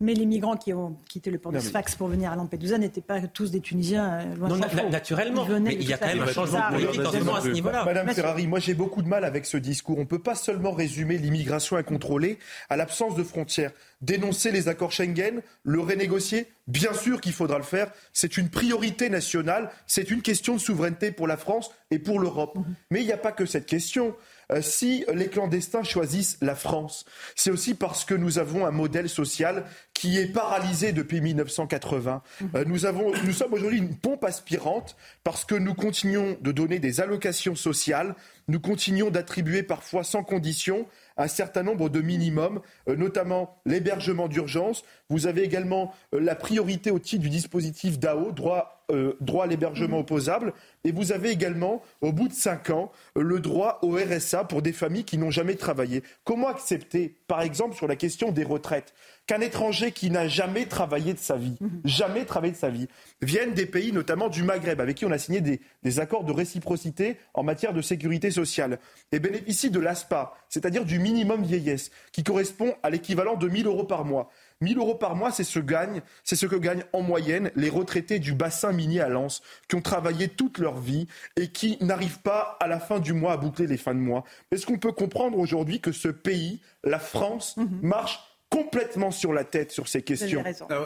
Mais 0.02 0.14
les 0.14 0.26
migrants 0.26 0.58
qui 0.58 0.74
ont 0.74 0.98
quitté 1.08 1.32
le 1.32 1.38
port 1.40 1.54
de 1.54 1.58
mais- 1.58 1.64
Sfax 1.64 1.96
pour 1.96 2.10
venir 2.10 2.30
à 2.30 2.36
Lampedusa 2.36 2.78
n'étaient 2.78 3.00
pas 3.00 3.22
tous 3.22 3.50
des 3.50 3.62
Tunisiens. 3.62 4.20
euh, 4.20 4.36
loin 4.36 4.50
Non, 4.50 4.58
na- 4.58 4.68
faut. 4.68 4.90
naturellement. 4.90 5.46
Ils 5.46 5.52
venaient 5.54 5.70
Mais 5.70 5.76
de 5.78 5.82
il 5.84 5.88
y 5.90 5.94
a 5.94 5.98
quand 5.98 6.08
même 6.08 6.22
un 6.22 6.26
changement 6.28 6.46
subsaharienne. 6.46 6.86
politique 6.88 7.06
en 7.08 7.12
ce 7.12 7.18
moment 7.20 7.36
à 7.36 7.42
ce 7.42 7.48
niveau-là. 7.48 7.86
Madame. 7.86 8.10
Ferrari, 8.10 8.48
moi 8.48 8.60
j'ai 8.60 8.74
beaucoup 8.74 9.02
de 9.02 9.08
mal 9.08 9.24
avec 9.24 9.46
ce 9.46 9.56
discours. 9.56 9.98
On 9.98 10.02
ne 10.02 10.06
peut 10.06 10.20
pas 10.22 10.36
seulement 10.36 10.72
résumer 10.74 11.18
l'immigration 11.18 11.78
incontrôlée 11.78 12.40
à 12.70 12.76
l'absence 12.76 13.16
de 13.16 13.24
frontières. 13.24 13.72
Dénoncer 14.02 14.52
les 14.52 14.68
accords 14.68 14.92
Schengen, 14.92 15.42
le 15.64 15.80
renégocier, 15.80 16.48
bien 16.68 16.94
sûr 16.94 17.22
qu'il 17.22 17.32
faudra 17.32 17.58
le 17.58 17.64
faire. 17.64 17.90
C'est 18.12 18.36
une 18.36 18.50
priorité 18.50 19.10
nationale, 19.10 19.70
c'est 19.88 20.12
une 20.12 20.22
question 20.22 20.56
de 20.56 20.60
souveraineté 20.60 21.12
pour 21.14 21.26
la 21.28 21.38
France 21.38 21.72
et 21.90 22.00
pour 22.00 22.20
l'Europe. 22.20 22.58
Mais 22.92 23.00
il 23.00 23.06
n'y 23.06 23.14
a 23.14 23.18
pas 23.18 23.32
que 23.32 23.46
cette 23.46 23.66
question. 23.66 24.14
Euh, 24.52 24.62
si 24.62 25.06
les 25.14 25.28
clandestins 25.28 25.84
choisissent 25.84 26.38
la 26.42 26.56
France, 26.56 27.06
c'est 27.36 27.52
aussi 27.52 27.74
parce 27.74 28.06
que 28.06 28.14
nous 28.14 28.40
avons 28.40 28.66
un 28.66 28.72
modèle 28.72 29.10
social 29.10 29.66
qui 29.94 30.20
est 30.20 30.28
paralysé 30.28 30.92
depuis 30.92 31.22
1980. 31.22 32.22
Euh, 32.56 32.64
nous, 32.66 32.86
avons, 32.86 33.12
nous 33.24 33.32
sommes 33.32 33.54
aujourd'hui 33.54 33.80
une 33.80 33.96
pompe 33.96 34.24
aspirante 34.24 34.96
parce 35.24 35.46
que 35.46 35.56
nous 35.56 35.74
continuons 35.74 36.38
de 36.42 36.52
donner 36.52 36.80
des 36.80 37.02
allocations 37.02 37.56
sociales, 37.56 38.16
nous 38.48 38.60
continuons 38.60 39.10
d'attribuer 39.10 39.64
parfois 39.64 40.04
sans 40.04 40.24
condition 40.24 40.86
un 41.18 41.28
certain 41.28 41.64
nombre 41.64 41.90
de 41.90 42.02
minimums, 42.02 42.62
euh, 42.90 42.96
notamment 42.96 43.58
l'hébergement 43.66 44.28
d'urgence. 44.28 44.84
Vous 45.10 45.28
avez 45.28 45.44
également 45.44 45.94
euh, 46.14 46.20
la 46.20 46.36
priorité 46.36 46.92
au 46.92 47.00
titre 47.00 47.22
du 47.24 47.30
dispositif 47.30 48.00
DAO, 48.00 48.32
droit, 48.32 48.84
euh, 48.92 49.14
droit 49.22 49.46
à 49.46 49.48
l'hébergement 49.48 50.00
opposable. 50.00 50.54
Et 50.84 50.92
vous 50.92 51.12
avez 51.12 51.30
également, 51.30 51.82
au 52.02 52.12
bout 52.12 52.28
de 52.28 52.34
cinq 52.34 52.70
ans, 52.70 52.92
le 53.16 53.40
droit 53.40 53.80
au 53.82 53.96
RSA 53.96 54.44
pour 54.44 54.62
des 54.62 54.74
familles 54.74 55.06
qui 55.06 55.18
n'ont 55.18 55.32
jamais 55.32 55.56
travaillé. 55.56 56.04
Comment 56.24 56.50
accepter, 56.50 57.16
par 57.28 57.42
exemple, 57.42 57.76
sur 57.76 57.88
la 57.88 57.96
question 57.96 58.32
des 58.32 58.44
retraites, 58.44 58.94
qu'un 59.28 59.42
étranger 59.42 59.92
qui 59.92 60.12
n'a 60.12 60.28
jamais 60.28 60.66
travaillé 60.68 61.14
de 61.14 61.20
sa 61.20 61.36
vie, 61.36 61.58
jamais 61.84 62.26
travaillé 62.26 62.54
de 62.54 62.58
sa 62.58 62.70
vie, 62.70 62.88
vienne 63.22 63.54
des 63.54 63.66
pays, 63.66 63.92
notamment 63.92 64.30
du 64.30 64.44
Maghreb, 64.44 64.80
avec 64.80 64.98
qui 64.98 65.06
on 65.06 65.12
a 65.12 65.18
signé 65.18 65.42
des, 65.42 65.62
des 65.84 66.00
accords 66.00 66.24
de 66.24 66.32
réciprocité 66.32 67.18
en 67.34 67.44
matière 67.44 67.74
de 67.74 67.82
sécurité 67.82 68.30
sociale, 68.30 68.80
et 69.12 69.20
bénéficie 69.20 69.72
de 69.72 69.80
l'ASPA, 69.80 70.34
c'est-à-dire 70.50 70.86
du 70.86 71.00
minimum 71.00 71.44
vieillesse, 71.44 71.92
qui 72.12 72.24
correspond 72.24 72.76
à 72.84 72.90
l'équivalent 72.90 73.36
de 73.36 73.48
1000 73.48 73.66
euros 73.66 73.84
par 73.84 74.06
mois. 74.06 74.30
1000 74.62 74.78
euros 74.78 74.96
par 74.96 75.16
mois, 75.16 75.32
c'est 75.32 75.44
ce, 75.44 75.60
gagne, 75.60 76.02
c'est 76.24 76.36
ce 76.36 76.46
que 76.46 76.56
gagnent 76.56 76.86
en 76.94 77.02
moyenne 77.02 77.52
les 77.56 77.70
retraités 77.70 78.20
du 78.20 78.34
bassin 78.34 78.72
minier 78.72 79.02
à 79.02 79.10
Lens, 79.10 79.42
qui 79.68 79.76
ont 79.76 79.82
travaillé 79.82 80.28
toute 80.28 80.60
leur 80.60 80.80
vie 80.80 81.08
et 81.36 81.50
qui 81.50 81.78
n'arrivent 81.82 82.22
pas 82.22 82.58
à 82.60 82.68
la 82.68 82.80
fin 82.80 83.00
du 83.00 83.14
mois 83.14 83.34
à 83.34 83.38
boucler 83.38 83.68
les 83.68 83.78
fins 83.78 83.96
de 83.96 84.00
mois. 84.00 84.24
Est-ce 84.52 84.66
qu'on 84.66 84.78
peut 84.78 84.92
comprendre 84.92 85.38
aujourd'hui 85.38 85.82
que 85.82 85.92
ce 85.92 86.08
pays, 86.08 86.62
la 86.84 87.00
France, 87.00 87.58
marche 87.82 88.20
complètement 88.56 89.12
sur 89.12 89.34
la 89.34 89.44
tête 89.44 89.72
sur 89.72 89.88
ces 89.88 90.02
questions 90.02 90.42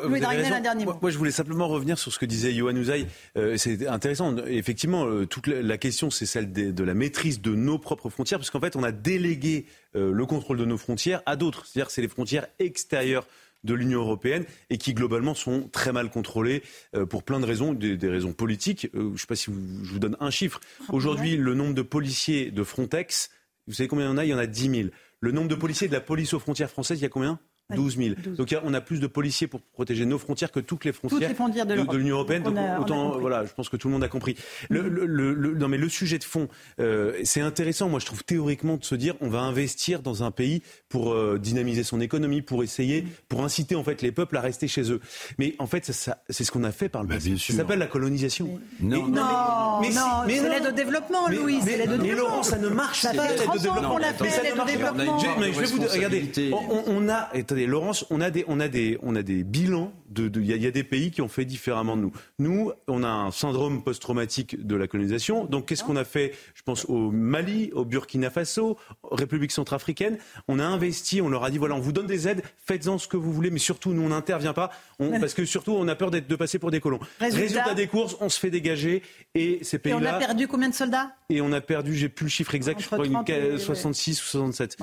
vous 0.07 0.15
avez 0.15 0.37
raison. 0.43 0.49
moi, 0.85 0.99
moi, 1.01 1.11
je 1.11 1.17
voulais 1.17 1.31
simplement 1.31 1.67
revenir 1.67 1.97
sur 1.99 2.11
ce 2.11 2.17
que 2.19 2.25
disait 2.25 2.53
Yohann 2.53 2.77
Usaï. 2.77 3.05
Euh, 3.37 3.57
c'est 3.57 3.85
intéressant. 3.87 4.35
Effectivement, 4.47 5.05
euh, 5.05 5.25
toute 5.27 5.47
la, 5.47 5.61
la 5.61 5.77
question, 5.77 6.09
c'est 6.09 6.25
celle 6.25 6.51
de, 6.51 6.83
la 6.83 6.93
maîtrise 6.93 7.41
de 7.41 7.53
nos 7.53 7.77
propres 7.77 8.09
frontières, 8.09 8.39
parce 8.39 8.49
qu'en 8.49 8.59
fait, 8.59 8.75
on 8.75 8.83
a 8.83 8.91
délégué 8.91 9.65
euh, 9.95 10.11
le 10.11 10.25
contrôle 10.25 10.57
de 10.57 10.65
nos 10.65 10.77
frontières 10.77 11.21
à 11.25 11.35
d'autres. 11.35 11.65
C'est-à-dire 11.65 11.87
que 11.87 11.93
c'est 11.93 12.01
les 12.01 12.07
frontières 12.07 12.47
extérieures 12.59 13.27
de 13.63 13.73
l'Union 13.73 13.99
européenne 13.99 14.45
et 14.69 14.77
qui 14.77 14.93
globalement 14.93 15.35
sont 15.35 15.67
très 15.71 15.91
mal 15.91 16.09
contrôlées 16.09 16.63
euh, 16.95 17.05
pour 17.05 17.23
plein 17.23 17.39
de 17.39 17.45
raisons, 17.45 17.73
des, 17.73 17.97
des 17.97 18.07
raisons 18.09 18.31
politiques. 18.33 18.87
Euh, 18.95 19.09
je 19.09 19.13
ne 19.13 19.17
sais 19.17 19.27
pas 19.27 19.35
si 19.35 19.51
vous- 19.51 19.83
je 19.83 19.91
vous 19.91 19.99
donne 19.99 20.15
un 20.21 20.31
chiffre. 20.31 20.59
Aujourd'hui, 20.89 21.35
le 21.37 21.53
nombre 21.53 21.73
de 21.73 21.81
policiers 21.81 22.51
de 22.51 22.63
Frontex, 22.63 23.29
vous 23.67 23.73
savez 23.73 23.87
combien 23.89 24.05
il 24.05 24.09
y 24.09 24.11
en 24.13 24.17
a? 24.17 24.25
Il 24.25 24.29
y 24.29 24.33
en 24.33 24.37
a 24.37 24.47
10 24.47 24.69
000. 24.69 24.89
Le 25.19 25.31
nombre 25.33 25.49
de 25.49 25.55
policiers 25.55 25.89
de 25.89 25.93
la 25.93 25.99
police 25.99 26.33
aux 26.33 26.39
frontières 26.39 26.69
françaises, 26.71 26.99
il 26.99 27.03
y 27.03 27.05
a 27.05 27.09
combien? 27.09 27.37
12 27.75 27.97
000. 27.97 28.15
Donc 28.37 28.51
a- 28.53 28.61
on 28.65 28.73
a 28.73 28.81
plus 28.81 28.99
de 28.99 29.07
policiers 29.07 29.47
pour 29.47 29.61
protéger 29.61 30.05
nos 30.05 30.17
frontières 30.17 30.51
que 30.51 30.59
toutes 30.59 30.85
les 30.85 30.91
frontières, 30.91 31.29
les 31.29 31.35
frontières 31.35 31.65
de 31.65 31.73
l'Union 31.97 32.15
européenne. 32.15 32.43
Donc, 32.43 32.57
a- 32.57 32.79
autant, 32.79 33.19
voilà, 33.19 33.45
je 33.45 33.53
pense 33.53 33.69
que 33.69 33.77
tout 33.77 33.87
le 33.87 33.93
monde 33.93 34.03
a 34.03 34.07
compris. 34.07 34.35
Le, 34.69 34.87
le- 34.89 35.05
le- 35.05 35.33
le- 35.33 35.53
non 35.55 35.67
mais 35.67 35.77
le 35.77 35.87
sujet 35.89 36.17
de 36.17 36.23
fond, 36.23 36.47
euh, 36.79 37.13
c'est 37.23 37.41
intéressant. 37.41 37.87
Moi, 37.89 37.99
je 37.99 38.05
trouve 38.07 38.23
théoriquement 38.23 38.77
de 38.77 38.83
se 38.83 38.95
dire, 38.95 39.15
on 39.21 39.29
va 39.29 39.41
investir 39.41 40.01
dans 40.01 40.23
un 40.23 40.31
pays 40.31 40.61
pour 40.89 41.13
euh, 41.13 41.37
dynamiser 41.37 41.83
son 41.83 42.01
économie, 42.01 42.41
pour 42.41 42.63
essayer, 42.63 43.05
pour 43.27 43.43
inciter 43.43 43.75
en 43.75 43.83
fait 43.83 44.01
les 44.01 44.11
peuples 44.11 44.37
à 44.37 44.41
rester 44.41 44.67
chez 44.67 44.91
eux. 44.91 44.99
Mais 45.37 45.55
en 45.59 45.67
fait, 45.67 45.85
ça, 45.85 45.93
ça- 45.93 46.23
c'est 46.29 46.43
ce 46.43 46.51
qu'on 46.51 46.63
a 46.63 46.71
fait 46.71 46.89
par 46.89 47.03
le 47.03 47.09
passé. 47.09 47.37
Ça 47.37 47.53
s'appelle 47.53 47.79
la 47.79 47.87
colonisation. 47.87 48.59
Non, 48.79 48.97
Et- 48.97 48.99
Non, 49.01 49.79
mais- 49.81 49.89
mais 49.89 49.93
non, 49.95 50.01
mais 50.27 50.35
c'est 50.37 50.41
non. 50.43 50.49
l'aide 50.49 50.67
au 50.67 50.71
développement, 50.71 51.29
Mais- 51.29 51.35
Louis. 51.35 51.59
mais- 51.65 51.77
l'aide 51.77 51.89
au 51.89 51.97
mais 51.97 51.97
développement. 52.03 52.29
Laurent, 52.29 52.43
ça 52.43 52.57
ne 52.57 52.67
marche 52.69 53.01
Ça 53.01 53.13
pas, 53.13 53.23
fait 53.23 53.29
l'aide 53.33 53.39
au 53.39 53.43
30 53.43 53.55
ans 53.57 53.61
développement. 53.61 53.89
qu'on 53.91 53.97
l'a 53.97 54.11
Mais 54.11 54.17
fait, 54.17 54.29
ça 54.29 54.37
ne 54.39 54.43
l'aide 54.43 54.53
au 54.53 54.55
marche 54.57 54.71
pas. 54.71 54.77
développement. 54.77 55.19
Je- 55.19 55.39
mais 55.39 55.53
je 55.53 55.59
vais 55.59 55.65
vous 55.67 55.79
dire, 55.79 55.91
regardez, 55.91 56.51
on 56.87 57.09
a, 57.09 57.29
Laurence, 57.65 58.05
on 58.09 58.21
a 58.21 58.29
des, 58.29 58.45
on 58.47 58.59
a 58.59 58.67
des, 58.67 58.97
on 59.01 59.15
a 59.15 59.23
des 59.23 59.43
bilans 59.43 59.91
de. 60.09 60.29
Il 60.39 60.45
y, 60.45 60.67
a 60.67 60.71
des 60.71 60.83
pays 60.83 61.11
qui 61.11 61.21
ont 61.21 61.27
fait 61.27 61.45
différemment 61.45 61.95
de 61.95 62.01
nous. 62.01 62.11
Nous, 62.39 62.71
on 62.87 63.03
a 63.03 63.07
un 63.07 63.31
syndrome 63.31 63.83
post-traumatique 63.83 64.65
de 64.65 64.75
la 64.75 64.87
colonisation. 64.87 65.45
Donc, 65.45 65.67
qu'est-ce 65.67 65.83
qu'on 65.83 65.95
a 65.95 66.03
fait 66.03 66.33
Je 66.53 66.61
pense 66.63 66.85
au 66.85 67.11
Mali, 67.11 67.71
au 67.73 67.85
Burkina 67.85 68.29
Faso, 68.29 68.77
République 69.03 69.51
centrafricaine? 69.51 70.17
On 70.47 70.59
a 70.59 70.65
investi, 70.65 71.21
on 71.21 71.29
leur 71.29 71.43
a 71.43 71.51
dit 71.51 71.57
voilà, 71.57 71.75
on 71.75 71.79
vous 71.79 71.91
donne 71.91 72.07
des 72.07 72.27
aides, 72.27 72.43
faites-en 72.65 72.97
ce 72.97 73.07
que 73.07 73.17
vous 73.17 73.31
voulez, 73.31 73.51
mais 73.51 73.59
surtout, 73.59 73.93
nous, 73.93 74.01
on 74.01 74.09
n'intervient 74.09 74.53
pas, 74.53 74.71
parce 75.19 75.33
que 75.33 75.45
surtout, 75.45 75.73
on 75.73 75.87
a 75.87 75.95
peur 75.95 76.11
de 76.11 76.35
passer 76.35 76.59
pour 76.59 76.71
des 76.71 76.79
colons. 76.79 76.99
Résultat, 77.19 77.73
des 77.73 77.87
courses, 77.87 78.17
on 78.19 78.29
se 78.29 78.39
fait 78.39 78.49
dégager, 78.49 79.03
et 79.35 79.59
ces 79.63 79.79
pays-là. 79.79 79.99
Et 79.99 80.03
on 80.03 80.15
a 80.15 80.19
perdu 80.19 80.47
combien 80.47 80.69
de 80.69 80.75
soldats? 80.75 81.11
Et 81.29 81.41
on 81.41 81.51
a 81.51 81.61
perdu, 81.61 81.95
j'ai 81.95 82.09
plus 82.09 82.25
le 82.25 82.29
chiffre 82.29 82.55
exact, 82.55 82.81
je 82.81 82.85
crois, 82.87 83.05
une, 83.05 83.57
66 83.57 84.21
ou 84.21 84.25
67. 84.25 84.77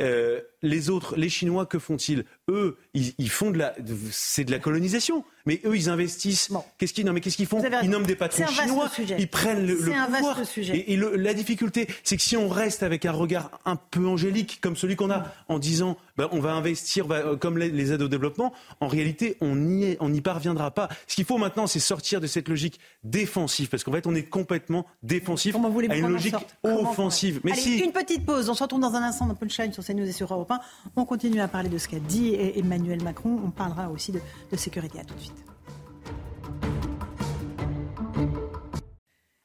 Euh, 0.00 0.40
les 0.62 0.90
autres, 0.90 1.16
les 1.16 1.28
Chinois, 1.28 1.66
que 1.66 1.78
font-ils? 1.78 2.24
Eux, 2.48 2.76
ils, 2.94 3.30
font 3.30 3.50
de 3.50 3.58
la, 3.58 3.74
c'est 4.10 4.44
de 4.44 4.50
la 4.50 4.58
colonisation. 4.68 5.24
Mais 5.48 5.62
eux, 5.64 5.74
ils 5.74 5.88
investissent. 5.88 6.50
Qu'est-ce 6.76 6.92
qu'ils, 6.92 7.06
non, 7.06 7.14
mais 7.14 7.22
qu'est-ce 7.22 7.38
qu'ils 7.38 7.46
font 7.46 7.62
Ils 7.82 7.88
nomment 7.88 8.04
des 8.04 8.16
patrons 8.16 8.46
chinois. 8.46 8.90
Ils 9.18 9.28
prennent 9.28 9.66
le, 9.66 9.76
le 9.76 10.06
pouvoir. 10.14 10.38
Et, 10.74 10.94
la 10.96 11.32
difficulté, 11.32 11.88
c'est 12.04 12.18
que 12.18 12.22
si 12.22 12.36
on 12.36 12.50
reste 12.50 12.82
avec 12.82 13.06
un 13.06 13.12
regard 13.12 13.58
un 13.64 13.76
peu 13.76 14.06
angélique, 14.06 14.58
comme 14.60 14.76
celui 14.76 14.94
qu'on 14.94 15.10
a, 15.10 15.24
en 15.48 15.58
disant, 15.58 15.96
ben, 16.18 16.28
on 16.32 16.40
va 16.40 16.52
investir, 16.52 17.10
euh, 17.10 17.36
comme 17.36 17.56
les, 17.56 17.92
aides 17.92 18.02
au 18.02 18.08
développement, 18.08 18.52
en 18.80 18.88
réalité, 18.88 19.38
on 19.40 19.56
n'y 19.56 19.96
on 20.00 20.14
parviendra 20.18 20.70
pas. 20.70 20.90
Ce 21.06 21.14
qu'il 21.14 21.24
faut 21.24 21.38
maintenant, 21.38 21.66
c'est 21.66 21.80
sortir 21.80 22.20
de 22.20 22.26
cette 22.26 22.48
logique 22.48 22.78
défensive, 23.02 23.70
parce 23.70 23.84
qu'en 23.84 23.92
fait, 23.92 24.06
on 24.06 24.14
est 24.14 24.24
complètement 24.24 24.84
défensif 25.02 25.56
à 25.88 25.96
une 25.96 26.08
logique 26.08 26.34
offensive. 26.62 27.40
Mais 27.42 27.54
si... 27.54 27.78
une 27.78 27.92
petite 27.92 28.26
pause. 28.26 28.50
On 28.50 28.54
se 28.54 28.62
retrouve 28.62 28.80
dans 28.80 28.92
un 28.92 29.02
instant 29.02 29.26
dans 29.26 29.34
Punchline 29.34 29.72
sur 29.72 29.82
CNews 29.82 30.06
et 30.06 30.12
sur 30.12 30.30
Europe 30.30 30.50
1. 30.50 30.60
On 30.96 31.06
continue 31.06 31.40
à 31.40 31.48
parler 31.48 31.70
de 31.70 31.78
ce 31.78 31.88
qu'a 31.88 32.00
dit 32.00 32.34
Emmanuel 32.34 33.02
Macron. 33.02 33.40
On 33.42 33.50
parlera 33.50 33.88
aussi 33.88 34.12
de, 34.12 34.20
de 34.52 34.56
sécurité. 34.56 35.00
À 35.00 35.04
tout 35.04 35.14
de 35.14 35.20
suite. 35.20 35.37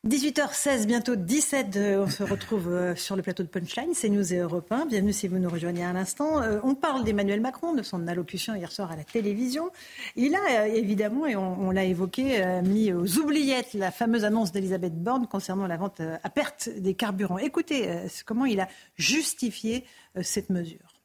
18h16, 0.06 0.86
bientôt 0.86 1.16
17, 1.16 1.80
on 1.98 2.10
se 2.10 2.24
retrouve 2.24 2.68
euh, 2.68 2.94
sur 2.94 3.16
le 3.16 3.22
plateau 3.22 3.42
de 3.42 3.48
Punchline, 3.48 3.94
c'est 3.94 4.10
News 4.10 4.34
et 4.34 4.40
Europe 4.40 4.70
1. 4.70 4.88
Bienvenue 4.88 5.14
si 5.14 5.30
vous 5.30 5.40
nous 5.40 5.50
rejoignez 5.50 5.86
à 5.86 5.94
l'instant. 5.94 6.42
Euh, 6.42 6.60
on 6.62 6.76
parle 6.76 7.06
d'Emmanuel 7.06 7.40
Macron, 7.40 7.74
de 7.74 7.84
son 7.84 8.06
allocution 8.10 8.54
hier 8.54 8.70
soir 8.70 8.92
à 8.92 8.98
la 8.98 9.06
télévision. 9.06 9.70
Il 10.18 10.36
a 10.36 10.40
euh, 10.40 10.66
évidemment, 10.66 11.26
et 11.26 11.38
on, 11.38 11.72
l'a 11.72 11.86
évoqué, 11.86 12.44
mis 12.66 12.92
aux 12.92 13.18
oubliettes 13.18 13.76
la 13.76 13.92
fameuse 13.92 14.26
annonce 14.26 14.52
d'Elisabeth 14.52 15.02
Borne 15.02 15.26
concernant 15.26 15.68
la 15.68 15.78
vente 15.78 16.02
à 16.02 16.30
perte 16.30 16.68
des 16.68 16.96
carburants. 16.96 17.38
Écoutez 17.38 17.90
comment 18.26 18.44
il 18.44 18.60
a 18.60 18.68
justifié 18.98 19.86
cette 20.22 20.50
mesure. 20.50 21.00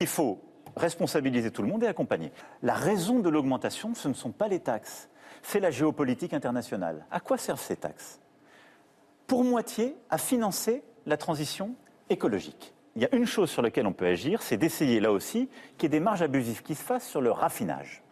Il 0.00 0.08
faut 0.08 0.42
responsabiliser 0.74 1.52
tout 1.52 1.62
le 1.62 1.68
monde 1.68 1.84
et 1.84 1.86
accompagner. 1.86 2.32
La 2.64 2.74
raison 2.74 3.20
de 3.20 3.28
l'augmentation, 3.28 3.94
ce 3.94 4.08
ne 4.08 4.14
sont 4.14 4.32
pas 4.32 4.48
les 4.48 4.58
taxes 4.58 5.08
c'est 5.42 5.60
la 5.60 5.70
géopolitique 5.70 6.34
internationale. 6.34 7.04
À 7.10 7.20
quoi 7.20 7.38
servent 7.38 7.60
ces 7.60 7.76
taxes? 7.76 8.20
Pour 9.26 9.44
moitié, 9.44 9.96
à 10.10 10.18
financer 10.18 10.82
la 11.06 11.16
transition 11.16 11.74
écologique. 12.08 12.74
Il 12.96 13.02
y 13.02 13.04
a 13.04 13.14
une 13.14 13.26
chose 13.26 13.50
sur 13.50 13.62
laquelle 13.62 13.86
on 13.86 13.92
peut 13.92 14.06
agir, 14.06 14.42
c'est 14.42 14.56
d'essayer 14.56 14.98
là 15.00 15.12
aussi 15.12 15.48
qu'il 15.78 15.84
y 15.84 15.86
ait 15.86 15.98
des 15.98 16.00
marges 16.00 16.22
abusives 16.22 16.62
qui 16.62 16.74
se 16.74 16.82
fassent 16.82 17.08
sur 17.08 17.20
le 17.20 17.30
raffinage. 17.30 18.02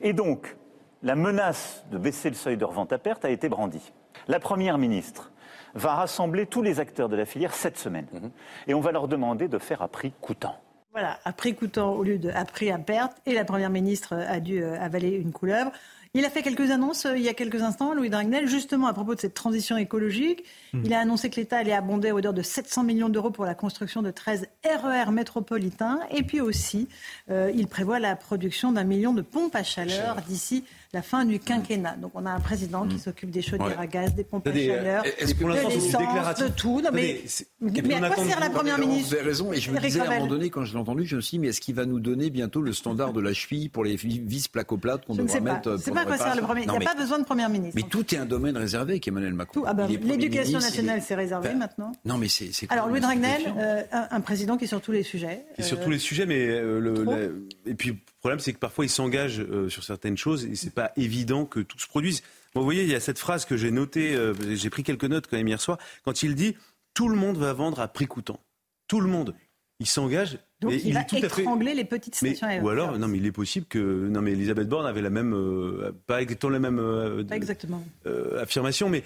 Et 0.00 0.12
donc, 0.12 0.56
la 1.02 1.14
menace 1.14 1.84
de 1.90 1.98
baisser 1.98 2.30
le 2.30 2.34
seuil 2.34 2.56
de 2.56 2.64
revente 2.64 2.92
à 2.92 2.98
perte 2.98 3.24
a 3.24 3.30
été 3.30 3.48
brandie. 3.48 3.92
La 4.28 4.40
Première 4.40 4.78
ministre 4.78 5.30
va 5.74 5.94
rassembler 5.94 6.46
tous 6.46 6.62
les 6.62 6.80
acteurs 6.80 7.08
de 7.08 7.16
la 7.16 7.26
filière 7.26 7.54
cette 7.54 7.78
semaine. 7.78 8.06
Mhm. 8.12 8.30
Et 8.66 8.74
on 8.74 8.80
va 8.80 8.92
leur 8.92 9.08
demander 9.08 9.46
de 9.46 9.58
faire 9.58 9.82
à 9.82 9.88
prix 9.88 10.12
coûtant. 10.20 10.56
Voilà, 10.92 11.18
à 11.26 11.32
prix 11.32 11.54
coûtant 11.54 11.92
au 11.92 12.02
lieu 12.02 12.18
de 12.18 12.30
à 12.30 12.46
prix 12.46 12.70
à 12.70 12.78
perte. 12.78 13.18
Et 13.26 13.34
la 13.34 13.44
Première 13.44 13.68
ministre 13.68 14.14
a 14.14 14.40
dû 14.40 14.62
euh, 14.62 14.80
avaler 14.80 15.10
une 15.10 15.32
couleuvre. 15.32 15.70
Il 16.16 16.24
a 16.24 16.30
fait 16.30 16.40
quelques 16.40 16.70
annonces 16.70 17.04
euh, 17.04 17.18
il 17.18 17.22
y 17.22 17.28
a 17.28 17.34
quelques 17.34 17.60
instants, 17.60 17.92
Louis 17.92 18.08
Dragnel, 18.08 18.48
justement 18.48 18.86
à 18.86 18.94
propos 18.94 19.14
de 19.14 19.20
cette 19.20 19.34
transition 19.34 19.76
écologique. 19.76 20.44
Hmm. 20.72 20.80
Il 20.82 20.94
a 20.94 21.00
annoncé 21.00 21.28
que 21.28 21.36
l'État 21.36 21.58
allait 21.58 21.74
abonder 21.74 22.08
à 22.08 22.14
hauteur 22.14 22.32
de 22.32 22.40
700 22.40 22.84
millions 22.84 23.10
d'euros 23.10 23.30
pour 23.30 23.44
la 23.44 23.54
construction 23.54 24.00
de 24.00 24.10
13 24.10 24.48
RER 24.64 25.10
métropolitains. 25.12 26.00
Et 26.10 26.22
puis 26.22 26.40
aussi, 26.40 26.88
euh, 27.30 27.52
il 27.54 27.66
prévoit 27.66 27.98
la 27.98 28.16
production 28.16 28.72
d'un 28.72 28.84
million 28.84 29.12
de 29.12 29.20
pompes 29.20 29.54
à 29.54 29.62
chaleur 29.62 30.22
d'ici 30.26 30.64
la 30.92 31.02
fin 31.02 31.24
du 31.24 31.38
quinquennat. 31.38 31.96
Donc 31.96 32.12
on 32.14 32.26
a 32.26 32.30
un 32.30 32.40
président 32.40 32.86
qui 32.86 32.96
mm. 32.96 33.00
s'occupe 33.00 33.30
des 33.30 33.42
chaudières 33.42 33.78
à 33.78 33.86
gaz, 33.86 34.14
des 34.14 34.24
pompes 34.24 34.46
à 34.46 34.52
chaleur, 34.52 35.02
de 35.02 35.68
l'essence, 35.68 36.40
de 36.40 36.48
tout. 36.48 36.80
Non, 36.80 36.90
mais, 36.92 37.22
mais, 37.60 37.94
à 37.94 38.10
quoi 38.10 38.24
sert 38.24 38.40
la 38.40 38.50
Première 38.50 38.78
ministre 38.78 39.10
Vous 39.10 39.14
avez 39.14 39.24
raison, 39.24 39.52
et 39.52 39.60
je 39.60 39.70
me 39.70 39.80
disais 39.80 40.00
à 40.00 40.10
un 40.10 40.14
moment 40.14 40.26
donné, 40.26 40.50
quand 40.50 40.64
je 40.64 40.72
l'ai 40.72 40.78
entendu, 40.78 41.04
je 41.06 41.16
me 41.16 41.20
suis 41.20 41.36
dit, 41.36 41.40
mais 41.40 41.48
est-ce 41.48 41.60
qu'il 41.60 41.74
va 41.74 41.86
nous 41.86 42.00
donner 42.00 42.30
bientôt 42.30 42.62
le 42.62 42.72
standard 42.72 43.12
de 43.12 43.20
la 43.20 43.32
cheville 43.32 43.68
pour 43.68 43.84
les 43.84 43.96
vis 43.96 44.48
placoplates 44.48 45.04
qu'on 45.06 45.14
devra 45.14 45.40
mettre 45.40 45.76
C'est 45.78 45.92
pas 45.92 46.02
à 46.02 46.06
quoi 46.06 46.16
sert 46.16 46.36
le 46.36 46.42
Premier 46.42 46.62
Il 46.62 46.70
n'y 46.70 46.76
a 46.76 46.80
pas 46.80 46.94
besoin 46.94 47.18
de 47.18 47.24
Première 47.24 47.48
ministre. 47.48 47.74
Mais 47.76 47.88
tout 47.88 48.14
est 48.14 48.18
un 48.18 48.26
domaine 48.26 48.56
réservé 48.56 48.92
avec 48.94 49.08
Emmanuel 49.08 49.34
Macron. 49.34 49.62
Ah 49.66 49.74
ben, 49.74 49.86
l'éducation 49.88 50.58
nationale, 50.58 51.02
c'est 51.02 51.14
réservé 51.14 51.54
maintenant. 51.54 51.92
Non, 52.04 52.18
mais 52.18 52.28
c'est. 52.28 52.50
Alors 52.70 52.88
Louis 52.88 53.00
Dragnel, 53.00 53.42
euh, 53.58 53.82
un 53.92 54.20
président 54.20 54.56
qui 54.56 54.64
est 54.64 54.68
sur 54.68 54.80
tous 54.80 54.92
les 54.92 55.02
sujets. 55.02 55.44
Qui 55.54 55.62
est 55.62 55.64
sur 55.64 55.80
tous 55.80 55.90
les 55.90 55.98
sujets, 55.98 56.26
mais 56.26 56.46
euh, 56.48 57.46
et 57.66 57.74
puis 57.74 57.98
problème, 58.26 58.40
c'est 58.40 58.52
que 58.52 58.58
parfois, 58.58 58.84
il 58.84 58.88
s'engage 58.88 59.38
euh, 59.38 59.68
sur 59.68 59.84
certaines 59.84 60.16
choses 60.16 60.46
et 60.46 60.56
c'est 60.56 60.74
pas 60.74 60.90
évident 60.96 61.46
que 61.46 61.60
tout 61.60 61.78
se 61.78 61.86
produise. 61.86 62.24
vous 62.56 62.64
voyez, 62.64 62.82
il 62.82 62.88
y 62.88 62.94
a 62.96 62.98
cette 62.98 63.20
phrase 63.20 63.44
que 63.44 63.56
j'ai 63.56 63.70
notée, 63.70 64.16
euh, 64.16 64.34
j'ai 64.56 64.68
pris 64.68 64.82
quelques 64.82 65.04
notes 65.04 65.28
quand 65.28 65.36
même 65.36 65.46
hier 65.46 65.60
soir, 65.60 65.78
quand 66.04 66.24
il 66.24 66.34
dit 66.34 66.56
Tout 66.92 67.08
le 67.08 67.14
monde 67.14 67.36
va 67.36 67.52
vendre 67.52 67.78
à 67.78 67.86
prix 67.86 68.08
coûtant. 68.08 68.40
Tout 68.88 69.00
le 69.00 69.06
monde. 69.06 69.32
Il 69.78 69.86
s'engage 69.86 70.38
donc 70.62 70.72
il, 70.72 70.94
va 70.94 71.02
étrangler 71.02 71.74
les 71.74 71.84
petites 71.84 72.14
stations 72.14 72.48
Ou 72.62 72.68
alors, 72.70 72.98
non, 72.98 73.08
mais 73.08 73.18
il 73.18 73.26
est 73.26 73.32
possible 73.32 73.66
que. 73.66 74.08
Non, 74.08 74.22
mais 74.22 74.32
Elisabeth 74.32 74.66
Borne 74.70 74.86
avait 74.86 75.02
la 75.02 75.10
même. 75.10 75.34
Euh, 75.34 75.92
pas 76.06 76.22
exactement 76.22 76.52
la 76.52 76.58
même. 76.58 76.78
Euh, 76.78 77.24
exactement. 77.30 77.84
Euh, 78.06 78.40
affirmation, 78.42 78.88
mais 78.88 79.02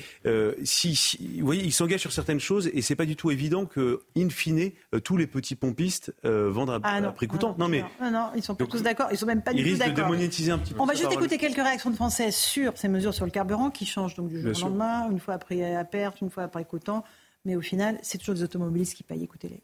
si, 0.63 1.39
Vous 1.41 1.47
voyez, 1.47 1.65
il 1.65 1.73
s'engage 1.73 2.01
sur 2.01 2.13
certaines 2.13 2.39
choses 2.39 2.71
et 2.73 2.83
c'est 2.83 2.95
pas 2.95 3.05
du 3.05 3.17
tout 3.17 3.33
évident 3.33 3.67
que, 3.67 4.03
in 4.17 4.29
fine, 4.29 4.71
tous 5.03 5.17
les 5.17 5.27
petits 5.27 5.57
pompistes 5.57 6.15
vendent 6.23 6.71
à, 6.71 6.81
ah, 6.85 7.03
prix 7.11 7.27
coûtant. 7.27 7.57
Non, 7.59 7.67
mais. 7.67 7.85
Non, 8.01 8.13
non, 8.13 8.31
ils 8.37 8.43
sont 8.45 8.55
pas 8.55 8.67
tous 8.67 8.83
d'accord. 8.83 9.09
Ils 9.11 9.19
sont 9.19 9.27
même 9.27 9.43
pas 9.43 9.53
du 9.53 9.65
tout 9.65 9.71
d'accord. 9.71 9.87
Ils 9.87 9.91
risquent 9.91 9.97
de 9.97 10.03
démonétiser 10.03 10.53
un 10.53 10.59
petit 10.59 10.73
peu. 10.73 10.81
On 10.81 10.87
va 10.87 10.95
juste 10.95 11.13
écouter 11.13 11.37
quelques 11.37 11.57
réactions 11.57 11.91
de 11.91 11.97
Français 11.97 12.31
sur 12.31 12.79
ces 12.79 12.87
mesures 12.87 13.13
sur 13.13 13.25
le 13.25 13.33
carburant 13.33 13.71
qui 13.71 13.87
changent 13.87 14.15
donc 14.15 14.29
du 14.29 14.41
jour 14.41 14.53
au 14.57 14.69
lendemain, 14.69 15.11
une 15.11 15.19
fois 15.19 15.35
après 15.35 15.75
à 15.75 15.85
perte, 15.85 16.21
une 16.21 16.31
fois 16.31 16.45
après 16.45 16.65
coûtant. 16.65 17.03
Mais 17.45 17.57
au 17.57 17.61
final, 17.61 17.99
c'est 18.03 18.19
toujours 18.19 18.37
les 18.37 18.45
automobilistes 18.45 18.95
qui 18.95 19.03
payent. 19.03 19.25
Écoutez-les. 19.25 19.63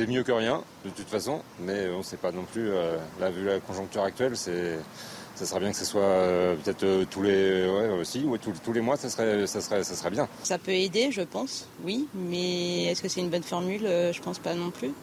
C'est 0.00 0.06
mieux 0.06 0.22
que 0.22 0.32
rien, 0.32 0.62
de 0.82 0.88
toute 0.88 1.10
façon, 1.10 1.42
mais 1.58 1.90
on 1.90 1.98
ne 1.98 2.02
sait 2.02 2.16
pas 2.16 2.32
non 2.32 2.44
plus. 2.50 2.70
Euh, 2.70 2.96
là, 3.20 3.28
vu 3.28 3.44
la 3.44 3.60
conjoncture 3.60 4.02
actuelle, 4.02 4.34
ça 4.34 5.44
serait 5.44 5.60
bien 5.60 5.72
que 5.72 5.76
ce 5.76 5.84
soit 5.84 6.00
euh, 6.00 6.56
peut-être 6.56 6.84
euh, 6.84 7.04
tous 7.04 7.22
les, 7.22 7.66
aussi, 8.00 8.24
ou 8.24 8.38
tous, 8.38 8.72
les 8.72 8.80
mois, 8.80 8.96
ça 8.96 9.10
serait, 9.10 9.46
ça 9.46 9.60
serait, 9.60 9.84
ça 9.84 9.94
serait 9.94 10.08
bien. 10.08 10.26
Ça 10.42 10.56
peut 10.56 10.72
aider, 10.72 11.12
je 11.12 11.20
pense, 11.20 11.68
oui, 11.84 12.08
mais 12.14 12.84
est-ce 12.84 13.02
que 13.02 13.08
c'est 13.08 13.20
une 13.20 13.28
bonne 13.28 13.42
formule? 13.42 13.82
Je 13.82 14.22
pense 14.22 14.38
pas 14.38 14.54
non 14.54 14.70
plus, 14.70 14.94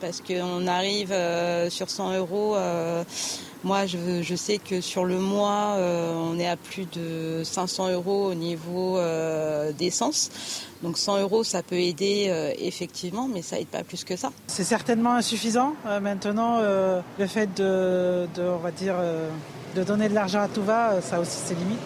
parce 0.00 0.20
qu'on 0.20 0.66
arrive 0.66 1.14
sur 1.68 1.90
100 1.90 2.16
euros. 2.18 2.56
moi, 3.64 3.86
je, 3.86 4.22
je, 4.22 4.34
sais 4.34 4.58
que 4.58 4.80
sur 4.80 5.04
le 5.04 5.18
mois, 5.18 5.76
on 5.78 6.38
est 6.38 6.48
à 6.48 6.56
plus 6.56 6.86
de 6.92 7.42
500 7.44 7.90
euros 7.90 8.26
au 8.26 8.34
niveau 8.34 8.98
d'essence. 9.78 10.30
Donc 10.82 10.98
100 10.98 11.20
euros, 11.20 11.42
ça 11.42 11.62
peut 11.62 11.76
aider 11.76 12.26
euh, 12.28 12.52
effectivement, 12.58 13.28
mais 13.28 13.42
ça 13.42 13.58
aide 13.58 13.68
pas 13.68 13.82
plus 13.82 14.04
que 14.04 14.16
ça. 14.16 14.30
C'est 14.46 14.64
certainement 14.64 15.14
insuffisant. 15.14 15.74
Euh, 15.86 16.00
maintenant, 16.00 16.58
euh, 16.60 17.00
le 17.18 17.26
fait 17.26 17.52
de, 17.56 18.26
on 18.38 18.58
va 18.58 18.70
dire, 18.70 18.96
de 19.74 19.82
donner 19.82 20.08
de 20.08 20.14
l'argent 20.14 20.40
à 20.40 20.48
tout 20.48 20.62
va, 20.62 21.00
ça 21.00 21.20
aussi 21.20 21.38
ses 21.38 21.54
limites. 21.54 21.78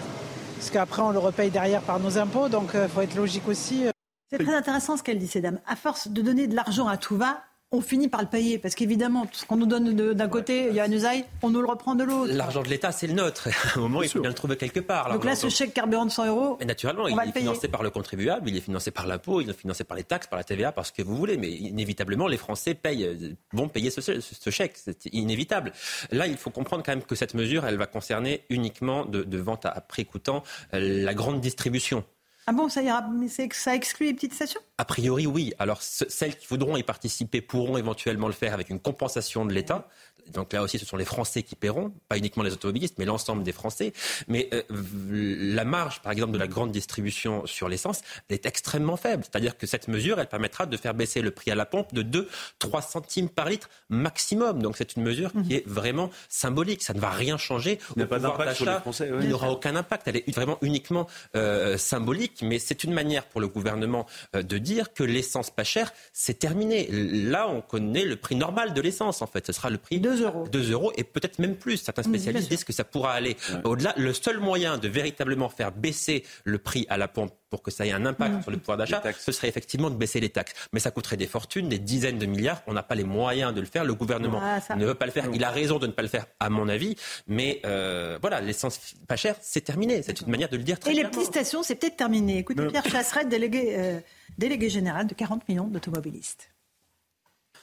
Parce 0.57 0.71
qu'après, 0.71 1.03
on 1.03 1.11
le 1.11 1.19
repaye 1.19 1.51
derrière 1.51 1.83
par 1.83 2.01
nos 2.01 2.19
impôts, 2.19 2.49
donc 2.49 2.71
il 2.75 2.89
faut 2.89 3.01
être 3.01 3.15
logique 3.15 3.49
aussi. 3.49 3.85
C'est 4.31 4.39
très 4.39 4.55
intéressant 4.55 4.97
ce 4.97 5.03
qu'elle 5.03 5.19
dit, 5.19 5.27
ces 5.27 5.41
dames. 5.41 5.61
À 5.67 5.77
force 5.77 6.09
de 6.09 6.21
donner 6.21 6.47
de 6.47 6.55
l'argent 6.55 6.87
à 6.87 6.97
tout 6.97 7.17
va, 7.17 7.39
on 7.73 7.81
finit 7.81 8.09
par 8.09 8.21
le 8.21 8.27
payer. 8.27 8.59
Parce 8.59 8.75
qu'évidemment, 8.75 9.27
ce 9.33 9.45
qu'on 9.45 9.57
nous 9.57 9.66
donne 9.66 9.95
d'un 9.95 10.29
côté, 10.29 10.66
il 10.68 10.75
y 10.75 10.81
a 10.81 10.85
un 10.85 10.93
usaille, 10.93 11.25
on 11.43 11.51
nous 11.51 11.61
le 11.61 11.68
reprend 11.68 11.95
de 11.95 12.05
l'autre. 12.05 12.33
L'argent 12.33 12.62
de 12.62 12.68
l'État, 12.68 12.91
c'est 12.93 13.07
le 13.07 13.12
nôtre. 13.12 13.49
Au 13.77 13.81
moment, 13.81 14.03
il 14.03 14.09
faut 14.09 14.21
bien 14.21 14.31
le 14.31 14.35
trouver 14.35 14.57
quelque 14.57 14.81
part. 14.81 15.12
Donc 15.12 15.25
là, 15.25 15.37
ce 15.37 15.49
chèque 15.49 15.75
carburant 15.75 16.07
de 16.07 16.11
100 16.11 16.27
euros. 16.27 16.57
Mais 16.61 16.66
naturellement, 16.66 17.07
il 17.07 17.16
est 17.16 17.39
financé 17.39 17.68
par 17.68 17.83
le 17.83 17.91
contribuable, 17.91 18.49
il 18.49 18.57
est 18.57 18.61
financé 18.61 18.91
par 18.91 19.07
l'impôt, 19.07 19.41
il 19.41 19.49
est 19.49 19.59
financé 19.59 19.85
par 19.85 19.97
les 19.97 20.05
taxes, 20.05 20.27
par 20.27 20.39
la 20.39 20.45
TVA, 20.45 20.73
par 20.73 20.85
ce 20.85 20.93
que 20.93 21.03
vous 21.03 21.16
voulez. 21.16 21.37
Mais 21.37 21.51
inévitablement, 21.51 22.27
les 22.27 22.39
Français 22.39 22.75
payent, 22.75 23.37
vont 23.53 23.68
payer 23.68 23.91
ce, 23.91 24.01
ce 24.01 24.51
chèque. 24.51 24.77
C'est 24.77 25.07
inévitable. 25.12 25.73
Là, 26.11 26.27
il 26.27 26.37
faut 26.37 26.51
comprendre 26.51 26.83
quand 26.85 26.93
même 26.93 27.03
que 27.03 27.14
cette 27.14 27.35
mesure, 27.35 27.64
elle 27.66 27.77
va 27.77 27.87
concerner 27.87 28.45
uniquement 28.51 29.05
de, 29.05 29.23
de 29.23 29.39
vente 29.39 29.66
à 29.66 29.81
prix 29.81 30.05
coûtant 30.05 30.43
euh, 30.75 31.05
la 31.05 31.14
grande 31.14 31.41
distribution. 31.41 32.05
Ah 32.51 32.53
bon, 32.53 32.68
ça 32.68 32.82
ira, 32.82 33.07
mais 33.09 33.28
ça 33.28 33.76
exclut 33.76 34.07
les 34.07 34.12
petites 34.12 34.34
stations? 34.34 34.61
A 34.76 34.84
priori, 34.84 35.24
oui. 35.24 35.53
Alors, 35.61 35.80
celles 35.82 36.36
qui 36.36 36.48
voudront 36.48 36.76
y 36.76 36.82
participer 36.82 37.40
pourront 37.40 37.76
éventuellement 37.76 38.26
le 38.26 38.32
faire 38.32 38.55
avec 38.55 38.70
une 38.70 38.80
compensation 38.80 39.46
de 39.46 39.53
l'État. 39.53 39.86
Donc 40.33 40.53
là 40.53 40.62
aussi, 40.62 40.78
ce 40.78 40.87
sont 40.87 40.97
les 40.97 41.05
Français 41.05 41.43
qui 41.43 41.57
paieront, 41.57 41.93
pas 42.09 42.16
uniquement 42.16 42.43
les 42.43 42.53
automobilistes, 42.53 42.97
mais 42.99 43.05
l'ensemble 43.05 43.43
des 43.43 43.53
Français. 43.53 43.93
Mais 44.28 44.49
euh, 44.53 44.62
la 45.11 45.64
marge, 45.64 46.01
par 46.01 46.12
exemple, 46.12 46.33
de 46.33 46.39
la 46.39 46.47
grande 46.47 46.72
distribution 46.72 47.47
sur 47.47 47.68
l'essence 47.68 48.03
est 48.28 48.47
extrêmement 48.47 48.97
faible. 48.97 49.24
C'est-à-dire 49.24 49.57
que 49.57 49.66
cette 49.66 49.89
mesure, 49.89 50.20
elle 50.20 50.28
permettra 50.28 50.66
de 50.66 50.76
faire 50.76 50.95
baisser 50.95 51.20
le 51.20 51.31
prix 51.31 51.51
à 51.51 51.55
la 51.55 51.66
pompe 51.66 51.93
de 51.95 52.26
2-3 52.61 52.83
centimes 52.83 53.28
par 53.28 53.49
litre 53.49 53.68
maximum. 53.89 54.62
Donc 54.62 54.76
c'est 54.76 54.97
une 54.97 55.03
mesure 55.03 55.33
qui 55.47 55.55
est 55.55 55.66
vraiment 55.66 56.11
symbolique. 56.28 56.83
Ça 56.83 56.95
ne 56.95 57.01
va 57.01 57.11
rien 57.11 57.37
changer. 57.37 57.78
Il 57.97 57.99
n'y 57.99 58.05
a 58.05 58.07
pas 58.07 58.18
d'impact 58.18 58.55
sur 58.55 58.66
les 58.66 58.78
Français. 58.81 59.11
Il 59.20 59.28
n'y 59.28 59.33
aura 59.33 59.51
aucun 59.51 59.76
impact. 59.76 60.09
Elle 60.09 60.16
est 60.16 60.35
vraiment 60.35 60.59
uniquement 60.62 61.07
euh, 61.37 61.76
symbolique, 61.76 62.43
mais 62.43 62.59
c'est 62.59 62.85
une 62.85 62.93
manière 62.93 63.24
pour 63.26 63.41
le 63.41 63.49
gouvernement 63.49 64.07
euh, 64.37 64.43
de 64.43 64.59
dire 64.59 64.93
que 64.93 65.03
l'essence 65.03 65.51
pas 65.51 65.64
chère, 65.64 65.93
c'est 66.12 66.39
terminé. 66.39 66.89
Là, 66.91 67.49
on 67.49 67.61
connaît 67.61 68.05
le 68.05 68.16
prix 68.16 68.37
normal 68.37 68.74
de 68.74 68.81
l'essence, 68.81 69.22
en 69.22 69.26
fait. 69.26 69.47
Ce 69.47 69.53
sera 69.53 69.70
le 69.70 69.78
prix 69.78 70.01
2 70.21 70.25
euros. 70.27 70.49
2 70.51 70.73
euros 70.73 70.93
et 70.97 71.05
peut-être 71.05 71.39
même 71.39 71.57
plus. 71.57 71.77
Certains 71.79 72.03
spécialistes 72.03 72.49
disent 72.49 72.64
que 72.64 72.73
ça 72.73 72.85
pourra 72.85 73.12
aller 73.12 73.37
au-delà. 73.64 73.95
Le 73.97 74.12
seul 74.12 74.39
moyen 74.41 74.79
de 74.79 74.89
véritablement 74.89 75.49
faire 75.49 75.73
baisser 75.73 76.25
le 76.45 76.59
prix 76.59 76.87
à 76.89 76.97
la 76.99 77.09
pompe 77.09 77.33
pour 77.49 77.62
que 77.62 77.71
ça 77.71 77.85
ait 77.87 77.91
un 77.93 78.07
impact 78.07 78.21
Mmh. 78.31 78.43
sur 78.43 78.51
le 78.53 78.59
pouvoir 78.59 78.77
d'achat, 78.79 79.03
ce 79.18 79.33
serait 79.33 79.49
effectivement 79.49 79.91
de 79.91 79.97
baisser 79.97 80.21
les 80.21 80.29
taxes. 80.29 80.53
Mais 80.73 80.79
ça 80.79 80.91
coûterait 80.93 81.16
des 81.16 81.27
fortunes, 81.27 81.68
des 81.68 81.79
dizaines 81.81 82.18
de 82.18 82.27
milliards. 82.27 82.62
On 82.68 82.73
n'a 82.75 82.83
pas 82.85 82.95
les 82.95 83.03
moyens 83.03 83.53
de 83.53 83.61
le 83.61 83.66
faire. 83.66 83.83
Le 83.85 83.95
gouvernement 83.95 84.41
Ah, 84.43 84.61
ça. 84.61 84.77
ne 84.77 84.87
veut 84.87 84.95
pas 84.95 85.07
le 85.07 85.11
faire. 85.12 85.27
Il 85.35 85.43
a 85.43 85.51
raison 85.51 85.79
de 85.79 85.87
ne 85.89 85.93
pas 85.93 86.03
le 86.03 86.09
faire, 86.09 86.27
à 86.39 86.49
mon 86.51 86.68
avis. 86.68 86.95
Mais 87.27 87.61
euh, 87.64 88.18
voilà, 88.21 88.41
l'essence 88.41 88.79
pas 89.09 89.16
chère, 89.16 89.35
c'est 89.41 89.62
terminé. 89.62 90.03
C'est 90.03 90.21
une 90.21 90.29
manière 90.31 90.49
de 90.49 90.57
le 90.59 90.62
dire 90.62 90.79
très 90.79 90.93
Et 90.93 90.95
les 90.95 91.05
petites 91.05 91.25
stations, 91.25 91.62
c'est 91.64 91.75
peut-être 91.75 91.97
terminé. 91.97 92.39
Écoutez. 92.39 92.66
Pierre 92.68 92.87
Chasseret, 92.87 93.25
délégué, 93.25 93.75
euh, 93.77 93.99
délégué 94.39 94.68
général 94.68 95.07
de 95.09 95.14
40 95.14 95.49
millions 95.49 95.66
d'automobilistes. 95.66 96.51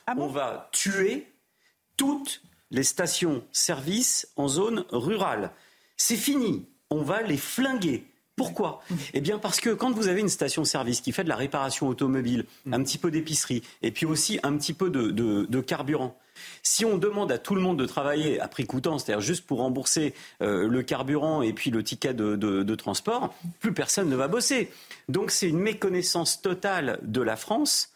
Ah 0.06 0.16
on 0.18 0.28
va 0.28 0.70
tuer 0.72 1.28
toutes 1.98 2.42
les 2.72 2.84
stations-service 2.84 4.28
en 4.36 4.48
zone 4.48 4.86
rurale. 4.92 5.52
C'est 5.96 6.16
fini. 6.18 6.66
On 6.90 7.02
va 7.02 7.22
les 7.22 7.38
flinguer. 7.38 8.06
Pourquoi? 8.36 8.82
Eh 9.16 9.20
bien 9.22 9.40
parce 9.40 9.60
que 9.60 9.72
quand 9.72 9.92
vous 9.92 10.08
avez 10.10 10.22
une 10.22 10.30
station-service 10.30 11.02
qui 11.02 11.12
fait 11.12 11.24
de 11.24 11.30
la 11.30 11.36
réparation 11.36 11.88
automobile, 11.88 12.46
un 12.72 12.84
petit 12.84 13.00
peu 13.00 13.10
d'épicerie, 13.10 13.64
et 13.82 13.90
puis 13.90 14.06
aussi 14.06 14.40
un 14.44 14.56
petit 14.58 14.74
peu 14.74 14.92
de, 14.92 15.10
de- 15.10 15.46
de 15.50 15.60
carburant, 15.62 16.16
si 16.62 16.86
on 16.86 17.00
demande 17.00 17.32
à 17.32 17.40
tout 17.40 17.56
le 17.56 17.62
monde 17.62 17.80
de 17.80 17.88
travailler 17.88 18.40
à 18.40 18.48
prix 18.48 18.68
coûtant, 18.68 19.00
c'est-à-dire 19.00 19.22
juste 19.22 19.48
pour 19.48 19.58
rembourser 19.58 20.14
euh, 20.44 20.68
le 20.68 20.84
carburant 20.84 21.42
et 21.42 21.52
puis 21.52 21.72
le 21.72 21.84
ticket 21.84 22.14
de, 22.14 22.36
de- 22.36 22.76
transport, 22.76 23.34
plus 23.60 23.74
personne 23.74 24.08
ne 24.08 24.16
va 24.16 24.28
bosser. 24.28 24.70
Donc 25.10 25.32
c'est 25.32 25.50
une 25.50 25.58
méconnaissance 25.60 26.40
totale 26.40 27.00
de 27.02 27.22
la 27.22 27.38
France. 27.38 27.90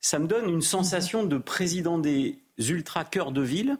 Ça 0.00 0.18
me 0.18 0.26
donne 0.26 0.48
une 0.48 0.62
sensation 0.62 1.22
de 1.24 1.36
président 1.36 1.98
des 1.98 2.38
ultra 2.58 3.04
cœurs 3.04 3.30
de 3.30 3.42
ville 3.42 3.76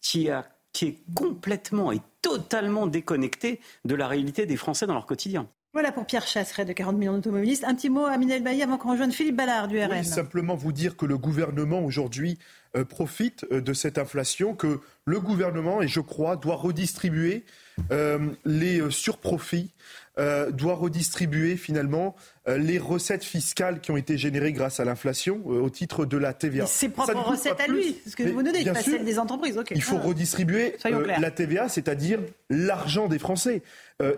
qui, 0.00 0.28
est 0.28 1.14
complètement 1.14 1.92
et 1.92 2.00
totalement 2.22 2.86
déconnecté 2.86 3.60
de 3.84 3.94
la 3.94 4.08
réalité 4.08 4.46
des 4.46 4.56
Français 4.56 4.86
dans 4.86 4.94
leur 4.94 5.06
quotidien. 5.06 5.48
Voilà 5.76 5.92
pour 5.92 6.06
Pierre 6.06 6.26
Chasseret 6.26 6.64
de 6.64 6.72
40 6.72 6.96
millions 6.96 7.12
d'automobilistes. 7.12 7.62
Un 7.64 7.74
petit 7.74 7.90
mot 7.90 8.06
à 8.06 8.16
Minel 8.16 8.42
Bailly 8.42 8.62
avant 8.62 8.78
qu'on 8.78 8.92
rejoigne 8.92 9.10
Philippe 9.10 9.36
Ballard 9.36 9.68
du 9.68 9.78
RN. 9.78 9.90
Oui, 9.92 10.04
simplement 10.06 10.54
vous 10.54 10.72
dire 10.72 10.96
que 10.96 11.04
le 11.04 11.18
gouvernement 11.18 11.80
aujourd'hui 11.84 12.38
euh, 12.78 12.86
profite 12.86 13.44
euh, 13.52 13.60
de 13.60 13.74
cette 13.74 13.98
inflation, 13.98 14.54
que 14.54 14.80
le 15.04 15.20
gouvernement, 15.20 15.82
et 15.82 15.86
je 15.86 16.00
crois, 16.00 16.36
doit 16.36 16.54
redistribuer 16.54 17.44
euh, 17.92 18.18
les 18.46 18.90
surprofits, 18.90 19.70
euh, 20.18 20.50
doit 20.50 20.76
redistribuer 20.76 21.58
finalement 21.58 22.16
euh, 22.48 22.56
les 22.56 22.78
recettes 22.78 23.24
fiscales 23.24 23.82
qui 23.82 23.90
ont 23.90 23.98
été 23.98 24.16
générées 24.16 24.54
grâce 24.54 24.80
à 24.80 24.86
l'inflation 24.86 25.46
au 25.46 25.68
titre 25.68 26.06
de 26.06 26.16
la 26.16 26.32
TVA. 26.32 26.64
Ses 26.64 26.88
propres 26.88 27.18
recettes 27.18 27.60
à 27.60 27.66
lui, 27.66 27.98
ce 28.06 28.16
que 28.16 28.22
vous 28.22 28.40
nous 28.40 28.50
dites, 28.50 28.72
pas 28.72 28.80
celles 28.80 29.04
des 29.04 29.18
entreprises. 29.18 29.60
il 29.72 29.82
faut 29.82 29.98
Ah. 30.00 30.06
redistribuer 30.06 30.74
la 31.18 31.30
TVA, 31.30 31.68
c'est-à-dire 31.68 32.20
l'argent 32.48 33.08
des 33.08 33.18
Français. 33.18 33.62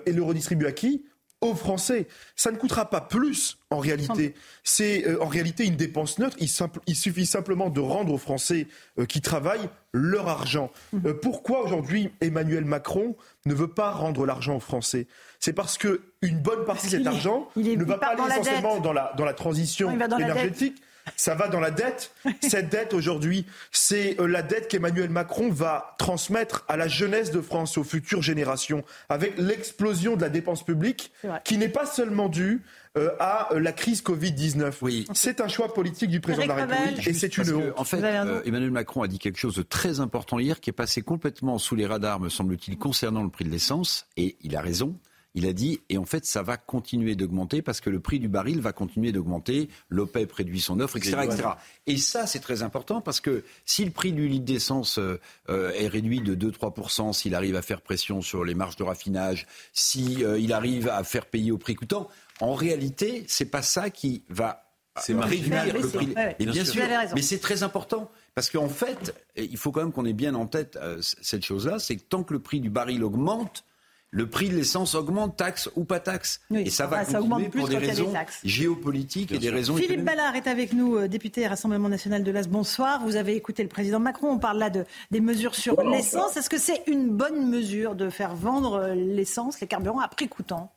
Et 0.06 0.12
le 0.12 0.22
redistribuer 0.22 0.68
à 0.68 0.72
qui? 0.72 1.02
Aux 1.41 1.55
Français. 1.55 2.09
Ça 2.36 2.51
ne 2.51 2.57
coûtera 2.57 2.91
pas 2.91 3.01
plus 3.01 3.59
en 3.70 3.78
réalité. 3.78 4.34
C'est 4.64 5.07
euh, 5.07 5.22
en 5.22 5.26
réalité 5.28 5.64
une 5.66 5.76
dépense 5.76 6.18
neutre. 6.18 6.36
Il, 6.41 6.49
simple- 6.49 6.80
il 6.86 6.97
suffit 6.97 7.26
simplement 7.26 7.70
de 7.70 7.80
rendre 7.80 8.12
aux 8.12 8.18
Français 8.18 8.66
euh, 8.99 9.07
qui 9.07 9.20
travaillent 9.20 9.68
leur 9.93 10.28
argent. 10.28 10.70
Mmh. 10.93 11.07
Euh, 11.07 11.14
pourquoi 11.14 11.62
aujourd'hui 11.64 12.11
Emmanuel 12.20 12.64
Macron 12.64 13.16
ne 13.47 13.55
veut 13.55 13.68
pas 13.68 13.91
rendre 13.93 14.26
l'argent 14.26 14.57
aux 14.57 14.61
Français? 14.61 15.07
C'est 15.39 15.53
parce 15.53 15.78
que 15.78 16.03
une 16.22 16.41
bonne 16.41 16.64
partie 16.64 16.86
de 16.86 16.91
cet 16.91 17.03
est- 17.05 17.07
argent 17.09 17.49
il 17.57 17.68
est- 17.68 17.76
ne 17.76 17.84
va 17.84 17.99
pas 17.99 18.09
aller 18.09 18.22
essentiellement 18.32 18.80
dans 18.80 18.93
la, 18.93 19.12
dans 19.16 19.24
la 19.24 19.34
transition 19.34 19.95
Non, 19.97 20.18
énergétique. 20.18 20.82
Ça 21.16 21.34
va 21.34 21.48
dans 21.48 21.61
la 21.61 21.70
dette. 21.70 22.12
Cette 22.40 22.68
dette 22.68 22.94
aujourd'hui, 22.94 23.46
c'est 23.70 24.20
euh, 24.20 24.26
la 24.26 24.42
dette 24.42 24.68
qu'Emmanuel 24.68 25.11
Macron 25.11 25.50
va 25.50 25.94
transmettre 25.98 26.64
à 26.68 26.76
la 26.76 26.88
jeunesse 26.88 27.30
de 27.30 27.40
France, 27.40 27.78
aux 27.78 27.84
futures 27.84 28.22
générations, 28.22 28.84
avec 29.09 29.34
l'explosion 29.38 30.16
de 30.16 30.22
la 30.22 30.28
dépense 30.28 30.64
publique, 30.64 31.12
qui 31.44 31.59
n'est 31.59 31.68
pas 31.68 31.86
seulement 31.86 32.28
due 32.28 32.62
euh, 32.98 33.11
à 33.20 33.52
euh, 33.52 33.61
la 33.61 33.72
crise 33.72 34.02
Covid-19. 34.02 34.72
Oui. 34.82 35.06
C'est 35.14 35.40
un 35.40 35.48
choix 35.48 35.72
politique 35.72 36.11
du 36.11 36.20
président 36.20 36.54
de 36.54 36.61
la. 36.61 36.66
République 36.66 37.06
et 37.06 37.12
c'est 37.12 37.36
une 37.36 37.52
honte. 37.52 37.72
en 37.76 37.84
fait, 37.84 38.02
euh, 38.02 38.42
Emmanuel 38.44 38.70
Macron 38.70 39.02
a 39.02 39.09
dit 39.09 39.18
quelque 39.18 39.38
chose 39.38 39.54
de 39.54 39.62
très 39.62 40.00
important 40.00 40.38
hier 40.38 40.59
qui 40.59 40.70
est 40.70 40.72
passé 40.72 41.02
complètement 41.02 41.59
sous 41.59 41.76
les 41.76 41.86
radars, 41.86 42.18
me 42.18 42.28
semble-t-il, 42.28 42.78
concernant 42.78 43.22
le 43.22 43.28
prix 43.28 43.44
de 43.44 43.50
l'essence. 43.50 44.06
Et 44.16 44.36
il 44.42 44.56
a 44.56 44.61
raison. 44.61 44.96
Il 45.39 45.47
a 45.47 45.53
dit, 45.53 45.78
et 45.89 45.99
en 45.99 46.05
fait, 46.05 46.26
ça 46.26 46.43
va 46.43 46.57
continuer 46.57 47.14
d'augmenter 47.14 47.62
parce 47.62 47.80
que 47.80 47.91
le 47.91 48.01
prix 48.01 48.18
du 48.18 48.26
baril 48.26 48.61
va 48.61 48.72
continuer 48.72 49.12
d'augmenter. 49.12 49.68
L'OPEP 49.89 50.32
réduit 50.32 50.61
son 50.61 50.80
offre, 50.80 50.97
etc. 50.97 51.16
etc. 51.22 51.49
Et 51.86 51.97
ça, 51.97 52.26
c'est 52.26 52.41
très 52.41 52.64
important 52.64 53.01
parce 53.01 53.20
que 53.20 53.45
si 53.64 53.84
le 53.84 53.93
prix 53.93 54.12
du 54.12 54.26
litre 54.26 54.45
d'essence 54.45 54.99
euh, 54.99 55.20
euh, 55.49 55.70
est 55.74 55.86
réduit 55.86 56.22
de 56.22 56.34
2-3%, 56.34 57.12
s'il 57.12 57.36
arrive 57.36 57.55
à 57.55 57.62
faire 57.62 57.82
pression 57.82 58.20
sur 58.20 58.45
les 58.45 58.57
marges 58.57 58.74
de 58.74 58.82
raffinage, 58.82 59.47
si 59.72 60.24
euh, 60.24 60.41
il 60.41 60.53
arrive 60.53 60.89
à 60.89 61.05
faire 61.05 61.26
payer 61.26 61.53
au 61.53 61.59
prix 61.59 61.76
coûtant, 61.76 62.09
en 62.41 62.55
réalité, 62.55 63.24
c'est 63.28 63.45
pas 63.45 63.62
ça 63.62 63.91
qui 63.91 64.24
va 64.28 64.68
réduire 65.07 65.72
le 65.72 65.89
prix. 65.89 66.12
Ouais. 66.16 66.34
Et 66.41 66.47
bien 66.47 66.53
Bien 66.53 66.64
sûr, 66.64 66.82
mais 67.14 67.22
c'est 67.22 67.39
très 67.39 67.62
important 67.62 68.11
parce 68.34 68.51
qu'en 68.51 68.68
fait, 68.68 69.14
il 69.36 69.57
faut 69.57 69.70
quand 69.70 69.82
même 69.82 69.93
qu'on 69.93 70.05
ait 70.05 70.12
bien 70.12 70.34
en 70.34 70.47
tête 70.47 70.76
euh, 70.82 70.99
cette 71.01 71.45
chose-là, 71.45 71.78
c'est 71.78 71.97
que 71.97 72.03
tant 72.03 72.24
que 72.24 72.32
le 72.32 72.41
prix 72.41 72.61
du 72.61 72.70
baril 72.70 73.05
augmente, 73.05 73.64
le 74.11 74.28
prix 74.28 74.48
de 74.48 74.54
l'essence 74.54 74.94
augmente, 74.94 75.36
taxe 75.36 75.68
ou 75.76 75.84
pas 75.84 76.00
taxe. 76.00 76.40
Oui, 76.50 76.62
et 76.66 76.70
ça 76.70 76.86
va 76.86 77.04
ça 77.04 77.18
continuer 77.18 77.22
augmente 77.22 77.50
plus 77.50 77.61
pour 77.61 77.68
des 77.68 77.74
quand 77.74 77.80
il 77.80 77.86
y 77.86 77.90
a 77.90 77.94
des 77.94 78.00
raisons 78.00 78.12
taxes. 78.12 78.40
géopolitiques 78.44 79.32
et 79.32 79.38
des 79.38 79.50
raisons 79.50 79.74
Philippe 79.74 79.90
économiques. 79.90 80.16
Ballard 80.16 80.36
est 80.36 80.46
avec 80.46 80.72
nous, 80.72 80.96
euh, 80.96 81.09
député 81.09 81.46
Rassemblement 81.46 81.88
national 81.88 82.24
de 82.24 82.30
l'As. 82.30 82.48
Bonsoir. 82.48 83.02
Vous 83.04 83.16
avez 83.16 83.36
écouté 83.36 83.62
le 83.62 83.68
président 83.68 84.00
Macron. 84.00 84.30
On 84.30 84.38
parle 84.38 84.59
là 84.59 84.70
de, 84.70 84.84
des 85.11 85.20
mesures 85.20 85.54
sur 85.54 85.82
l'essence. 85.82 86.36
Est-ce 86.36 86.50
que 86.50 86.59
c'est 86.59 86.82
une 86.86 87.11
bonne 87.11 87.50
mesure 87.50 87.94
de 87.94 88.09
faire 88.09 88.34
vendre 88.34 88.74
euh, 88.74 88.94
l'essence, 88.94 89.61
les 89.61 89.66
carburants 89.66 90.00
à 90.00 90.09
prix 90.09 90.28
coûtant? 90.28 90.72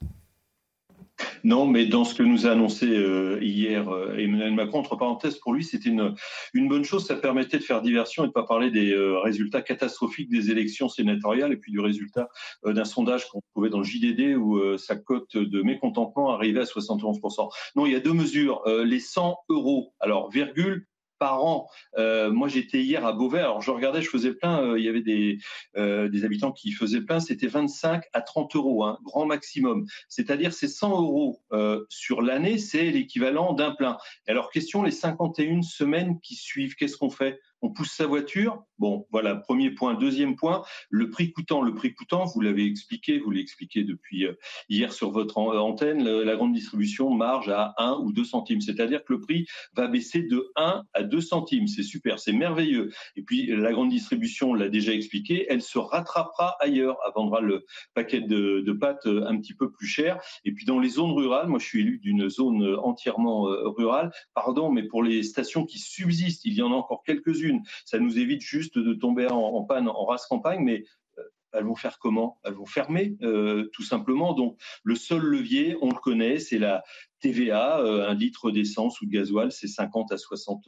Non, 1.44 1.66
mais 1.66 1.86
dans 1.86 2.04
ce 2.04 2.14
que 2.16 2.24
nous 2.24 2.48
a 2.48 2.52
annoncé 2.52 2.88
euh, 2.88 3.40
hier 3.42 3.90
euh, 3.90 4.16
Emmanuel 4.18 4.54
Macron, 4.54 4.80
entre 4.80 4.96
parenthèses, 4.96 5.38
pour 5.38 5.54
lui, 5.54 5.64
c'était 5.64 5.90
une, 5.90 6.16
une 6.54 6.68
bonne 6.68 6.84
chose. 6.84 7.06
Ça 7.06 7.16
permettait 7.16 7.58
de 7.58 7.64
faire 7.64 7.82
diversion 7.82 8.24
et 8.24 8.28
de 8.28 8.30
ne 8.30 8.34
pas 8.34 8.44
parler 8.44 8.72
des 8.72 8.92
euh, 8.92 9.20
résultats 9.20 9.62
catastrophiques 9.62 10.30
des 10.30 10.52
élections 10.52 10.90
sénatoriales 10.90 11.54
et 11.54 11.58
puis 11.58 11.72
du 11.72 11.80
résultat 11.80 12.30
d'un 12.66 12.86
sondage 12.86 13.28
qu'on 13.30 13.42
trouvait 13.54 13.70
dans 13.70 13.80
le 13.80 13.84
JDD 13.84 14.36
où 14.38 14.78
sa 14.78 14.96
cote 14.96 15.36
de 15.38 15.62
mécontentement 15.62 16.32
arrivait 16.32 16.62
à 16.62 16.64
71%. 16.64 17.50
Non, 17.76 17.86
il 17.86 17.94
y 17.94 17.96
a 17.96 18.00
deux 18.00 18.14
mesures. 18.14 18.64
Les 18.86 19.00
100 19.00 19.38
euros, 19.50 19.94
alors 20.00 20.30
virgule, 20.30 20.86
par 21.22 21.46
an. 21.46 21.70
Euh, 22.00 22.32
moi, 22.32 22.48
j'étais 22.48 22.82
hier 22.82 23.06
à 23.06 23.14
Beauvais. 23.14 23.42
Alors, 23.42 23.62
je 23.62 23.70
regardais, 23.70 24.02
je 24.02 24.10
faisais 24.10 24.34
plein. 24.34 24.64
euh, 24.64 24.80
il 24.80 24.84
y 24.84 24.90
avait 24.90 25.04
des, 25.04 25.38
euh, 25.78 26.10
des 26.10 26.26
habitants 26.26 26.52
qui 26.52 26.72
faisaient 26.72 27.02
plein. 27.02 27.20
C'était 27.20 27.46
25 27.46 28.06
à 28.12 28.22
30 28.22 28.56
euros, 28.56 28.84
hein, 28.84 28.98
grand 29.04 29.28
maximum. 29.28 29.86
C'est-à-dire, 30.10 30.52
c'est 30.52 30.68
100 30.68 31.00
euros 31.00 31.40
sur 31.90 32.24
l'année, 32.24 32.58
c'est 32.58 32.90
l'équivalent 32.90 33.54
d'un 33.54 33.72
plein. 33.72 33.98
Alors, 34.28 34.50
question, 34.50 34.82
les 34.82 34.92
51 34.92 35.62
semaines 35.62 36.20
qui 36.22 36.34
suivent, 36.34 36.74
qu'est-ce 36.74 36.98
qu'on 36.98 37.12
fait? 37.12 37.40
On 37.62 37.70
pousse 37.70 37.92
sa 37.92 38.08
voiture 38.08 38.64
Bon, 38.82 39.06
voilà, 39.12 39.36
premier 39.36 39.70
point. 39.70 39.94
Deuxième 39.94 40.36
point, 40.36 40.64
le 40.90 41.12
prix 41.12 41.32
coûtant. 41.32 41.62
Le 41.62 41.76
prix 41.76 41.94
coûtant, 41.94 42.26
vous 42.26 42.42
l'avez 42.42 42.66
expliqué, 42.66 43.20
vous 43.20 43.30
l'avez 43.30 43.44
expliqué 43.44 43.84
depuis 43.84 44.26
euh, 44.26 44.34
hier 44.70 44.92
sur 44.92 45.12
votre 45.12 45.38
an- 45.38 45.56
antenne, 45.56 46.04
la 46.04 46.36
grande 46.36 46.54
distribution 46.54 47.12
marge 47.12 47.48
à 47.50 47.76
1 47.78 48.00
ou 48.02 48.12
2 48.12 48.24
centimes. 48.24 48.60
C'est-à-dire 48.60 49.04
que 49.04 49.14
le 49.14 49.20
prix 49.20 49.46
va 49.76 49.88
baisser 49.88 50.24
de 50.24 50.52
1 50.56 50.82
à 50.96 51.04
2 51.04 51.22
centimes. 51.22 51.68
C'est 51.68 51.84
super, 51.84 52.18
c'est 52.18 52.32
merveilleux. 52.34 52.90
Et 53.16 53.22
puis, 53.22 53.46
la 53.56 53.72
grande 53.72 53.90
distribution, 53.90 54.50
on 54.50 54.54
l'a 54.56 54.68
déjà 54.70 54.94
expliqué, 54.94 55.46
elle 55.48 55.62
se 55.62 55.78
rattrapera 55.78 56.56
ailleurs. 56.60 56.98
Elle 57.06 57.14
vendra 57.16 57.40
le 57.42 57.64
paquet 57.94 58.22
de, 58.22 58.62
de 58.66 58.72
pâtes 58.74 59.06
euh, 59.06 59.28
un 59.28 59.38
petit 59.40 59.54
peu 59.54 59.72
plus 59.72 59.86
cher. 59.86 60.20
Et 60.44 60.54
puis, 60.54 60.66
dans 60.66 60.80
les 60.80 60.90
zones 60.90 61.12
rurales, 61.12 61.48
moi, 61.50 61.60
je 61.60 61.66
suis 61.68 61.82
élu 61.82 62.00
d'une 62.00 62.30
zone 62.32 62.64
euh, 62.64 62.80
entièrement 62.82 63.48
euh, 63.48 63.68
rurale. 63.70 64.12
Pardon, 64.34 64.72
mais 64.72 64.82
pour 64.88 65.04
les 65.04 65.22
stations 65.22 65.68
qui 65.68 65.78
subsistent, 65.78 66.46
il 66.46 66.54
y 66.56 66.64
en 66.64 66.72
a 66.72 66.76
encore 66.76 67.04
quelques-unes. 67.06 67.51
Ça 67.86 68.00
nous 68.00 68.20
évite 68.20 68.42
juste 68.42 68.78
de 68.78 68.94
tomber 68.94 69.28
en, 69.28 69.38
en 69.38 69.64
panne 69.64 69.88
en 69.88 70.06
race 70.06 70.26
campagne, 70.28 70.64
mais 70.64 70.84
euh, 71.18 71.24
elles 71.54 71.66
vont 71.66 71.76
faire 71.76 72.00
comment? 72.00 72.40
Elles 72.44 72.54
vont 72.54 72.66
fermer, 72.66 73.16
euh, 73.22 73.70
tout 73.74 73.84
simplement. 73.84 74.34
Donc, 74.34 74.58
le 74.84 74.96
seul 74.96 75.22
levier, 75.22 75.76
on 75.82 75.90
le 75.90 76.00
connaît, 76.00 76.40
c'est 76.40 76.60
la 76.60 76.84
TVA, 77.20 77.78
un 77.78 78.14
litre 78.16 78.52
d'essence 78.52 79.00
ou 79.02 79.06
de 79.06 79.12
gasoil, 79.12 79.52
c'est 79.52 79.68
50 79.68 80.12
à 80.12 80.18
60 80.18 80.64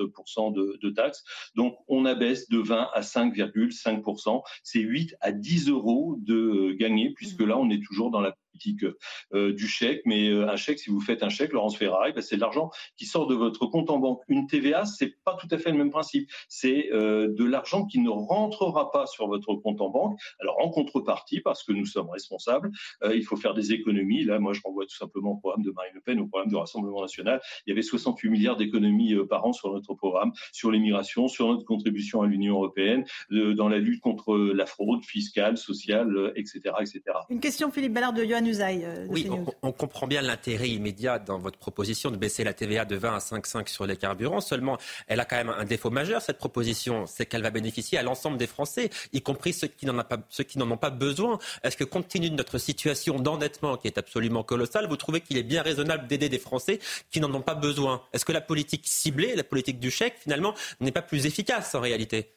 de, 0.53 0.77
de 0.79 0.89
taxes. 0.91 1.23
Donc 1.55 1.75
on 1.87 2.05
abaisse 2.05 2.47
de 2.47 2.59
20 2.59 2.89
à 2.93 3.01
5,5% 3.01 4.43
C'est 4.61 4.79
8 4.79 5.15
à 5.19 5.31
10 5.31 5.69
euros 5.69 6.15
de 6.19 6.73
gagner, 6.73 7.11
puisque 7.15 7.41
là 7.41 7.57
on 7.57 7.71
est 7.71 7.83
toujours 7.83 8.11
dans 8.11 8.21
la 8.21 8.35
politique 8.53 8.85
euh, 9.33 9.53
du 9.53 9.67
chèque, 9.67 10.01
mais 10.05 10.29
euh, 10.29 10.49
un 10.49 10.55
chèque, 10.55 10.79
si 10.79 10.89
vous 10.89 11.01
faites 11.01 11.23
un 11.23 11.29
chèque, 11.29 11.51
Laurence 11.51 11.75
Ferrari, 11.75 12.13
ben, 12.13 12.21
c'est 12.21 12.35
de 12.35 12.41
l'argent 12.41 12.71
qui 12.97 13.05
sort 13.05 13.27
de 13.27 13.35
votre 13.35 13.65
compte 13.65 13.89
en 13.89 13.99
banque. 13.99 14.21
Une 14.27 14.47
TVA, 14.47 14.85
c'est 14.85 15.17
pas 15.23 15.35
tout 15.35 15.47
à 15.51 15.57
fait 15.57 15.71
le 15.71 15.77
même 15.77 15.91
principe. 15.91 16.29
C'est 16.47 16.91
euh, 16.93 17.27
de 17.29 17.43
l'argent 17.43 17.85
qui 17.85 17.99
ne 17.99 18.09
rentrera 18.09 18.91
pas 18.91 19.05
sur 19.07 19.27
votre 19.27 19.55
compte 19.55 19.81
en 19.81 19.89
banque. 19.89 20.19
Alors 20.39 20.57
en 20.59 20.69
contrepartie, 20.69 21.41
parce 21.41 21.63
que 21.63 21.71
nous 21.71 21.85
sommes 21.85 22.09
responsables, 22.09 22.71
il 23.13 23.23
faut 23.23 23.35
faire 23.35 23.53
des 23.53 23.73
économies. 23.73 24.23
Là, 24.23 24.39
moi, 24.39 24.53
je 24.53 24.61
renvoie 24.63 24.85
tout 24.85 24.95
simplement 24.95 25.31
au 25.31 25.37
programme 25.37 25.63
de 25.63 25.71
Marine 25.71 25.93
Le 25.95 26.01
Pen, 26.01 26.19
au 26.19 26.27
programme 26.27 26.49
du 26.49 26.55
Rassemblement 26.55 27.01
national. 27.01 27.41
Il 27.65 27.71
y 27.71 27.73
avait 27.73 27.81
68 27.81 28.29
milliards 28.29 28.57
d'économies 28.57 29.15
par 29.29 29.45
an 29.45 29.53
sur 29.53 29.71
notre 29.73 29.93
programme, 29.93 30.31
sur 30.51 30.71
l'immigration, 30.71 31.27
sur 31.27 31.47
notre 31.47 31.65
contribution 31.65 32.21
à 32.21 32.27
l'Union 32.27 32.55
européenne, 32.55 33.05
dans 33.29 33.67
la 33.67 33.79
lutte 33.79 34.01
contre 34.01 34.35
la 34.37 34.65
fraude 34.65 35.03
fiscale, 35.03 35.57
sociale, 35.57 36.33
etc., 36.35 36.61
etc. 36.79 37.01
Une 37.29 37.39
question, 37.39 37.71
Philippe 37.71 37.93
Ballard 37.93 38.13
de 38.13 38.23
Johan 38.23 38.42
euh, 38.43 39.05
oui, 39.09 39.29
on, 39.61 39.71
comprend 39.71 40.07
bien 40.07 40.21
l'intérêt 40.21 40.69
immédiat 40.69 41.19
dans 41.19 41.37
votre 41.37 41.57
proposition 41.57 42.11
de 42.11 42.17
baisser 42.17 42.43
la 42.43 42.53
TVA 42.53 42.85
de 42.85 42.95
20 42.95 43.15
à 43.15 43.19
5,5 43.19 43.67
sur 43.67 43.85
les 43.85 43.97
carburants. 43.97 44.41
Seulement, 44.41 44.77
elle 45.07 45.19
a 45.19 45.25
quand 45.25 45.35
même 45.35 45.49
un 45.49 45.65
défaut 45.65 45.89
majeur, 45.89 46.21
cette 46.21 46.37
proposition, 46.37 47.05
c'est 47.05 47.25
qu'elle 47.25 47.43
va 47.43 47.51
bénéficier 47.51 47.97
à 47.97 48.03
l'ensemble 48.03 48.37
des 48.37 48.47
Français, 48.47 48.89
y 49.13 49.21
compris 49.21 49.53
ceux 49.53 49.67
qui 49.67 49.85
n'en 49.85 50.71
ont 50.71 50.77
pas 50.77 50.89
besoin. 50.89 51.39
Est-ce 51.63 51.77
que 51.77 51.83
compte 51.83 52.07
tenu 52.07 52.29
de 52.29 52.35
notre 52.35 52.57
situation 52.57 53.19
d'endettement 53.19 53.77
qui 53.77 53.87
est 53.87 53.97
absolument 53.97 54.43
colossale, 54.43 54.87
vous 54.87 54.97
trouvez 54.97 55.21
qu'il 55.21 55.37
est 55.37 55.43
bien 55.43 55.61
raisonnable 55.61 56.07
d'aider 56.07 56.29
des 56.29 56.39
Français 56.39 56.79
qui 57.11 57.19
n'en 57.19 57.33
ont 57.33 57.41
pas 57.41 57.55
besoin? 57.55 58.03
Est-ce 58.13 58.25
que 58.25 58.31
la 58.31 58.41
politique 58.41 58.83
ciblée, 58.85 59.35
la 59.35 59.43
politique 59.43 59.79
du 59.79 59.91
chèque, 59.91 60.15
finalement, 60.19 60.53
n'est 60.79 60.91
pas 60.91 61.01
plus 61.01 61.25
efficace 61.25 61.75
en 61.75 61.81
réalité? 61.81 62.33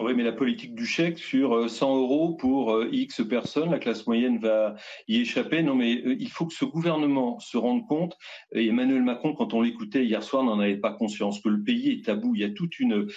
Oui, 0.00 0.14
mais 0.14 0.22
la 0.22 0.32
politique 0.32 0.74
du 0.74 0.86
chèque 0.86 1.18
sur 1.18 1.68
100 1.68 1.86
euh, 1.86 2.00
euros 2.00 2.34
pour 2.34 2.72
euh, 2.72 2.88
X 2.92 3.22
personnes, 3.28 3.70
la 3.70 3.78
classe 3.80 4.06
moyenne 4.06 4.38
va 4.38 4.76
y 5.08 5.20
échapper. 5.20 5.62
Non, 5.62 5.74
mais 5.74 5.96
euh, 6.04 6.16
il 6.18 6.28
faut 6.28 6.46
que 6.46 6.54
ce 6.54 6.64
gouvernement 6.64 7.40
se 7.40 7.56
rende 7.56 7.86
compte. 7.86 8.16
Et 8.52 8.68
Emmanuel 8.68 9.02
Macron, 9.02 9.34
quand 9.34 9.54
on 9.54 9.60
l'écoutait 9.60 10.04
hier 10.04 10.22
soir, 10.22 10.44
n'en 10.44 10.60
avait 10.60 10.76
pas 10.76 10.92
conscience 10.92 11.40
que 11.40 11.48
le 11.48 11.62
pays 11.62 11.90
est 11.90 12.04
tabou. 12.04 12.34
Il 12.34 12.42
y 12.42 12.44
a 12.44 12.50
toute 12.50 12.78
une, 12.78 13.08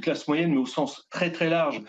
classe 0.00 0.28
moyenne, 0.28 0.52
mais 0.52 0.58
au 0.58 0.66
sens 0.66 1.08
très 1.10 1.32
très 1.32 1.48
large, 1.48 1.82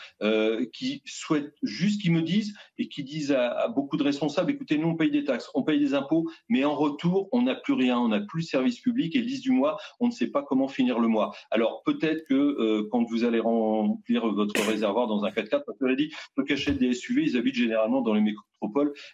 qui 0.73 1.01
souhaite 1.05 1.53
juste 1.61 2.01
qu'ils 2.01 2.13
me 2.13 2.21
disent 2.21 2.55
et 2.77 2.87
qui 2.87 3.03
disent 3.03 3.31
à, 3.31 3.67
beaucoup 3.67 3.97
de 3.97 4.03
responsables 4.03 4.51
écoutez, 4.51 4.77
nous 4.77 4.89
on 4.89 4.95
paye 4.95 5.11
des 5.11 5.23
taxes, 5.23 5.49
on 5.53 5.63
paye 5.63 5.79
des 5.79 5.93
impôts, 5.93 6.29
mais 6.49 6.63
en 6.63 6.73
retour, 6.73 7.27
on 7.31 7.43
n'a 7.43 7.55
plus 7.55 7.73
rien, 7.73 7.99
on 7.99 8.07
n'a 8.07 8.21
plus 8.21 8.43
de 8.43 8.47
service 8.47 8.79
public 8.79 9.15
et 9.15 9.21
liste 9.21 9.43
du 9.43 9.51
mois, 9.51 9.77
on 9.99 10.07
ne 10.07 10.11
sait 10.11 10.27
pas 10.27 10.41
comment 10.41 10.67
finir 10.67 10.99
le 10.99 11.07
mois. 11.07 11.33
Alors 11.51 11.83
peut-être 11.83 12.25
que 12.27 12.81
quand 12.91 13.03
vous 13.03 13.23
allez 13.23 13.39
rendre 13.39 13.97
votre 14.15 14.59
réservoir 14.65 15.07
dans 15.07 15.23
un 15.23 15.29
4x4. 15.29 15.63
Parce 15.65 15.77
que 15.77 15.95
dit, 15.95 16.11
qui 16.45 16.53
achètent 16.53 16.77
des 16.77 16.93
SUV, 16.93 17.23
ils 17.23 17.37
habitent 17.37 17.55
généralement 17.55 18.01
dans 18.01 18.13
les 18.13 18.21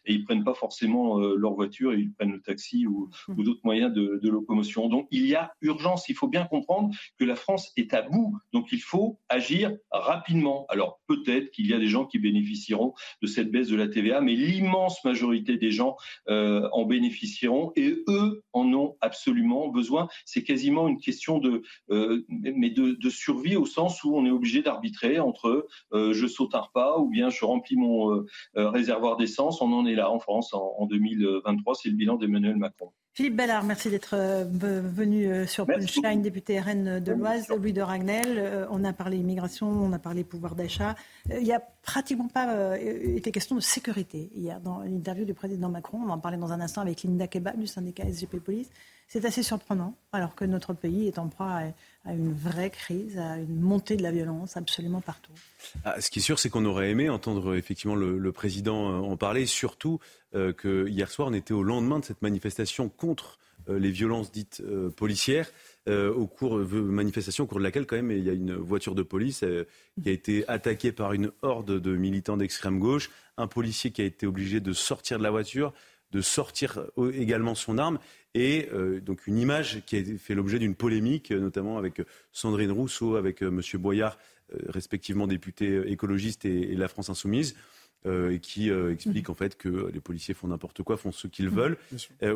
et 0.05 0.13
ils 0.13 0.23
prennent 0.23 0.43
pas 0.43 0.53
forcément 0.53 1.19
euh, 1.19 1.35
leur 1.35 1.53
voiture, 1.53 1.93
et 1.93 1.99
ils 1.99 2.13
prennent 2.13 2.31
le 2.31 2.41
taxi 2.41 2.87
ou, 2.87 3.09
mmh. 3.27 3.43
d'autres 3.43 3.61
moyens 3.63 3.93
de, 3.93 4.19
locomotion. 4.23 4.89
Donc 4.89 5.07
il 5.11 5.27
y 5.27 5.35
a 5.35 5.53
urgence. 5.61 6.09
Il 6.09 6.15
faut 6.15 6.27
bien 6.27 6.45
comprendre 6.45 6.89
que 7.19 7.25
la 7.25 7.35
France 7.35 7.71
est 7.77 7.93
à 7.93 8.01
bout. 8.01 8.35
Donc 8.51 8.71
il 8.71 8.81
faut 8.81 9.19
agir 9.29 9.71
rapidement. 9.91 10.65
Alors 10.69 10.99
peut-être 11.07 11.51
qu'il 11.51 11.67
y 11.67 11.73
a 11.73 11.79
des 11.79 11.87
gens 11.87 12.05
qui 12.05 12.19
bénéficieront 12.19 12.93
de 13.21 13.27
cette 13.27 13.51
baisse 13.51 13.67
de 13.67 13.75
la 13.75 13.87
TVA, 13.87 14.21
mais 14.21 14.35
l'immense 14.35 15.03
majorité 15.03 15.57
des 15.57 15.71
gens 15.71 15.97
euh, 16.29 16.67
en 16.71 16.85
bénéficieront 16.85 17.71
et 17.75 18.03
eux 18.07 18.43
en 18.53 18.73
ont 18.73 18.95
absolument 19.01 19.67
besoin. 19.67 20.07
C'est 20.25 20.43
quasiment 20.43 20.87
une 20.87 20.99
question 20.99 21.37
de, 21.37 21.61
euh, 21.91 22.23
mais 22.29 22.71
de, 22.71 22.93
de 22.93 23.09
survie 23.09 23.55
au 23.55 23.65
sens 23.65 24.03
où 24.03 24.15
on 24.15 24.25
est 24.25 24.31
obligé 24.31 24.61
d'arbitrer 24.61 25.19
entre 25.19 25.67
euh, 25.93 26.13
je 26.13 26.27
saute 26.27 26.55
un 26.55 26.61
repas 26.61 26.97
ou 26.97 27.09
bien 27.09 27.29
je 27.29 27.45
remplis 27.45 27.75
mon 27.75 28.23
réservoir 28.55 29.17
d'essence. 29.17 29.32
On 29.39 29.73
en 29.73 29.85
est 29.85 29.95
là 29.95 30.09
en 30.09 30.19
France 30.19 30.53
en, 30.53 30.85
2023. 30.85 31.75
C'est 31.75 31.89
le 31.89 31.95
bilan 31.95 32.17
d'Emmanuel 32.17 32.57
Macron. 32.57 32.91
Philippe 33.13 33.35
Bellard, 33.35 33.63
merci 33.63 33.91
d'être 33.91 34.15
venu 34.47 35.45
sur 35.45 35.67
Punchline, 35.67 36.23
député 36.23 36.59
RN 36.59 36.99
de 36.99 37.11
l'Oise. 37.11 37.47
Louis 37.49 37.71
de 37.71 37.81
Ragnel, 37.81 38.67
on 38.71 38.83
a 38.83 38.91
parlé 38.91 39.17
immigration, 39.17 39.67
on 39.67 39.93
a 39.93 39.99
parlé 39.99 40.23
pouvoir 40.23 40.55
d'achat. 40.55 40.95
Il 41.29 41.43
n'y 41.43 41.53
a 41.53 41.61
pratiquement 41.83 42.27
pas 42.27 42.79
été 42.79 43.31
question 43.31 43.55
de 43.55 43.61
sécurité 43.61 44.31
hier 44.33 44.59
dans 44.61 44.79
l'interview 44.79 45.25
du 45.25 45.35
président 45.35 45.69
Macron. 45.69 45.99
On 46.01 46.07
va 46.07 46.13
en 46.13 46.19
parler 46.19 46.37
dans 46.37 46.53
un 46.53 46.59
instant 46.59 46.81
avec 46.81 47.03
Linda 47.03 47.27
Kebab 47.27 47.59
du 47.59 47.67
syndicat 47.67 48.03
SGP 48.03 48.39
Police. 48.39 48.71
C'est 49.07 49.25
assez 49.25 49.43
surprenant, 49.43 49.93
alors 50.11 50.33
que 50.33 50.43
notre 50.43 50.73
pays 50.73 51.07
est 51.07 51.19
en 51.19 51.27
proie 51.27 51.51
à, 51.51 51.63
une 52.11 52.33
vraie 52.33 52.69
crise, 52.69 53.17
à 53.17 53.37
une 53.37 53.61
montée 53.61 53.95
de 53.95 54.03
la 54.03 54.11
violence 54.11 54.57
absolument 54.57 55.01
partout. 55.01 55.31
Ah, 55.85 56.01
ce 56.01 56.09
qui 56.09 56.19
est 56.19 56.21
sûr, 56.21 56.37
c'est 56.37 56.49
qu'on 56.49 56.65
aurait 56.65 56.89
aimé 56.89 57.09
entendre 57.09 57.55
effectivement 57.55 57.95
le, 57.95 58.31
président 58.31 58.91
euh, 58.91 58.97
en 58.97 59.15
parler, 59.15 59.45
surtout 59.45 59.99
euh, 60.35 60.51
que 60.51 60.87
hier 60.87 61.09
soir, 61.09 61.29
on 61.29 61.33
était 61.33 61.53
au 61.53 61.63
lendemain 61.63 61.99
de 61.99 62.05
cette 62.05 62.21
manifestation 62.21 62.89
contre 62.89 63.39
euh, 63.69 63.79
les 63.79 63.91
violences 63.91 64.31
dites 64.31 64.61
policières. 64.97 65.49
au 65.87 66.27
cours 66.27 66.59
de 66.59 66.81
manifestation 66.81 67.45
au 67.45 67.47
cours 67.47 67.59
de 67.59 67.63
laquelle 67.63 67.85
quand 67.85 67.95
même 67.95 68.11
il 68.11 68.23
y 68.23 68.29
a 68.29 68.33
une 68.33 68.55
voiture 68.55 68.95
de 68.95 69.03
police 69.03 69.43
qui 70.01 70.09
a 70.09 70.11
été 70.11 70.47
attaquée 70.47 70.91
par 70.91 71.13
une 71.13 71.31
horde 71.41 71.79
de 71.79 71.95
militants 71.95 72.37
d'extrême 72.37 72.79
gauche, 72.79 73.09
un 73.37 73.47
policier 73.47 73.91
qui 73.91 74.01
a 74.01 74.05
été 74.05 74.25
obligé 74.25 74.59
de 74.59 74.73
sortir 74.73 75.17
de 75.17 75.23
la 75.23 75.31
voiture, 75.31 75.73
de 76.13 76.21
sortir 76.21 76.79
également 77.13 77.55
son 77.55 77.77
arme 77.77 77.99
et 78.35 78.69
euh, 78.73 78.99
donc 78.99 79.27
une 79.27 79.37
image 79.37 79.83
qui 79.85 79.97
a 79.97 80.03
fait 80.17 80.35
l'objet 80.35 80.59
d'une 80.59 80.75
polémique, 80.75 81.31
euh, 81.31 81.39
notamment 81.39 81.77
avec 81.77 81.99
euh, 81.99 82.05
Sandrine 82.31 82.71
Rousseau, 82.71 83.15
avec 83.15 83.41
M. 83.41 83.61
Boyard, 83.75 84.17
respectivement 84.67 85.25
député 85.25 85.81
écologiste 85.91 86.45
et, 86.45 86.75
la 86.75 86.87
France 86.87 87.09
insoumise. 87.09 87.55
et 88.05 88.39
qui 88.39 88.69
explique 88.69 89.29
en 89.29 89.33
fait 89.33 89.57
que 89.57 89.89
les 89.91 90.01
policiers 90.01 90.33
font 90.33 90.49
n'importe 90.49 90.83
quoi, 90.83 90.97
font 90.97 91.11
ce 91.11 91.27
qu'ils 91.27 91.49
mmh. 91.49 91.55
veulent. 91.55 91.77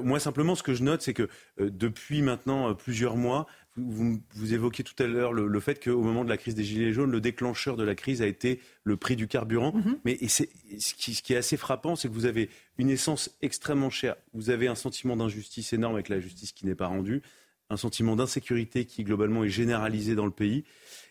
moi 0.04 0.20
simplement, 0.20 0.56
ce 0.56 0.64
que 0.64 0.74
je 0.74 0.84
note, 0.84 1.02
c'est 1.02 1.14
que 1.14 1.28
depuis 1.60 2.22
maintenant 2.22 2.74
plusieurs 2.74 3.18
mois, 3.18 3.46
vous, 3.78 4.20
vous, 4.34 4.54
évoquiez 4.54 4.84
tout 4.84 5.02
à 5.02 5.08
l'heure 5.08 5.34
le, 5.34 5.60
fait 5.60 5.84
qu'au 5.84 6.02
moment 6.02 6.24
de 6.24 6.30
la 6.30 6.38
crise 6.38 6.56
des 6.56 6.64
Gilets 6.64 6.92
jaunes, 6.92 7.12
le 7.12 7.22
déclencheur 7.22 7.78
de 7.78 7.84
la 7.84 7.96
crise 7.96 8.22
a 8.22 8.28
été 8.28 8.60
le 8.84 8.98
prix 8.98 9.16
du 9.16 9.28
carburant. 9.28 9.74
Mhm. 9.74 10.00
Mais 10.04 10.18
ce, 10.28 10.44
qui, 10.44 11.14
ce, 11.16 11.22
qui, 11.22 11.34
est 11.34 11.38
assez 11.38 11.58
frappant, 11.58 11.96
c'est 11.96 12.08
que 12.08 12.14
vous 12.14 12.26
avez 12.26 12.50
une 12.78 12.90
essence 12.90 13.38
extrêmement 13.42 13.90
chère. 13.90 14.16
Vous 14.34 14.50
avez 14.50 14.68
un 14.68 14.76
sentiment 14.76 15.16
d'injustice 15.16 15.74
énorme 15.74 15.96
avec 15.96 16.10
la 16.10 16.20
justice 16.20 16.52
qui 16.52 16.66
n'est 16.66 16.76
pas 16.76 16.88
rendue, 16.88 17.22
un 17.70 17.78
sentiment 17.78 18.16
d'insécurité 18.16 18.86
qui 18.86 19.04
globalement 19.04 19.44
est 19.44 19.50
généralisé 19.50 20.16
dans 20.16 20.26
le 20.26 20.32
pays, 20.32 20.64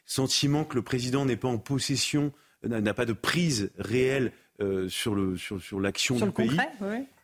sentiment 0.05 0.65
que 0.65 0.75
le 0.75 0.83
président 0.83 1.25
n'est 1.25 1.37
pas 1.37 1.49
en 1.49 1.59
possession, 1.59 2.33
n'a 2.65 2.95
pas 2.95 3.05
de 3.05 3.13
prise 3.13 3.71
réelle 3.79 4.33
euh, 4.61 4.89
sur 4.89 5.15
le 5.15 5.37
sur, 5.37 5.61
sur 5.61 5.81
l'action 5.81 6.17
du 6.17 6.31
pays. 6.31 6.57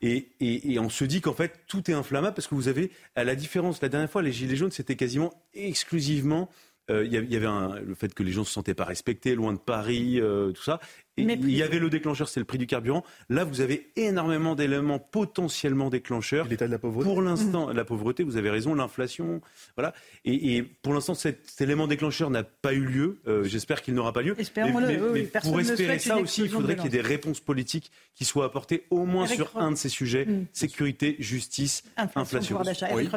et, 0.02 0.28
et, 0.40 0.72
et, 0.72 0.78
on 0.78 0.88
se 0.88 1.04
dit 1.04 1.20
qu'en 1.20 1.32
fait 1.32 1.60
tout 1.66 1.90
est 1.90 1.94
inflammable 1.94 2.34
parce 2.34 2.46
que 2.46 2.54
vous 2.54 2.68
avez 2.68 2.90
à 3.14 3.24
la 3.24 3.34
différence 3.34 3.80
la 3.80 3.88
dernière 3.88 4.10
fois 4.10 4.22
les 4.22 4.32
gilets 4.32 4.56
jaunes 4.56 4.70
c'était 4.70 4.96
quasiment 4.96 5.32
exclusivement 5.54 6.50
euh, 6.90 7.04
il 7.04 7.12
y 7.12 7.36
avait 7.36 7.46
un, 7.46 7.78
le 7.80 7.94
fait 7.94 8.12
que 8.12 8.22
les 8.22 8.32
gens 8.32 8.40
ne 8.40 8.46
se 8.46 8.52
sentaient 8.52 8.74
pas 8.74 8.84
respectés, 8.84 9.34
loin 9.34 9.52
de 9.52 9.58
Paris, 9.58 10.20
euh, 10.20 10.50
tout 10.50 10.62
ça. 10.62 10.80
Et 11.18 11.22
il 11.24 11.50
y 11.50 11.62
avait 11.62 11.78
le 11.78 11.90
déclencheur, 11.90 12.28
c'est 12.28 12.40
le 12.40 12.46
prix 12.46 12.58
du 12.58 12.66
carburant. 12.66 13.04
Là, 13.28 13.44
vous 13.44 13.60
avez 13.60 13.90
énormément 13.96 14.54
d'éléments 14.54 14.98
potentiellement 14.98 15.90
déclencheurs. 15.90 16.46
L'état 16.48 16.66
de 16.66 16.72
la 16.72 16.78
pauvreté. 16.78 17.08
Pour 17.08 17.20
l'instant, 17.20 17.70
la 17.70 17.84
pauvreté, 17.84 18.22
vous 18.22 18.38
avez 18.38 18.48
raison, 18.48 18.74
l'inflation, 18.74 19.42
voilà. 19.76 19.92
Et, 20.24 20.56
et, 20.56 20.62
pour 20.62 20.94
l'instant, 20.94 21.14
cet, 21.14 21.60
élément 21.60 21.86
déclencheur 21.86 22.30
n'a 22.30 22.42
pas 22.42 22.72
eu 22.72 22.84
lieu. 22.84 23.18
Euh, 23.26 23.44
j'espère 23.44 23.82
qu'il 23.82 23.94
n'aura 23.94 24.12
pas 24.12 24.22
lieu. 24.22 24.34
Espérons-le. 24.38 25.12
Mais, 25.12 25.22
pour 25.24 25.60
espérer 25.60 25.98
ça 25.98 26.16
aussi, 26.16 26.42
il 26.42 26.48
faudrait 26.48 26.76
qu'il 26.76 26.84
y 26.84 26.88
ait 26.88 26.90
des 26.90 27.00
réponses 27.00 27.40
politiques 27.40 27.90
qui 28.14 28.24
soient 28.24 28.46
apportées 28.46 28.84
au 28.90 29.04
moins 29.04 29.26
sur 29.26 29.56
un 29.56 29.72
de 29.72 29.76
ces 29.76 29.88
sujets 29.88 30.24
mm. 30.24 30.46
sécurité, 30.52 31.16
justice, 31.18 31.84
inflation. 31.96 32.60
Oui, 32.94 33.08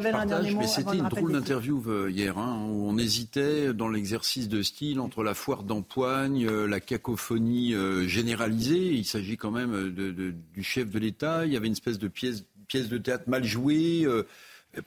mais 0.58 0.68
c'était 0.68 0.98
une 0.98 1.10
drôle 1.10 1.32
d'interview 1.32 1.84
euh, 1.88 2.10
hier, 2.10 2.38
hein, 2.38 2.66
où 2.70 2.90
on 2.90 2.98
hésitait 2.98 3.74
dans 3.74 3.88
l'exercice 3.88 4.50
de 4.50 4.62
style 4.62 5.00
entre 5.00 5.24
la 5.24 5.34
foire 5.34 5.64
d'empoigne, 5.64 6.46
euh, 6.48 6.68
la 6.68 6.80
cacophonie 6.80 7.74
euh, 7.74 7.85
généralisé. 8.08 8.78
Il 8.94 9.06
s'agit 9.06 9.38
quand 9.38 9.52
même 9.52 9.94
de, 9.94 10.34
du 10.54 10.64
chef 10.64 10.90
de 10.90 11.00
l'État. 11.00 11.46
Il 11.46 11.54
y 11.54 11.58
avait 11.58 11.68
une 11.68 11.74
espèce 11.74 12.00
de 12.00 12.08
pièce, 12.08 12.46
pièce 12.68 12.90
de 12.90 12.98
théâtre 12.98 13.26
mal 13.28 13.44
jouée. 13.44 14.04
Euh, 14.06 14.24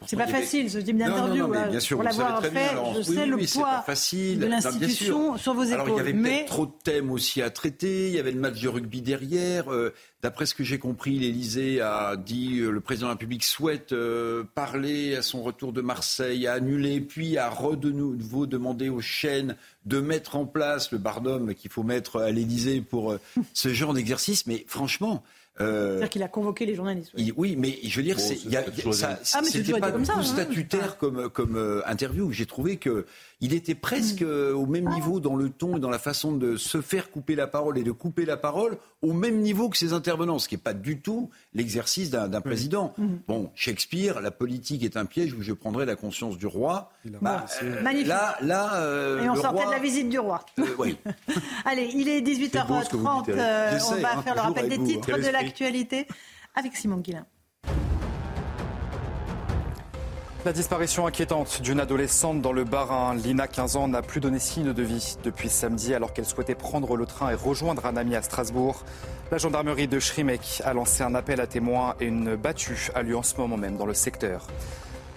c'est 0.06 0.16
pas 0.16 0.26
facile 0.26 0.70
ce 0.70 0.78
type 0.78 0.96
d'interview. 0.96 1.48
Bien 1.48 1.80
sûr, 1.80 1.96
pour 1.96 2.04
l'avoir 2.04 2.42
fait, 2.42 2.70
je 2.96 3.02
sais 3.02 3.26
le 3.26 3.36
poids 3.36 3.84
de 3.86 4.46
l'institution 4.46 5.36
sur 5.36 5.54
vos 5.54 5.64
épaules. 5.64 5.80
Alors, 5.80 5.88
il 5.88 5.96
y 5.96 6.00
avait 6.00 6.12
mais... 6.12 6.44
trop 6.44 6.66
de 6.66 6.72
thèmes 6.84 7.10
aussi 7.10 7.42
à 7.42 7.50
traiter. 7.50 8.08
Il 8.08 8.14
y 8.14 8.18
avait 8.18 8.32
le 8.32 8.40
match 8.40 8.60
de 8.60 8.68
rugby 8.68 9.02
derrière. 9.02 9.72
Euh, 9.72 9.94
d'après 10.22 10.46
ce 10.46 10.54
que 10.54 10.64
j'ai 10.64 10.78
compris, 10.78 11.18
l'Élysée 11.18 11.80
a 11.80 12.16
dit 12.16 12.58
euh, 12.58 12.70
le 12.70 12.80
président 12.80 13.06
de 13.06 13.10
la 13.10 13.14
République 13.14 13.44
souhaite 13.44 13.92
euh, 13.92 14.44
parler 14.54 15.16
à 15.16 15.22
son 15.22 15.42
retour 15.42 15.72
de 15.72 15.80
Marseille, 15.80 16.46
a 16.46 16.54
annulé, 16.54 17.00
puis 17.00 17.38
a 17.38 17.50
de 17.80 17.90
nouveau 17.90 18.46
demandé 18.46 18.88
aux 18.88 19.00
chaînes 19.00 19.56
de 19.84 20.00
mettre 20.00 20.36
en 20.36 20.46
place 20.46 20.92
le 20.92 20.98
barnum 20.98 21.54
qu'il 21.54 21.70
faut 21.70 21.82
mettre 21.82 22.20
à 22.20 22.30
l'Élysée 22.30 22.80
pour 22.80 23.16
ce 23.52 23.68
genre 23.70 23.94
d'exercice. 23.94 24.46
Mais 24.46 24.64
franchement, 24.68 25.22
Euh, 25.60 25.90
C'est-à-dire 25.90 26.08
qu'il 26.10 26.22
a 26.22 26.28
convoqué 26.28 26.66
les 26.66 26.74
journalistes. 26.74 27.12
Oui, 27.36 27.56
mais 27.56 27.78
je 27.82 27.96
veux 27.96 28.02
dire, 28.02 28.20
c'est, 28.20 28.44
y 28.44 28.56
a, 28.56 28.64
ça, 28.92 29.18
ah, 29.34 29.40
c'était 29.42 29.78
pas 29.78 29.90
comme 29.90 30.04
ça, 30.04 30.22
statutaire 30.22 30.96
comme, 30.98 31.28
comme 31.30 31.56
euh, 31.56 31.82
interview. 31.86 32.30
J'ai 32.32 32.46
trouvé 32.46 32.76
que 32.76 33.06
il 33.40 33.54
était 33.54 33.74
presque 33.74 34.22
mm. 34.22 34.54
au 34.54 34.66
même 34.66 34.88
niveau 34.88 35.20
dans 35.20 35.36
le 35.36 35.50
ton 35.50 35.76
et 35.76 35.80
dans 35.80 35.90
la 35.90 35.98
façon 35.98 36.32
de 36.32 36.56
se 36.56 36.80
faire 36.80 37.10
couper 37.10 37.34
la 37.34 37.46
parole 37.46 37.78
et 37.78 37.82
de 37.82 37.92
couper 37.92 38.24
la 38.24 38.36
parole 38.36 38.78
au 39.02 39.12
même 39.12 39.40
niveau 39.40 39.68
que 39.68 39.76
ses 39.76 39.92
intervenants, 39.92 40.38
ce 40.38 40.48
qui 40.48 40.56
n'est 40.56 40.60
pas 40.60 40.74
du 40.74 41.00
tout 41.00 41.30
l'exercice 41.54 42.10
d'un 42.10 42.40
président. 42.40 42.94
Mm. 42.98 43.06
Bon, 43.26 43.50
Shakespeare, 43.54 44.20
la 44.20 44.30
politique 44.30 44.82
est 44.82 44.96
un 44.96 45.04
piège 45.04 45.34
où 45.34 45.42
je 45.42 45.52
prendrai 45.52 45.86
la 45.86 45.96
conscience 45.96 46.36
du 46.36 46.46
roi. 46.46 46.90
Bah, 47.20 47.46
euh, 47.62 47.82
Magnifique. 47.82 48.08
Là, 48.08 48.36
là, 48.42 48.74
euh, 48.76 49.22
et 49.22 49.30
on 49.30 49.36
sortait 49.36 49.66
de 49.66 49.70
la 49.70 49.78
visite 49.78 50.08
du 50.08 50.18
roi. 50.18 50.44
Euh, 50.58 50.66
oui. 50.78 50.96
Allez, 51.64 51.90
il 51.94 52.08
est 52.08 52.20
18h30. 52.20 52.88
on 52.94 53.02
va 53.02 53.22
hein, 53.22 54.22
faire 54.22 54.34
le 54.34 54.40
rappel 54.40 54.68
des 54.68 54.82
titres 54.82 55.16
de 55.16 55.28
l'actualité 55.28 56.06
avec 56.54 56.76
Simon 56.76 56.98
Guillain. 56.98 57.26
La 60.48 60.54
disparition 60.54 61.06
inquiétante 61.06 61.60
d'une 61.60 61.78
adolescente 61.78 62.40
dans 62.40 62.52
le 62.52 62.64
Bas-Rhin. 62.64 63.16
Lina, 63.16 63.46
15 63.46 63.76
ans, 63.76 63.86
n'a 63.86 64.00
plus 64.00 64.18
donné 64.18 64.38
signe 64.38 64.72
de 64.72 64.82
vie 64.82 65.18
depuis 65.22 65.50
samedi 65.50 65.92
alors 65.92 66.14
qu'elle 66.14 66.24
souhaitait 66.24 66.54
prendre 66.54 66.96
le 66.96 67.04
train 67.04 67.28
et 67.28 67.34
rejoindre 67.34 67.84
un 67.84 67.98
ami 67.98 68.16
à 68.16 68.22
Strasbourg. 68.22 68.82
La 69.30 69.36
gendarmerie 69.36 69.88
de 69.88 70.00
Schrimek 70.00 70.62
a 70.64 70.72
lancé 70.72 71.02
un 71.02 71.14
appel 71.14 71.42
à 71.42 71.46
témoins 71.46 71.96
et 72.00 72.06
une 72.06 72.34
battue 72.34 72.88
a 72.94 73.02
lieu 73.02 73.14
en 73.14 73.22
ce 73.22 73.36
moment 73.36 73.58
même 73.58 73.76
dans 73.76 73.84
le 73.84 73.92
secteur. 73.92 74.46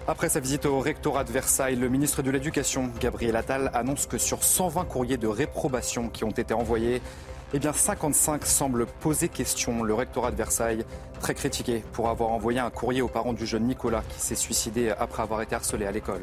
Après 0.06 0.28
sa 0.28 0.38
visite 0.38 0.66
au 0.66 0.80
rectorat 0.80 1.24
de 1.24 1.32
Versailles, 1.32 1.76
le 1.76 1.88
ministre 1.88 2.20
de 2.20 2.30
l'Éducation, 2.30 2.90
Gabriel 3.00 3.34
Attal, 3.36 3.70
annonce 3.72 4.04
que 4.04 4.18
sur 4.18 4.44
120 4.44 4.84
courriers 4.84 5.16
de 5.16 5.28
réprobation 5.28 6.10
qui 6.10 6.24
ont 6.24 6.30
été 6.30 6.52
envoyés, 6.52 7.00
eh 7.54 7.58
bien 7.58 7.72
55 7.72 8.46
semblent 8.46 8.86
poser 8.86 9.28
question. 9.28 9.82
Le 9.82 9.94
rectorat 9.94 10.30
de 10.30 10.36
Versailles, 10.36 10.84
très 11.20 11.34
critiqué 11.34 11.82
pour 11.92 12.08
avoir 12.08 12.30
envoyé 12.30 12.58
un 12.58 12.70
courrier 12.70 13.02
aux 13.02 13.08
parents 13.08 13.32
du 13.32 13.46
jeune 13.46 13.64
Nicolas 13.64 14.02
qui 14.08 14.20
s'est 14.20 14.34
suicidé 14.34 14.90
après 14.90 15.22
avoir 15.22 15.42
été 15.42 15.54
harcelé 15.54 15.86
à 15.86 15.92
l'école. 15.92 16.22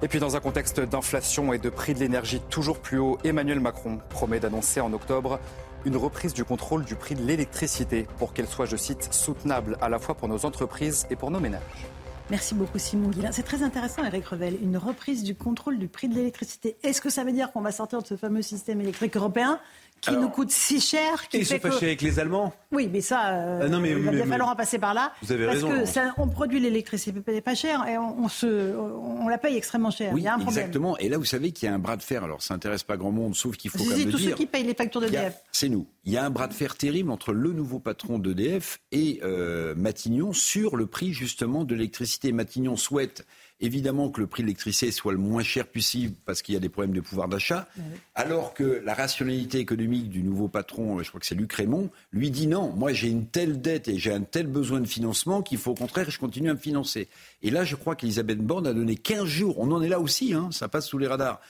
Et 0.00 0.08
puis 0.08 0.20
dans 0.20 0.36
un 0.36 0.40
contexte 0.40 0.80
d'inflation 0.80 1.52
et 1.52 1.58
de 1.58 1.70
prix 1.70 1.92
de 1.92 1.98
l'énergie 1.98 2.40
toujours 2.48 2.78
plus 2.78 2.98
haut, 2.98 3.18
Emmanuel 3.24 3.60
Macron 3.60 3.98
promet 4.10 4.40
d'annoncer 4.40 4.80
en 4.80 4.92
octobre 4.92 5.40
une 5.84 5.96
reprise 5.96 6.34
du 6.34 6.44
contrôle 6.44 6.84
du 6.84 6.94
prix 6.94 7.14
de 7.14 7.22
l'électricité 7.22 8.06
pour 8.18 8.32
qu'elle 8.32 8.46
soit, 8.46 8.66
je 8.66 8.76
cite, 8.76 9.12
soutenable 9.12 9.76
à 9.80 9.88
la 9.88 9.98
fois 9.98 10.14
pour 10.14 10.28
nos 10.28 10.44
entreprises 10.44 11.06
et 11.10 11.16
pour 11.16 11.30
nos 11.30 11.40
ménages. 11.40 11.86
Merci 12.30 12.54
beaucoup 12.54 12.78
Simon 12.78 13.08
Guillain. 13.08 13.32
C'est 13.32 13.42
très 13.42 13.62
intéressant 13.62 14.04
Eric 14.04 14.26
Revel, 14.26 14.58
une 14.62 14.76
reprise 14.76 15.22
du 15.22 15.34
contrôle 15.34 15.78
du 15.78 15.88
prix 15.88 16.08
de 16.08 16.14
l'électricité. 16.14 16.76
Est-ce 16.82 17.00
que 17.00 17.08
ça 17.08 17.24
veut 17.24 17.32
dire 17.32 17.52
qu'on 17.52 17.62
va 17.62 17.72
sortir 17.72 18.02
de 18.02 18.06
ce 18.06 18.16
fameux 18.16 18.42
système 18.42 18.82
électrique 18.82 19.16
européen? 19.16 19.58
Qui 20.00 20.12
nous 20.12 20.28
coûte 20.28 20.50
si 20.50 20.80
cher. 20.80 21.28
Qui 21.28 21.38
ils 21.38 21.46
sont 21.46 21.58
fâchés 21.58 21.86
avec 21.86 22.02
les 22.02 22.18
Allemands 22.18 22.52
Oui, 22.72 22.88
mais 22.92 23.00
ça, 23.00 23.34
euh, 23.34 23.62
ah 23.64 23.68
non, 23.68 23.80
mais, 23.80 23.90
il 23.90 23.98
va 23.98 24.10
bien 24.10 24.26
falloir 24.26 24.50
en 24.50 24.56
passer 24.56 24.78
par 24.78 24.94
là. 24.94 25.12
Vous 25.22 25.32
avez 25.32 25.46
parce 25.46 25.56
raison. 25.56 25.70
que 25.70 25.84
ça, 25.84 26.14
on 26.18 26.28
produit 26.28 26.60
l'électricité 26.60 27.40
pas 27.40 27.54
cher 27.54 27.86
et 27.86 27.98
on, 27.98 28.28
se, 28.28 28.76
on 28.76 29.28
la 29.28 29.38
paye 29.38 29.56
extrêmement 29.56 29.90
cher. 29.90 30.12
Oui, 30.12 30.22
il 30.22 30.24
y 30.24 30.28
a 30.28 30.34
un 30.34 30.38
problème. 30.38 30.58
exactement. 30.58 30.98
Et 30.98 31.08
là, 31.08 31.18
vous 31.18 31.24
savez 31.24 31.52
qu'il 31.52 31.68
y 31.68 31.72
a 31.72 31.74
un 31.74 31.78
bras 31.78 31.96
de 31.96 32.02
fer. 32.02 32.24
Alors, 32.24 32.42
ça 32.42 32.54
n'intéresse 32.54 32.82
pas 32.82 32.96
grand 32.96 33.12
monde, 33.12 33.34
sauf 33.34 33.56
qu'il 33.56 33.70
faut 33.70 33.78
quand 33.78 33.84
même 33.84 34.04
tous 34.04 34.12
le 34.12 34.18
dire. 34.18 34.30
ceux 34.30 34.36
qui 34.36 34.46
payent 34.46 34.64
les 34.64 34.74
factures 34.74 35.00
d'EDF. 35.00 35.36
C'est 35.52 35.68
nous. 35.68 35.86
Il 36.04 36.12
y 36.12 36.16
a 36.16 36.24
un 36.24 36.30
bras 36.30 36.48
de 36.48 36.54
fer 36.54 36.76
terrible 36.76 37.10
entre 37.10 37.32
le 37.32 37.52
nouveau 37.52 37.78
patron 37.78 38.18
d'EDF 38.18 38.80
et 38.92 39.20
euh, 39.22 39.74
Matignon 39.76 40.32
sur 40.32 40.76
le 40.76 40.86
prix 40.86 41.12
justement 41.12 41.64
de 41.64 41.74
l'électricité. 41.74 42.32
Matignon 42.32 42.76
souhaite 42.76 43.26
évidemment 43.60 44.10
que 44.10 44.20
le 44.20 44.26
prix 44.26 44.42
de 44.42 44.48
l'électricité 44.48 44.92
soit 44.92 45.12
le 45.12 45.18
moins 45.18 45.42
cher 45.42 45.66
possible 45.66 46.14
parce 46.24 46.42
qu'il 46.42 46.54
y 46.54 46.56
a 46.56 46.60
des 46.60 46.68
problèmes 46.68 46.94
de 46.94 47.00
pouvoir 47.00 47.28
d'achat, 47.28 47.68
alors 48.14 48.54
que 48.54 48.82
la 48.84 48.94
rationalité 48.94 49.58
économique 49.58 50.08
du 50.08 50.22
nouveau 50.22 50.48
patron, 50.48 51.02
je 51.02 51.08
crois 51.08 51.20
que 51.20 51.26
c'est 51.26 51.34
Luc 51.34 51.52
Raymond, 51.52 51.90
lui 52.12 52.30
dit 52.30 52.46
non, 52.46 52.72
moi 52.72 52.92
j'ai 52.92 53.08
une 53.08 53.26
telle 53.26 53.60
dette 53.60 53.88
et 53.88 53.98
j'ai 53.98 54.12
un 54.12 54.22
tel 54.22 54.46
besoin 54.46 54.80
de 54.80 54.86
financement 54.86 55.42
qu'il 55.42 55.58
faut 55.58 55.72
au 55.72 55.74
contraire 55.74 56.08
je 56.10 56.18
continue 56.18 56.50
à 56.50 56.54
me 56.54 56.58
financer. 56.58 57.08
Et 57.42 57.50
là, 57.50 57.64
je 57.64 57.76
crois 57.76 57.94
qu'Elisabeth 57.94 58.38
Borne 58.38 58.66
a 58.66 58.72
donné 58.72 58.96
15 58.96 59.24
jours, 59.24 59.58
on 59.58 59.70
en 59.70 59.82
est 59.82 59.88
là 59.88 60.00
aussi, 60.00 60.34
hein, 60.34 60.48
ça 60.52 60.68
passe 60.68 60.86
sous 60.86 60.98
les 60.98 61.06
radars, 61.06 61.40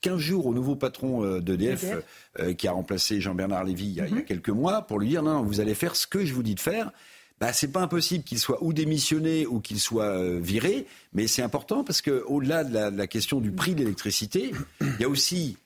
15 0.00 0.18
jours 0.18 0.46
au 0.46 0.54
nouveau 0.54 0.76
patron 0.76 1.24
euh, 1.24 1.40
d'EDF 1.40 1.84
euh, 2.40 2.54
qui 2.54 2.66
a 2.66 2.72
remplacé 2.72 3.20
Jean-Bernard 3.20 3.64
Lévy 3.64 3.86
il 3.86 3.92
y, 3.94 4.00
a, 4.00 4.06
il 4.06 4.10
y, 4.10 4.14
a, 4.14 4.16
mhm. 4.16 4.24
quelques 4.24 4.48
mois 4.48 4.82
pour 4.82 4.98
lui 4.98 5.08
dire 5.08 5.22
non, 5.22 5.42
vous 5.42 5.60
allez 5.60 5.74
faire 5.74 5.96
ce 5.96 6.06
que 6.06 6.24
je 6.24 6.34
vous 6.34 6.42
dis 6.42 6.54
de 6.54 6.60
faire 6.60 6.92
bah, 7.40 7.52
c'est 7.52 7.70
pas 7.70 7.80
impossible 7.80 8.24
qu'il 8.24 8.38
soit 8.38 8.62
ou 8.62 8.72
démissionné 8.72 9.46
ou 9.46 9.60
qu'il 9.60 9.78
soit 9.78 10.04
euh, 10.04 10.40
viré, 10.40 10.86
mais 11.12 11.26
c'est 11.26 11.42
important 11.42 11.84
parce 11.84 12.00
que 12.00 12.24
au-delà 12.26 12.64
de 12.64 12.72
la, 12.72 12.90
de 12.90 12.96
la 12.96 13.06
question 13.06 13.40
du 13.40 13.52
prix 13.52 13.74
de 13.74 13.80
l'électricité, 13.80 14.52
il 14.80 15.00
y 15.00 15.04
a 15.04 15.08
aussi 15.08 15.56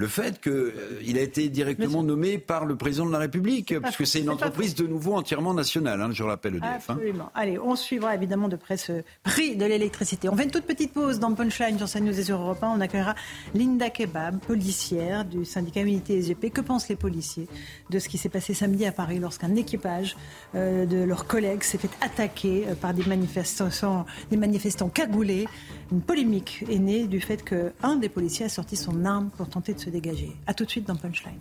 le 0.00 0.06
fait 0.06 0.40
qu'il 0.40 0.50
euh, 0.50 1.18
a 1.18 1.20
été 1.20 1.50
directement 1.50 2.02
nommé 2.02 2.38
par 2.38 2.64
le 2.64 2.74
président 2.74 3.04
de 3.04 3.12
la 3.12 3.18
République, 3.18 3.78
puisque 3.82 4.06
c'est 4.06 4.20
une 4.20 4.30
entreprise 4.30 4.74
de 4.74 4.86
nouveau 4.86 5.12
entièrement 5.12 5.52
nationale, 5.52 6.00
hein, 6.00 6.08
je 6.10 6.22
rappelle 6.22 6.54
EDF. 6.54 6.64
Hein. 6.64 6.94
Absolument. 6.94 7.30
Allez, 7.34 7.58
on 7.58 7.76
suivra 7.76 8.14
évidemment 8.14 8.48
de 8.48 8.56
près 8.56 8.78
ce 8.78 9.02
prix 9.24 9.56
de 9.56 9.66
l'électricité. 9.66 10.30
On 10.30 10.36
fait 10.36 10.44
une 10.44 10.50
toute 10.50 10.64
petite 10.64 10.94
pause 10.94 11.18
dans 11.18 11.34
Punchline 11.34 11.76
sur 11.76 11.86
CNews 11.86 12.18
et 12.18 12.24
sur 12.24 12.40
Europe 12.40 12.62
1. 12.62 12.76
On 12.78 12.80
accueillera 12.80 13.14
Linda 13.54 13.90
Kebab, 13.90 14.38
policière 14.38 15.26
du 15.26 15.44
syndicat 15.44 15.82
Unité 15.82 16.22
SGP. 16.22 16.50
Que 16.50 16.62
pensent 16.62 16.88
les 16.88 16.96
policiers 16.96 17.46
de 17.90 17.98
ce 17.98 18.08
qui 18.08 18.16
s'est 18.16 18.30
passé 18.30 18.54
samedi 18.54 18.86
à 18.86 18.92
Paris 18.92 19.18
lorsqu'un 19.18 19.54
équipage 19.54 20.16
euh, 20.54 20.86
de 20.86 21.04
leurs 21.04 21.26
collègues 21.26 21.62
s'est 21.62 21.76
fait 21.76 21.90
attaquer 22.00 22.64
euh, 22.68 22.74
par 22.74 22.94
des 22.94 23.04
manifestants, 23.04 24.06
des 24.30 24.38
manifestants 24.38 24.88
cagoulés? 24.88 25.46
Une 25.92 26.00
polémique 26.00 26.64
est 26.70 26.78
née 26.78 27.06
du 27.06 27.20
fait 27.20 27.44
qu'un 27.44 27.96
des 27.96 28.08
policiers 28.08 28.46
a 28.46 28.48
sorti 28.48 28.76
son 28.76 29.04
arme 29.04 29.28
pour 29.36 29.48
tenter 29.48 29.74
de 29.74 29.80
se 29.80 29.89
dégager. 29.90 30.32
A 30.46 30.54
tout 30.54 30.64
de 30.64 30.70
suite 30.70 30.86
dans 30.86 30.96
Punchline. 30.96 31.38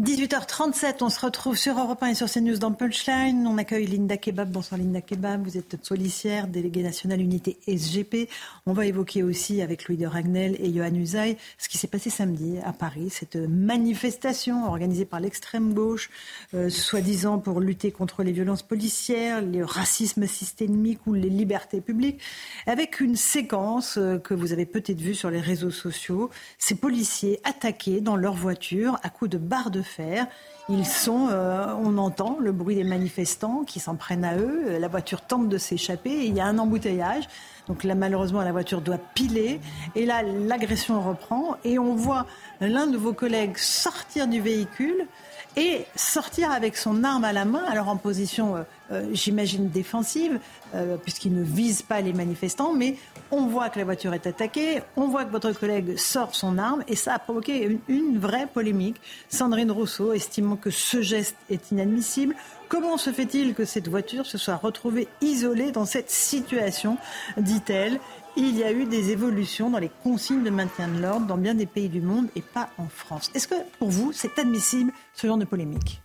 18h37, 0.00 1.02
on 1.02 1.10
se 1.10 1.20
retrouve 1.20 1.58
sur 1.58 1.78
Europe 1.78 2.02
1 2.02 2.06
et 2.06 2.14
sur 2.14 2.26
CNews 2.26 2.56
dans 2.56 2.72
Punchline. 2.72 3.46
On 3.46 3.58
accueille 3.58 3.84
Linda 3.84 4.16
Kebab. 4.16 4.50
Bonsoir 4.50 4.80
Linda 4.80 5.02
Kebab, 5.02 5.44
vous 5.44 5.58
êtes 5.58 5.76
policière, 5.86 6.46
déléguée 6.48 6.82
nationale 6.82 7.20
unité 7.20 7.58
SGP. 7.68 8.30
On 8.64 8.72
va 8.72 8.86
évoquer 8.86 9.22
aussi 9.22 9.60
avec 9.60 9.86
Louis 9.86 9.98
de 9.98 10.06
Ragnel 10.06 10.56
et 10.58 10.72
Johan 10.72 10.94
Usaï 10.94 11.36
ce 11.58 11.68
qui 11.68 11.76
s'est 11.76 11.86
passé 11.86 12.08
samedi 12.08 12.56
à 12.64 12.72
Paris, 12.72 13.10
cette 13.10 13.36
manifestation 13.36 14.64
organisée 14.64 15.04
par 15.04 15.20
l'extrême 15.20 15.74
gauche, 15.74 16.08
euh, 16.54 16.70
soi-disant 16.70 17.38
pour 17.38 17.60
lutter 17.60 17.92
contre 17.92 18.22
les 18.22 18.32
violences 18.32 18.62
policières, 18.62 19.42
le 19.42 19.66
racisme 19.66 20.26
systémique 20.26 21.00
ou 21.06 21.12
les 21.12 21.28
libertés 21.28 21.82
publiques, 21.82 22.22
avec 22.66 23.00
une 23.00 23.16
séquence 23.16 23.98
euh, 23.98 24.16
que 24.16 24.32
vous 24.32 24.54
avez 24.54 24.64
peut-être 24.64 25.00
vue 25.00 25.14
sur 25.14 25.30
les 25.30 25.40
réseaux 25.40 25.70
sociaux. 25.70 26.30
Ces 26.56 26.76
policiers 26.76 27.38
attaqués 27.44 28.00
dans 28.00 28.16
leur 28.16 28.32
voiture 28.32 28.98
à 29.02 29.10
coups 29.10 29.32
de 29.32 29.36
barres 29.36 29.70
de 29.70 29.82
faire. 29.90 30.26
Ils 30.68 30.86
sont, 30.86 31.28
euh, 31.30 31.74
on 31.82 31.98
entend 31.98 32.36
le 32.38 32.52
bruit 32.52 32.76
des 32.76 32.84
manifestants 32.84 33.64
qui 33.64 33.80
s'en 33.80 33.96
prennent 33.96 34.24
à 34.24 34.36
eux. 34.36 34.78
La 34.78 34.86
voiture 34.86 35.20
tente 35.20 35.48
de 35.48 35.58
s'échapper. 35.58 36.26
Il 36.26 36.34
y 36.34 36.40
a 36.40 36.46
un 36.46 36.58
embouteillage. 36.58 37.24
Donc 37.66 37.82
là, 37.82 37.94
malheureusement, 37.94 38.42
la 38.42 38.52
voiture 38.52 38.80
doit 38.80 38.98
piler. 38.98 39.60
Et 39.96 40.06
là, 40.06 40.22
l'agression 40.22 41.00
reprend. 41.00 41.56
Et 41.64 41.78
on 41.78 41.94
voit 41.94 42.26
l'un 42.60 42.86
de 42.86 42.96
vos 42.96 43.12
collègues 43.12 43.56
sortir 43.56 44.28
du 44.28 44.40
véhicule 44.40 45.06
et 45.56 45.84
sortir 45.96 46.50
avec 46.50 46.76
son 46.76 47.02
arme 47.04 47.24
à 47.24 47.32
la 47.32 47.44
main, 47.44 47.64
alors 47.68 47.88
en 47.88 47.96
position, 47.96 48.56
euh, 48.56 48.62
euh, 48.92 49.08
j'imagine, 49.12 49.68
défensive, 49.68 50.38
euh, 50.74 50.96
puisqu'il 50.96 51.34
ne 51.34 51.42
vise 51.42 51.82
pas 51.82 52.00
les 52.00 52.12
manifestants, 52.12 52.72
mais 52.72 52.96
on 53.30 53.46
voit 53.46 53.68
que 53.68 53.78
la 53.78 53.84
voiture 53.84 54.14
est 54.14 54.26
attaquée, 54.26 54.80
on 54.96 55.08
voit 55.08 55.24
que 55.24 55.32
votre 55.32 55.52
collègue 55.52 55.98
sort 55.98 56.34
son 56.34 56.58
arme, 56.58 56.84
et 56.88 56.96
ça 56.96 57.14
a 57.14 57.18
provoqué 57.18 57.64
une, 57.64 57.80
une 57.88 58.18
vraie 58.18 58.46
polémique. 58.46 58.96
Sandrine 59.28 59.70
Rousseau 59.70 60.12
estimant 60.12 60.56
que 60.56 60.70
ce 60.70 61.02
geste 61.02 61.36
est 61.48 61.72
inadmissible. 61.72 62.34
Comment 62.68 62.98
se 62.98 63.10
fait-il 63.10 63.54
que 63.54 63.64
cette 63.64 63.88
voiture 63.88 64.26
se 64.26 64.38
soit 64.38 64.54
retrouvée 64.54 65.08
isolée 65.20 65.72
dans 65.72 65.86
cette 65.86 66.10
situation, 66.10 66.98
dit-elle? 67.36 67.98
Il 68.36 68.56
y 68.56 68.64
a 68.64 68.72
eu 68.72 68.84
des 68.84 69.10
évolutions 69.10 69.70
dans 69.70 69.78
les 69.78 69.90
consignes 70.02 70.42
de 70.42 70.50
maintien 70.50 70.88
de 70.88 71.00
l'ordre 71.00 71.26
dans 71.26 71.36
bien 71.36 71.54
des 71.54 71.66
pays 71.66 71.88
du 71.88 72.00
monde 72.00 72.28
et 72.36 72.42
pas 72.42 72.70
en 72.78 72.88
France. 72.88 73.30
Est-ce 73.34 73.48
que 73.48 73.54
pour 73.78 73.90
vous, 73.90 74.12
c'est 74.12 74.38
admissible 74.38 74.92
ce 75.14 75.26
genre 75.26 75.38
de 75.38 75.44
polémique? 75.44 76.00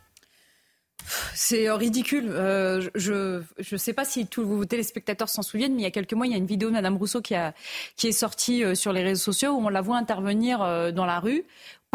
C'est 1.33 1.69
ridicule. 1.69 2.29
Euh, 2.29 2.81
je 2.95 3.43
ne 3.71 3.77
sais 3.77 3.93
pas 3.93 4.05
si 4.05 4.25
tous 4.25 4.43
vos 4.43 4.65
téléspectateurs 4.65 5.29
s'en 5.29 5.43
souviennent, 5.43 5.73
mais 5.73 5.81
il 5.81 5.83
y 5.83 5.87
a 5.87 5.91
quelques 5.91 6.13
mois, 6.13 6.25
il 6.25 6.31
y 6.31 6.35
a 6.35 6.37
une 6.37 6.47
vidéo 6.47 6.69
de 6.69 6.73
Madame 6.73 6.97
Rousseau 6.97 7.21
qui, 7.21 7.35
a, 7.35 7.53
qui 7.95 8.07
est 8.07 8.11
sortie 8.11 8.63
euh, 8.63 8.75
sur 8.75 8.91
les 8.91 9.03
réseaux 9.03 9.31
sociaux 9.31 9.51
où 9.51 9.65
on 9.65 9.69
la 9.69 9.81
voit 9.81 9.97
intervenir 9.97 10.61
euh, 10.61 10.91
dans 10.91 11.05
la 11.05 11.19
rue 11.19 11.43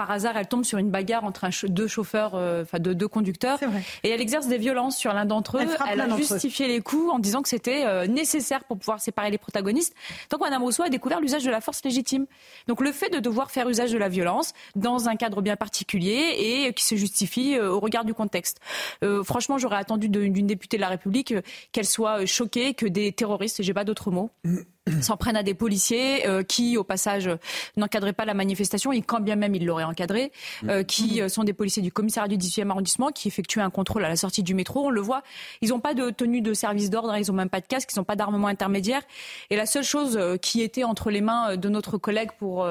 par 0.01 0.11
hasard, 0.13 0.39
elle 0.39 0.49
tombe 0.49 0.65
sur 0.65 0.79
une 0.79 0.91
bagarre 0.91 1.25
entre 1.25 1.47
deux 1.67 1.87
chauffeurs, 1.87 2.31
euh, 2.35 2.63
enfin 2.63 2.79
deux, 2.79 3.07
conducteurs, 3.07 3.59
et 4.03 4.09
elle 4.09 4.23
exerce 4.23 4.47
des 4.47 4.57
violences 4.57 4.97
sur 4.97 5.13
l'un 5.13 5.27
d'entre 5.27 5.59
eux. 5.59 5.67
Elle, 5.91 6.01
a 6.01 6.17
justifié 6.17 6.69
les 6.69 6.81
coups 6.81 7.13
en 7.13 7.19
disant 7.19 7.43
que 7.43 7.51
c'était 7.51 7.85
euh, 7.85 8.07
nécessaire 8.07 8.65
pour 8.65 8.79
pouvoir 8.79 8.99
séparer 8.99 9.31
les 9.31 9.37
protagonistes. 9.37 9.95
Tant 10.31 10.39
que 10.39 10.45
Mme 10.45 10.63
Rousseau 10.63 10.85
a 10.85 10.89
découvert 10.89 11.21
l'usage 11.21 11.45
de 11.45 11.51
la 11.51 11.61
force 11.61 11.85
légitime. 11.85 12.25
Donc 12.67 12.81
le 12.81 12.93
fait 12.93 13.11
de 13.11 13.19
devoir 13.19 13.51
faire 13.51 13.69
usage 13.69 13.93
de 13.93 13.99
la 13.99 14.09
violence 14.09 14.55
dans 14.75 15.11
un 15.11 15.17
cadre 15.17 15.43
bien 15.43 15.57
particulier 15.57 16.35
et 16.39 16.73
qui 16.73 16.85
se 16.85 16.95
justifie 16.95 17.59
euh, 17.59 17.71
au 17.71 17.79
regard 17.79 18.07
du 18.07 18.15
contexte. 18.15 18.59
franchement, 19.23 19.59
j'aurais 19.59 19.77
attendu 19.77 20.09
d'une 20.09 20.47
députée 20.47 20.79
de 20.79 20.81
la 20.81 20.89
République 20.89 21.35
qu'elle 21.73 21.85
soit 21.85 22.25
choquée 22.25 22.73
que 22.73 22.87
des 22.87 23.13
terroristes, 23.13 23.61
et 23.61 23.63
j'ai 23.63 23.75
pas 23.75 23.85
d'autres 23.85 24.11
mots, 24.11 24.31
s'en 25.03 25.17
prennent 25.17 25.37
à 25.37 25.43
des 25.43 25.55
policiers 25.55 26.27
euh, 26.27 26.43
qui, 26.43 26.77
au 26.77 26.85
passage, 26.85 27.31
n'encadraient 27.77 28.13
pas 28.13 28.25
la 28.25 28.35
manifestation 28.35 28.93
et 28.93 29.03
quand 29.03 29.21
bien 29.21 29.37
même 29.37 29.55
ils 29.55 29.65
l'auraient 29.65 29.85
encadré, 29.85 30.33
euh, 30.69 30.83
qui 30.83 31.21
sont 31.29 31.45
des 31.45 31.53
policiers 31.53 31.83
du 31.83 31.93
commissariat 31.93 32.29
du 32.29 32.37
18e 32.37 32.71
arrondissement 32.71 33.09
qui 33.11 33.29
effectuent 33.29 33.61
un 33.61 33.71
contrôle 33.71 34.05
à 34.05 34.09
la 34.09 34.17
sortie 34.17 34.43
du 34.43 34.55
métro. 34.55 34.87
On 34.87 34.91
le 34.91 35.01
voit, 35.01 35.23
ils 35.61 35.71
n'ont 35.71 35.81
pas 35.81 35.95
de 35.95 36.11
tenue 36.11 36.41
de 36.41 36.55
service 36.55 36.91
d'ordre, 36.91 37.17
ils 37.17 37.27
n'ont 37.29 37.37
même 37.37 37.51
pas 37.51 37.61
de 37.61 37.67
casque, 37.67 37.91
ils 37.95 37.99
n'ont 37.99 38.05
pas 38.05 38.17
d'armement 38.17 38.49
intermédiaire. 38.49 39.03
Et 39.51 39.57
la 39.57 39.67
seule 39.67 39.85
chose 39.85 40.19
qui 40.43 40.63
était 40.63 40.85
entre 40.85 41.11
les 41.11 41.21
mains 41.21 41.57
de 41.57 41.69
notre 41.69 41.99
collègue 41.99 42.31
pour 42.39 42.67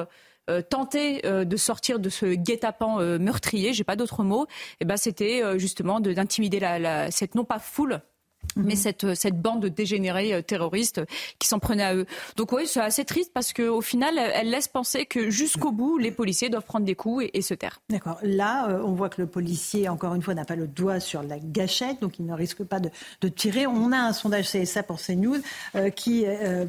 tenter 0.68 1.22
de 1.22 1.56
sortir 1.56 1.98
de 1.98 2.08
ce 2.08 2.26
guet-apens 2.34 3.18
meurtrier, 3.18 3.72
j'ai 3.72 3.84
pas 3.84 3.96
d'autre 3.96 4.24
mot, 4.24 4.44
et 4.44 4.46
eh 4.80 4.84
ben 4.84 4.96
c'était 4.96 5.58
justement 5.58 6.00
d'intimider 6.00 6.60
la, 6.60 6.78
la, 6.78 7.10
cette 7.10 7.34
non 7.34 7.44
pas 7.44 7.58
foule 7.58 8.00
mais 8.56 8.74
mhm. 8.74 8.76
cette, 8.76 9.14
cette 9.14 9.40
bande 9.40 9.60
de 9.60 9.68
dégénérés 9.68 10.34
euh, 10.34 10.42
terroristes 10.42 11.00
qui 11.38 11.48
s'en 11.48 11.58
prenaient 11.58 11.84
à 11.84 11.94
eux. 11.94 12.06
Donc 12.36 12.52
oui, 12.52 12.66
c'est 12.66 12.80
assez 12.80 13.04
triste 13.04 13.30
parce 13.32 13.52
qu'au 13.52 13.80
final, 13.80 14.18
elle 14.18 14.50
laisse 14.50 14.68
penser 14.68 15.06
que 15.06 15.30
jusqu'au 15.30 15.72
bout, 15.72 15.98
les 15.98 16.10
policiers 16.10 16.48
doivent 16.48 16.64
prendre 16.64 16.84
des 16.84 16.94
coups 16.94 17.26
et, 17.32 17.42
se 17.42 17.54
taire. 17.54 17.80
D'accord. 17.88 18.18
Là, 18.22 18.68
euh, 18.68 18.82
on 18.84 18.92
voit 18.92 19.08
que 19.08 19.20
le 19.20 19.26
policier, 19.26 19.88
encore 19.88 20.14
une 20.14 20.22
fois, 20.22 20.34
n'a 20.34 20.44
pas 20.44 20.56
le 20.56 20.66
doigt 20.66 21.00
sur 21.00 21.22
la 21.22 21.38
gâchette, 21.38 22.00
donc 22.00 22.18
il 22.18 22.26
ne 22.26 22.34
risque 22.34 22.62
pas 22.64 22.80
de, 22.80 22.90
de 23.20 23.28
tirer. 23.28 23.66
On 23.66 23.92
a 23.92 23.96
un 23.96 24.12
sondage 24.12 24.50
CSA 24.50 24.82
pour 24.82 25.00
CNews 25.00 25.38
euh, 25.74 25.90
qui, 25.90 26.24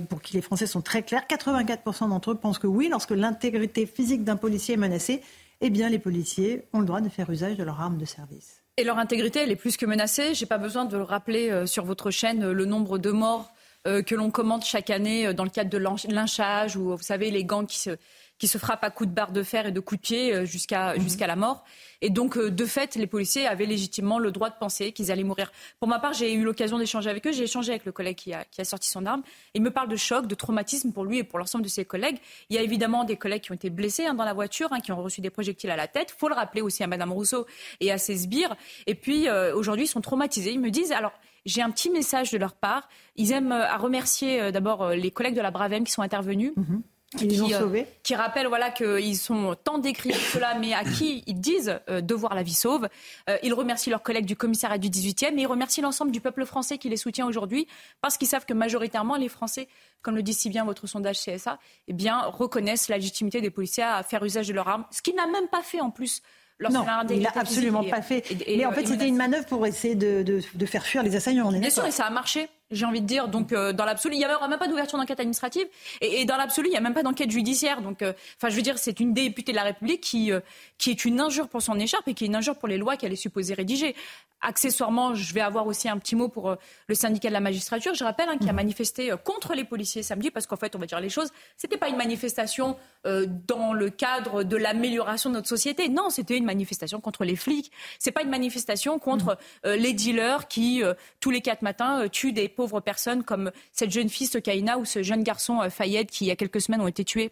pour 0.10 0.22
qui 0.22 0.36
les 0.36 0.42
Français 0.42 0.68
sont 0.68 0.82
très 0.82 1.04
clairs. 1.04 1.24
84% 1.30 2.10
d'entre 2.10 2.32
eux 2.32 2.36
pensent 2.36 2.60
que 2.60 2.68
oui, 2.68 2.88
lorsque 2.90 3.12
l'intégrité 3.12 3.86
physique 3.86 4.24
d'un 4.24 4.38
policier 4.38 4.76
est 4.76 4.78
menacée, 4.78 5.22
eh 5.60 5.70
bien 5.70 5.90
les 5.90 6.00
policiers 6.00 6.64
ont 6.74 6.80
le 6.80 6.86
droit 6.86 7.02
de 7.02 7.10
faire 7.10 7.30
usage 7.30 7.58
de 7.58 7.64
leur 7.64 7.80
arme 7.80 7.98
de 7.98 8.06
service. 8.06 8.61
Et 8.78 8.84
leur 8.84 8.98
intégrité, 8.98 9.40
elle 9.40 9.52
est 9.52 9.58
plus 9.58 9.76
que 9.76 9.86
menacée. 9.86 10.34
Je 10.34 10.44
n'ai 10.44 10.48
pas 10.48 10.58
besoin 10.58 10.86
de 10.86 10.96
le 10.96 11.04
rappeler 11.04 11.50
euh, 11.50 11.66
sur 11.66 11.84
votre 11.84 12.10
chaîne, 12.10 12.44
euh, 12.44 12.54
le 12.54 12.66
nombre 12.66 12.98
de 12.98 13.12
morts 13.12 13.52
euh, 13.86 14.02
que 14.02 14.16
l'on 14.16 14.32
commente 14.32 14.64
chaque 14.66 14.90
année 14.90 15.34
dans 15.34 15.44
le 15.44 15.50
cadre 15.50 15.70
de 15.70 15.78
lynchage 15.78 16.78
ou, 16.78 16.96
vous 16.96 17.04
savez, 17.04 17.32
les 17.32 17.44
gangs 17.44 17.68
qui 17.68 17.80
se, 17.80 17.98
qui 18.42 18.48
se 18.48 18.58
frappent 18.58 18.84
à 18.84 18.90
coups 18.90 19.08
de 19.08 19.14
barre 19.14 19.32
de 19.32 19.44
fer 19.44 19.68
et 19.68 19.72
de 19.72 19.80
coups 19.80 20.02
de 20.02 20.08
pied 20.08 20.46
jusqu'à 20.48 20.96
mhm. 20.96 21.02
jusqu'à 21.02 21.28
la 21.28 21.36
mort. 21.36 21.64
Et 22.02 22.10
donc, 22.10 22.38
euh, 22.38 22.50
de 22.50 22.66
fait, 22.66 22.96
les 22.96 23.06
policiers 23.06 23.46
avaient 23.46 23.68
légitimement 23.68 24.18
le 24.18 24.32
droit 24.32 24.50
de 24.50 24.56
penser 24.60 24.92
qu'ils 24.92 25.12
allaient 25.12 25.24
mourir. 25.24 25.52
Pour 25.80 25.88
ma 25.88 26.00
part, 26.00 26.14
j'ai 26.14 26.34
eu 26.34 26.44
l'occasion 26.44 26.80
d'échanger 26.80 27.10
avec 27.10 27.28
eux. 27.28 27.32
J'ai 27.32 27.44
échangé 27.44 27.72
avec 27.72 27.86
le 27.86 27.92
collègue 27.92 28.16
qui 28.16 28.34
a, 28.34 28.46
sorti 28.64 28.90
son 28.90 29.06
arme. 29.06 29.22
Il 29.54 29.62
me 29.62 29.70
parle 29.70 29.88
de 29.88 29.96
choc, 29.96 30.26
de 30.26 30.34
traumatisme 30.34 30.92
pour 30.92 31.06
lui 31.06 31.20
et 31.20 31.24
pour 31.24 31.38
l'ensemble 31.38 31.64
de 31.64 31.70
ses 31.70 31.86
collègues. 31.86 32.18
Il 32.50 32.56
y 32.56 32.60
a 32.60 32.64
évidemment 32.64 33.04
des 33.04 33.18
collègues 33.18 33.44
qui 33.44 33.52
ont 33.52 33.56
été 33.56 33.70
blessés 33.70 34.06
hein, 34.06 34.16
dans 34.16 34.26
la 34.26 34.34
voiture, 34.34 34.74
hein, 34.74 34.80
qui 34.80 34.92
ont 34.92 35.02
reçu 35.02 35.22
des 35.22 35.30
projectiles 35.30 35.70
à 35.70 35.76
la 35.76 35.88
tête. 35.88 36.14
Il 36.16 36.20
faut 36.20 36.30
le 36.30 36.36
rappeler 36.36 36.62
aussi 36.62 36.84
à 36.84 36.88
Madame 36.88 37.12
Rousseau 37.12 37.46
et 37.80 37.92
à 37.92 38.00
ses 38.00 38.18
sbires. 38.18 38.56
Et 38.88 38.96
puis, 38.96 39.28
euh, 39.28 39.56
aujourd'hui, 39.56 39.86
ils 39.86 39.90
sont 39.90 40.02
traumatisés. 40.02 40.52
Ils 40.52 40.60
me 40.60 40.72
disent, 40.72 40.92
alors, 40.92 41.14
j'ai 41.46 41.62
un 41.62 41.70
petit 41.70 41.92
message 41.92 42.32
de 42.32 42.38
leur 42.38 42.56
part. 42.56 42.90
Ils 43.16 43.32
aiment 43.32 43.52
euh, 43.52 43.68
à 43.68 43.78
remercier 43.78 44.52
d'abord 44.52 44.90
les 44.90 45.12
collègues 45.12 45.36
de 45.36 45.42
la 45.42 45.52
Bravem 45.52 45.84
qui 45.84 45.92
sont 45.92 46.02
intervenus. 46.02 46.54
Mhm. 46.56 46.82
Ils 47.20 47.28
qui, 47.28 47.42
ont 47.42 47.52
euh, 47.52 47.60
sauvés. 47.60 47.88
qui 48.04 48.16
rappellent 48.16 48.48
voilà, 48.48 48.72
qu'ils 48.72 49.18
sont 49.18 49.56
tant 49.62 49.80
décrits 49.80 50.14
cela, 50.14 50.58
mais 50.58 50.74
à 50.74 50.86
qui 50.86 51.24
ils 51.28 51.40
disent 51.40 51.80
euh, 51.90 52.00
devoir 52.00 52.36
la 52.36 52.44
vie 52.44 52.54
sauve. 52.54 52.88
Euh, 53.30 53.38
ils 53.44 53.54
remercient 53.54 53.90
leurs 53.90 54.02
collègues 54.02 54.26
du 54.26 54.38
commissariat 54.38 54.78
du 54.78 54.90
18e 54.90 55.38
et 55.38 55.42
ils 55.42 55.48
remercient 55.48 55.82
l'ensemble 55.82 56.12
du 56.12 56.22
peuple 56.22 56.46
français 56.46 56.78
qui 56.78 56.88
les 56.88 56.96
soutient 56.96 57.28
aujourd'hui 57.28 57.68
parce 58.00 58.18
qu'ils 58.18 58.30
savent 58.30 58.46
que 58.46 58.54
majoritairement 58.54 59.18
les 59.18 59.28
Français, 59.28 59.68
comme 60.02 60.16
le 60.16 60.24
dit 60.24 60.34
si 60.34 60.50
bien 60.50 60.64
votre 60.64 60.88
sondage 60.88 61.20
CSA, 61.20 61.60
eh 61.90 61.94
bien, 61.94 62.22
reconnaissent 62.22 62.88
la 62.88 62.96
légitimité 62.96 63.42
des 63.42 63.50
policiers 63.50 63.84
à 63.84 64.04
faire 64.04 64.24
usage 64.24 64.48
de 64.48 64.54
leurs 64.54 64.70
armes, 64.70 64.86
ce 64.92 65.02
qu'ils 65.02 65.16
n'a 65.16 65.28
même 65.28 65.50
pas 65.50 65.64
fait 65.64 65.82
en 65.82 65.92
plus 65.92 66.22
non, 66.70 66.86
il 67.10 67.22
n'a 67.22 67.32
absolument 67.36 67.84
pas 67.84 68.04
fait. 68.04 68.24
mais 68.48 68.66
en 68.66 68.72
fait, 68.72 68.86
c'était 68.86 69.08
une 69.08 69.16
manœuvre 69.16 69.48
pour 69.48 69.66
essayer 69.66 69.96
de, 69.96 70.22
de, 70.22 70.42
de, 70.54 70.66
faire 70.68 70.86
fuir 70.86 71.02
les 71.02 71.16
assaillants. 71.16 71.52
Bien 71.52 71.72
sûr, 71.72 71.86
et 71.86 71.92
ça 71.92 72.06
a 72.06 72.12
marché 72.12 72.50
j'ai 72.72 72.86
envie 72.86 73.02
de 73.02 73.06
dire. 73.06 73.28
Donc, 73.28 73.52
euh, 73.52 73.74
dans 73.74 73.86
l'absolu, 73.86 74.16
il 74.16 74.20
n'y 74.20 74.26
a 74.26 74.48
même 74.48 74.60
pas 74.60 74.68
d'ouverture 74.68 74.98
d'enquête 74.98 75.20
administrative. 75.20 75.68
Et, 76.02 76.26
dans 76.26 76.38
l'absolu, 76.38 76.70
il 76.70 76.72
n'y 76.72 76.78
a 76.78 76.82
même 76.82 76.94
pas 76.94 77.04
d'enquête 77.04 77.32
judiciaire. 77.32 77.82
Donc, 77.82 78.02
euh, 78.02 78.14
enfin, 78.38 78.50
je 78.50 78.56
veux 78.56 78.62
dire, 78.62 78.78
c'est 78.78 79.00
une 79.00 79.14
députée 79.14 79.52
de 79.52 79.58
la 79.58 79.64
République 79.64 80.02
qui, 80.02 80.32
euh, 80.32 80.40
qui 80.78 80.90
est 80.92 81.06
une 81.06 81.20
injure 81.20 81.50
pour 81.50 81.62
son 81.62 81.78
écharpe 81.80 82.08
et 82.08 82.14
qui 82.14 82.24
est 82.24 82.28
une 82.28 82.36
injure 82.36 82.58
pour 82.58 82.68
les 82.68 82.78
lois 82.78 82.98
qu'elle 82.98 83.14
est 83.14 83.18
supposée 83.18 83.54
rédiger. 83.54 83.96
Accessoirement, 84.44 85.14
je 85.14 85.34
vais 85.36 85.42
avoir 85.42 85.68
aussi 85.68 85.88
un 85.88 86.00
petit 86.00 86.16
mot 86.16 86.28
pour 86.28 86.56
le 86.88 86.96
syndicat 86.96 87.28
de 87.28 87.34
la 87.34 87.40
magistrature. 87.40 87.94
Je 87.94 88.04
rappelle 88.04 88.28
hein, 88.28 88.38
qui 88.40 88.50
a 88.50 88.54
mmh. 88.54 88.56
manifesté 88.56 89.12
contre 89.24 89.54
les 89.54 89.64
policiers 89.64 90.02
samedi 90.02 90.32
parce 90.32 90.48
qu'en 90.48 90.56
fait, 90.56 90.76
on 90.76 90.80
va 90.80 90.88
dire 90.88 91.00
les 91.00 91.10
choses. 91.10 91.30
C'était 91.58 91.78
pas 91.78 91.90
une 91.90 91.98
manifestation 91.98 92.76
dans 93.04 93.74
le 93.74 93.90
cadre 93.92 94.42
de 94.44 94.58
l'amélioration 94.58 95.30
de 95.30 95.36
notre 95.36 95.48
société. 95.48 95.90
Non, 95.90 96.10
c'était 96.10 96.38
une 96.38 96.46
manifestation 96.46 97.00
contre 97.02 97.24
les 97.24 97.36
flics. 97.36 97.72
C'est 98.00 98.12
pas 98.12 98.24
une 98.24 98.32
manifestation 98.32 98.98
contre 98.98 99.38
mmh. 99.64 99.70
les 99.74 99.94
dealers 99.94 100.48
qui 100.48 100.82
tous 101.20 101.30
les 101.30 101.42
quatre 101.42 101.62
matins 101.62 102.08
tuent 102.10 102.34
des 102.34 102.50
pauvres 102.62 102.80
personnes 102.80 103.24
comme 103.24 103.52
cette 103.72 103.90
jeune 103.90 104.08
fille 104.08 104.28
Sokaina 104.28 104.78
ou 104.78 104.86
ce 104.86 105.02
jeune 105.02 105.24
garçon 105.24 105.62
euh, 105.62 105.72
Fayed 105.72 106.12
qui, 106.12 106.26
il 106.26 106.28
y 106.28 106.32
a 106.32 106.36
quelques 106.36 106.62
semaines, 106.62 106.82
ont 106.82 106.88
été 106.88 107.04
tués 107.04 107.32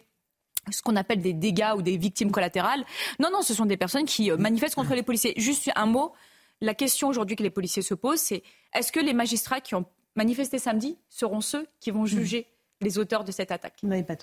ce 0.72 0.82
qu'on 0.82 0.96
appelle 0.96 1.20
des 1.22 1.32
dégâts 1.32 1.72
ou 1.76 1.82
des 1.82 1.96
victimes 1.96 2.32
collatérales. 2.32 2.84
Non, 3.20 3.28
non, 3.32 3.42
ce 3.42 3.54
sont 3.54 3.64
des 3.64 3.76
personnes 3.76 4.06
qui 4.06 4.32
euh, 4.32 4.36
manifestent 4.36 4.74
contre 4.74 4.94
les 4.94 5.04
policiers. 5.04 5.34
Juste 5.36 5.70
un 5.76 5.86
mot, 5.86 6.12
la 6.60 6.74
question 6.74 7.06
aujourd'hui 7.06 7.36
que 7.36 7.44
les 7.44 7.50
policiers 7.50 7.82
se 7.82 7.94
posent, 7.94 8.18
c'est 8.18 8.42
est-ce 8.74 8.90
que 8.90 8.98
les 8.98 9.12
magistrats 9.12 9.60
qui 9.60 9.76
ont 9.76 9.84
manifesté 10.16 10.58
samedi 10.58 10.98
seront 11.08 11.40
ceux 11.40 11.68
qui 11.78 11.92
vont 11.92 12.06
juger 12.06 12.48
les 12.80 12.98
auteurs 12.98 13.24
de 13.24 13.32
cette 13.32 13.50
attaque. 13.50 13.74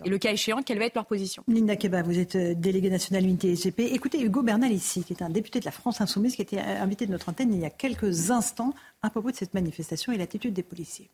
Et 0.05 0.09
le 0.09 0.17
cas 0.17 0.31
échéant, 0.31 0.61
quelle 0.63 0.79
va 0.79 0.85
être 0.85 0.95
leur 0.95 1.05
position? 1.05 1.43
Linda 1.47 1.75
Keba, 1.75 2.01
vous 2.01 2.17
êtes 2.17 2.35
euh, 2.35 2.53
déléguée 2.55 2.89
nationale 2.89 3.23
unité 3.23 3.55
SGP. 3.55 3.81
Écoutez 3.91 4.21
Hugo 4.21 4.41
Bernal 4.41 4.71
ici, 4.71 5.03
qui 5.03 5.13
est 5.13 5.21
un 5.21 5.29
député 5.29 5.59
de 5.59 5.65
la 5.65 5.71
France 5.71 6.01
Insoumise, 6.01 6.35
qui 6.35 6.41
était 6.41 6.57
euh, 6.57 6.81
invité 6.81 7.05
de 7.05 7.11
notre 7.11 7.29
antenne 7.29 7.53
il 7.53 7.59
y 7.59 7.65
a 7.65 7.69
quelques 7.69 8.31
instants 8.31 8.73
à 9.01 9.09
propos 9.09 9.31
de 9.31 9.35
cette 9.35 9.53
manifestation 9.53 10.11
et 10.11 10.17
l'attitude 10.17 10.53
des 10.53 10.63
policiers. 10.63 11.09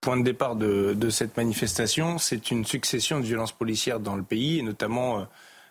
Point 0.00 0.16
de 0.16 0.22
départ 0.22 0.56
de, 0.56 0.94
de 0.94 1.10
cette 1.10 1.36
manifestation, 1.36 2.18
c'est 2.18 2.50
une 2.50 2.64
succession 2.64 3.20
de 3.20 3.24
violences 3.24 3.52
policières 3.52 4.00
dans 4.00 4.16
le 4.16 4.22
pays, 4.22 4.58
et 4.58 4.62
notamment 4.62 5.20
euh, 5.20 5.24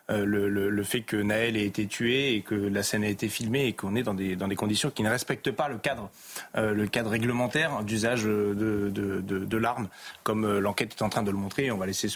euh, 0.09 0.25
le, 0.25 0.83
fait 0.83 1.01
que 1.01 1.17
Naël 1.17 1.57
ait 1.57 1.65
été 1.65 1.85
tué 1.85 2.33
et 2.33 2.41
que 2.41 2.55
la 2.55 2.81
scène 2.81 3.03
a 3.03 3.09
été 3.09 3.27
filmée 3.27 3.65
et 3.65 3.73
qu'on 3.73 3.95
est 3.95 4.03
dans 4.03 4.13
des, 4.13 4.35
dans 4.37 4.47
des 4.47 4.55
conditions 4.55 4.89
qui 4.89 5.03
ne 5.03 5.09
respectent 5.09 5.51
pas 5.51 5.67
le 5.67 5.77
cadre, 5.77 6.09
euh, 6.55 6.73
le 6.73 6.87
cadre 6.87 7.09
réglementaire 7.09 7.83
d'usage 7.83 8.23
de, 8.23 8.53
de, 8.55 8.89
de, 8.89 9.39
de 9.39 9.57
l'arme, 9.57 9.89
comme 10.23 10.45
euh, 10.45 10.59
l'enquête 10.59 10.95
est 10.97 11.03
en 11.03 11.09
train 11.09 11.23
de 11.23 11.31
le 11.31 11.37
montrer. 11.37 11.71
On 11.71 11.77
va 11.77 11.85
laisser 11.85 12.07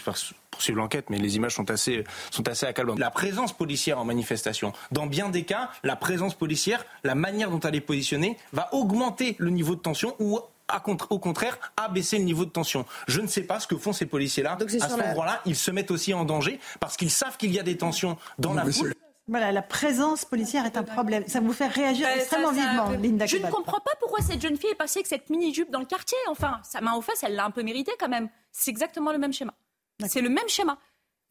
poursuivre 0.50 0.78
l'enquête, 0.78 1.10
mais 1.10 1.18
les 1.18 1.36
images 1.36 1.54
sont 1.54 1.70
assez, 1.70 2.04
sont 2.30 2.48
assez 2.48 2.64
accablantes. 2.64 2.98
La 2.98 3.10
présence 3.10 3.52
policière 3.52 3.98
en 3.98 4.04
manifestation, 4.04 4.72
dans 4.90 5.06
bien 5.06 5.28
des 5.28 5.44
cas, 5.44 5.70
la 5.82 5.96
présence 5.96 6.34
policière, 6.34 6.86
la 7.04 7.14
manière 7.14 7.50
dont 7.50 7.60
elle 7.60 7.74
est 7.74 7.80
positionnée, 7.80 8.38
va 8.52 8.72
augmenter 8.72 9.36
le 9.38 9.50
niveau 9.50 9.74
de 9.74 9.80
tension 9.80 10.14
ou 10.18 10.40
au 11.10 11.18
contraire, 11.18 11.58
abaisser 11.76 12.18
le 12.18 12.24
niveau 12.24 12.44
de 12.44 12.50
tension. 12.50 12.84
Je 13.06 13.20
ne 13.20 13.26
sais 13.26 13.42
pas 13.42 13.60
ce 13.60 13.66
que 13.66 13.76
font 13.76 13.92
ces 13.92 14.06
policiers-là. 14.06 14.56
À 14.80 14.88
ce 14.88 14.96
moment-là, 14.96 15.40
ils 15.46 15.56
se 15.56 15.70
mettent 15.70 15.90
aussi 15.90 16.14
en 16.14 16.24
danger 16.24 16.58
parce 16.80 16.96
qu'ils 16.96 17.10
savent 17.10 17.36
qu'il 17.36 17.52
y 17.52 17.58
a 17.58 17.62
des 17.62 17.76
tensions 17.76 18.16
dans 18.38 18.54
la 18.54 18.64
foule. 18.64 18.94
Voilà, 19.28 19.52
la 19.52 19.62
présence 19.62 20.24
policière 20.24 20.66
est 20.66 20.76
un 20.76 20.82
problème. 20.82 21.24
Ça 21.28 21.40
vous 21.40 21.52
fait 21.52 21.68
réagir 21.68 22.08
extrêmement 22.08 22.50
vivement, 22.50 22.90
Linda 22.90 23.26
Je 23.26 23.36
ne 23.36 23.46
comprends 23.46 23.80
pas 23.80 23.92
pourquoi 24.00 24.20
cette 24.20 24.42
jeune 24.42 24.56
fille 24.56 24.70
est 24.70 24.74
passée 24.74 24.98
avec 24.98 25.06
cette 25.06 25.30
mini-jupe 25.30 25.70
dans 25.70 25.78
le 25.78 25.86
quartier. 25.86 26.18
Enfin, 26.28 26.60
sa 26.64 26.80
main 26.80 26.94
aux 26.94 27.02
fesses, 27.02 27.22
elle 27.22 27.36
l'a 27.36 27.44
un 27.44 27.50
peu 27.50 27.62
mérité 27.62 27.92
quand 27.98 28.08
même. 28.08 28.28
C'est 28.50 28.70
exactement 28.70 29.12
le 29.12 29.18
même 29.18 29.32
schéma. 29.32 29.54
C'est 30.08 30.20
le 30.20 30.28
même 30.28 30.48
schéma. 30.48 30.76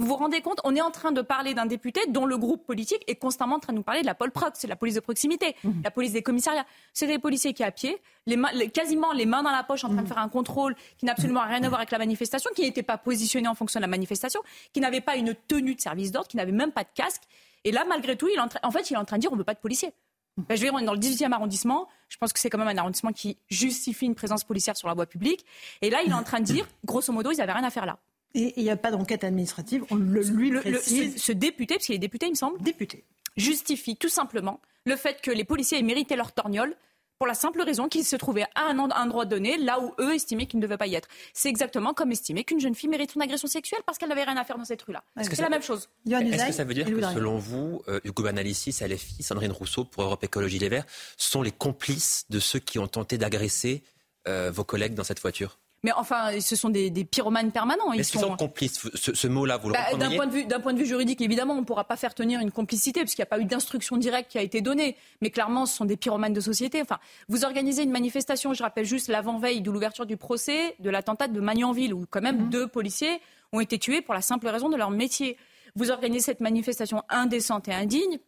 Vous 0.01 0.07
vous 0.07 0.15
rendez 0.15 0.41
compte 0.41 0.59
On 0.63 0.75
est 0.75 0.81
en 0.81 0.89
train 0.89 1.11
de 1.11 1.21
parler 1.21 1.53
d'un 1.53 1.67
député 1.67 2.01
dont 2.07 2.25
le 2.25 2.35
groupe 2.35 2.65
politique 2.65 3.03
est 3.07 3.17
constamment 3.17 3.57
en 3.57 3.59
train 3.59 3.71
de 3.71 3.77
nous 3.77 3.83
parler 3.83 4.01
de 4.01 4.07
la 4.07 4.17
c'est 4.55 4.67
la 4.67 4.75
police 4.75 4.95
de 4.95 4.99
proximité, 4.99 5.55
mhm. 5.63 5.81
la 5.83 5.91
police 5.91 6.11
des 6.11 6.23
commissariats. 6.23 6.65
C'est 6.91 7.05
des 7.05 7.19
policiers 7.19 7.53
qui, 7.53 7.63
à 7.63 7.69
pied, 7.69 8.01
les 8.25 8.69
quasiment 8.71 9.13
les 9.13 9.27
mains 9.27 9.43
dans 9.43 9.51
la 9.51 9.61
poche, 9.61 9.83
en 9.83 9.89
train 9.89 9.97
de 9.97 10.01
mhm. 10.01 10.07
faire 10.07 10.17
un 10.17 10.27
contrôle 10.27 10.75
qui 10.97 11.05
n'a 11.05 11.11
absolument 11.11 11.41
rien 11.41 11.61
à 11.63 11.67
voir 11.67 11.81
avec 11.81 11.91
la 11.91 11.99
manifestation, 11.99 12.49
qui 12.55 12.63
n'était 12.63 12.81
pas 12.81 12.97
positionné 12.97 13.47
en 13.47 13.53
fonction 13.53 13.79
de 13.79 13.83
la 13.83 13.87
manifestation, 13.87 14.41
qui 14.73 14.79
n'avait 14.79 15.01
pas 15.01 15.17
une 15.17 15.35
tenue 15.47 15.75
de 15.75 15.81
service 15.81 16.11
d'ordre, 16.11 16.27
qui 16.27 16.37
n'avait 16.37 16.51
même 16.51 16.71
pas 16.71 16.83
de 16.83 16.89
casque. 16.95 17.21
Et 17.63 17.71
là, 17.71 17.85
malgré 17.87 18.15
tout, 18.15 18.27
il 18.27 18.33
est 18.33 18.39
en, 18.63 18.71
fait, 18.71 18.89
il 18.89 18.95
est 18.95 18.97
en 18.97 19.05
train 19.05 19.17
de 19.17 19.21
dire 19.21 19.31
on 19.31 19.35
ne 19.35 19.39
veut 19.39 19.45
pas 19.45 19.53
de 19.53 19.59
policiers. 19.59 19.93
Mhm. 20.37 20.45
Ben, 20.49 20.55
je 20.55 20.61
vais 20.61 20.67
dire, 20.69 20.73
on 20.73 20.79
est 20.79 20.85
dans 20.85 20.93
le 20.93 20.99
18e 20.99 21.31
arrondissement. 21.31 21.87
Je 22.09 22.17
pense 22.17 22.33
que 22.33 22.39
c'est 22.39 22.49
quand 22.49 22.57
même 22.57 22.67
un 22.67 22.77
arrondissement 22.77 23.13
qui 23.13 23.37
justifie 23.51 24.07
une 24.07 24.15
présence 24.15 24.45
policière 24.45 24.75
sur 24.75 24.87
la 24.87 24.95
voie 24.95 25.05
publique. 25.05 25.45
Et 25.83 25.91
là, 25.91 25.99
il 26.03 26.09
est 26.09 26.15
en 26.15 26.23
train 26.23 26.39
de 26.39 26.45
dire, 26.45 26.67
grosso 26.85 27.13
modo, 27.13 27.31
ils 27.31 27.37
n'avaient 27.37 27.53
rien 27.53 27.63
à 27.63 27.69
faire 27.69 27.85
là. 27.85 27.99
Et 28.33 28.53
il 28.57 28.63
n'y 28.63 28.69
a 28.69 28.77
pas 28.77 28.91
d'enquête 28.91 29.23
administrative, 29.23 29.83
on 29.89 29.95
le 29.95 30.21
lui 30.21 30.51
précise. 30.51 31.21
ce, 31.21 31.31
député, 31.31 31.75
parce 31.75 31.85
qu'il 31.85 31.95
est 31.95 31.99
député, 31.99 32.27
il 32.27 32.31
me 32.31 32.35
semble, 32.35 32.61
député, 32.61 33.03
justifie 33.35 33.97
tout 33.97 34.09
simplement 34.09 34.61
le 34.85 34.95
fait 34.95 35.21
que 35.21 35.31
les 35.31 35.43
policiers 35.43 35.79
aient 35.79 35.83
mérité 35.83 36.15
leur 36.15 36.31
torgnole 36.31 36.75
pour 37.21 37.27
la 37.27 37.35
simple 37.35 37.61
raison 37.61 37.87
qu'ils 37.87 38.03
se 38.03 38.15
trouvaient 38.15 38.47
à 38.55 38.63
un, 38.71 38.79
un 38.79 39.05
droit 39.05 39.25
donné 39.25 39.55
là 39.57 39.79
où 39.79 39.93
eux 39.99 40.15
estimaient 40.15 40.47
qu'ils 40.47 40.59
ne 40.59 40.63
devaient 40.63 40.79
pas 40.79 40.87
y 40.87 40.95
être. 40.95 41.07
C'est 41.33 41.49
exactement 41.49 41.93
comme 41.93 42.11
estimer 42.11 42.43
qu'une 42.43 42.59
jeune 42.59 42.73
fille 42.73 42.89
mérite 42.89 43.13
une 43.13 43.21
agression 43.21 43.47
sexuelle 43.47 43.81
parce 43.85 43.99
qu'elle 43.99 44.09
n'avait 44.09 44.23
rien 44.23 44.37
à 44.37 44.43
faire 44.43 44.57
dans 44.57 44.65
cette 44.65 44.81
rue-là. 44.81 45.03
C'est 45.21 45.39
la 45.39 45.49
même 45.49 45.61
chose. 45.61 45.87
Est-ce 46.09 46.47
que 46.47 46.51
ça 46.51 46.63
veut 46.63 46.73
dire 46.73 46.87
que 46.87 46.99
selon 46.99 47.37
vous, 47.37 47.83
euh, 47.89 47.99
Hugo 48.05 48.23
Banalissi, 48.23 48.71
Salefi, 48.71 49.21
Sandrine 49.21 49.51
Rousseau 49.51 49.85
pour 49.85 50.01
Europe 50.01 50.23
Écologie 50.23 50.57
Les 50.57 50.69
Verts 50.69 50.85
sont 51.15 51.43
les 51.43 51.51
complices 51.51 52.25
de 52.31 52.39
ceux 52.39 52.57
qui 52.57 52.79
ont 52.79 52.87
tenté 52.87 53.19
d'agresser 53.19 53.83
euh, 54.27 54.49
vos 54.49 54.63
collègues 54.63 54.95
dans 54.95 55.03
cette 55.03 55.21
voiture? 55.21 55.59
Mais 55.83 55.91
enfin, 55.93 56.39
ce 56.39 56.55
sont 56.55 56.69
des, 56.69 56.91
pyromanes 57.05 57.51
permanents. 57.51 57.91
Ils 57.93 58.05
sont... 58.05 58.35
complices. 58.35 58.87
Ce, 58.93 59.27
mot-là, 59.27 59.57
vous 59.57 59.69
le 59.69 59.73
bah, 59.73 59.97
D'un 59.97 60.15
point, 60.15 60.27
de 60.27 60.31
vue, 60.31 60.45
point 60.47 60.73
de 60.73 60.79
vue 60.79 60.85
juridique, 60.85 61.21
évidemment, 61.21 61.55
on 61.55 61.61
ne 61.61 61.65
pourra 61.65 61.85
pas 61.85 61.95
faire 61.95 62.13
tenir 62.13 62.39
une 62.39 62.51
complicité 62.51 63.01
puisqu'il 63.01 63.21
n'y 63.21 63.23
a 63.23 63.27
pas 63.27 63.39
eu 63.39 63.45
d'instruction 63.45 63.97
directe 63.97 64.31
qui 64.31 64.37
a 64.37 64.43
été 64.43 64.61
donnée. 64.61 64.95
Mais 65.21 65.31
clairement, 65.31 65.65
ce 65.65 65.75
sont 65.75 65.85
des 65.85 65.97
pyromanes 65.97 66.33
de 66.33 66.41
société. 66.41 66.81
Enfin, 66.81 66.99
vous 67.29 67.43
organisez 67.45 67.81
une 67.83 67.91
manifestation, 67.91 68.53
je 68.53 68.61
rappelle 68.61 68.85
juste 68.85 69.07
l'avant-veille 69.07 69.61
de 69.61 69.71
l'ouverture 69.71 70.05
du 70.05 70.17
procès 70.17 70.75
de 70.79 70.89
l'attentat 70.89 71.27
de 71.27 71.39
Magnanville, 71.39 71.93
où 71.93 72.05
quand 72.09 72.21
même 72.21 72.43
mhm. 72.43 72.49
deux 72.49 72.67
policiers 72.67 73.19
ont 73.51 73.59
été 73.59 73.79
tués 73.79 74.01
pour 74.01 74.13
la 74.13 74.21
simple 74.21 74.47
raison 74.47 74.69
de 74.69 74.77
leur 74.77 74.91
métier. 74.91 75.37
Vous 75.75 75.89
organisez 75.89 76.25
cette 76.25 76.41
manifestation 76.41 77.01
indécente 77.09 77.67
et 77.67 77.73
indigne 77.73 78.19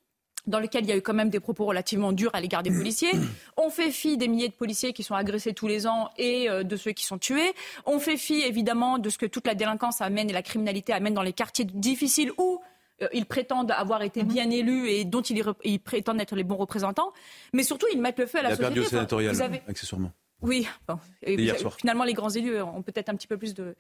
dans 0.46 0.60
lequel 0.60 0.84
il 0.84 0.90
y 0.90 0.92
a 0.92 0.98
eu 0.98 1.02
quand 1.02 1.14
même 1.14 1.30
des 1.30 1.40
propos 1.40 1.66
relativement 1.66 2.12
durs 2.12 2.32
à 2.34 2.42
l'égard 2.42 2.64
des 2.64 2.72
policiers. 2.72 3.12
On 3.58 3.70
fait 3.70 3.92
fi 3.92 4.18
des 4.18 4.28
milliers 4.28 4.50
de 4.50 4.54
policiers 4.54 4.94
qui 4.94 5.04
sont 5.04 5.16
agressés 5.16 5.54
tous 5.54 5.68
les 5.68 5.88
ans 5.88 6.10
et 6.18 6.50
euh, 6.50 6.64
de 6.64 6.76
ceux 6.76 6.92
qui 6.92 7.06
sont 7.06 7.18
tués. 7.18 7.54
On 7.86 8.00
fait 8.00 8.18
fi 8.18 8.42
évidemment 8.42 9.00
de 9.00 9.10
ce 9.10 9.18
que 9.18 9.26
toute 9.26 9.48
la 9.48 9.56
délinquance 9.56 10.02
amène 10.02 10.30
et 10.30 10.34
la 10.34 10.42
criminalité 10.42 10.94
amène 10.94 11.14
dans 11.14 11.22
les 11.22 11.34
quartiers 11.34 11.66
difficiles 11.66 12.32
où 12.38 12.60
euh, 13.02 13.08
ils 13.14 13.26
prétendent 13.26 13.72
avoir 13.72 14.02
été 14.02 14.24
mhm. 14.24 14.30
bien 14.30 14.50
élus 14.50 14.90
et 14.90 15.06
dont 15.06 15.22
ils, 15.22 15.80
prétendent 15.80 16.22
être 16.22 16.36
les 16.36 16.44
bons 16.44 16.58
représentants. 16.58 17.14
Mais 17.54 17.64
surtout, 17.64 17.88
ils 17.94 18.02
mettent 18.02 18.20
le 18.20 18.26
feu 18.26 18.40
à 18.40 18.44
la 18.44 18.50
il 18.50 18.54
a 18.54 18.56
société. 18.56 18.74
Perdu 18.74 18.88
au 18.88 18.90
sénatorial, 18.90 19.62
accessoirement. 19.68 20.12
Oui, 20.44 20.68
bon. 20.88 21.00
finalement, 21.78 22.04
les 22.04 22.14
grands 22.14 22.30
élus 22.30 22.62
ont 22.62 22.82
peut-être 22.82 23.08
un 23.08 23.16
petit 23.16 23.28
peu 23.28 23.38
plus 23.38 23.54
de. 23.54 23.76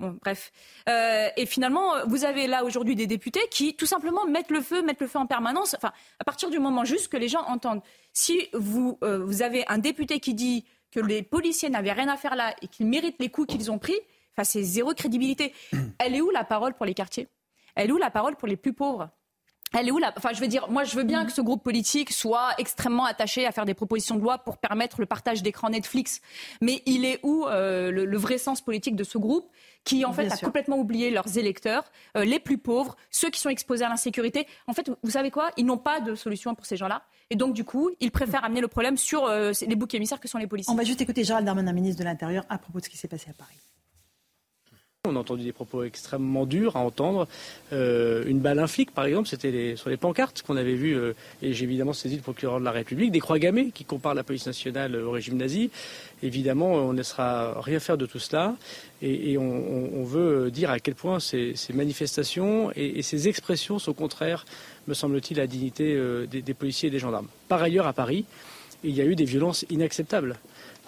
Bon, 0.00 0.18
bref. 0.20 0.50
Euh, 0.88 1.28
et 1.36 1.46
finalement, 1.46 2.04
vous 2.06 2.24
avez 2.24 2.48
là 2.48 2.64
aujourd'hui 2.64 2.96
des 2.96 3.06
députés 3.06 3.40
qui, 3.52 3.76
tout 3.76 3.86
simplement, 3.86 4.26
mettent 4.26 4.50
le 4.50 4.60
feu, 4.60 4.82
mettent 4.82 5.00
le 5.00 5.06
feu 5.06 5.20
en 5.20 5.26
permanence. 5.26 5.76
Enfin, 5.76 5.92
à 6.18 6.24
partir 6.24 6.50
du 6.50 6.58
moment 6.58 6.84
juste 6.84 7.08
que 7.08 7.16
les 7.16 7.28
gens 7.28 7.42
entendent. 7.46 7.82
Si 8.12 8.48
vous, 8.52 8.98
euh, 9.04 9.24
vous 9.24 9.42
avez 9.42 9.64
un 9.68 9.78
député 9.78 10.18
qui 10.18 10.34
dit 10.34 10.64
que 10.90 10.98
les 10.98 11.22
policiers 11.22 11.70
n'avaient 11.70 11.92
rien 11.92 12.08
à 12.08 12.16
faire 12.16 12.34
là 12.34 12.54
et 12.62 12.66
qu'ils 12.66 12.86
méritent 12.86 13.20
les 13.20 13.28
coups 13.28 13.52
qu'ils 13.54 13.70
ont 13.70 13.78
pris, 13.78 13.96
enfin, 14.36 14.42
c'est 14.42 14.62
zéro 14.62 14.94
crédibilité. 14.94 15.54
Elle 16.00 16.16
est 16.16 16.20
où 16.20 16.30
la 16.30 16.44
parole 16.44 16.74
pour 16.74 16.84
les 16.84 16.94
quartiers? 16.94 17.28
Elle 17.76 17.90
est 17.90 17.92
où 17.92 17.98
la 17.98 18.10
parole 18.10 18.34
pour 18.34 18.48
les 18.48 18.56
plus 18.56 18.72
pauvres? 18.72 19.08
Elle 19.76 19.88
est 19.88 19.90
où 19.90 19.98
là 19.98 20.12
Enfin, 20.16 20.30
je 20.32 20.40
veux 20.40 20.48
dire, 20.48 20.68
moi, 20.70 20.84
je 20.84 20.96
veux 20.96 21.04
bien 21.04 21.24
que 21.24 21.32
ce 21.32 21.40
groupe 21.40 21.62
politique 21.62 22.12
soit 22.12 22.50
extrêmement 22.58 23.04
attaché 23.04 23.46
à 23.46 23.52
faire 23.52 23.64
des 23.64 23.74
propositions 23.74 24.16
de 24.16 24.20
loi 24.20 24.38
pour 24.38 24.58
permettre 24.58 25.00
le 25.00 25.06
partage 25.06 25.42
d'écran 25.42 25.70
Netflix. 25.70 26.20
Mais 26.60 26.82
il 26.86 27.04
est 27.04 27.20
où 27.22 27.46
euh, 27.46 27.90
le, 27.90 28.16
vrai 28.18 28.38
sens 28.38 28.60
politique 28.60 28.96
de 28.96 29.04
ce 29.04 29.18
groupe 29.18 29.50
qui, 29.84 30.04
en 30.04 30.12
fait, 30.12 30.30
a 30.32 30.36
complètement 30.36 30.78
oublié 30.78 31.10
leurs 31.10 31.38
électeurs, 31.38 31.84
euh, 32.16 32.24
les 32.24 32.40
plus 32.40 32.58
pauvres, 32.58 32.96
ceux 33.10 33.30
qui 33.30 33.40
sont 33.40 33.48
exposés 33.48 33.84
à 33.84 33.88
l'insécurité? 33.88 34.46
En 34.66 34.72
fait, 34.72 34.90
vous 35.02 35.10
savez 35.10 35.30
quoi? 35.30 35.50
Ils 35.56 35.64
n'ont 35.64 35.78
pas 35.78 36.00
de 36.00 36.14
solution 36.14 36.54
pour 36.54 36.66
ces 36.66 36.76
gens-là. 36.76 37.02
Et 37.30 37.36
donc, 37.36 37.54
du 37.54 37.64
coup, 37.64 37.90
ils 38.00 38.10
préfèrent 38.10 38.44
amener 38.44 38.60
le 38.60 38.68
problème 38.68 38.96
sur 38.96 39.24
euh, 39.24 39.52
les 39.66 39.76
boucs 39.76 39.94
émissaires 39.94 40.20
que 40.20 40.28
sont 40.28 40.38
les 40.38 40.46
policiers. 40.46 40.72
On 40.72 40.76
va 40.76 40.84
juste 40.84 41.00
écouter 41.00 41.24
Gérald 41.24 41.46
Darmanin, 41.46 41.72
ministre 41.72 42.00
de 42.00 42.04
l'Intérieur, 42.04 42.44
à 42.48 42.58
propos 42.58 42.80
de 42.80 42.84
ce 42.84 42.90
qui 42.90 42.96
s'est 42.96 43.08
passé 43.08 43.30
à 43.30 43.34
Paris. 43.34 43.56
On 45.08 45.16
a 45.16 45.18
entendu 45.18 45.44
des 45.44 45.52
propos 45.52 45.82
extrêmement 45.84 46.44
durs 46.44 46.76
à 46.76 46.80
entendre. 46.80 47.26
Euh, 47.72 48.24
une 48.26 48.40
balle, 48.40 48.58
un 48.58 48.66
par 48.94 49.06
exemple, 49.06 49.28
c'était 49.28 49.74
sur 49.76 49.90
les 49.90 49.96
pancartes 49.96 50.42
qu'on 50.42 50.56
avait 50.56 50.74
vues, 50.74 50.96
euh, 50.96 51.14
et 51.42 51.52
j'ai 51.52 51.64
évidemment 51.64 51.92
saisi 51.92 52.16
le 52.16 52.22
procureur 52.22 52.60
de 52.60 52.64
la 52.64 52.70
République, 52.70 53.10
des 53.10 53.20
croix 53.20 53.38
gammées 53.38 53.70
qui 53.72 53.84
comparent 53.84 54.14
la 54.14 54.22
police 54.22 54.46
nationale 54.46 54.94
au 54.96 55.10
régime 55.10 55.36
nazi. 55.36 55.70
Évidemment, 56.22 56.72
on 56.72 56.92
ne 56.92 56.98
laissera 56.98 57.60
rien 57.60 57.80
faire 57.80 57.96
de 57.96 58.06
tout 58.06 58.18
cela, 58.18 58.54
et, 59.00 59.38
on, 59.38 60.04
veut 60.04 60.50
dire 60.50 60.70
à 60.70 60.80
quel 60.80 60.94
point 60.94 61.20
ces, 61.20 61.54
manifestations 61.72 62.70
et, 62.74 63.02
ces 63.02 63.28
expressions 63.28 63.78
sont 63.78 63.92
contraires, 63.94 64.44
me 64.86 64.94
semble-t-il, 64.94 65.38
à 65.38 65.44
la 65.44 65.46
dignité 65.46 65.94
euh, 65.94 66.26
des, 66.26 66.42
des 66.42 66.54
policiers 66.54 66.88
et 66.88 66.92
des 66.92 66.98
gendarmes. 66.98 67.28
Par 67.48 67.62
ailleurs, 67.62 67.86
à 67.86 67.92
Paris, 67.92 68.24
il 68.84 68.94
y 68.94 69.00
a 69.00 69.04
eu 69.04 69.16
des 69.16 69.24
violences 69.24 69.64
inacceptables 69.70 70.36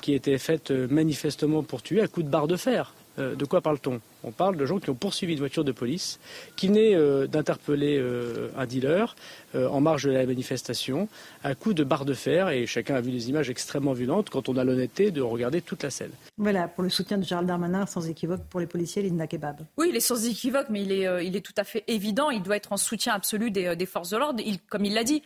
qui 0.01 0.15
étaient 0.15 0.39
faites 0.39 0.71
manifestement 0.71 1.63
pour 1.63 1.83
tuer 1.83 2.01
à 2.01 2.09
coups 2.09 2.27
de 2.27 2.31
barre 2.31 2.49
de 2.49 2.57
fer. 2.57 2.93
Euh, 3.21 3.35
de 3.35 3.45
quoi 3.45 3.61
parle-t-on? 3.61 4.01
On 4.25 4.33
parle 4.33 4.57
de 4.57 4.67
gens 4.67 4.79
qui 4.79 4.91
ont 4.91 4.95
poursuivi 4.95 5.35
une 5.35 5.39
voiture 5.39 5.65
de 5.65 5.73
police, 5.73 6.19
qui 6.57 6.69
venaient 6.69 6.95
euh, 6.95 7.27
d'interpeller 7.27 7.99
euh, 7.99 8.49
un 8.57 8.67
dealer 8.67 9.15
en 9.55 9.81
marge 9.81 10.05
de 10.05 10.13
la 10.13 10.25
manifestation, 10.27 11.09
à 11.43 11.57
coups 11.57 11.75
de 11.75 11.83
barre 11.83 12.05
de 12.05 12.15
fer, 12.15 12.51
et 12.51 12.67
chacun 12.67 12.95
a 12.95 13.01
vu 13.01 13.11
des 13.11 13.31
images 13.31 13.51
extrêmement 13.51 13.95
violentes 13.95 14.31
quand 14.31 14.49
on 14.49 14.57
a 14.57 14.63
l'honnêteté 14.63 15.11
de 15.11 15.21
regarder 15.21 15.61
toute 15.61 15.83
la 15.83 15.91
scène. 15.91 16.13
Voilà, 16.39 16.69
pour 16.69 16.85
le 16.85 16.89
soutien 16.89 17.19
de 17.19 17.25
Gérald 17.25 17.49
Darmanin, 17.49 17.85
sans 17.87 18.09
équivoque, 18.09 18.45
pour 18.49 18.61
les 18.61 18.69
policiers, 18.69 19.03
Linda 19.03 19.27
Kebab. 19.27 19.63
Oui, 19.77 19.89
il 19.91 19.97
est 19.97 20.01
sans 20.01 20.25
équivoque, 20.25 20.67
mais 20.71 20.83
il 20.83 20.93
est, 20.93 21.27
il 21.27 21.35
est 21.35 21.41
tout 21.41 21.55
à 21.57 21.65
fait 21.65 21.83
évident, 21.89 22.31
il 22.31 22.45
doit 22.45 22.57
être 22.57 22.73
en 22.73 22.77
soutien 22.77 23.13
absolu 23.13 23.51
des, 23.51 23.87
forces 23.87 24.11
de 24.11 24.19
l'ordre. 24.19 24.41
comme 24.69 24.85
il 24.85 24.95
l'a 24.95 25.03
dit, 25.03 25.25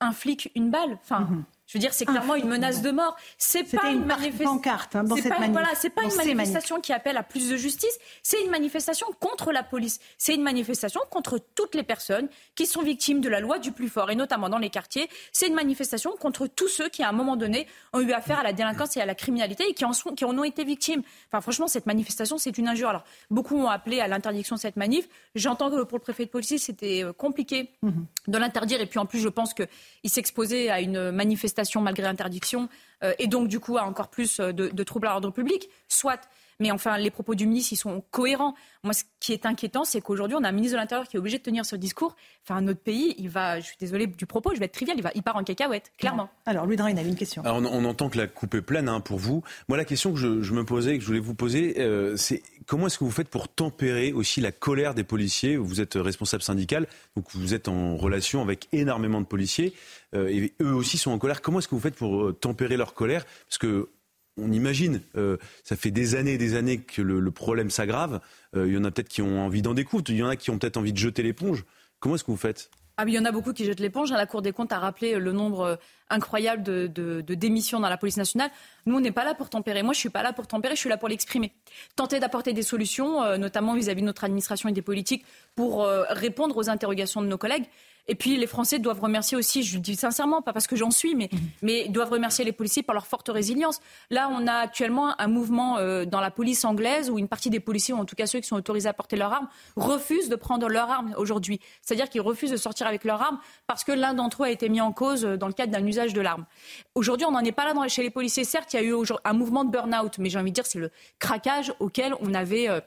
un 0.00 0.12
flic, 0.12 0.50
une 0.54 0.70
balle. 0.70 0.98
Enfin, 1.02 1.20
mhm. 1.20 1.44
Je 1.66 1.76
veux 1.76 1.80
dire, 1.80 1.92
c'est 1.92 2.04
clairement 2.04 2.36
une 2.36 2.46
menace 2.48 2.80
de 2.80 2.92
mort. 2.92 3.16
C'est 3.38 3.64
pas 3.64 3.90
une, 3.90 4.04
manifestation. 4.04 4.60
Hein, 4.64 5.04
cette 5.16 5.28
pas, 5.28 5.48
Voilà, 5.48 5.68
c'est 5.74 5.90
pas 5.90 6.04
une 6.04 6.14
manifestation 6.14 6.80
qui 6.80 6.92
appelle 6.92 7.16
à 7.16 7.24
plus 7.24 7.50
de 7.50 7.56
justice. 7.56 7.98
C'est 8.22 8.40
une 8.40 8.50
manifestation 8.50 9.08
contre 9.18 9.50
la 9.50 9.64
police. 9.64 9.98
C'est 10.16 10.36
une 10.36 10.42
manifestation 10.42 11.00
contre 11.10 11.40
toutes 11.56 11.74
les 11.74 11.82
personnes 11.82 12.28
qui 12.54 12.66
sont 12.66 12.82
victimes 12.82 13.20
de 13.20 13.28
la 13.28 13.40
loi 13.40 13.58
du 13.58 13.72
plus 13.72 13.88
fort, 13.88 14.10
et 14.12 14.14
notamment 14.14 14.48
dans 14.48 14.58
les 14.58 14.70
quartiers. 14.70 15.08
C'est 15.32 15.48
une 15.48 15.54
manifestation 15.54 16.12
contre 16.20 16.46
tous 16.46 16.68
ceux 16.68 16.88
qui, 16.88 17.02
à 17.02 17.08
un 17.08 17.12
moment 17.12 17.34
donné, 17.34 17.66
ont 17.92 18.00
eu 18.00 18.12
affaire 18.12 18.38
à 18.38 18.42
la 18.44 18.52
délinquance 18.52 18.96
et 18.96 19.00
à 19.00 19.06
la 19.06 19.16
criminalité 19.16 19.64
et 19.68 19.74
qui 19.74 19.84
en, 19.84 19.92
sont, 19.92 20.14
qui 20.14 20.24
en 20.24 20.38
ont 20.38 20.44
été 20.44 20.62
victimes. 20.62 21.02
Enfin, 21.32 21.40
franchement, 21.40 21.66
cette 21.66 21.86
manifestation, 21.86 22.38
c'est 22.38 22.56
une 22.58 22.68
injure. 22.68 22.90
Alors, 22.90 23.04
beaucoup 23.28 23.56
ont 23.56 23.68
appelé 23.68 23.98
à 23.98 24.06
l'interdiction 24.06 24.54
de 24.54 24.60
cette 24.60 24.76
manif. 24.76 25.08
J'entends 25.34 25.70
que 25.70 25.82
pour 25.82 25.98
le 25.98 26.02
préfet 26.02 26.26
de 26.26 26.30
police, 26.30 26.62
c'était 26.62 27.02
euh, 27.02 27.12
compliqué 27.12 27.70
mhm. 27.82 28.06
de 28.28 28.38
l'interdire. 28.38 28.80
Et 28.80 28.86
puis, 28.86 29.00
en 29.00 29.06
plus, 29.06 29.18
je 29.18 29.28
pense 29.28 29.52
qu'il 29.52 29.66
s'exposait 30.04 30.68
à 30.68 30.80
une 30.80 31.10
manifestation 31.10 31.55
malgré 31.80 32.06
interdiction, 32.06 32.68
euh, 33.02 33.12
et 33.18 33.26
donc 33.26 33.48
du 33.48 33.60
coup 33.60 33.76
à 33.78 33.84
encore 33.84 34.08
plus 34.08 34.40
euh, 34.40 34.52
de, 34.52 34.82
troubles 34.82 35.06
à 35.06 35.10
l'ordre 35.10 35.30
public, 35.30 35.68
soit. 35.88 36.20
Mais 36.60 36.70
enfin, 36.70 36.98
les 36.98 37.10
propos 37.10 37.34
du 37.34 37.46
ministre, 37.46 37.72
ils 37.72 37.76
sont 37.76 38.02
cohérents. 38.10 38.54
Moi, 38.82 38.94
ce 38.94 39.04
qui 39.20 39.32
est 39.32 39.46
inquiétant, 39.46 39.84
c'est 39.84 40.00
qu'aujourd'hui, 40.00 40.36
on 40.40 40.44
a 40.44 40.48
un 40.48 40.52
ministre 40.52 40.76
de 40.76 40.80
l'Intérieur 40.80 41.06
qui 41.08 41.16
est 41.16 41.18
obligé 41.18 41.38
de 41.38 41.42
tenir 41.42 41.66
ce 41.66 41.76
discours. 41.76 42.16
Enfin, 42.44 42.60
notre 42.60 42.80
pays, 42.80 43.14
il 43.18 43.28
va, 43.28 43.60
je 43.60 43.66
suis 43.66 43.76
désolée 43.78 44.06
du 44.06 44.26
propos, 44.26 44.54
je 44.54 44.58
vais 44.58 44.66
être 44.66 44.72
trivial, 44.72 44.96
il, 44.96 45.02
va, 45.02 45.10
il 45.14 45.22
part 45.22 45.36
en 45.36 45.44
cacahuète, 45.44 45.92
clairement. 45.98 46.28
Alors, 46.46 46.66
Louis 46.66 46.76
Drain, 46.76 46.90
il 46.90 46.98
avait 46.98 47.08
une 47.08 47.16
question. 47.16 47.42
Alors, 47.42 47.58
on, 47.58 47.84
entend 47.84 48.08
que 48.08 48.18
la 48.18 48.26
coupe 48.26 48.54
est 48.54 48.62
pleine 48.62 48.88
hein, 48.88 49.00
pour 49.00 49.18
vous. 49.18 49.42
Moi, 49.68 49.76
la 49.76 49.84
question 49.84 50.12
que 50.12 50.18
je, 50.18 50.52
me 50.52 50.64
posais, 50.64 50.96
que 50.96 51.02
je 51.02 51.06
voulais 51.06 51.18
vous 51.18 51.34
poser, 51.34 51.80
euh, 51.80 52.16
c'est 52.16 52.42
comment 52.66 52.86
est-ce 52.86 52.98
que 52.98 53.04
vous 53.04 53.10
faites 53.10 53.28
pour 53.28 53.48
tempérer 53.48 54.12
aussi 54.12 54.40
la 54.40 54.52
colère 54.52 54.94
des 54.94 55.04
policiers? 55.04 55.56
Vous 55.56 55.80
êtes 55.80 55.94
responsable 55.94 56.42
syndical, 56.42 56.86
donc 57.16 57.26
vous 57.34 57.54
êtes 57.54 57.68
en 57.68 57.96
relation 57.96 58.42
avec 58.42 58.68
énormément 58.72 59.20
de 59.20 59.26
policiers. 59.26 59.74
Euh, 60.14 60.28
et 60.28 60.52
eux 60.60 60.74
aussi 60.74 60.98
sont 60.98 61.10
en 61.10 61.18
colère. 61.18 61.42
Comment 61.42 61.58
est-ce 61.58 61.68
que 61.68 61.74
vous 61.74 61.80
faites 61.80 61.96
pour 61.96 62.22
euh, 62.22 62.32
tempérer 62.32 62.76
leur 62.76 62.94
colère? 62.94 63.24
Parce 63.48 63.58
que 63.58 63.88
on 64.36 64.52
imagine, 64.52 65.00
euh, 65.16 65.36
ça 65.64 65.76
fait 65.76 65.90
des 65.90 66.14
années 66.14 66.34
et 66.34 66.38
des 66.38 66.54
années 66.54 66.78
que 66.78 67.02
le, 67.02 67.30
problème 67.30 67.70
s'aggrave. 67.70 68.20
il 68.54 68.72
y 68.72 68.76
en 68.76 68.84
a 68.84 68.90
peut-être 68.90 69.08
qui 69.08 69.22
ont 69.22 69.44
envie 69.44 69.62
d'en 69.62 69.74
découdre, 69.74 70.10
il 70.10 70.16
y 70.16 70.22
en 70.22 70.28
a 70.28 70.36
qui 70.36 70.50
ont 70.50 70.58
peut-être 70.58 70.76
envie 70.76 70.92
de 70.92 70.98
jeter 70.98 71.22
l'éponge. 71.22 71.64
Comment 72.00 72.14
est-ce 72.14 72.24
que 72.24 72.30
vous 72.30 72.36
faites? 72.36 72.70
Ah, 72.98 73.04
il 73.06 73.12
y 73.12 73.18
en 73.18 73.26
a 73.26 73.32
beaucoup 73.32 73.52
qui 73.52 73.66
jettent 73.66 73.80
l'éponge. 73.80 74.10
La 74.10 74.24
Cour 74.24 74.40
des 74.40 74.52
comptes 74.52 74.72
a 74.72 74.78
rappelé 74.78 75.18
le 75.18 75.32
nombre 75.32 75.78
incroyable 76.08 76.62
de, 76.62 77.20
démissions 77.20 77.78
dans 77.78 77.90
la 77.90 77.98
police 77.98 78.16
nationale. 78.16 78.50
Nous, 78.86 78.96
on 78.96 79.00
n'est 79.00 79.12
pas 79.12 79.24
là 79.24 79.34
pour 79.34 79.50
tempérer. 79.50 79.82
Moi, 79.82 79.92
je 79.92 79.98
suis 79.98 80.08
pas 80.08 80.22
là 80.22 80.32
pour 80.32 80.46
tempérer, 80.46 80.76
je 80.76 80.80
suis 80.80 80.88
là 80.88 80.96
pour 80.96 81.08
l'exprimer. 81.08 81.52
Tenter 81.94 82.20
d'apporter 82.20 82.54
des 82.54 82.62
solutions, 82.62 83.36
notamment 83.36 83.74
vis-à-vis 83.74 84.00
de 84.00 84.06
notre 84.06 84.24
administration 84.24 84.70
et 84.70 84.72
des 84.72 84.80
politiques, 84.80 85.26
pour 85.56 85.86
répondre 86.08 86.56
aux 86.56 86.70
interrogations 86.70 87.20
de 87.20 87.26
nos 87.26 87.36
collègues. 87.36 87.66
Et 88.08 88.14
puis 88.14 88.36
les 88.36 88.46
Français 88.46 88.78
doivent 88.78 89.00
remercier 89.00 89.36
aussi, 89.36 89.62
je 89.62 89.76
le 89.76 89.80
dis 89.80 89.96
sincèrement, 89.96 90.42
pas 90.42 90.52
parce 90.52 90.66
que 90.66 90.76
j'en 90.76 90.90
suis, 90.90 91.14
mais, 91.14 91.28
mhm. 91.32 91.38
mais 91.62 91.88
doivent 91.88 92.10
remercier 92.10 92.44
les 92.44 92.52
policiers 92.52 92.82
pour 92.82 92.94
leur 92.94 93.06
forte 93.06 93.28
résilience. 93.28 93.80
Là, 94.10 94.28
on 94.32 94.46
a 94.46 94.54
actuellement 94.54 95.20
un 95.20 95.26
mouvement 95.28 95.78
euh, 95.78 96.04
dans 96.04 96.20
la 96.20 96.30
police 96.30 96.64
anglaise 96.64 97.10
où 97.10 97.18
une 97.18 97.28
partie 97.28 97.50
des 97.50 97.60
policiers, 97.60 97.94
ou 97.94 97.98
en 97.98 98.04
tout 98.04 98.16
cas 98.16 98.26
ceux 98.26 98.40
qui 98.40 98.48
sont 98.48 98.56
autorisés 98.56 98.88
à 98.88 98.92
porter 98.92 99.16
leurs 99.16 99.32
armes, 99.32 99.48
refusent 99.76 100.28
de 100.28 100.36
prendre 100.36 100.68
leurs 100.68 100.90
armes 100.90 101.14
aujourd'hui. 101.16 101.60
C'est-à-dire 101.82 102.08
qu'ils 102.08 102.20
refusent 102.20 102.50
de 102.50 102.56
sortir 102.56 102.86
avec 102.86 103.04
leurs 103.04 103.20
armes 103.20 103.38
parce 103.66 103.84
que 103.84 103.92
l'un 103.92 104.14
d'entre 104.14 104.42
eux 104.42 104.46
a 104.46 104.50
été 104.50 104.68
mis 104.68 104.80
en 104.80 104.92
cause 104.92 105.24
euh, 105.24 105.36
dans 105.36 105.48
le 105.48 105.52
cadre 105.52 105.72
d'un 105.72 105.84
usage 105.86 106.12
de 106.12 106.20
l'arme. 106.20 106.46
Aujourd'hui, 106.94 107.26
on 107.26 107.32
n'en 107.32 107.40
est 107.40 107.52
pas 107.52 107.64
là 107.64 107.74
dans, 107.74 107.86
chez 107.88 108.02
les 108.02 108.10
policiers. 108.10 108.44
Certes, 108.44 108.72
il 108.74 108.76
y 108.76 108.78
a 108.80 108.82
eu 108.82 108.94
un 109.24 109.32
mouvement 109.32 109.64
de 109.64 109.70
burn-out, 109.70 110.18
mais 110.18 110.30
j'ai 110.30 110.38
envie 110.38 110.50
de 110.50 110.54
dire 110.54 110.66
c'est 110.66 110.78
le 110.78 110.90
craquage 111.18 111.72
auquel 111.80 112.14
on 112.20 112.34
avait... 112.34 112.68
Euh, 112.68 112.80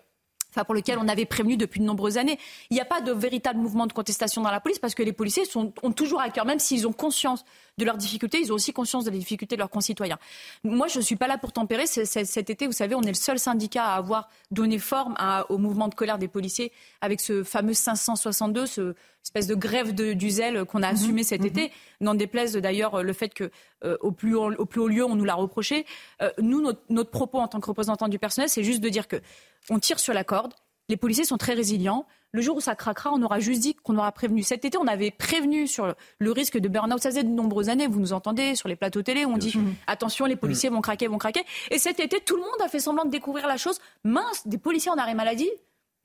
enfin 0.49 0.63
pour 0.63 0.73
lequel 0.73 0.97
on 0.99 1.07
avait 1.07 1.25
prévenu 1.25 1.57
depuis 1.57 1.79
de 1.79 1.85
nombreuses 1.85 2.17
années. 2.17 2.39
Il 2.69 2.73
n'y 2.73 2.81
a 2.81 2.85
pas 2.85 3.01
de 3.01 3.11
véritable 3.11 3.59
mouvement 3.59 3.87
de 3.87 3.93
contestation 3.93 4.41
dans 4.41 4.51
la 4.51 4.59
police 4.59 4.79
parce 4.79 4.95
que 4.95 5.03
les 5.03 5.13
policiers 5.13 5.45
sont, 5.45 5.73
ont 5.83 5.91
toujours 5.91 6.21
à 6.21 6.29
cœur, 6.29 6.45
même 6.45 6.59
s'ils 6.59 6.87
ont 6.87 6.93
conscience 6.93 7.45
de 7.79 7.85
leurs 7.85 7.97
difficultés, 7.97 8.39
ils 8.39 8.51
ont 8.51 8.55
aussi 8.55 8.73
conscience 8.73 9.05
des 9.05 9.11
difficultés 9.11 9.55
de 9.55 9.61
leurs 9.61 9.69
concitoyens. 9.69 10.19
Moi, 10.63 10.87
je 10.87 10.99
ne 10.99 11.03
suis 11.03 11.15
pas 11.15 11.27
là 11.27 11.37
pour 11.37 11.51
tempérer. 11.51 11.87
cet 11.87 12.49
été, 12.49 12.67
vous 12.67 12.73
savez, 12.73 12.93
on 12.93 13.01
est 13.01 13.07
le 13.07 13.13
seul 13.13 13.39
syndicat 13.39 13.85
à 13.85 13.95
avoir 13.95 14.29
donné 14.51 14.77
forme 14.77 15.15
au 15.49 15.57
mouvement 15.57 15.87
de 15.87 15.95
colère 15.95 16.19
des 16.19 16.27
policiers 16.27 16.71
avec 17.01 17.21
ce 17.21 17.43
fameux 17.43 17.73
562, 17.73 18.65
ce 18.67 18.95
espèce 19.23 19.47
de 19.47 19.55
grève 19.55 19.93
du 19.93 20.29
zèle 20.29 20.65
qu'on 20.65 20.81
a 20.81 20.89
mhm. 20.89 20.95
assumé 20.95 21.23
cet 21.23 21.41
mhm. 21.41 21.47
été. 21.47 21.71
N'en 22.01 22.15
déplaise 22.15 22.55
d'ailleurs 22.55 23.03
le 23.03 23.13
fait 23.13 23.33
que 23.33 23.51
euh, 23.83 23.97
au, 24.01 24.11
plus 24.11 24.35
haut, 24.35 24.51
au, 24.53 24.65
plus 24.65 24.81
haut, 24.81 24.87
lieu, 24.87 25.05
on 25.05 25.15
nous 25.15 25.25
l'a 25.25 25.35
reproché. 25.35 25.85
Euh, 26.21 26.31
nous, 26.41 26.61
notre, 26.61 26.81
notre 26.89 27.11
propos 27.11 27.39
en 27.39 27.47
tant 27.47 27.59
que 27.59 27.67
représentants 27.67 28.07
du 28.07 28.19
personnel, 28.19 28.49
c'est 28.49 28.63
juste 28.63 28.81
de 28.81 28.89
dire 28.89 29.07
que 29.07 29.21
on 29.69 29.79
tire 29.79 29.99
sur 29.99 30.13
la 30.13 30.23
corde 30.23 30.53
Les 30.89 30.97
policiers 30.97 31.25
sont 31.25 31.37
très 31.37 31.53
résilients. 31.53 32.05
Le 32.31 32.41
jour 32.41 32.57
où 32.57 32.61
ça 32.61 32.75
craquera, 32.75 33.11
on 33.11 33.21
aura 33.23 33.39
juste 33.39 33.61
dit 33.61 33.73
qu'on 33.73 33.97
aura 33.97 34.11
prévenu. 34.11 34.43
Cet 34.43 34.63
été, 34.63 34.77
on 34.77 34.85
avait 34.85 35.09
prévenu 35.09 35.67
sur 35.67 35.95
le 36.19 36.31
risque 36.31 36.59
de 36.59 36.67
burn-out. 36.67 37.01
Ça 37.01 37.09
faisait 37.09 37.23
de 37.23 37.29
nombreuses 37.29 37.69
années, 37.69 37.87
vous 37.87 37.99
nous 37.99 38.13
entendez 38.13 38.55
sur 38.55 38.69
les 38.69 38.75
plateaux 38.75 39.01
télé, 39.01 39.25
on 39.25 39.37
dit 39.37 39.53
attention, 39.87 40.25
les 40.25 40.35
policiers 40.35 40.69
vont 40.69 40.81
craquer, 40.81 41.07
vont 41.07 41.17
craquer. 41.17 41.43
Et 41.71 41.79
cet 41.79 41.99
été, 41.99 42.19
tout 42.19 42.35
le 42.35 42.41
monde 42.41 42.61
a 42.63 42.67
fait 42.67 42.79
semblant 42.79 43.05
de 43.05 43.09
découvrir 43.09 43.47
la 43.47 43.57
chose. 43.57 43.79
Mince, 44.03 44.47
des 44.47 44.59
policiers 44.59 44.91
en 44.91 44.97
arrêt 44.97 45.15
maladie. 45.15 45.49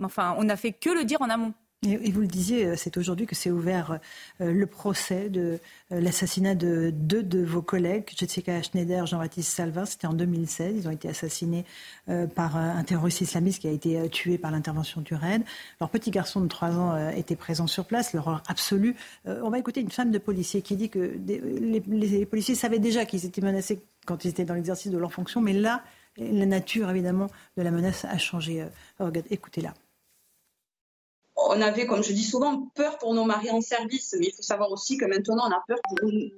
Enfin, 0.03 0.35
on 0.39 0.45
n'a 0.45 0.57
fait 0.57 0.73
que 0.73 0.91
le 0.91 1.05
dire 1.05 1.21
en 1.21 1.29
amont. 1.29 1.53
Et 1.87 2.11
vous 2.13 2.23
le 2.23 2.27
disiez, 2.27 2.67
euh, 2.67 2.75
c'est 2.77 2.97
aujourd'hui 2.97 3.27
que 3.27 3.35
c'est 3.35 3.51
ouvert 3.51 3.99
euh, 4.41 4.53
le 4.53 4.67
procès 4.67 5.29
de 5.29 5.59
euh, 5.93 6.01
l'assassinat 6.01 6.55
de 6.55 6.91
deux 6.91 7.23
de 7.23 7.45
vos 7.45 7.61
collègues, 7.61 8.07
Jessica 8.17 8.63
Schneider, 8.63 9.05
Jean-Baptiste 9.07 9.53
Salvin. 9.53 9.85
C'était 9.85 10.07
en 10.07 10.15
2016. 10.15 10.77
Ils 10.79 10.89
ont 10.89 10.91
été 10.91 11.09
assassinés 11.09 11.65
par 12.35 12.57
un 12.57 12.83
terroriste 12.85 13.21
islamiste 13.21 13.61
qui 13.61 13.69
a 13.69 13.71
été 13.71 14.09
tué 14.09 14.39
par 14.39 14.51
l'intervention 14.51 15.01
du 15.01 15.15
RAID. 15.15 15.43
Leur 15.81 15.91
petit 15.91 16.11
garçon 16.11 16.41
de 16.41 16.49
3 16.49 16.79
ans 16.79 17.09
était 17.11 17.37
présent 17.37 17.67
sur 17.67 17.85
place, 17.85 18.13
l'horreur 18.13 18.43
absolue. 18.49 18.95
On 19.25 19.51
va 19.51 19.59
écouter 19.59 19.81
une 19.81 19.91
femme 19.91 20.11
de 20.11 20.19
policier 20.19 20.63
qui 20.63 20.77
dit 20.77 20.91
que 20.91 21.17
les 21.27 22.27
policiers 22.27 22.55
savaient 22.55 22.79
déjà 22.79 23.05
qu'ils 23.05 23.25
étaient 23.27 23.43
menacés 23.43 23.83
quand 24.07 24.25
ils 24.25 24.29
étaient 24.29 24.45
dans 24.45 24.55
l'exercice 24.55 24.93
de 24.93 24.99
leur 24.99 25.13
fonction, 25.13 25.41
mais 25.41 25.53
là, 25.53 25.83
la 26.17 26.47
nature, 26.47 26.91
évidemment, 26.91 27.29
de 27.57 27.63
la 27.63 27.71
menace 27.71 28.05
a 28.05 28.19
changé. 28.19 28.65
Écoutez-la 29.31 29.75
on 31.37 31.61
avait, 31.61 31.87
comme 31.87 32.03
je 32.03 32.13
dis 32.13 32.25
souvent, 32.25 32.71
peur 32.75 32.99
pour 32.99 33.15
nos 33.15 33.25
maris 33.25 33.51
en 33.51 33.61
service, 33.61 34.15
mais 34.19 34.27
il 34.27 34.35
faut 34.35 34.43
savoir 34.43 34.71
aussi 34.71 34.97
que 34.97 35.05
maintenant 35.05 35.49
on 35.49 35.53
a 35.53 35.63
peur 35.67 35.79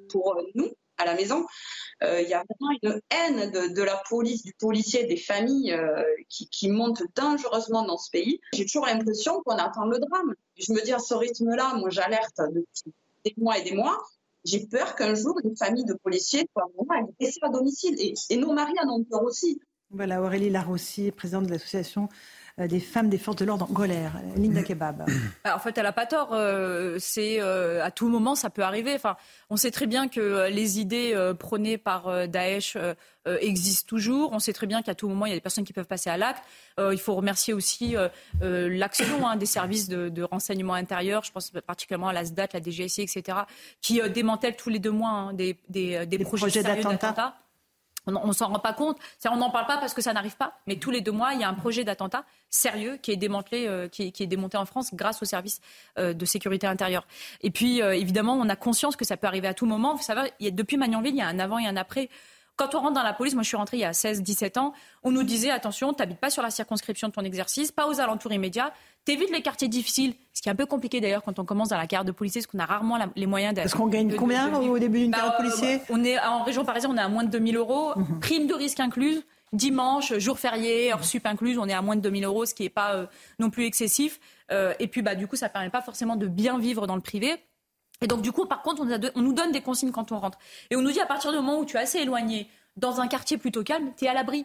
pour, 0.09 0.37
nous 0.55 0.71
à 0.99 1.05
la 1.05 1.15
maison. 1.15 1.45
Euh, 2.03 2.23
il 2.23 2.29
y 2.29 2.35
a 2.35 2.43
vraiment 2.49 2.79
une 2.83 3.01
haine 3.11 3.51
de, 3.51 3.83
la 3.83 4.03
police, 4.09 4.43
du 4.43 4.55
policier, 4.59 5.05
des 5.05 5.17
familles 5.17 5.73
euh, 5.73 6.03
qui, 6.29 6.49
qui, 6.49 6.69
monte 6.69 7.03
dangereusement 7.15 7.85
dans 7.85 7.99
ce 7.99 8.11
pays. 8.11 8.41
J'ai 8.55 8.65
toujours 8.65 8.87
l'impression 8.87 9.43
qu'on 9.45 9.57
attend 9.57 9.85
le 9.85 9.99
drame. 9.99 10.35
Je 10.57 10.73
me 10.73 10.83
dis 10.83 10.93
à 10.93 10.99
ce 10.99 11.15
rythme-là, 11.15 11.75
moi 11.75 11.91
j'alerte 11.91 12.39
depuis 12.39 12.95
des 13.25 13.35
mois 13.37 13.59
et 13.59 13.63
des 13.63 13.75
mois. 13.75 13.99
J'ai 14.45 14.67
peur 14.67 14.95
qu'un 14.95 15.15
jour 15.15 15.39
une 15.45 15.57
famille 15.57 15.85
de 15.85 15.95
policiers 15.95 16.49
soit 16.53 16.65
laissée 17.21 17.41
à 17.43 17.49
domicile. 17.51 17.97
Et, 17.99 18.15
et, 18.31 18.37
nos 18.37 18.53
maris 18.53 18.75
en 18.83 18.89
ont 18.89 19.05
peur 19.05 19.23
aussi. 19.23 19.61
Voilà, 19.91 20.23
Aurélie 20.23 20.51
Larossi, 20.51 21.11
présidente 21.13 21.47
de 21.47 21.51
l'association 21.51 22.05
euh, 22.05 22.09
des 22.59 22.81
femmes 22.81 23.11
des 23.11 23.19
forces 23.19 23.37
de 23.37 23.45
l'ordre 23.45 23.67
en 23.71 23.75
colère. 23.75 24.13
Linda 24.37 24.63
Kebab. 24.63 25.05
Bah, 25.45 25.55
en 25.55 25.59
fait, 25.59 25.77
elle 25.77 25.85
n'a 25.85 25.93
pas 25.93 26.07
tort. 26.07 26.31
Euh, 26.33 26.97
c'est 26.99 27.41
euh, 27.41 27.85
à 27.85 27.91
tout 27.91 28.09
moment, 28.09 28.35
ça 28.35 28.51
peut 28.51 28.63
arriver. 28.63 28.95
Enfin, 28.95 29.17
on 29.51 29.57
sait 29.57 29.71
très 29.71 29.87
bien 29.87 30.09
que 30.09 30.49
les 30.49 30.81
idées 30.81 31.15
prônées 31.39 31.79
par 31.79 32.29
Daesh 32.29 32.77
existent 33.27 33.87
toujours. 33.87 34.33
On 34.33 34.39
sait 34.39 34.53
très 34.53 34.67
bien 34.67 34.83
qu'à 34.83 34.95
tout 34.95 35.09
moment, 35.09 35.27
il 35.27 35.31
y 35.31 35.33
a 35.33 35.37
des 35.37 35.41
personnes 35.41 35.65
qui 35.65 35.73
peuvent 35.73 35.87
passer 35.87 36.11
à 36.11 36.17
l'acte. 36.17 36.43
il 36.79 36.99
faut 36.99 37.15
remercier 37.15 37.53
aussi 37.55 37.95
l'action 38.41 39.27
hein, 39.27 39.37
des 39.37 39.47
services 39.47 39.89
de, 39.89 40.23
renseignement 40.23 40.75
intérieur. 40.75 41.23
Je 41.25 41.33
pense 41.33 41.51
particulièrement 41.67 42.09
à 42.09 42.13
la 42.13 42.25
SDAT, 42.25 42.49
la 42.55 42.63
DGSI, 42.63 43.03
etc., 43.03 43.39
qui 43.81 44.01
démantèlent 44.11 44.57
tous 44.57 44.71
les 44.71 44.79
deux 44.79 44.91
mois 44.91 45.11
hein, 45.11 45.33
des, 45.35 45.55
projets, 46.25 46.63
d'attentat. 46.63 47.37
On 48.07 48.29
ne 48.29 48.33
s'en 48.33 48.49
rend 48.49 48.59
pas 48.59 48.73
compte. 48.73 48.99
On 49.29 49.37
n'en 49.37 49.51
parle 49.51 49.67
pas 49.67 49.79
parce 49.79 49.95
que 49.95 50.03
ça 50.03 50.13
n'arrive 50.13 50.37
pas. 50.37 50.59
Mais 50.67 50.77
tous 50.77 50.91
les 50.91 51.01
deux 51.01 51.13
mois, 51.13 51.35
il 51.35 51.41
y 51.41 51.45
a 51.45 51.49
un 51.49 51.55
projet 51.55 51.85
d'attentat 51.85 52.25
sérieux 52.51 52.99
qui 53.03 53.11
est 53.11 53.17
démantelé, 53.17 53.67
euh, 53.67 53.89
qui, 53.89 54.03
est, 54.03 54.27
démonté 54.27 54.57
en 54.57 54.65
France 54.65 54.95
grâce 54.95 55.23
au 55.23 55.25
service 55.25 55.61
euh, 55.99 56.13
de 56.13 56.25
sécurité 56.25 56.67
intérieure. 56.67 57.07
Et 57.43 57.51
puis, 57.51 57.83
euh, 57.83 57.97
évidemment, 57.97 58.35
on 58.35 58.49
a 58.49 58.57
conscience 58.57 58.97
que 58.97 59.05
ça 59.05 59.17
peut 59.17 59.27
arriver 59.27 59.49
à 59.49 59.55
tout 59.55 59.67
moment. 59.67 59.95
Vous 59.95 60.03
savez, 60.03 60.31
il 60.41 60.47
y 60.47 60.49
a, 60.49 60.53
depuis 60.53 60.77
Magnanville, 60.77 61.15
il 61.15 61.19
y 61.19 61.23
a 61.23 61.27
un 61.27 61.39
avant 61.39 61.59
et 61.59 61.67
un 61.67 61.77
après. 61.77 62.09
Quand 62.57 62.75
on 62.75 62.81
rentre 62.81 62.95
dans 62.95 63.03
la 63.03 63.13
police, 63.13 63.35
moi 63.35 63.43
je 63.43 63.49
suis 63.49 63.57
rentrée 63.57 63.77
il 63.77 63.81
y 63.81 63.85
a 63.85 63.93
16-17 63.93 64.59
ans, 64.59 64.73
on 65.03 65.11
nous 65.11 65.23
disait 65.23 65.51
attention, 65.51 65.93
t'habites 65.93 66.19
pas 66.19 66.31
sur 66.31 66.43
la 66.43 66.51
circonscription 66.51 67.09
de 67.09 67.13
ton 67.13 67.23
exercice, 67.23 67.71
pas 67.71 67.87
aux 67.87 68.01
alentours 68.01 68.33
immédiats, 68.33 68.73
t'évites 69.05 69.31
les 69.31 69.43
quartiers 69.43 69.69
difficiles, 69.69 70.15
ce 70.33 70.41
qui 70.41 70.49
est 70.49 70.53
un 70.53 70.57
peu 70.57 70.65
compliqué 70.65 71.01
d'ailleurs 71.01 71.23
quand 71.23 71.39
on 71.39 71.45
commence 71.45 71.69
dans 71.69 71.77
la 71.77 71.87
carrière 71.87 72.07
de 72.07 72.13
policier, 72.13 72.41
parce 72.41 72.51
qu'on 72.51 72.59
a 72.59 72.65
rarement 72.65 72.99
les 73.15 73.27
moyens 73.27 73.55
d'être. 73.55 73.65
Parce 73.65 73.75
qu'on 73.75 73.89
gagne 73.89 74.15
combien 74.17 74.55
au 74.59 74.79
début 74.79 75.01
d'une 75.01 75.11
carrière 75.11 75.33
de 75.33 75.45
bah, 75.45 75.51
policier 75.51 75.83
On 75.91 76.03
est 76.03 76.19
en 76.19 76.45
région 76.45 76.65
parisienne, 76.65 76.93
on 76.93 76.97
est 76.97 77.01
à 77.01 77.09
moins 77.09 77.25
de 77.25 77.31
2000 77.31 77.57
euros, 77.57 77.93
mhm. 77.95 78.21
prime 78.21 78.47
de 78.47 78.55
risque 78.55 78.81
incluse. 78.81 79.23
Dimanche, 79.53 80.19
jour 80.19 80.39
férié, 80.39 80.93
heure 80.93 81.05
sup 81.05 81.25
incluse, 81.25 81.57
on 81.57 81.69
est 81.69 81.73
à 81.73 81.81
moins 81.81 81.95
de 81.95 82.01
2000 82.01 82.25
euros, 82.25 82.47
ce 82.47 82.55
qui 82.55 82.65
n'est 82.65 82.69
pas 82.69 82.95
euh, 82.95 83.07
non 83.39 83.49
plus 83.49 83.65
excessif. 83.65 84.19
Euh, 84.51 84.75
et 84.81 84.89
puis, 84.89 85.03
bah, 85.03 85.15
du 85.15 85.29
coup, 85.29 85.37
ça 85.37 85.47
ne 85.47 85.53
permet 85.53 85.71
pas 85.71 85.83
forcément 85.83 86.17
de 86.17 86.27
bien 86.27 86.59
vivre 86.59 86.87
dans 86.87 86.97
le 86.97 87.01
privé. 87.01 87.37
Et 88.01 88.07
donc, 88.07 88.23
du 88.23 88.33
coup, 88.33 88.47
par 88.47 88.63
contre, 88.63 88.83
on, 88.83 89.23
nous 89.23 89.33
donne 89.33 89.53
des 89.53 89.63
consignes 89.63 89.93
quand 89.93 90.13
on 90.13 90.19
rentre. 90.19 90.39
Et 90.71 90.77
on 90.77 90.83
nous 90.83 90.93
dit 90.93 91.01
à 91.01 91.07
partir 91.07 91.31
du 91.31 91.37
moment 91.37 91.59
où 91.59 91.65
tu 91.65 91.77
es 91.77 91.81
assez 91.81 91.99
éloigné, 91.99 92.49
dans 92.77 93.01
un 93.01 93.09
quartier 93.09 93.39
plutôt 93.39 93.63
calme, 93.63 93.93
tu 93.97 94.05
es 94.05 94.09
à 94.09 94.15
l'abri. 94.15 94.45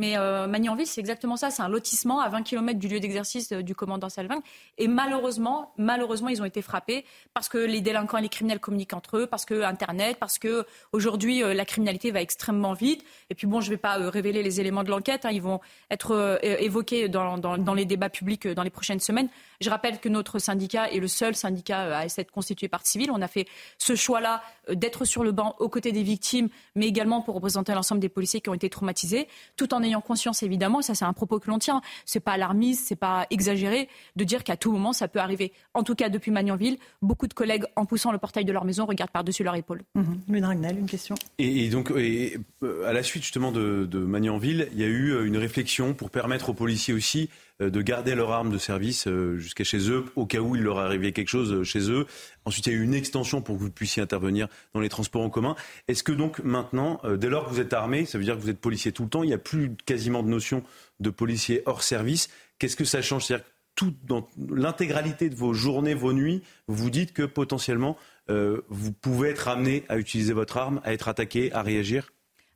Mais 0.00 0.16
euh, 0.16 0.46
Magnanville, 0.46 0.86
c'est 0.86 1.02
exactement 1.02 1.36
ça. 1.36 1.50
C'est 1.50 1.60
un 1.60 1.68
lotissement 1.68 2.20
à 2.20 2.30
20 2.30 2.42
km 2.42 2.78
du 2.78 2.88
lieu 2.88 3.00
d'exercice 3.00 3.52
euh, 3.52 3.62
du 3.62 3.74
commandant 3.74 4.08
Salvin. 4.08 4.40
Et 4.78 4.88
malheureusement, 4.88 5.74
malheureusement, 5.76 6.30
ils 6.30 6.40
ont 6.40 6.46
été 6.46 6.62
frappés 6.62 7.04
parce 7.34 7.50
que 7.50 7.58
les 7.58 7.82
délinquants 7.82 8.16
et 8.16 8.22
les 8.22 8.30
criminels 8.30 8.60
communiquent 8.60 8.94
entre 8.94 9.18
eux, 9.18 9.26
parce 9.26 9.44
que 9.44 9.62
Internet, 9.62 10.16
parce 10.18 10.38
que 10.38 10.64
aujourd'hui 10.92 11.42
euh, 11.42 11.52
la 11.52 11.66
criminalité 11.66 12.12
va 12.12 12.22
extrêmement 12.22 12.72
vite. 12.72 13.04
Et 13.28 13.34
puis 13.34 13.46
bon, 13.46 13.60
je 13.60 13.66
ne 13.66 13.74
vais 13.74 13.76
pas 13.76 13.96
révéler 13.96 14.42
les 14.42 14.58
éléments 14.58 14.84
de 14.84 14.88
l'enquête. 14.88 15.26
Hein. 15.26 15.32
ils 15.34 15.42
vont 15.42 15.60
être 15.90 16.40
évoqués 16.42 17.10
dans, 17.10 17.74
les 17.74 17.84
débats 17.84 18.08
publics 18.08 18.48
dans 18.48 18.62
les 18.62 18.70
prochaines 18.70 19.00
semaines. 19.00 19.28
Je 19.60 19.68
rappelle 19.68 20.00
que 20.00 20.08
notre 20.08 20.38
syndicat 20.38 20.90
est 20.90 20.98
le 20.98 21.08
seul 21.08 21.34
syndicat 21.34 21.98
à 21.98 22.06
être 22.06 22.30
constitué 22.30 22.68
par 22.68 22.86
civile. 22.86 23.10
On 23.10 23.20
a 23.20 23.28
fait 23.28 23.46
ce 23.76 23.94
choix-là 23.94 24.42
d'être 24.70 25.04
sur 25.04 25.24
le 25.24 25.32
banc 25.32 25.56
aux 25.58 25.68
côtés 25.68 25.92
des 25.92 26.02
victimes, 26.02 26.48
mais 26.74 26.86
également 26.86 27.20
pour 27.20 27.34
représenter 27.34 27.74
l'ensemble 27.74 28.00
des 28.00 28.08
policiers 28.08 28.40
qui 28.40 28.48
ont 28.48 28.54
été 28.54 28.70
traumatisés, 28.70 29.28
tout 29.56 29.74
en 29.74 29.82
ayant 29.82 29.89
conscience 29.98 30.44
évidemment, 30.44 30.82
ça 30.82 30.94
c'est 30.94 31.04
un 31.04 31.12
propos 31.12 31.40
que 31.40 31.50
l'on 31.50 31.58
tient, 31.58 31.80
c'est 32.04 32.20
pas 32.20 32.32
alarmiste, 32.32 32.86
c'est 32.86 32.96
pas 32.96 33.26
exagéré 33.30 33.88
de 34.14 34.24
dire 34.24 34.44
qu'à 34.44 34.56
tout 34.56 34.70
moment 34.70 34.92
ça 34.92 35.08
peut 35.08 35.18
arriver. 35.18 35.52
En 35.74 35.82
tout 35.82 35.96
cas, 35.96 36.08
depuis 36.08 36.30
Magnanville, 36.30 36.78
beaucoup 37.02 37.26
de 37.26 37.34
collègues 37.34 37.64
en 37.74 37.86
poussant 37.86 38.12
le 38.12 38.18
portail 38.18 38.44
de 38.44 38.52
leur 38.52 38.64
maison 38.64 38.86
regardent 38.86 39.10
par-dessus 39.10 39.42
leur 39.42 39.56
épaule. 39.56 39.82
Mmh. 39.96 40.02
une 40.78 40.86
question. 40.86 41.14
Et, 41.38 41.68
donc, 41.68 41.90
et, 41.96 42.38
euh, 42.62 42.86
à 42.86 42.92
la 42.92 43.02
suite 43.02 43.22
justement 43.22 43.50
de, 43.50 43.86
de 43.86 43.98
Magnanville, 43.98 44.68
il 44.72 44.78
y 44.78 44.84
a 44.84 44.86
eu 44.86 45.10
euh, 45.10 45.26
une 45.26 45.36
réflexion 45.36 45.94
pour 45.94 46.10
permettre 46.10 46.50
aux 46.50 46.54
policiers 46.54 46.94
aussi 46.94 47.28
euh, 47.28 47.49
de 47.68 47.82
garder 47.82 48.14
leur 48.14 48.32
arme 48.32 48.50
de 48.50 48.56
service 48.56 49.06
euh, 49.06 49.36
jusqu'à 49.36 49.64
chez 49.64 49.90
eux, 49.90 50.06
au 50.16 50.24
cas 50.24 50.38
où 50.38 50.56
il 50.56 50.62
leur 50.62 50.78
arrivait 50.78 51.12
quelque 51.12 51.28
chose 51.28 51.52
euh, 51.52 51.62
chez 51.62 51.90
eux. 51.90 52.06
Ensuite, 52.46 52.66
il 52.66 52.72
y 52.72 52.76
a 52.76 52.78
eu 52.78 52.82
une 52.82 52.94
extension 52.94 53.42
pour 53.42 53.56
que 53.56 53.60
vous 53.60 53.70
puissiez 53.70 54.02
intervenir 54.02 54.48
dans 54.72 54.80
les 54.80 54.88
transports 54.88 55.20
en 55.20 55.28
commun. 55.28 55.56
Est-ce 55.86 56.02
que 56.02 56.12
donc 56.12 56.38
maintenant, 56.42 57.00
dès 57.18 57.28
lors 57.28 57.44
que 57.44 57.50
vous 57.50 57.60
êtes 57.60 57.74
armé, 57.74 58.06
ça 58.06 58.16
veut 58.16 58.24
dire 58.24 58.34
que 58.36 58.40
vous 58.40 58.48
êtes 58.48 58.60
policier 58.60 58.92
tout 58.92 59.02
le 59.02 59.10
temps, 59.10 59.22
il 59.22 59.26
n'y 59.26 59.34
a 59.34 59.38
plus 59.38 59.76
quasiment 59.84 60.22
de 60.22 60.28
notion 60.28 60.62
de 61.00 61.10
policier 61.10 61.62
hors 61.66 61.82
service. 61.82 62.30
Qu'est-ce 62.58 62.76
que 62.76 62.84
ça 62.84 63.02
change? 63.02 63.26
C'est-à-dire 63.26 63.44
tout, 63.74 63.94
dans 64.04 64.26
l'intégralité 64.48 65.28
de 65.28 65.34
vos 65.34 65.52
journées, 65.52 65.94
vos 65.94 66.14
nuits, 66.14 66.42
vous 66.66 66.88
dites 66.88 67.12
que 67.12 67.24
potentiellement, 67.24 67.96
vous 68.28 68.92
pouvez 68.92 69.28
être 69.28 69.48
amené 69.48 69.84
à 69.88 69.98
utiliser 69.98 70.32
votre 70.32 70.56
arme, 70.56 70.80
à 70.84 70.94
être 70.94 71.08
attaqué, 71.08 71.52
à 71.52 71.62
réagir? 71.62 72.10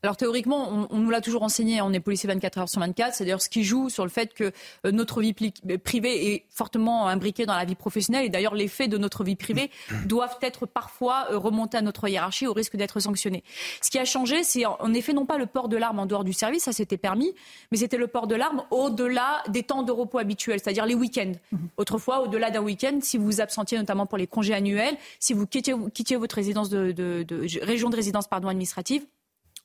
Alors 0.04 0.18
théoriquement, 0.18 0.86
on, 0.90 0.98
nous 0.98 1.08
l'a 1.08 1.22
toujours 1.22 1.42
enseigné, 1.44 1.80
on 1.80 1.90
est 1.94 1.98
policier 1.98 2.28
24 2.28 2.58
heures 2.58 2.68
sur 2.68 2.78
24, 2.80 3.14
c'est 3.14 3.24
d'ailleurs 3.24 3.40
ce 3.40 3.48
qui 3.48 3.64
joue 3.64 3.88
sur 3.88 4.04
le 4.04 4.10
fait 4.10 4.34
que 4.34 4.52
euh, 4.84 4.92
notre 4.92 5.22
vie 5.22 5.34
euh, 5.70 5.78
privée 5.78 6.34
est 6.34 6.44
fortement 6.50 7.08
imbriquée 7.08 7.46
dans 7.46 7.56
la 7.56 7.64
vie 7.64 7.74
professionnelle 7.74 8.26
et 8.26 8.28
d'ailleurs 8.28 8.54
les 8.54 8.68
faits 8.68 8.90
de 8.90 8.98
notre 8.98 9.24
vie 9.24 9.34
privée 9.34 9.70
doivent 10.04 10.36
être 10.42 10.66
parfois 10.66 11.28
euh, 11.30 11.38
remontés 11.38 11.78
à 11.78 11.80
notre 11.80 12.06
hiérarchie 12.06 12.46
au 12.46 12.52
risque 12.52 12.76
d'être 12.76 13.00
sanctionnés. 13.00 13.42
Ce 13.80 13.88
qui 13.88 13.98
a 13.98 14.04
changé, 14.04 14.44
c'est 14.44 14.66
en 14.66 14.92
effet 14.92 15.14
non 15.14 15.24
pas 15.24 15.38
le 15.38 15.46
port 15.46 15.70
de 15.70 15.78
l'arme 15.78 15.98
en 15.98 16.04
dehors 16.04 16.24
du 16.24 16.34
service, 16.34 16.64
ça 16.64 16.72
s'était 16.72 16.98
permis, 16.98 17.34
mais 17.72 17.78
c'était 17.78 17.96
le 17.96 18.06
port 18.06 18.26
de 18.26 18.34
l'arme 18.34 18.62
au-delà 18.70 19.42
des 19.48 19.62
temps 19.62 19.84
de 19.84 19.92
repos 19.92 20.18
habituels, 20.18 20.60
c'est-à-dire 20.62 20.84
les 20.84 20.94
week-ends. 20.94 21.32
Mhm. 21.50 21.68
Autrefois, 21.78 22.20
au-delà 22.20 22.50
d'un 22.50 22.60
week-end, 22.60 22.98
si 23.00 23.16
vous 23.16 23.24
vous 23.24 23.40
absentiez 23.40 23.78
notamment 23.78 24.04
pour 24.04 24.18
les 24.18 24.26
congés 24.26 24.52
annuels, 24.52 24.98
si 25.18 25.32
vous 25.32 25.46
quittiez, 25.46 25.74
quittiez 25.94 26.18
votre 26.18 26.34
résidence 26.34 26.68
de, 26.68 26.92
de, 26.92 27.22
de, 27.22 27.64
région 27.64 27.88
de 27.88 27.96
résidence 27.96 28.28
pardon, 28.28 28.48
administrative, 28.48 29.06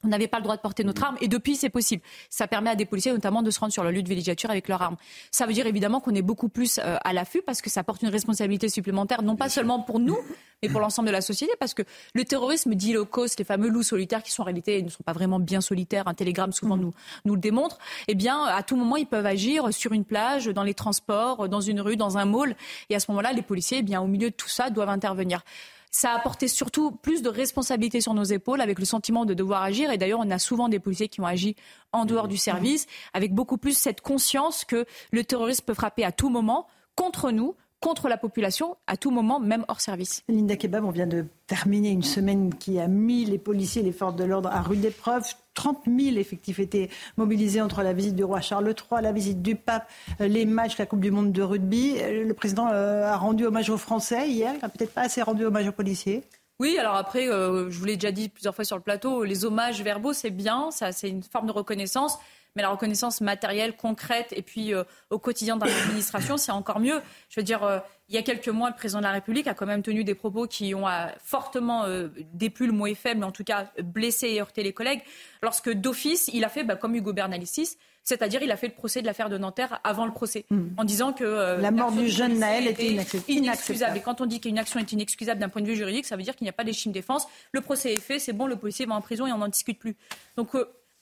on 0.04 0.08
n'avait 0.08 0.28
pas 0.28 0.38
le 0.38 0.44
droit 0.44 0.56
de 0.56 0.62
porter 0.62 0.84
notre 0.84 1.04
arme 1.04 1.18
et 1.22 1.28
depuis 1.28 1.56
c'est 1.56 1.70
possible. 1.70 2.02
Ça 2.30 2.48
permet 2.48 2.70
à 2.70 2.76
des 2.76 2.86
policiers 2.86 3.12
notamment 3.12 3.42
de 3.42 3.52
se 3.52 3.60
rendre 3.60 3.74
sur 3.74 3.84
le 3.84 3.92
lieu 3.92 4.02
de 4.02 4.10
villégiature 4.10 4.50
avec 4.50 4.68
leur 4.68 4.82
arme. 4.82 4.96
Ça 5.32 5.46
veut 5.46 5.54
dire 5.54 5.68
évidemment 5.68 6.00
qu'on 6.00 6.16
est 6.16 6.22
beaucoup 6.22 6.50
plus 6.50 6.80
euh, 6.80 6.98
à 7.04 7.14
l'affût 7.14 7.42
parce 7.42 7.62
que 7.62 7.70
ça 7.70 7.84
porte 7.84 8.02
une 8.02 8.10
responsabilité 8.10 8.70
supplémentaire 8.70 9.22
non 9.22 9.36
pas 9.36 9.50
seulement 9.50 9.82
pour 9.82 10.00
nous 10.00 10.18
mais 10.62 10.70
pour 10.70 10.82
l'ensemble 10.82 11.08
de 11.08 11.14
la 11.14 11.22
société 11.22 11.54
parce 11.60 11.74
que 11.74 11.84
le 12.14 12.26
terrorisme 12.26 12.76
dit 12.76 12.94
low 12.94 13.06
cost, 13.06 13.40
les 13.40 13.46
fameux 13.46 13.70
loups 13.70 13.84
solitaires 13.84 14.24
qui 14.24 14.32
sont 14.32 14.42
en 14.42 14.46
réalité 14.46 14.82
ne 14.82 14.90
sont 14.90 15.04
pas 15.04 15.14
vraiment 15.14 15.40
bien 15.40 15.62
solitaires, 15.62 16.08
un 16.08 16.14
télégramme 16.14 16.52
souvent 16.52 16.78
mmh. 16.78 16.82
nous 16.82 16.94
nous 17.26 17.36
le 17.36 17.42
démontre, 17.42 17.78
eh 18.08 18.16
bien 18.16 18.44
à 18.44 18.64
tout 18.64 18.76
moment 18.76 18.98
ils 18.98 19.08
peuvent 19.08 19.26
agir 19.26 19.74
sur 19.74 19.94
une 19.94 20.06
plage, 20.06 20.48
dans 20.48 20.64
les 20.64 20.74
transports, 20.74 21.50
dans 21.50 21.62
une 21.62 21.82
rue, 21.82 21.98
dans 21.98 22.18
un 22.18 22.26
mall 22.26 22.56
et 22.90 22.96
à 22.96 23.00
ce 23.00 23.12
moment-là 23.12 23.34
les 23.34 23.42
policiers 23.42 23.80
eh 23.80 23.84
bien 23.84 24.02
au 24.02 24.08
milieu 24.08 24.30
de 24.30 24.36
tout 24.36 24.50
ça 24.50 24.70
doivent 24.70 24.90
intervenir. 24.90 25.44
Ça 25.92 26.12
a 26.12 26.18
apporté 26.18 26.48
surtout 26.48 26.92
plus 26.92 27.22
de 27.22 27.30
responsabilité 27.30 28.00
sur 28.00 28.14
nos 28.14 28.24
épaules 28.24 28.62
avec 28.62 28.80
le 28.80 28.86
sentiment 28.86 29.26
de 29.26 29.34
devoir 29.34 29.64
agir. 29.64 29.92
Et 29.92 29.98
d'ailleurs, 29.98 30.20
on 30.24 30.30
a 30.30 30.40
souvent 30.40 30.70
des 30.70 30.80
policiers 30.80 31.08
qui 31.08 31.22
ont 31.22 31.26
agi 31.26 31.56
en 31.92 32.06
dehors 32.06 32.28
du 32.28 32.38
service 32.38 32.86
avec 33.14 33.34
beaucoup 33.34 33.58
plus 33.58 33.78
cette 33.78 34.02
conscience 34.02 34.66
que 34.66 34.86
le 35.12 35.24
terrorisme 35.24 35.66
peut 35.66 35.74
frapper 35.74 36.04
à 36.04 36.12
tout 36.12 36.30
moment 36.30 36.68
contre 36.96 37.32
nous, 37.32 37.56
contre 37.80 38.10
la 38.10 38.18
population 38.18 38.76
à 38.88 38.98
tout 38.98 39.10
moment, 39.10 39.40
même 39.40 39.66
hors 39.68 39.82
service. 39.82 40.24
Linda 40.28 40.58
Kebab, 40.58 40.84
on 40.84 40.92
vient 40.92 41.08
de 41.08 41.26
terminer 41.48 41.90
une 41.90 42.04
semaine 42.04 42.54
qui 42.54 42.80
a 42.80 42.88
mis 42.88 43.26
les 43.26 43.40
policiers 43.40 43.82
et 43.82 43.86
les 43.86 43.92
forces 43.92 44.16
de 44.16 44.26
l'ordre 44.26 44.50
à 44.50 44.62
rude 44.62 44.84
épreuve 44.86 45.24
30 45.60 45.82
000 45.88 46.16
effectifs 46.16 46.60
étaient 46.60 46.90
mobilisés 47.18 47.60
entre 47.60 47.84
la 47.84 47.92
visite 47.92 48.16
du 48.16 48.24
roi 48.24 48.40
Charles 48.40 48.68
III, 48.70 49.02
la 49.02 49.12
visite 49.12 49.42
du 49.42 49.58
pape, 49.58 49.90
les 50.22 50.46
matchs, 50.46 50.78
la 50.78 50.86
Coupe 50.86 51.02
du 51.02 51.12
Monde 51.12 51.34
de 51.34 51.42
rugby. 51.42 51.96
Le 52.00 52.32
président 52.34 52.68
a 52.68 53.18
rendu 53.18 53.46
hommage 53.46 53.70
aux 53.70 53.78
Français 53.78 54.30
hier. 54.30 54.54
Il 54.56 54.62
n'a 54.62 54.70
peut-être 54.70 54.94
pas 54.94 55.02
assez 55.02 55.22
rendu 55.22 55.44
hommage 55.44 55.68
aux 55.68 55.74
policiers. 55.74 56.24
Oui, 56.62 56.78
alors 56.78 56.96
après, 56.96 57.26
je 57.26 57.78
vous 57.78 57.86
l'ai 57.86 57.98
déjà 57.98 58.14
dit 58.14 58.30
plusieurs 58.30 58.56
fois 58.56 58.64
sur 58.64 58.78
le 58.78 58.82
plateau, 58.82 59.26
les 59.26 59.44
hommages 59.44 59.82
verbaux, 59.84 60.14
c'est 60.14 60.30
bien, 60.30 60.72
ça, 60.72 60.94
c'est 60.94 61.10
une 61.10 61.24
forme 61.24 61.48
de 61.48 61.52
reconnaissance 61.52 62.20
mais 62.56 62.62
la 62.62 62.70
reconnaissance 62.70 63.22
matérielle, 63.22 63.76
concrète, 63.76 64.34
et 64.36 64.42
puis 64.42 64.74
euh, 64.74 64.84
au 65.10 65.20
quotidien 65.20 65.58
dans 65.58 65.66
l'administration, 65.66 66.38
c'est 66.38 66.52
encore 66.52 66.80
mieux. 66.80 67.02
Je 67.30 67.40
veux 67.40 67.44
dire, 67.44 67.64
euh, 67.64 67.80
il 68.10 68.16
y 68.16 68.18
a 68.18 68.24
quelques 68.24 68.50
mois, 68.50 68.70
le 68.70 68.76
président 68.76 69.00
de 69.00 69.06
la 69.06 69.12
République 69.12 69.48
a 69.48 69.54
quand 69.54 69.66
même 69.66 69.84
tenu 69.84 70.04
des 70.04 70.16
propos 70.16 70.48
qui 70.48 70.74
ont 70.74 70.88
euh, 70.88 71.08
fortement 71.24 71.86
déplu, 72.34 72.66
le 72.66 72.74
mot 72.74 72.88
est 72.88 72.96
faible, 72.96 73.20
mais 73.22 73.26
en 73.26 73.32
tout 73.32 73.44
cas 73.44 73.72
blessé 73.82 74.30
et 74.30 74.42
heurté 74.42 74.64
les 74.64 74.74
collègues, 74.74 75.02
lorsque 75.42 75.72
d'office, 75.72 76.30
il 76.34 76.44
a 76.44 76.50
fait, 76.50 76.64
bah, 76.64 76.76
comme 76.76 76.96
Hugo 76.96 77.14
Bernalicis, 77.14 77.78
c'est-à-dire 78.04 78.42
il 78.42 78.52
a 78.52 78.58
fait 78.58 78.68
le 78.68 78.74
procès 78.74 79.02
de 79.02 79.06
l'affaire 79.06 79.30
de 79.30 79.38
Nanterre 79.38 79.80
avant 79.84 80.06
le 80.06 80.12
procès, 80.12 80.46
mmh. 80.50 80.60
en 80.78 80.84
disant 80.84 81.14
que 81.14 81.24
la 81.62 81.72
mort 81.72 81.92
du 81.92 82.10
jeune 82.10 82.40
Naël 82.40 82.68
était 82.68 82.98
inexcusable. 83.28 83.98
Et 83.98 84.02
quand 84.02 84.22
on 84.22 84.26
dit 84.26 84.40
qu'une 84.40 84.58
action 84.58 84.80
est 84.80 84.92
inexcusable 84.92 85.40
d'un 85.40 85.50
point 85.50 85.62
de 85.62 85.68
vue 85.68 85.76
juridique, 85.76 86.06
ça 86.06 86.16
veut 86.16 86.24
dire 86.24 86.36
qu'il 86.36 86.46
n'y 86.46 86.50
a 86.50 86.54
pas 86.54 86.64
légitime 86.64 86.92
défense. 86.92 87.28
Le 87.52 87.62
procès 87.62 87.94
est 87.94 88.02
fait, 88.02 88.18
c'est 88.18 88.34
bon, 88.34 88.48
le 88.48 88.56
policier 88.56 88.86
va 88.88 88.96
en 88.96 89.02
prison 89.02 89.28
et 89.28 89.32
on 89.32 89.38
n'en 89.38 89.48
discute 89.48 89.78
plus. 89.78 89.96
Donc 90.36 90.50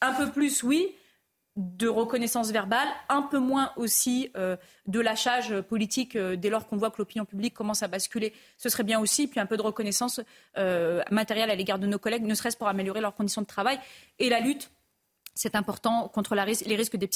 un 0.02 0.14
peu 0.14 0.30
plus, 0.30 0.64
oui, 0.64 0.90
de 1.58 1.88
reconnaissance 1.88 2.52
verbale, 2.52 2.88
un 3.10 3.24
peu 3.24 3.40
moins 3.40 3.72
aussi 3.78 4.30
euh, 4.38 4.56
de 4.86 5.00
lâchage 5.00 5.60
politique 5.62 6.16
euh, 6.16 6.36
dès 6.36 6.52
lors 6.52 6.68
qu'on 6.68 6.78
voit 6.78 6.92
que 6.92 7.00
l'opinion 7.00 7.26
publique 7.26 7.56
commence 7.56 7.82
à 7.82 7.88
basculer. 7.88 8.32
Ce 8.58 8.70
serait 8.70 8.84
bien 8.84 9.00
aussi, 9.00 9.28
puis 9.28 9.40
un 9.40 9.48
peu 9.48 9.58
de 9.58 9.64
reconnaissance 9.64 10.22
euh, 10.58 11.02
matérielle 11.10 11.50
à 11.50 11.56
l'égard 11.56 11.80
de 11.80 11.88
nos 11.88 11.98
collègues, 11.98 12.24
ne 12.24 12.36
serait-ce 12.36 12.58
pour 12.58 12.68
améliorer 12.68 13.02
leurs 13.02 13.16
conditions 13.16 13.42
de 13.42 13.48
travail 13.48 13.80
et 14.20 14.30
la 14.30 14.40
lutte 14.40 14.70
c'est 15.38 15.56
important 15.56 16.08
contre 16.10 16.36
les, 16.36 16.42
risques 16.42 16.66
des 16.96 17.10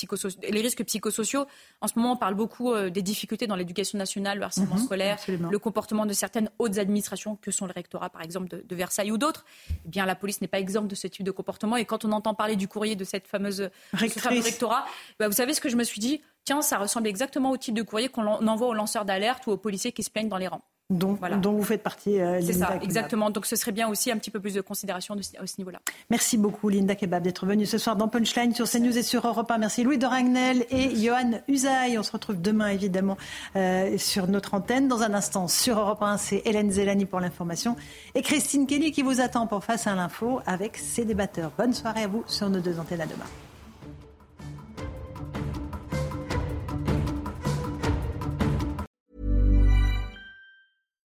les 0.49 0.61
risques 0.61 0.83
psychosociaux. 0.83 1.45
En 1.81 1.87
ce 1.87 1.93
moment, 1.97 2.13
on 2.13 2.17
parle 2.17 2.35
beaucoup 2.35 2.71
euh, 2.71 2.89
des 2.89 3.01
difficultés 3.01 3.47
dans 3.47 3.55
l'éducation 3.55 3.97
nationale, 3.97 4.37
le 4.37 4.43
harcèlement 4.45 4.75
mhm, 4.75 4.83
scolaire, 4.83 5.17
le 5.27 5.59
comportement 5.59 6.05
de 6.05 6.13
certaines 6.13 6.49
hautes 6.59 6.77
administrations, 6.77 7.35
que 7.35 7.51
sont 7.51 7.65
le 7.65 7.73
rectorat, 7.73 8.09
par 8.09 8.21
exemple, 8.21 8.47
de, 8.47 8.75
Versailles 8.75 9.11
ou 9.11 9.17
d'autres. 9.17 9.45
Eh 9.85 9.89
bien, 9.89 10.05
la 10.05 10.15
police 10.15 10.39
n'est 10.41 10.47
pas 10.47 10.59
exempte 10.59 10.87
de 10.87 10.95
ce 10.95 11.07
type 11.07 11.25
de 11.25 11.31
comportement. 11.31 11.75
Et 11.75 11.85
quand 11.85 12.05
on 12.05 12.11
entend 12.11 12.33
parler 12.33 12.55
du 12.55 12.67
courrier 12.67 12.95
de 12.95 13.03
cette 13.03 13.27
fameuse 13.27 13.69
rectorat, 13.93 14.85
bah, 15.19 15.27
vous 15.27 15.35
savez 15.35 15.53
ce 15.53 15.61
que 15.61 15.69
je 15.69 15.75
me 15.75 15.83
suis 15.83 15.99
dit? 15.99 16.21
Tiens, 16.45 16.61
ça 16.61 16.77
ressemble 16.77 17.07
exactement 17.07 17.51
au 17.51 17.57
type 17.57 17.75
de 17.75 17.83
courrier 17.83 18.09
qu'on 18.09 18.25
envoie 18.25 18.67
aux 18.67 18.73
lanceurs 18.73 19.05
d'alerte 19.05 19.45
ou 19.47 19.51
aux 19.51 19.57
policiers 19.57 19.91
qui 19.91 20.03
se 20.03 20.09
plaignent 20.09 20.29
dans 20.29 20.37
les 20.37 20.47
rangs 20.47 20.63
dont, 20.91 21.17
dont 21.41 21.53
vous 21.53 21.63
faites 21.63 21.83
partie. 21.83 22.19
Euh, 22.19 22.39
c'est 22.41 22.53
ça, 22.53 22.77
exactement. 22.81 23.29
Donc 23.29 23.45
ce 23.45 23.55
serait 23.55 23.71
bien 23.71 23.87
aussi 23.87 24.11
un 24.11 24.17
petit 24.17 24.31
peu 24.31 24.39
plus 24.39 24.53
de 24.53 24.61
considération 24.61 25.15
de, 25.15 25.21
à 25.39 25.47
ce 25.47 25.55
niveau-là. 25.57 25.79
Merci 26.09 26.37
beaucoup 26.37 26.69
Linda 26.69 26.95
Kebab 26.95 27.23
d'être 27.23 27.45
venue 27.45 27.65
ce 27.65 27.77
soir 27.77 27.95
dans 27.95 28.07
Punchline 28.07 28.53
sur 28.53 28.69
CNews 28.69 28.97
et 28.97 29.03
sur 29.03 29.25
Europe 29.25 29.49
1. 29.49 29.57
Merci 29.57 29.83
Louis 29.83 29.97
de 29.97 30.05
Ragnel 30.05 30.65
et 30.69 30.95
Johan 30.95 31.41
Usaï. 31.47 31.97
On 31.97 32.03
se 32.03 32.11
retrouve 32.11 32.41
demain 32.41 32.67
évidemment 32.67 33.17
euh, 33.55 33.97
sur 33.97 34.27
notre 34.27 34.53
antenne. 34.53 34.87
Dans 34.87 35.01
un 35.01 35.13
instant 35.13 35.47
sur 35.47 35.79
Europe 35.79 36.01
1, 36.01 36.17
c'est 36.17 36.41
Hélène 36.45 36.71
Zelani 36.71 37.05
pour 37.05 37.19
l'information 37.19 37.75
et 38.15 38.21
Christine 38.21 38.67
Kelly 38.67 38.91
qui 38.91 39.01
vous 39.01 39.21
attend 39.21 39.47
pour 39.47 39.61
Face 39.63 39.85
à 39.85 39.95
l'info 39.95 40.41
avec 40.45 40.77
ses 40.77 41.05
débatteurs. 41.05 41.51
Bonne 41.57 41.73
soirée 41.73 42.03
à 42.03 42.07
vous 42.07 42.23
sur 42.27 42.49
nos 42.49 42.59
deux 42.59 42.79
antennes 42.79 43.01
à 43.01 43.05
demain. 43.05 43.25